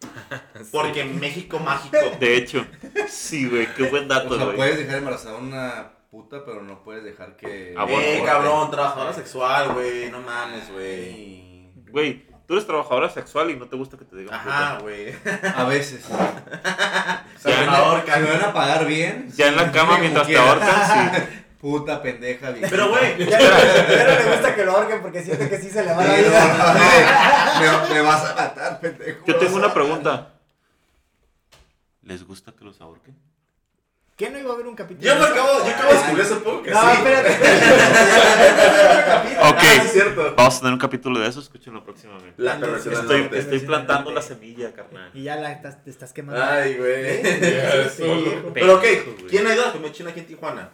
Porque 0.72 1.04
México 1.04 1.58
mágico. 1.58 1.96
De 2.18 2.36
hecho, 2.36 2.66
sí, 3.08 3.48
güey, 3.48 3.66
qué 3.74 3.84
buen 3.84 4.04
O 4.04 4.08
dato, 4.08 4.36
sea, 4.36 4.44
güey. 4.46 4.56
puedes 4.56 4.78
dejar 4.78 4.98
embarazada 4.98 5.36
a 5.36 5.38
una 5.38 5.90
puta, 6.10 6.44
pero 6.44 6.62
no 6.62 6.82
puedes 6.82 7.04
dejar 7.04 7.36
que... 7.36 7.74
Aborto. 7.76 8.00
Eh, 8.00 8.22
cabrón, 8.24 8.70
trabajadora 8.70 9.12
sexual, 9.12 9.72
güey. 9.74 10.10
No 10.10 10.20
mames, 10.22 10.70
güey. 10.72 11.70
Güey, 11.90 12.26
tú 12.46 12.54
eres 12.54 12.66
trabajadora 12.66 13.10
sexual 13.10 13.50
y 13.50 13.56
no 13.56 13.66
te 13.68 13.76
gusta 13.76 13.96
que 13.96 14.04
te 14.04 14.16
digan 14.16 14.34
Ajá, 14.34 14.78
puta. 14.78 14.82
güey. 14.82 15.14
A 15.54 15.64
veces. 15.64 16.04
Se 17.38 17.50
Ya, 17.50 17.60
me 17.60 17.66
no, 17.66 17.72
ahorcan. 17.72 18.14
Si 18.20 18.26
me 18.28 18.36
van 18.38 18.44
a 18.50 18.52
pagar 18.52 18.86
bien... 18.86 19.30
Ya 19.36 19.48
en 19.48 19.56
la 19.56 19.70
cama 19.70 19.98
mientras 19.98 20.26
te 20.26 20.36
ahorcan, 20.36 21.14
sí. 21.14 21.22
Puta 21.60 22.00
pendeja, 22.02 22.50
bien. 22.52 22.68
Pero, 22.70 22.88
güey, 22.88 23.18
Ya, 23.28 23.38
ya 23.38 23.48
no 23.48 24.24
le 24.24 24.30
gusta 24.32 24.54
que 24.54 24.64
lo 24.64 24.72
ahorquen 24.72 25.02
porque 25.02 25.22
siente 25.22 25.48
que 25.48 25.58
sí 25.58 25.68
se 25.70 25.84
le 25.84 25.92
va 25.92 26.04
la 26.04 26.14
vida. 26.14 27.84
me, 27.88 27.94
me 27.94 28.00
vas 28.00 28.24
a 28.30 28.34
matar, 28.34 28.80
pendejo. 28.80 29.24
Yo 29.26 29.36
tengo 29.36 29.56
una 29.56 29.72
pregunta. 29.74 30.30
¿Les 32.02 32.24
gusta 32.24 32.52
que 32.58 32.64
los 32.64 32.80
ahorquen? 32.80 33.14
¿Qué 34.16 34.30
no 34.30 34.38
iba 34.38 34.50
a 34.50 34.54
haber 34.54 34.66
un 34.66 34.74
capítulo? 34.74 35.06
yo 35.06 35.18
me 35.18 35.24
acabo, 35.26 35.48
yo 35.64 35.70
acabo 35.70 35.88
de 35.92 35.98
descubrir 35.98 36.24
hace 36.24 36.34
poco 36.36 36.62
que 36.62 36.70
No, 36.70 36.80
sí. 36.82 36.88
espérate, 36.98 37.28
espérate. 37.30 37.66
Ok. 39.48 39.58
Ah, 39.62 39.82
es 39.84 39.92
cierto. 39.92 40.34
Vamos 40.36 40.56
a 40.56 40.60
tener 40.60 40.72
un 40.74 40.78
capítulo 40.78 41.20
de 41.20 41.28
eso, 41.28 41.40
escúchenlo 41.40 41.84
próximamente. 41.84 42.34
La 42.36 42.52
Estoy, 42.54 43.20
norte. 43.22 43.38
estoy 43.38 43.58
plantando 43.60 44.10
la 44.12 44.22
semilla, 44.22 44.72
carnal. 44.72 45.10
Y 45.14 45.22
ya 45.24 45.36
la 45.36 45.52
estás, 45.52 45.82
te 45.84 45.90
estás 45.90 46.12
quemando. 46.12 46.42
Ay, 46.42 46.76
güey. 46.76 47.22
Pero, 48.54 48.76
ok. 48.76 48.84
¿quién 49.28 49.46
ha 49.46 49.54
ido 49.54 49.64
a 49.66 49.92
china 49.92 50.10
aquí 50.10 50.20
en 50.20 50.26
Tijuana? 50.26 50.70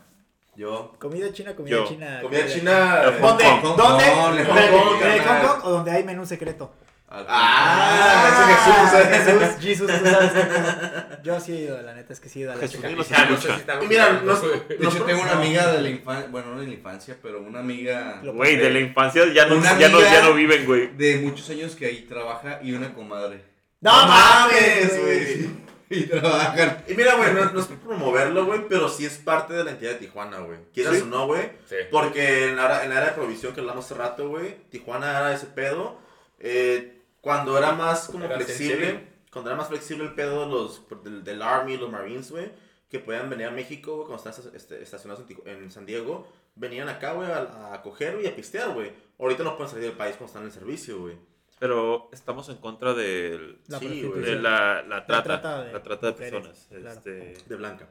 Yo. 0.57 0.93
Comida 0.99 1.33
china, 1.33 1.55
comida 1.55 1.77
Yo. 1.77 1.87
china. 1.87 2.21
Comida 2.23 2.47
china. 2.47 3.03
¿Dónde? 3.21 3.45
Kong. 3.63 3.77
¿Dónde? 3.77 4.05
No, 4.07 4.29
¿En 4.31 4.35
le- 4.37 4.41
el- 4.43 4.47
Hong 4.49 4.55
Kong, 4.57 5.03
en 5.03 5.11
el 5.13 5.23
carnal. 5.23 5.47
Hong 5.47 5.49
Kong 5.61 5.65
o 5.65 5.71
donde 5.71 5.91
hay 5.91 6.05
menú 6.05 6.25
secreto? 6.27 6.73
Al- 7.09 7.25
Ah, 7.29 8.29
ese 8.33 8.45
Jesús. 8.53 9.57
Jesús, 9.61 9.87
Jesús, 9.87 9.87
tú 10.03 10.11
sabes 10.11 11.23
Yo 11.23 11.39
sí 11.41 11.53
he 11.53 11.61
ido, 11.63 11.81
la 11.83 11.95
neta 11.95 12.13
es 12.13 12.19
que 12.21 12.29
sí 12.29 12.41
he 12.41 12.43
ido 12.43 12.53
a 12.53 12.57
la 12.57 12.63
Jesús 12.63 12.77
chica. 12.81 12.89
nos 12.91 13.09
Ya, 13.09 13.25
no 13.27 13.37
sé 13.37 13.49
si 13.49 13.85
Y 13.85 13.89
mira, 13.89 14.21
güey. 14.25 14.37
De 14.79 14.87
hecho, 14.87 15.05
tengo 15.05 15.23
una 15.23 15.33
amiga 15.33 15.73
de 15.73 15.83
la 15.83 15.89
infancia, 15.91 16.29
bueno, 16.33 16.55
no 16.55 16.61
de 16.61 16.67
la 16.67 16.73
infancia, 16.75 17.17
pero 17.23 17.41
una 17.41 17.61
amiga 17.61 18.21
Güey, 18.25 18.57
de 18.57 18.71
la 18.71 18.81
infancia 18.81 19.23
ya 19.33 19.47
no, 19.47 19.63
ya 19.63 19.89
no, 19.89 20.01
ya 20.01 20.23
no 20.23 20.35
viven, 20.35 20.67
güey. 20.67 20.89
de 20.97 21.19
muchos 21.19 21.49
años 21.51 21.77
que 21.77 21.87
ahí 21.87 22.07
trabaja 22.09 22.59
y 22.63 22.73
una 22.73 22.93
comadre. 22.93 23.41
No 23.81 23.93
mames, 23.93 25.01
güey. 25.01 25.66
Y 25.91 26.05
trabajan. 26.07 26.84
Y 26.89 26.95
mira, 26.95 27.14
güey, 27.16 27.32
no, 27.32 27.45
no 27.53 27.61
es 27.61 27.66
por 27.66 27.78
promoverlo, 27.78 28.45
güey, 28.47 28.66
pero 28.68 28.89
sí 28.89 29.05
es 29.07 29.18
parte 29.18 29.55
de 29.55 29.62
la 29.64 29.70
entidad 29.72 29.93
de 29.93 29.99
Tijuana, 29.99 30.41
güey. 30.41 30.59
Quieras 30.74 30.97
Sí. 30.97 31.03
o 31.03 31.07
no, 31.07 31.26
güey. 31.26 31.51
Sí. 31.68 31.76
Porque 31.91 32.49
en 32.49 32.57
la, 32.57 32.64
era- 32.66 32.84
en 32.84 32.91
la 32.91 32.97
era 32.97 33.07
de 33.07 33.12
provisión 33.12 33.55
que 33.55 33.61
hablamos 33.61 33.84
hace 33.84 33.95
rato, 33.95 34.28
güey, 34.28 34.57
Tijuana 34.70 35.11
era 35.11 35.32
ese 35.34 35.47
pedo. 35.47 35.99
eh, 36.39 36.93
cuando 37.20 37.57
era 37.59 37.72
más 37.72 38.07
como 38.09 38.24
Era 38.24 38.37
flexible, 38.37 38.76
sensible. 38.76 39.09
cuando 39.32 39.51
era 39.51 39.57
más 39.59 39.68
flexible 39.68 40.05
el 40.05 40.14
pedo 40.14 40.41
de 40.45 40.47
los, 40.53 40.82
del, 41.03 41.24
del 41.24 41.43
Army, 41.43 41.76
los 41.76 41.91
Marines, 41.91 42.30
güey, 42.30 42.51
que 42.89 43.01
podían 43.01 43.28
venir 43.30 43.47
a 43.47 43.51
México, 43.51 43.97
güey, 43.97 44.07
cuando 44.07 44.30
estaban 44.30 44.55
este, 44.55 44.80
estacionados 44.82 45.24
en 45.47 45.70
San 45.72 45.87
Diego, 45.87 46.28
venían 46.55 46.89
acá, 46.89 47.12
güey, 47.14 47.28
a, 47.30 47.72
a 47.74 47.82
coger 47.82 48.20
y 48.22 48.26
a 48.28 48.37
pistear, 48.37 48.70
güey. 48.74 48.93
Ahorita 49.18 49.43
no 49.43 49.57
pueden 49.57 49.70
salir 49.72 49.87
del 49.89 49.97
país 49.97 50.14
cuando 50.16 50.26
están 50.26 50.43
en 50.43 50.49
el 50.49 50.53
servicio, 50.55 51.01
güey. 51.01 51.16
Pero 51.59 52.11
estamos 52.13 52.49
en 52.51 52.57
contra 52.57 52.93
del- 52.95 53.59
La 53.69 53.79
Sí, 53.79 54.03
de 54.03 54.37
la, 54.37 54.83
la 54.83 55.07
trata. 55.07 55.33
La 55.73 55.83
trata 55.83 55.83
trata 55.83 56.07
de 56.07 56.13
de, 56.13 56.13
mujeres, 56.13 56.31
personas. 56.67 56.67
claro. 56.69 56.99
Este, 56.99 57.35
De 57.49 57.57
blanca. 57.57 57.89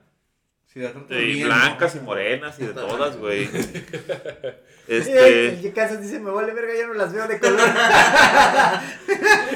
Sí, 0.67 0.79
la 0.81 0.91
de 0.91 1.15
bien, 1.23 1.47
blancas 1.47 1.95
¿no? 1.95 2.01
y 2.01 2.03
morenas 2.03 2.59
y 2.59 2.65
de 2.67 2.73
todas, 2.73 3.17
güey. 3.21 3.49
El 4.87 4.97
Este. 5.01 5.59
que 5.63 5.73
caso 5.73 5.97
dice, 5.97 6.19
me 6.19 6.29
vale 6.29 6.53
verga, 6.53 6.73
ya 6.77 6.85
no 6.85 6.93
las 6.93 7.11
veo 7.11 7.27
de 7.27 7.39
color. 7.39 7.59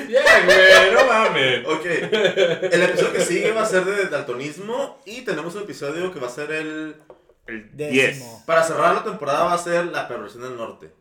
Ya, 0.09 0.45
güey, 0.45 0.93
no 0.93 1.05
mames. 1.05 1.67
Ok, 1.67 1.85
el 1.85 2.81
episodio 2.81 3.13
que 3.13 3.21
sigue 3.21 3.51
va 3.51 3.61
a 3.61 3.65
ser 3.65 3.85
de 3.85 4.07
daltonismo 4.07 4.99
y 5.05 5.21
tenemos 5.21 5.53
un 5.55 5.63
episodio 5.63 6.11
que 6.11 6.19
va 6.19 6.27
a 6.27 6.31
ser 6.31 6.51
el... 6.51 6.95
El 7.45 7.69
Décimo. 7.77 8.25
10. 8.37 8.43
Para 8.47 8.63
cerrar 8.63 8.95
la 8.95 9.03
temporada 9.03 9.43
va 9.43 9.53
a 9.53 9.57
ser 9.59 9.85
la 9.87 10.07
perversión 10.07 10.43
del 10.43 10.55
norte. 10.57 10.91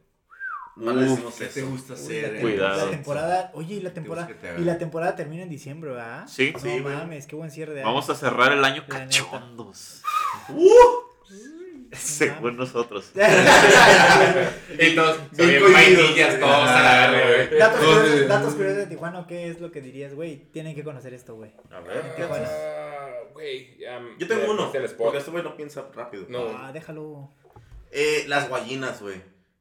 No 0.78 0.92
le 0.92 1.02
Uf, 1.04 1.10
decimos 1.10 1.34
¿Qué 1.34 1.46
te 1.46 1.60
eso. 1.60 1.68
gusta 1.70 1.94
hacer? 1.94 2.32
la, 2.32 2.38
eh? 2.38 2.40
Cuidado. 2.40 2.84
la 2.84 2.90
temporada, 2.90 3.50
oye, 3.54 3.74
y 3.74 3.80
la 3.80 3.90
temporada, 3.92 4.28
y 4.58 4.62
la 4.62 4.78
temporada 4.78 5.16
termina 5.16 5.42
en 5.42 5.48
diciembre, 5.48 5.90
¿verdad? 5.90 6.26
Sí. 6.28 6.52
No 6.52 6.58
Sí, 6.60 6.80
mames, 6.80 7.26
qué 7.26 7.34
buen 7.36 7.50
cierre 7.50 7.74
de 7.74 7.82
Vamos 7.82 8.08
a 8.10 8.14
cerrar 8.14 8.52
el 8.52 8.64
año 8.64 8.84
La 8.88 8.98
cachondos. 9.00 10.02
Según 11.92 12.56
nosotros. 12.58 13.12
Y 14.78 14.94
todos, 14.94 15.18
Bien 15.32 15.72
vainillas, 15.72 16.38
todos 16.38 16.68
a 16.68 16.82
la 16.82 17.10
verga, 17.10 17.46
güey. 17.48 17.58
Datos 17.58 17.80
No, 17.80 17.86
curiosos, 17.88 18.18
sí. 18.20 18.26
datos 18.26 18.54
curiosos 18.54 18.76
de 18.78 18.86
Tijuana, 18.86 19.26
¿qué 19.26 19.48
es 19.50 19.60
lo 19.60 19.72
que 19.72 19.80
dirías, 19.80 20.14
güey? 20.14 20.36
Tienen 20.52 20.74
que 20.74 20.84
conocer 20.84 21.14
esto, 21.14 21.34
güey. 21.34 21.50
A 21.70 21.80
ver. 21.80 22.14
Tijuana. 22.14 22.46
Ah, 22.48 23.08
Güey, 23.32 23.78
Yo 24.18 24.26
tengo 24.28 24.50
uno, 24.52 24.70
porque 24.98 25.18
este 25.18 25.30
güey 25.30 25.42
no 25.42 25.56
piensa 25.56 25.86
rápido. 25.94 26.26
No. 26.28 26.48
Ah, 26.58 26.70
déjalo. 26.72 27.30
Eh, 27.90 28.24
las 28.28 28.48
guayinas, 28.48 29.00
güey. 29.00 29.16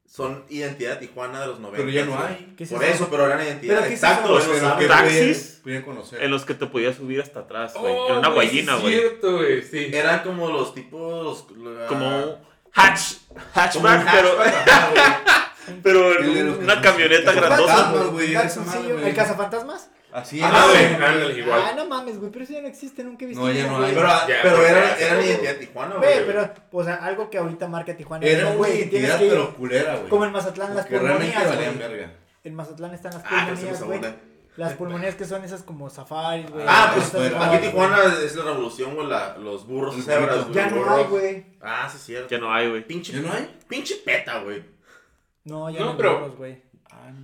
Son 0.09 0.45
identidad 0.49 0.93
de 0.99 1.07
Tijuana 1.07 1.41
de 1.41 1.47
los 1.47 1.59
90. 1.59 1.77
Pero 1.77 1.89
ya 1.89 2.05
no 2.05 2.17
hay. 2.17 2.53
¿Qué 2.57 2.63
es 2.63 2.71
Por 2.71 2.83
eso? 2.83 3.07
pero 3.11 3.25
eran 3.25 3.45
identidad. 3.45 3.75
¿Pero 3.75 3.87
qué 3.87 3.93
es 3.93 4.03
Exacto, 4.03 4.39
eso? 4.39 4.51
Pero 4.77 4.87
¿Taxis? 4.87 5.59
pudieran 5.61 5.83
conocer. 5.85 6.23
En 6.23 6.31
los 6.31 6.45
que 6.45 6.53
te 6.53 6.65
podías 6.65 6.95
subir 6.95 7.21
hasta 7.21 7.41
atrás, 7.41 7.73
güey. 7.77 7.93
Oh, 7.93 8.09
en 8.11 8.17
una 8.19 8.29
guayina, 8.29 8.75
güey. 8.77 8.93
Es 8.95 8.99
cierto, 9.01 9.35
güey, 9.37 9.61
sí. 9.63 9.89
Eran 9.93 10.23
como 10.23 10.49
los 10.49 10.73
tipos. 10.73 11.45
La- 11.57 11.87
Como 11.87 12.39
hatch, 12.73 13.01
como 13.73 13.87
hatchback, 13.87 14.11
pero, 14.15 14.35
güey. 14.37 14.49
pero 15.83 16.19
El 16.19 16.33
de 16.33 16.39
en 16.39 16.49
una 16.63 16.81
camioneta 16.81 17.33
güey. 18.93 19.07
¿El 19.09 19.15
cazafantasmas? 19.15 19.89
Así 20.17 20.41
Ah, 20.41 20.49
era, 20.49 20.65
güey. 20.65 20.85
ándale, 20.95 21.39
igual. 21.39 21.61
Ah, 21.63 21.73
no 21.75 21.85
mames, 21.85 22.17
güey, 22.19 22.31
pero 22.31 22.43
eso 22.43 22.53
ya 22.53 22.61
no 22.61 22.67
existe, 22.67 23.03
nunca 23.03 23.23
he 23.25 23.27
visto. 23.27 23.45
No, 23.45 23.51
ya 23.51 23.67
no 23.67 23.83
hay. 23.83 23.93
Pero, 23.93 24.07
Ya, 24.07 24.25
pero 24.41 24.55
porque 24.55 24.71
eran, 24.71 24.83
ya 24.89 24.95
se 24.95 25.01
eran 25.03 25.13
acabó. 25.17 25.27
identidad 25.29 25.51
de 25.53 25.59
Tijuana, 25.59 25.95
Güey, 25.95 26.13
güey. 26.13 26.25
pero, 26.25 26.53
o 26.71 26.83
sea, 26.83 26.95
algo 26.95 27.29
que 27.29 27.37
ahorita 27.37 27.67
marca 27.67 27.95
Tijuana. 27.95 28.25
Era 28.25 28.47
una 28.49 28.69
identidad, 28.69 29.19
que 29.19 29.27
pero 29.29 29.55
culera, 29.55 29.95
güey. 29.97 30.09
Como 30.09 30.25
en 30.25 30.31
Mazatlán, 30.31 30.75
las 30.75 30.89
realmente 30.89 31.13
pulmonías, 31.33 31.55
valían 31.55 31.77
verga. 31.77 32.11
En 32.43 32.55
Mazatlán 32.55 32.93
están 32.95 33.13
las 33.13 33.23
Ah, 33.25 33.45
pulmonías, 33.47 33.79
nos 33.79 33.83
güey. 33.87 34.01
Las 34.55 34.73
pulmonías 34.73 35.13
que 35.13 35.25
son 35.25 35.43
esas 35.43 35.61
como 35.61 35.87
safaris, 35.91 36.49
güey. 36.49 36.65
Ah, 36.67 36.91
pues 36.95 37.05
Estas 37.05 37.21
fuera. 37.29 37.51
aquí 37.53 37.67
Tijuana 37.67 37.97
es 38.25 38.35
la 38.35 38.43
revolución, 38.45 38.95
güey, 38.95 39.07
la- 39.07 39.37
los 39.37 39.67
burros 39.67 40.03
cebras, 40.03 40.45
güey. 40.45 40.53
Ya 40.55 40.67
no 40.71 40.89
hay, 40.95 41.03
güey. 41.03 41.45
Ah, 41.61 41.87
sí, 41.91 41.97
es 41.97 42.03
cierto. 42.03 42.27
Ya 42.29 42.39
no 42.39 42.51
hay, 42.51 42.67
güey. 42.69 42.87
Pinche, 42.87 43.13
¿Ya 43.13 43.19
no 43.19 43.31
hay? 43.31 43.55
pinche 43.67 43.97
peta, 44.03 44.39
güey. 44.39 44.63
No, 45.43 45.69
ya 45.69 45.79
No, 45.81 45.91
hay 45.91 45.95
burros, 45.95 46.35
güey. 46.37 46.66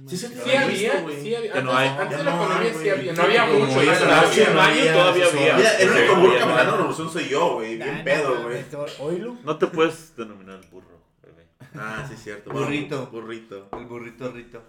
Sí, 0.08 0.18
sí, 0.18 0.26
había, 0.42 0.68
visto, 0.68 1.02
güey. 1.04 1.22
sí 1.22 1.36
había. 1.36 1.54
Ya 1.56 1.62
no 1.62 1.72
Antes- 1.72 1.80
hay. 1.80 1.88
Antes 1.98 2.10
Ya 2.12 2.18
de 2.18 2.24
la 2.24 2.32
no 2.36 2.48
pandemia 2.48 2.74
sí 2.74 2.90
había. 2.90 3.14
No 3.14 3.24
había 3.24 3.46
mucho. 3.46 3.74
todavía 3.74 5.26
había. 5.28 5.56
Mira, 5.58 5.78
el 5.80 5.90
único 5.90 6.16
burro 6.16 6.34
caminando 6.40 6.62
en 6.62 6.68
la 6.68 6.76
revolución 6.78 7.10
soy 7.12 7.30
yo, 7.30 7.54
güey. 7.56 7.78
Bien 7.78 7.98
no 7.98 8.04
pedo, 8.04 8.44
güey. 8.44 8.66
Oílo. 9.00 9.38
No 9.44 9.58
te 9.58 9.68
puedes 9.68 10.16
denominar 10.16 10.60
burro, 10.72 11.00
bebé. 11.22 11.48
Ah, 11.76 12.06
sí, 12.08 12.14
es 12.16 12.24
cierto. 12.24 12.52
Burrito. 12.52 13.08
Burrito. 13.08 13.68
El 13.74 13.86
burrito 13.86 14.32
rito. 14.32 14.62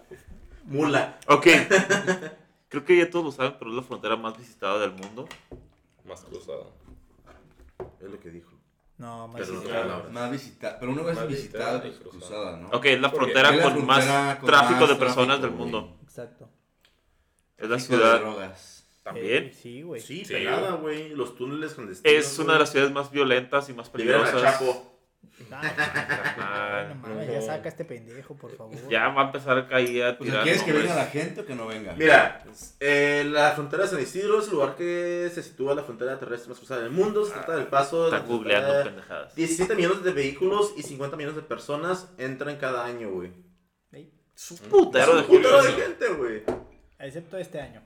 Mula. 0.64 1.18
Ok. 1.28 1.46
Creo 2.68 2.84
que 2.84 2.96
ya 2.96 3.10
todos 3.10 3.24
lo 3.26 3.32
saben, 3.32 3.54
pero 3.58 3.70
es 3.70 3.76
la 3.76 3.82
frontera 3.82 4.16
más 4.16 4.36
visitada 4.38 4.78
del 4.80 4.92
mundo. 4.92 5.28
Más 6.06 6.22
cruzado. 6.22 6.72
Es 8.00 8.10
lo 8.10 8.18
que 8.20 8.30
dijo. 8.30 8.50
No, 8.96 9.26
más 9.28 9.40
Pero. 9.40 9.60
Más. 10.10 10.52
Pero 10.80 10.92
una 10.92 11.02
vez 11.02 11.16
Más 11.16 11.26
visitada 11.28 11.78
visitada 11.80 11.88
y 11.88 11.90
cruzada. 11.92 12.10
cruzada, 12.10 12.56
¿no? 12.58 12.68
Ok, 12.68 12.84
es 12.86 13.00
la 13.00 13.10
frontera 13.10 13.50
la 13.50 13.62
con 13.62 13.72
frontera 13.72 13.86
más 13.86 14.36
con 14.36 14.46
tráfico 14.46 14.80
más 14.80 14.88
de 14.88 14.94
personas 14.96 15.26
tráfico, 15.40 15.42
del 15.42 15.50
güey. 15.50 15.70
mundo. 15.72 15.98
Exacto. 16.04 16.48
Es 17.56 17.68
la 17.68 17.76
Tráfico 17.76 17.92
de 17.92 17.98
ciudad 18.02 18.20
drogas. 18.20 18.88
también. 19.02 19.44
Eh, 19.44 19.52
sí, 19.60 19.82
güey. 19.82 20.00
Sí, 20.00 20.24
Sí, 20.24 20.32
pelada, 20.32 20.72
güey. 20.76 21.08
Los 21.10 21.34
túneles 21.36 21.74
clandestinos. 21.74 22.16
Es 22.18 22.38
una 22.38 22.52
de 22.54 22.58
las 22.60 22.70
ciudades 22.70 22.92
más 22.92 23.10
violentas 23.10 23.68
y 23.68 23.72
más 23.74 23.88
peligrosas. 23.90 24.40
Chapo. 24.40 24.93
No, 25.50 25.56
Ah, 25.56 26.94
ya 27.30 27.40
saca 27.42 27.68
este 27.68 27.84
pendejo, 27.84 28.36
por 28.36 28.56
favor. 28.56 28.76
Ya 28.88 29.08
va 29.08 29.22
a 29.22 29.26
empezar 29.26 29.58
a 29.58 29.66
caer 29.68 30.04
a 30.04 30.18
tirar 30.18 30.42
¿quieres 30.42 30.62
que 30.62 30.72
venga 30.72 30.94
la 30.94 31.06
gente 31.06 31.40
o 31.40 31.46
que 31.46 31.54
no 31.54 31.66
venga? 31.66 31.94
Mira, 31.94 32.44
eh, 32.80 33.24
la 33.26 33.52
frontera 33.52 33.84
de 33.84 33.88
San 33.90 34.00
Isidro 34.00 34.40
es 34.40 34.46
el 34.46 34.52
lugar 34.54 34.74
que 34.76 35.30
se 35.34 35.42
sitúa 35.42 35.74
la 35.74 35.82
frontera 35.82 36.18
terrestre 36.18 36.48
más 36.50 36.58
cruzada 36.58 36.82
del 36.82 36.90
mundo. 36.90 37.24
Se 37.24 37.32
trata 37.32 37.56
del 37.56 37.66
paso 37.66 38.10
de 38.10 38.16
Están 38.16 38.28
googleando 38.28 38.84
pendejadas. 38.84 39.34
17 39.34 39.74
millones 39.74 40.02
de 40.02 40.12
vehículos 40.12 40.74
y 40.76 40.82
50 40.82 41.16
millones 41.16 41.36
de 41.36 41.42
personas 41.42 42.08
entran 42.18 42.56
cada 42.56 42.84
año, 42.84 43.10
güey. 43.10 43.32
Un 44.50 44.56
putero 44.68 45.22
de 45.22 45.22
de 45.22 45.72
gente, 45.82 46.08
güey. 46.14 46.42
Excepto 46.98 47.38
este 47.38 47.60
año. 47.60 47.83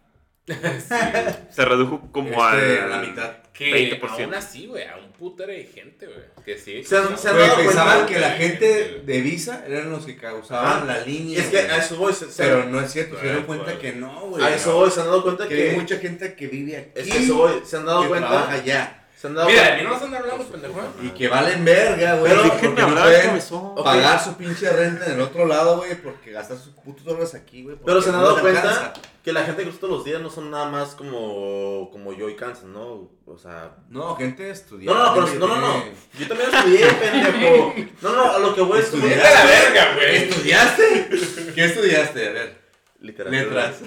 Se 1.51 1.65
redujo 1.65 2.01
como 2.13 2.29
Este, 2.29 2.81
a 2.81 2.87
la 2.87 2.99
mitad. 2.99 3.31
Que 3.53 3.99
20%. 4.01 4.23
aún 4.25 4.35
así, 4.35 4.67
güey, 4.69 4.85
a 4.87 4.97
un 4.99 5.11
putero 5.13 5.51
de 5.53 5.65
gente, 5.65 6.07
güey. 6.07 6.19
Que 6.45 6.57
sí. 6.59 6.85
Se 6.85 6.97
han- 6.97 7.11
no, 7.11 7.17
se 7.19 7.29
han 7.29 7.39
dado 7.39 7.57
pensaban 7.57 7.95
cuenta 7.97 8.13
que 8.15 8.21
la 8.21 8.31
gente 8.31 9.03
de 9.05 9.21
Visa 9.21 9.65
eran 9.67 9.91
los 9.91 10.07
que 10.07 10.17
causaban 10.17 10.77
Ajá. 10.77 10.85
la 10.85 11.01
línea. 11.01 11.41
Es 11.41 11.47
que 11.49 11.59
a 11.59 11.77
eso 11.79 11.97
voy. 11.97 12.13
Se, 12.13 12.27
Pero 12.37 12.65
no 12.67 12.81
es 12.81 12.93
cierto, 12.93 13.17
se 13.17 13.23
dieron 13.23 13.47
Bueno, 13.47 13.65
cuenta 13.65 13.81
bueno. 13.81 13.81
que 13.81 13.93
no, 14.01 14.21
güey. 14.29 14.45
a 14.45 14.55
eso 14.55 14.75
voy. 14.75 14.91
Se 14.93 15.01
han 15.01 15.07
dado 15.07 15.25
cuenta 15.25 15.49
Que 15.49 15.57
que. 15.57 15.71
hay 15.71 15.77
mucha 15.77 15.97
gente 15.99 16.35
que 16.35 16.47
vive 16.47 16.77
aquí. 16.77 16.91
Es 16.95 17.09
que 17.11 17.19
eso 17.19 17.35
voy. 17.37 17.53
Se 17.65 17.77
han 17.77 17.85
dado 17.87 18.03
que 18.03 18.09
cuenta. 18.09 18.29
trabaja 18.29 18.53
allá. 18.53 18.95
Se 19.17 19.27
han 19.27 19.35
dado 19.35 19.49
Mira, 19.49 19.63
cuenta. 19.63 19.77
mí 19.79 19.83
no 19.83 19.91
nos 19.95 20.03
andan 20.03 20.23
hablando, 20.23 20.45
pendejo. 20.47 20.81
Y 21.03 21.09
que 21.09 21.27
valen 21.27 21.65
verga, 21.65 22.15
güey. 22.15 22.31
Pero 22.33 22.43
déjenme 22.45 22.81
hablar. 22.83 23.41
Pagar 23.83 24.23
su 24.23 24.37
pinche 24.37 24.71
renta 24.71 25.07
en 25.07 25.13
el 25.15 25.21
otro 25.21 25.45
lado, 25.47 25.79
güey, 25.79 25.97
porque 26.01 26.31
gastan 26.31 26.57
sus 26.61 26.73
putos 26.75 27.05
dólares 27.05 27.35
aquí, 27.35 27.65
güey. 27.65 27.77
Pero 27.85 28.01
se 28.01 28.11
han 28.11 28.15
dado 28.21 28.41
cuenta. 28.41 28.93
Que 29.29 29.33
la 29.35 29.45
gente 29.45 29.63
que 29.63 29.73
todos 29.73 29.91
los 29.91 30.05
días 30.07 30.23
no 30.23 30.31
son 30.31 30.51
nada 30.51 30.71
más 30.71 30.95
como, 30.95 31.91
como 31.93 32.15
yo 32.15 32.31
y 32.31 32.35
Kansas, 32.35 32.65
¿no? 32.65 33.11
O 33.27 33.37
sea. 33.37 33.77
No, 33.91 34.17
gente 34.17 34.49
estudiante. 34.49 34.99
no, 34.99 35.05
no, 35.05 35.15
pero, 35.15 35.47
no, 35.47 35.61
no, 35.61 35.85
Yo 36.19 36.27
también 36.27 36.49
estudié, 36.51 36.87
pendejo. 36.95 37.75
No, 38.01 38.13
no, 38.17 38.33
a 38.33 38.39
lo 38.39 38.55
que 38.55 38.63
voy 38.63 38.81
es 38.81 38.87
como. 38.87 39.07
¿Estudiaste? 39.07 39.35
la 39.35 39.45
verga, 39.45 39.95
güey. 39.97 40.17
¿Estudiaste? 40.17 41.09
¿Qué 41.55 41.65
estudiaste? 41.67 42.27
A 42.27 42.33
ver. 42.33 42.57
Literatura. 43.01 43.43
Letras. 43.43 43.83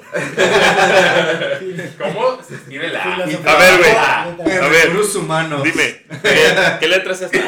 ¿Cómo 1.97 2.43
se 2.47 2.53
escribe 2.53 2.89
la 2.89 3.03
A? 3.03 3.13
A 3.15 3.25
ver, 3.25 3.77
güey. 3.79 3.91
Neta. 4.37 4.65
A 4.65 4.67
ver. 4.69 4.89
Recursos 4.89 5.15
humanos. 5.15 5.63
Dime, 5.63 6.05
¿qué, 6.21 6.77
qué 6.79 6.87
letra 6.87 7.13
es 7.13 7.21
esta? 7.23 7.39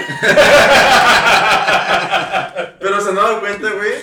Pero 2.79 3.01
se 3.01 3.09
han 3.09 3.15
dado 3.15 3.39
cuenta, 3.39 3.69
güey. 3.69 3.93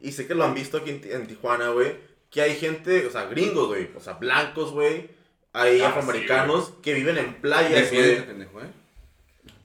Y 0.00 0.10
sé 0.10 0.26
que 0.26 0.34
lo 0.34 0.42
han 0.42 0.52
visto 0.52 0.78
aquí 0.78 0.90
en 0.90 1.28
Tijuana, 1.28 1.68
güey. 1.68 2.15
Que 2.36 2.42
hay 2.42 2.54
gente, 2.56 3.06
o 3.06 3.10
sea, 3.10 3.24
gringos, 3.24 3.68
güey. 3.68 3.88
O 3.96 4.00
sea, 4.00 4.12
blancos, 4.12 4.70
güey. 4.70 5.08
Hay 5.54 5.80
Ah, 5.80 5.88
afroamericanos 5.88 6.70
que 6.82 6.92
viven 6.92 7.16
en 7.16 7.40
playas, 7.40 7.90
güey. 7.90 8.10
¿eh? 8.10 8.26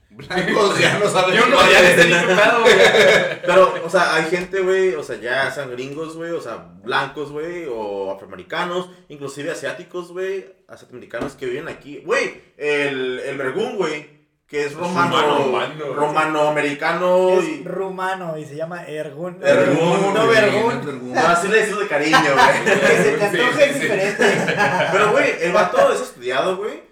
Blancos 0.08 0.78
ya 0.78 0.98
no 0.98 1.06
saben 1.06 1.34
Yo 1.38 1.46
no, 1.48 1.62
dicho 1.62 2.26
pedo, 2.26 2.60
güey. 2.62 2.74
Pero, 3.42 3.74
o 3.84 3.90
sea, 3.90 4.14
hay 4.14 4.24
gente, 4.30 4.60
güey, 4.60 4.94
o 4.94 5.02
sea, 5.02 5.20
ya 5.20 5.50
sean 5.50 5.70
gringos, 5.70 6.16
güey, 6.16 6.30
o 6.30 6.40
sea, 6.40 6.72
blancos, 6.82 7.30
güey, 7.30 7.66
o 7.70 8.10
afroamericanos, 8.10 8.88
inclusive 9.10 9.50
asiáticos, 9.50 10.10
güey, 10.10 10.46
asiáticos 10.66 11.34
que 11.34 11.44
viven 11.44 11.68
aquí. 11.68 11.98
Güey, 12.06 12.40
el, 12.56 13.18
el 13.18 13.36
vergún, 13.36 13.76
güey, 13.76 14.21
que 14.52 14.64
es 14.66 14.74
romano, 14.74 15.16
Rumano, 15.16 15.48
mano. 15.50 15.94
romano-americano 15.94 17.30
Es 17.38 17.48
y... 17.48 17.64
rumano 17.64 18.36
y 18.36 18.44
se 18.44 18.54
llama 18.56 18.84
Ergun. 18.84 19.38
Ergun, 19.42 20.12
No, 20.14 20.26
Vergun. 20.26 21.12
no 21.14 21.20
así 21.20 21.48
le 21.48 21.56
decimos 21.60 21.80
de 21.80 21.88
cariño, 21.88 22.18
güey. 22.34 22.64
Que 22.64 22.96
se 23.02 23.12
te 23.16 23.30
Sí, 23.30 23.40
antoje 23.40 23.66
sí, 23.68 23.72
sí. 23.72 23.80
diferente. 23.80 24.54
Pero, 24.92 25.12
güey, 25.12 25.30
el 25.40 25.52
vato 25.52 25.92
es 25.94 26.02
estudiado, 26.02 26.58
güey. 26.58 26.82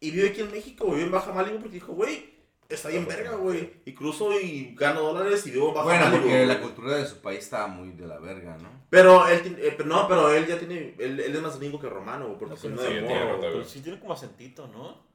Y 0.00 0.12
vive 0.12 0.28
aquí 0.28 0.42
en 0.42 0.52
México. 0.52 0.86
Vive 0.92 1.02
en 1.02 1.10
Baja 1.10 1.32
Malibu 1.32 1.58
porque 1.58 1.74
dijo, 1.74 1.92
güey, 1.92 2.34
está 2.68 2.88
bien 2.88 3.04
verga, 3.04 3.32
güey. 3.32 3.68
Y 3.84 3.94
cruzo 3.94 4.38
y 4.40 4.76
gano 4.76 5.00
dólares 5.00 5.44
y 5.46 5.50
vivo 5.50 5.70
en 5.70 5.74
Baja 5.74 5.84
Bueno, 5.86 6.04
Malibu. 6.04 6.22
porque 6.22 6.36
güey. 6.36 6.46
la 6.46 6.60
cultura 6.60 6.96
de 6.98 7.06
su 7.06 7.20
país 7.20 7.40
estaba 7.40 7.66
muy 7.66 7.90
de 7.90 8.06
la 8.06 8.20
verga, 8.20 8.56
¿no? 8.62 8.68
Pero 8.90 9.26
él, 9.26 9.42
tiene- 9.42 9.58
eh, 9.60 9.74
pero 9.76 9.88
no, 9.88 10.06
pero 10.06 10.32
él 10.32 10.46
ya 10.46 10.56
tiene, 10.56 10.94
él, 11.00 11.18
él 11.18 11.34
es 11.34 11.42
más 11.42 11.58
gringo 11.58 11.80
que 11.80 11.88
romano, 11.88 12.36
porque 12.38 12.54
No, 12.54 12.56
se 12.56 12.68
pero 12.68 12.80
no 12.80 12.88
sí, 12.88 12.94
de 12.94 13.02
tiene 13.02 13.24
morro. 13.24 13.64
sí 13.64 13.80
tiene 13.80 13.98
como 13.98 14.12
acentito, 14.12 14.68
¿no? 14.68 15.07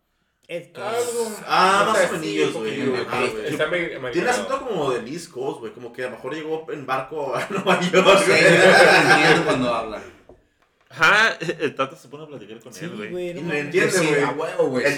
Es 0.47 0.67
que 0.67 0.81
Ah, 0.81 1.85
más 1.87 1.97
o 2.11 2.17
menos, 2.17 2.21
sí, 2.25 2.41
un 2.41 2.53
güey. 4.01 4.11
Tiene 4.11 4.29
acento 4.29 4.59
como 4.59 4.91
del 4.91 5.07
East 5.07 5.31
Coast, 5.31 5.59
güey, 5.61 5.71
como 5.71 5.93
que 5.93 6.03
a 6.03 6.05
lo 6.05 6.11
mejor 6.11 6.33
llegó 6.35 6.65
en 6.71 6.85
barco 6.85 7.33
a 7.35 7.47
Nueva 7.49 7.79
York, 7.81 8.21
entiendo 8.27 9.45
cuando 9.45 9.73
habla. 9.73 10.01
Ajá, 10.89 11.37
el 11.39 11.73
Tata 11.73 11.95
se 11.95 12.07
pone 12.07 12.25
a 12.25 12.27
platicar 12.27 12.59
con 12.59 12.71
Sí, 12.73 12.85
él, 12.85 12.91
güey. 12.95 13.09
güey. 13.09 13.29
Y 13.31 13.41
no 13.41 13.53
entiende, 13.53 13.91
Sí, 13.91 14.05
güey. 14.05 14.21
a 14.21 14.29
huevo, 14.31 14.63
güey. 14.67 14.85
Sí, 14.85 14.95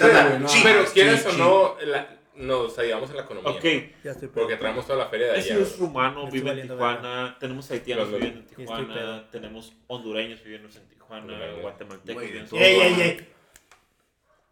Pero 0.62 0.86
sí, 0.86 0.92
quieras 0.92 1.24
o 1.26 1.30
sí. 1.30 1.38
no, 1.38 1.76
la- 1.86 2.16
nos 2.34 2.78
ayudamos 2.78 3.08
en 3.08 3.16
la 3.16 3.22
economía. 3.22 3.50
Ok, 3.50 3.64
Ya 4.04 4.10
estoy 4.10 4.28
Porque 4.28 4.56
traemos 4.56 4.86
toda 4.86 4.98
la 4.98 5.06
feria 5.08 5.32
de 5.32 5.38
ese 5.38 5.54
allá. 5.54 5.62
es 5.62 5.78
rumano, 5.78 6.24
Estoy 6.24 6.40
vive 6.40 6.60
en 6.60 6.68
Tijuana. 6.68 7.36
Tenemos 7.40 7.70
haitianos 7.70 8.10
viviendo 8.12 8.40
en 8.40 8.46
Tijuana. 8.46 9.30
Tenemos 9.30 9.72
hondureños 9.86 10.42
viviendo 10.44 10.68
en 10.68 10.86
Tijuana. 10.88 11.32
Guatemaltecos 11.62 12.22
viviendo 12.22 12.44
en 12.44 12.50
todo. 12.50 12.60
Ey, 12.60 12.80
ey, 12.80 12.94
Tijuana. 13.16 13.35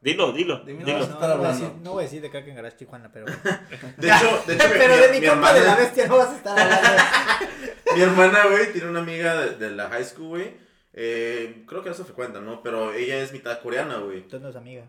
Dilo, 0.04 0.32
dilo. 0.32 0.58
No, 0.58 0.64
dilo. 0.64 0.98
no, 0.98 1.18
no 1.28 1.36
voy 1.38 1.46
a 1.46 1.48
decir, 1.52 1.70
no 1.82 1.90
voy 1.92 2.00
a 2.02 2.04
decir 2.04 2.20
de 2.22 2.30
Kraken 2.30 2.54
Garage 2.54 2.76
Tijuana, 2.76 3.10
pero. 3.12 3.24
De 3.26 4.08
hecho, 4.08 4.42
de 4.46 4.54
hecho, 4.54 4.68
mi- 4.68 4.74
pero 4.78 4.96
de 4.98 5.08
mi, 5.12 5.20
mi 5.20 5.26
compa 5.26 5.52
de 5.54 5.60
la 5.60 5.66
hermana, 5.66 5.80
bestia 5.82 6.06
no 6.06 6.18
vas 6.18 6.28
a 6.28 6.36
estar 6.36 6.58
hablando. 6.60 7.02
mi 7.96 8.00
hermana, 8.02 8.46
güey, 8.50 8.72
tiene 8.72 8.88
una 8.90 9.00
amiga 9.00 9.34
de, 9.40 9.56
de 9.56 9.70
la 9.70 9.88
high 9.88 10.04
school, 10.04 10.28
güey. 10.28 10.52
Eh, 10.92 11.64
creo 11.66 11.82
que 11.82 11.88
no 11.88 11.94
se 11.94 12.04
frecuentan, 12.04 12.44
¿no? 12.44 12.62
Pero 12.62 12.92
ella 12.92 13.18
es 13.18 13.32
mitad 13.32 13.58
coreana, 13.60 13.96
güey. 13.96 14.18
Entonces 14.18 14.42
no 14.42 14.48
es 14.50 14.56
amiga. 14.56 14.84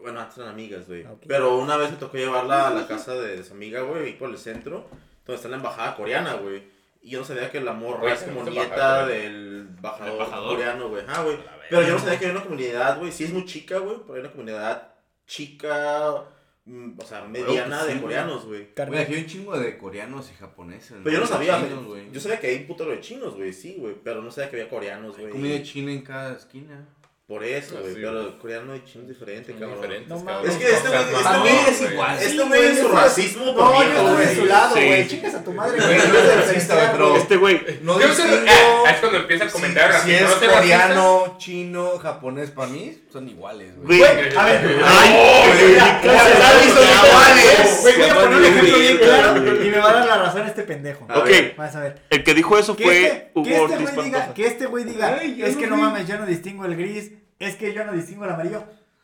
Bueno, 0.00 0.20
antes 0.20 0.38
eran 0.38 0.50
amigas, 0.50 0.86
güey. 0.86 1.04
Ok. 1.04 1.24
Pero 1.26 1.58
una 1.58 1.76
vez 1.76 1.90
me 1.90 1.96
tocó 1.98 2.16
llevarla 2.16 2.68
a 2.68 2.70
la 2.70 2.86
casa 2.86 3.14
de 3.16 3.42
su 3.44 3.52
amiga, 3.52 3.80
güey, 3.82 4.04
ahí 4.06 4.12
por 4.14 4.30
el 4.30 4.38
centro, 4.38 4.88
donde 5.26 5.34
está 5.36 5.48
la 5.48 5.56
embajada 5.56 5.96
coreana, 5.96 6.34
güey. 6.34 6.62
Y 7.02 7.10
yo 7.10 7.20
no 7.20 7.24
sabía 7.24 7.50
que 7.50 7.60
la 7.60 7.72
morra 7.72 8.00
Güey, 8.00 8.12
es 8.12 8.22
como 8.22 8.44
nieta 8.44 9.06
del 9.06 9.68
¿Embajador? 9.76 10.48
coreano, 10.56 10.88
güey. 10.90 11.02
Ah, 11.08 11.22
güey. 11.22 11.38
Pero 11.70 11.82
yo 11.82 11.92
no 11.94 11.98
sabía 11.98 12.18
que 12.18 12.26
había 12.26 12.36
una 12.38 12.44
comunidad, 12.44 12.98
güey. 12.98 13.10
Sí 13.12 13.24
es 13.24 13.32
muy 13.32 13.44
chica, 13.46 13.78
güey, 13.78 13.96
pero 14.02 14.14
hay 14.14 14.20
una 14.20 14.30
comunidad 14.32 14.94
chica, 15.26 16.24
mm, 16.64 16.98
o 17.00 17.04
sea, 17.04 17.22
mediana 17.24 17.84
sí, 17.84 17.94
de 17.94 18.00
coreanos, 18.00 18.44
güey. 18.44 18.68
Güey, 18.76 18.98
aquí 19.02 19.14
hay 19.14 19.20
un 19.22 19.26
chingo 19.26 19.58
de 19.58 19.78
coreanos 19.78 20.30
y 20.30 20.34
japoneses. 20.34 20.98
Pero 21.02 21.10
yo 21.16 21.20
no 21.20 21.26
sabía, 21.26 21.58
Chinos, 21.62 21.84
güey. 21.86 22.10
yo 22.12 22.20
sabía 22.20 22.40
que 22.40 22.48
hay 22.48 22.56
un 22.56 22.66
puto 22.66 22.84
de 22.86 23.00
chinos, 23.00 23.34
güey, 23.36 23.52
sí, 23.52 23.76
güey, 23.78 23.94
pero 24.02 24.20
no 24.22 24.30
sabía 24.30 24.50
que 24.50 24.56
había 24.56 24.68
coreanos, 24.68 25.16
güey. 25.16 25.30
comida 25.30 25.62
china 25.62 25.92
en 25.92 26.02
cada 26.02 26.36
esquina. 26.36 26.86
Por 27.30 27.44
eso, 27.44 27.76
Ah, 27.78 27.82
güey, 27.82 27.94
pero 27.94 28.12
güey. 28.22 28.38
coreano 28.40 28.74
y 28.74 28.84
chino 28.84 29.02
es 29.04 29.08
diferente, 29.10 29.52
Son 29.52 29.60
cabrón. 29.60 29.80
diferentes, 29.82 30.08
No 30.08 30.16
cabrón. 30.16 30.34
mames. 30.42 30.50
Es 30.50 30.56
que 30.58 30.64
este 30.74 30.88
güey- 30.88 31.00
este 31.14 31.38
güey 31.38 31.54
es 31.68 31.92
igual. 31.92 32.18
Este 32.20 32.42
güey 32.42 32.64
es 32.64 32.78
su 32.80 32.88
racismo 32.88 33.44
No, 33.52 33.84
yo 33.84 33.92
estoy 33.92 34.26
de 34.26 34.34
su 34.34 34.44
lado, 34.46 34.74
güey. 34.74 35.06
Chicas 35.08 35.34
a 35.36 35.44
tu 35.44 35.52
madre, 35.52 35.76
Güey, 35.80 35.96
güey. 35.96 36.08
no 36.08 36.18
es 36.18 36.46
racista, 36.48 36.74
güey, 36.74 36.86
pero- 36.90 37.16
Este 37.16 37.36
güey. 37.36 37.60
No 37.82 38.00
es, 38.00 38.20
cuando 39.00 39.18
empieza 39.18 39.44
a 39.44 39.46
si, 39.48 39.52
comentar 39.52 40.00
si 40.02 40.10
es 40.12 40.22
¿no 40.22 40.38
ser 40.40 40.50
coreano, 40.50 41.36
chino, 41.38 41.98
japonés, 41.98 42.50
para 42.50 42.66
mí 42.68 42.98
son 43.12 43.28
iguales, 43.28 43.76
güey. 43.76 44.02
A 44.02 44.12
ver. 44.12 44.34
Ay, 44.84 45.14
son 46.68 46.82
iguales. 46.82 47.78
Güey, 47.82 47.96
voy 47.96 48.08
a 48.08 48.14
poner 48.14 48.38
un 48.38 48.44
ejemplo 48.44 48.78
bien 48.78 48.98
claro 48.98 49.36
y 49.64 49.68
me 49.70 49.78
va 49.78 49.90
a 49.90 49.92
dar 49.94 50.06
la 50.08 50.18
razón 50.18 50.46
este 50.46 50.62
pendejo. 50.62 51.04
Ok. 51.14 51.30
Vas 51.56 51.76
a 51.76 51.80
ver. 51.80 52.02
el 52.10 52.24
que 52.24 52.34
dijo 52.34 52.58
eso 52.58 52.74
fue 52.74 53.06
este, 53.06 53.30
Hugo 53.34 53.44
que 53.44 53.50
este 53.54 53.60
Ortiz 53.62 53.94
güey 53.94 54.04
diga, 54.06 54.18
Pantoja. 54.18 54.34
que 54.34 54.46
este 54.46 54.66
güey 54.66 54.84
diga, 54.84 55.16
es 55.22 55.56
que 55.56 55.66
no 55.68 55.76
mames, 55.76 56.08
yo 56.08 56.18
no 56.18 56.26
distingo 56.26 56.64
el 56.64 56.76
gris, 56.76 57.12
es 57.40 57.56
que 57.56 57.74
yo 57.74 57.84
no 57.84 57.92
distingo 57.92 58.24
el 58.26 58.30
amarillo. 58.30 58.62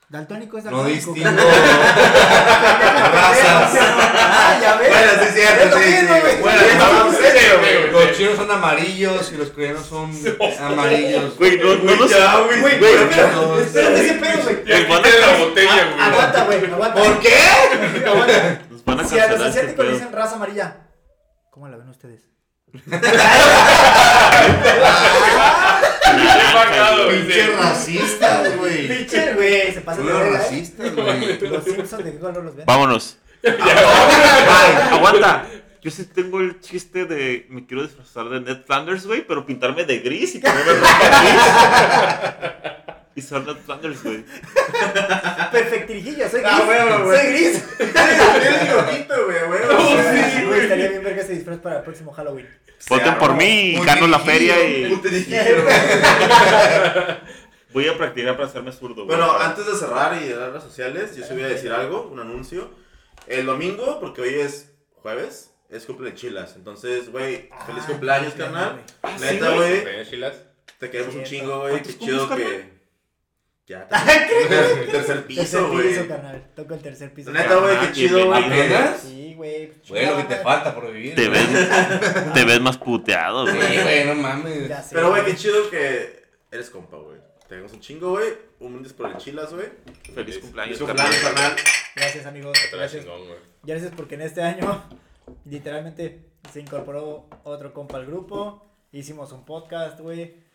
Daltónico 0.09 0.57
es 0.59 0.65
No 0.67 0.71
daltónico. 0.71 1.13
distingo 1.13 1.37
cabrón. 1.37 1.47
razas. 3.13 3.75
Ah, 3.81 4.57
ya 4.63 4.77
ves. 4.77 4.89
Bueno, 4.89 5.11
sí 5.19 5.25
es 5.27 5.35
cierto, 5.35 5.79
sí, 5.79 5.85
mismo, 5.91 6.15
sí. 6.15 6.21
Bueno, 6.43 6.61
Es 6.61 6.75
lo 6.75 6.79
vamos 6.81 7.11
mismo. 7.13 7.27
en 7.27 7.33
serio, 7.33 7.59
güey. 7.59 7.91
Los 7.91 8.13
chinos 8.17 8.37
son 8.37 8.51
amarillos 8.53 9.33
y 9.33 9.37
los 9.37 9.51
coreanos 9.51 9.85
son 9.87 10.13
amarillos. 10.61 11.37
Güey, 11.37 11.59
no, 11.59 11.75
no 11.75 11.83
Güey, 11.83 11.99
nos. 11.99 12.09
ya, 12.11 12.37
güey. 12.39 12.61
Güey, 12.61 12.79
no, 12.79 12.87
espérate 13.59 14.01
ese 14.05 14.15
pedo, 14.15 14.43
güey. 14.45 14.57
Y 14.65 14.73
aquí 14.73 14.93
tiene 15.03 15.19
la 15.19 15.33
botella, 15.39 15.85
güey. 15.91 16.01
Aguanta, 16.01 16.45
güey, 16.45 16.65
aguanta. 16.71 17.03
¿Por 17.03 17.19
qué? 17.19 17.35
Aguanta. 18.07 18.61
Si 19.09 19.19
a 19.19 19.27
los 19.27 19.41
asiáticos 19.41 19.85
le 19.87 19.93
dicen 19.95 20.13
raza 20.13 20.37
amarilla, 20.37 20.77
¿cómo 21.51 21.67
la 21.69 21.77
ven 21.79 21.89
ustedes? 21.89 22.29
Qué 26.13 26.55
pagado, 26.55 27.05
güey. 27.07 27.23
Pinche 27.23 27.57
racistas, 27.57 28.57
güey. 28.57 28.89
Pinche, 28.89 29.35
güey, 29.35 29.73
se 29.73 29.81
pasa 29.81 30.03
de 30.03 30.09
los 30.09 30.19
verga, 30.19 30.29
¿eh? 30.29 30.39
racistas, 30.39 30.95
güey. 30.95 31.39
Los 31.41 31.65
Simpsons, 31.65 32.05
¿de 32.05 32.13
qué 32.13 32.19
color 32.19 32.45
los 32.45 32.57
ven? 32.57 32.67
Vámonos. 32.67 33.19
Ay, 33.45 34.75
aguanta. 34.93 35.47
Yo 35.83 35.91
sí 35.91 36.05
tengo 36.05 36.41
el 36.41 36.61
chiste 36.61 37.05
de 37.05 37.47
me 37.49 37.65
quiero 37.65 37.85
disfrazar 37.85 38.29
de 38.29 38.41
Ned 38.41 38.65
Flanders, 38.67 39.07
güey, 39.07 39.25
pero 39.27 39.47
pintarme 39.47 39.85
de 39.85 40.01
gris 40.01 40.35
y 40.35 40.41
ponerme 40.41 40.73
ropa 40.73 41.21
gris. 41.21 42.97
Y 43.17 43.23
ser 43.23 43.43
Ned 43.47 43.57
Flanders, 43.65 44.03
güey. 44.05 44.25
Perfectirijillo, 45.53 46.29
soy 46.29 46.41
gris. 46.41 46.53
Ah, 46.53 46.65
huevo, 46.69 47.05
güey. 47.07 47.19
soy 47.19 47.27
gris. 47.33 47.65
Güey, 49.27 49.47
güey. 49.47 50.31
Sí, 50.31 50.45
güey, 50.45 50.61
estaría 50.61 50.89
bien 50.91 51.03
verga 51.03 51.23
ese 51.23 51.33
disfraz 51.33 51.59
para 51.59 51.79
el 51.79 51.83
próximo 51.83 52.13
Halloween. 52.13 52.47
Voten 52.89 53.17
por 53.19 53.35
mí 53.35 53.71
y 53.71 53.81
gano 53.85 54.07
la 54.07 54.19
feria 54.21 54.63
y 54.69 54.85
voy 57.73 57.89
a 57.89 57.97
practicar 57.97 58.37
para 58.37 58.49
hacerme 58.49 58.73
zurdo, 58.73 59.05
güey. 59.05 59.17
Bueno, 59.17 59.33
antes 59.39 59.67
de 59.67 59.75
cerrar 59.75 60.21
y 60.23 60.29
de 60.29 60.37
las 60.37 60.51
redes 60.51 60.63
sociales, 60.63 61.17
yo 61.17 61.25
sí 61.25 61.33
voy 61.33 61.43
a 61.45 61.49
decir 61.49 61.73
algo, 61.73 62.09
un 62.13 62.21
anuncio. 62.21 62.71
El 63.27 63.47
domingo, 63.47 63.99
porque 64.01 64.21
hoy 64.23 64.35
es 64.35 64.73
jueves, 65.03 65.51
es 65.71 65.85
cumple 65.87 66.11
de 66.11 66.17
Chilas. 66.17 66.55
Entonces, 66.57 67.11
güey, 67.11 67.49
feliz 67.67 67.83
Ah, 67.85 67.87
cumpleaños, 67.89 68.35
carnal. 68.35 68.83
Ah, 69.03 69.17
sí, 69.19 69.25
Neta, 69.25 69.51
güey. 69.55 69.85
te 70.79 70.91
queremos 70.91 71.15
un 71.15 71.25
chingo, 71.25 71.61
güey. 71.61 71.73
¿Cuántos 71.73 71.95
Qué 71.95 72.05
chido 72.05 72.29
que. 72.37 72.76
Ya, 73.67 73.89
tercer 73.89 74.87
Tercer 74.91 75.27
piso, 75.27 75.43
piso, 75.43 75.69
güey. 75.73 76.07
carnal. 76.09 76.47
Toco 76.55 76.75
el 76.75 76.81
tercer 76.81 77.13
piso. 77.13 77.33
Neta, 77.33 77.57
güey, 77.57 77.71
qué 77.71 77.75
Carnal, 77.77 77.93
chido, 77.95 78.27
güey. 78.27 78.43
Sí, 79.03 79.35
güey. 79.37 79.73
Güey, 79.89 80.07
lo 80.07 80.17
que 80.19 80.23
te 80.25 80.37
falta 80.37 80.75
por 80.75 80.93
vivir. 80.93 81.15
Te 81.17 81.29
güey. 81.29 81.41
ves, 81.47 82.33
te 82.35 82.45
ves 82.45 82.61
más 82.61 82.79
puteado, 82.79 83.47
Sí, 83.47 83.57
güey. 83.57 83.83
güey, 83.83 84.05
no 84.07 84.15
mames. 84.15 84.69
Ya 84.69 84.83
sé, 84.83 84.95
Pero, 84.95 85.11
güey, 85.11 85.25
qué 85.25 85.35
chido 85.37 85.69
que 85.69 86.23
eres 86.53 86.71
compa, 86.71 86.97
güey. 86.97 87.19
Te 87.41 87.49
queremos 87.51 87.73
un 87.73 87.81
chingo, 87.81 88.11
güey. 88.11 88.29
Un 88.61 88.73
brindis 88.73 88.93
por 88.93 89.11
el 89.11 89.17
Chilas, 89.17 89.53
güey. 89.53 89.67
Feliz 90.15 90.39
cumpleaños, 90.39 90.79
Feliz 90.79 90.89
cumpleaños, 90.95 91.19
carnal. 91.23 91.57
Gracias, 91.97 92.27
amigos. 92.27 92.59
Gracias. 92.73 93.03
chingón, 93.05 93.27
güey. 93.27 93.39
Gracias 93.65 93.93
porque 93.97 94.15
en 94.15 94.23
este 94.23 94.43
año, 94.43 94.85
literalmente, 95.45 96.25
se 96.53 96.61
incorporó 96.61 97.29
otro 97.43 97.73
compa 97.75 97.97
al 97.99 98.07
grupo. 98.07 98.65
Hicimos 98.93 99.33
un 99.33 99.45
podcast, 99.45 99.99
güey. 100.01 100.46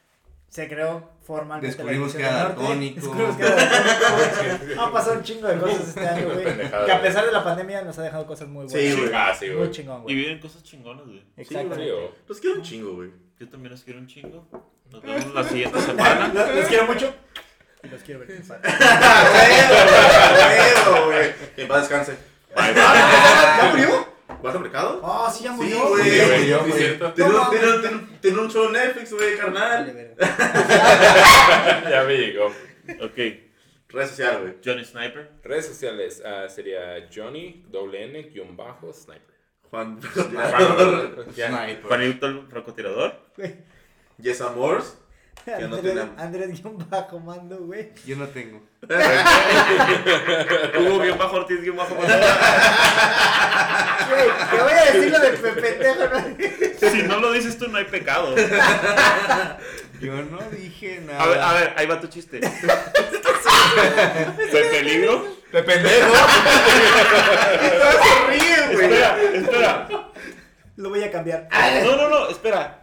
Se 0.51 0.67
creó 0.67 1.09
formalmente 1.25 1.67
Descubrimos 1.67 2.13
que 2.13 2.21
era 2.23 2.29
del 2.35 2.43
Norte. 2.43 2.61
daltónico. 2.61 2.95
Descubrimos 2.99 3.35
que 3.37 3.43
era 3.43 3.55
daltónico, 3.55 4.65
güey. 4.65 4.77
Han 4.79 4.91
pasado 4.91 5.15
un 5.17 5.23
chingo 5.23 5.47
de 5.47 5.57
cosas 5.59 5.87
este 5.87 6.07
año, 6.07 6.29
güey. 6.29 6.43
Que 6.85 6.91
a 6.91 7.01
pesar 7.01 7.25
de 7.25 7.31
la 7.31 7.41
pandemia 7.43 7.81
nos 7.83 7.97
ha 7.99 8.03
dejado 8.03 8.25
cosas 8.27 8.49
muy 8.49 8.67
Sí, 8.69 8.75
buenas. 8.75 8.97
güey. 8.99 9.11
Ah, 9.15 9.33
sí, 9.39 9.45
güey. 9.47 9.59
Muy 9.59 9.71
chingón, 9.71 9.99
Y 10.01 10.03
güey. 10.03 10.15
viven 10.15 10.39
cosas 10.39 10.61
chingonas, 10.63 11.05
güey. 11.05 11.23
Exactamente. 11.37 11.85
Sí, 11.85 11.89
güey. 11.91 12.09
Los 12.27 12.39
quiero 12.41 12.55
un 12.57 12.61
chingo, 12.63 12.93
güey. 12.95 13.09
Yo 13.39 13.49
también 13.49 13.71
los 13.71 13.81
quiero 13.83 13.99
un 13.99 14.07
chingo. 14.07 14.45
Nos 14.91 15.01
vemos 15.01 15.33
la 15.33 15.43
siguiente 15.45 15.79
semana. 15.81 16.27
Los, 16.33 16.53
los 16.55 16.65
quiero 16.67 16.85
mucho. 16.85 17.13
Y 17.83 17.87
los 17.87 18.01
quiero 18.03 18.19
ver 18.19 18.27
triunfar. 18.27 18.59
¡Huevo, 20.85 21.05
güey! 21.07 21.33
Que 21.55 21.65
paz 21.65 21.79
descanse. 21.87 22.11
Bye, 22.55 22.73
bye. 22.73 22.83
¿Ya 22.83 23.69
murió? 23.71 24.00
¿Vas 24.41 24.55
al 24.55 24.61
mercado? 24.61 24.99
Oh, 25.03 25.29
sí, 25.31 25.43
ya 25.43 25.51
Sí, 25.51 25.57
murió. 25.57 25.89
güey. 25.89 26.03
Sí, 26.03 26.19
güey, 26.25 26.47
Yo, 26.49 26.65
cierto. 26.71 27.13
Un, 28.39 28.49
show 28.49 28.65
en 28.67 28.73
Netflix, 28.73 29.13
güey, 29.13 29.37
carnal. 29.37 30.15
Ya 31.89 32.03
me 32.07 32.17
llegó. 32.17 32.47
Ok, 33.01 33.17
Red 33.89 34.07
social, 34.07 34.41
güey. 34.41 34.55
Johnny 34.63 34.85
Sniper. 34.85 35.31
Redes 35.43 35.67
sociales 35.67 36.21
ah, 36.25 36.47
sería 36.49 37.07
Johnny, 37.13 37.65
doble 37.69 38.05
N, 38.05 38.23
guion 38.23 38.55
bajo, 38.55 38.93
sniper. 38.93 39.35
Juan. 39.69 40.01
Sniper. 40.01 41.81
Juanito 41.83 42.25
el 42.27 42.47
francotirador. 42.47 43.15
Yes 44.17 44.41
Amors. 44.41 44.97
Que 45.45 45.51
no 45.67 45.75
Andrés, 45.77 45.81
tenemos. 45.95 46.19
Andrés 46.21 46.49
guion 46.61 46.85
bajo 46.89 47.19
mando, 47.19 47.57
güey. 47.57 47.91
Yo 48.05 48.15
no 48.15 48.27
tengo. 48.27 48.61
Hugo 50.79 50.99
guion 50.99 51.17
bajo 51.17 51.35
Ortiz 51.37 51.61
guion 51.61 51.77
bajo 51.77 51.95
Güey, 51.95 52.07
te 54.51 54.61
voy 54.61 54.71
a 54.73 54.85
decir 54.91 55.11
lo 55.11 55.19
de 55.19 55.29
pe- 55.31 55.51
pendejo, 55.53 56.03
¿no? 56.09 56.89
Si 56.91 57.03
no 57.03 57.19
lo 57.19 57.31
dices 57.31 57.57
tú, 57.57 57.67
no 57.69 57.77
hay 57.79 57.85
pecado. 57.85 58.35
Yo 60.01 60.13
no 60.23 60.39
dije 60.51 61.01
nada. 61.05 61.23
A 61.23 61.27
ver, 61.27 61.39
a 61.41 61.53
ver, 61.53 61.73
ahí 61.77 61.85
va 61.87 61.99
tu 61.99 62.07
chiste. 62.07 62.39
Fue 64.51 64.61
peligro. 64.71 65.25
De 65.51 65.63
pendejo. 65.63 66.13
Se 68.03 68.27
ríe, 68.27 68.73
güey. 68.73 68.85
Espera, 68.85 69.21
espera. 69.33 69.87
Lo 70.77 70.89
voy 70.89 71.03
a 71.03 71.11
cambiar. 71.11 71.47
No, 71.83 71.95
no, 71.95 72.09
no, 72.09 72.29
espera. 72.29 72.80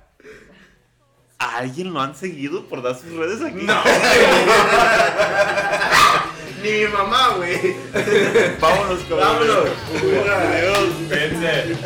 ¿A 1.41 1.59
alguien 1.59 1.93
lo 1.93 2.01
han 2.01 2.17
seguido 2.17 2.65
por 2.65 2.83
dar 2.83 2.97
sus 2.97 3.13
redes 3.13 3.41
aquí? 3.41 3.63
No. 3.63 3.81
Ni 6.65 6.71
mi 6.73 6.87
mamá, 6.89 7.35
güey. 7.37 7.77
Vámonos 8.61 8.99
con 9.09 9.21
Vámonos. 9.21 9.69
Adiós. 9.95 11.09
Vente. 11.09 11.77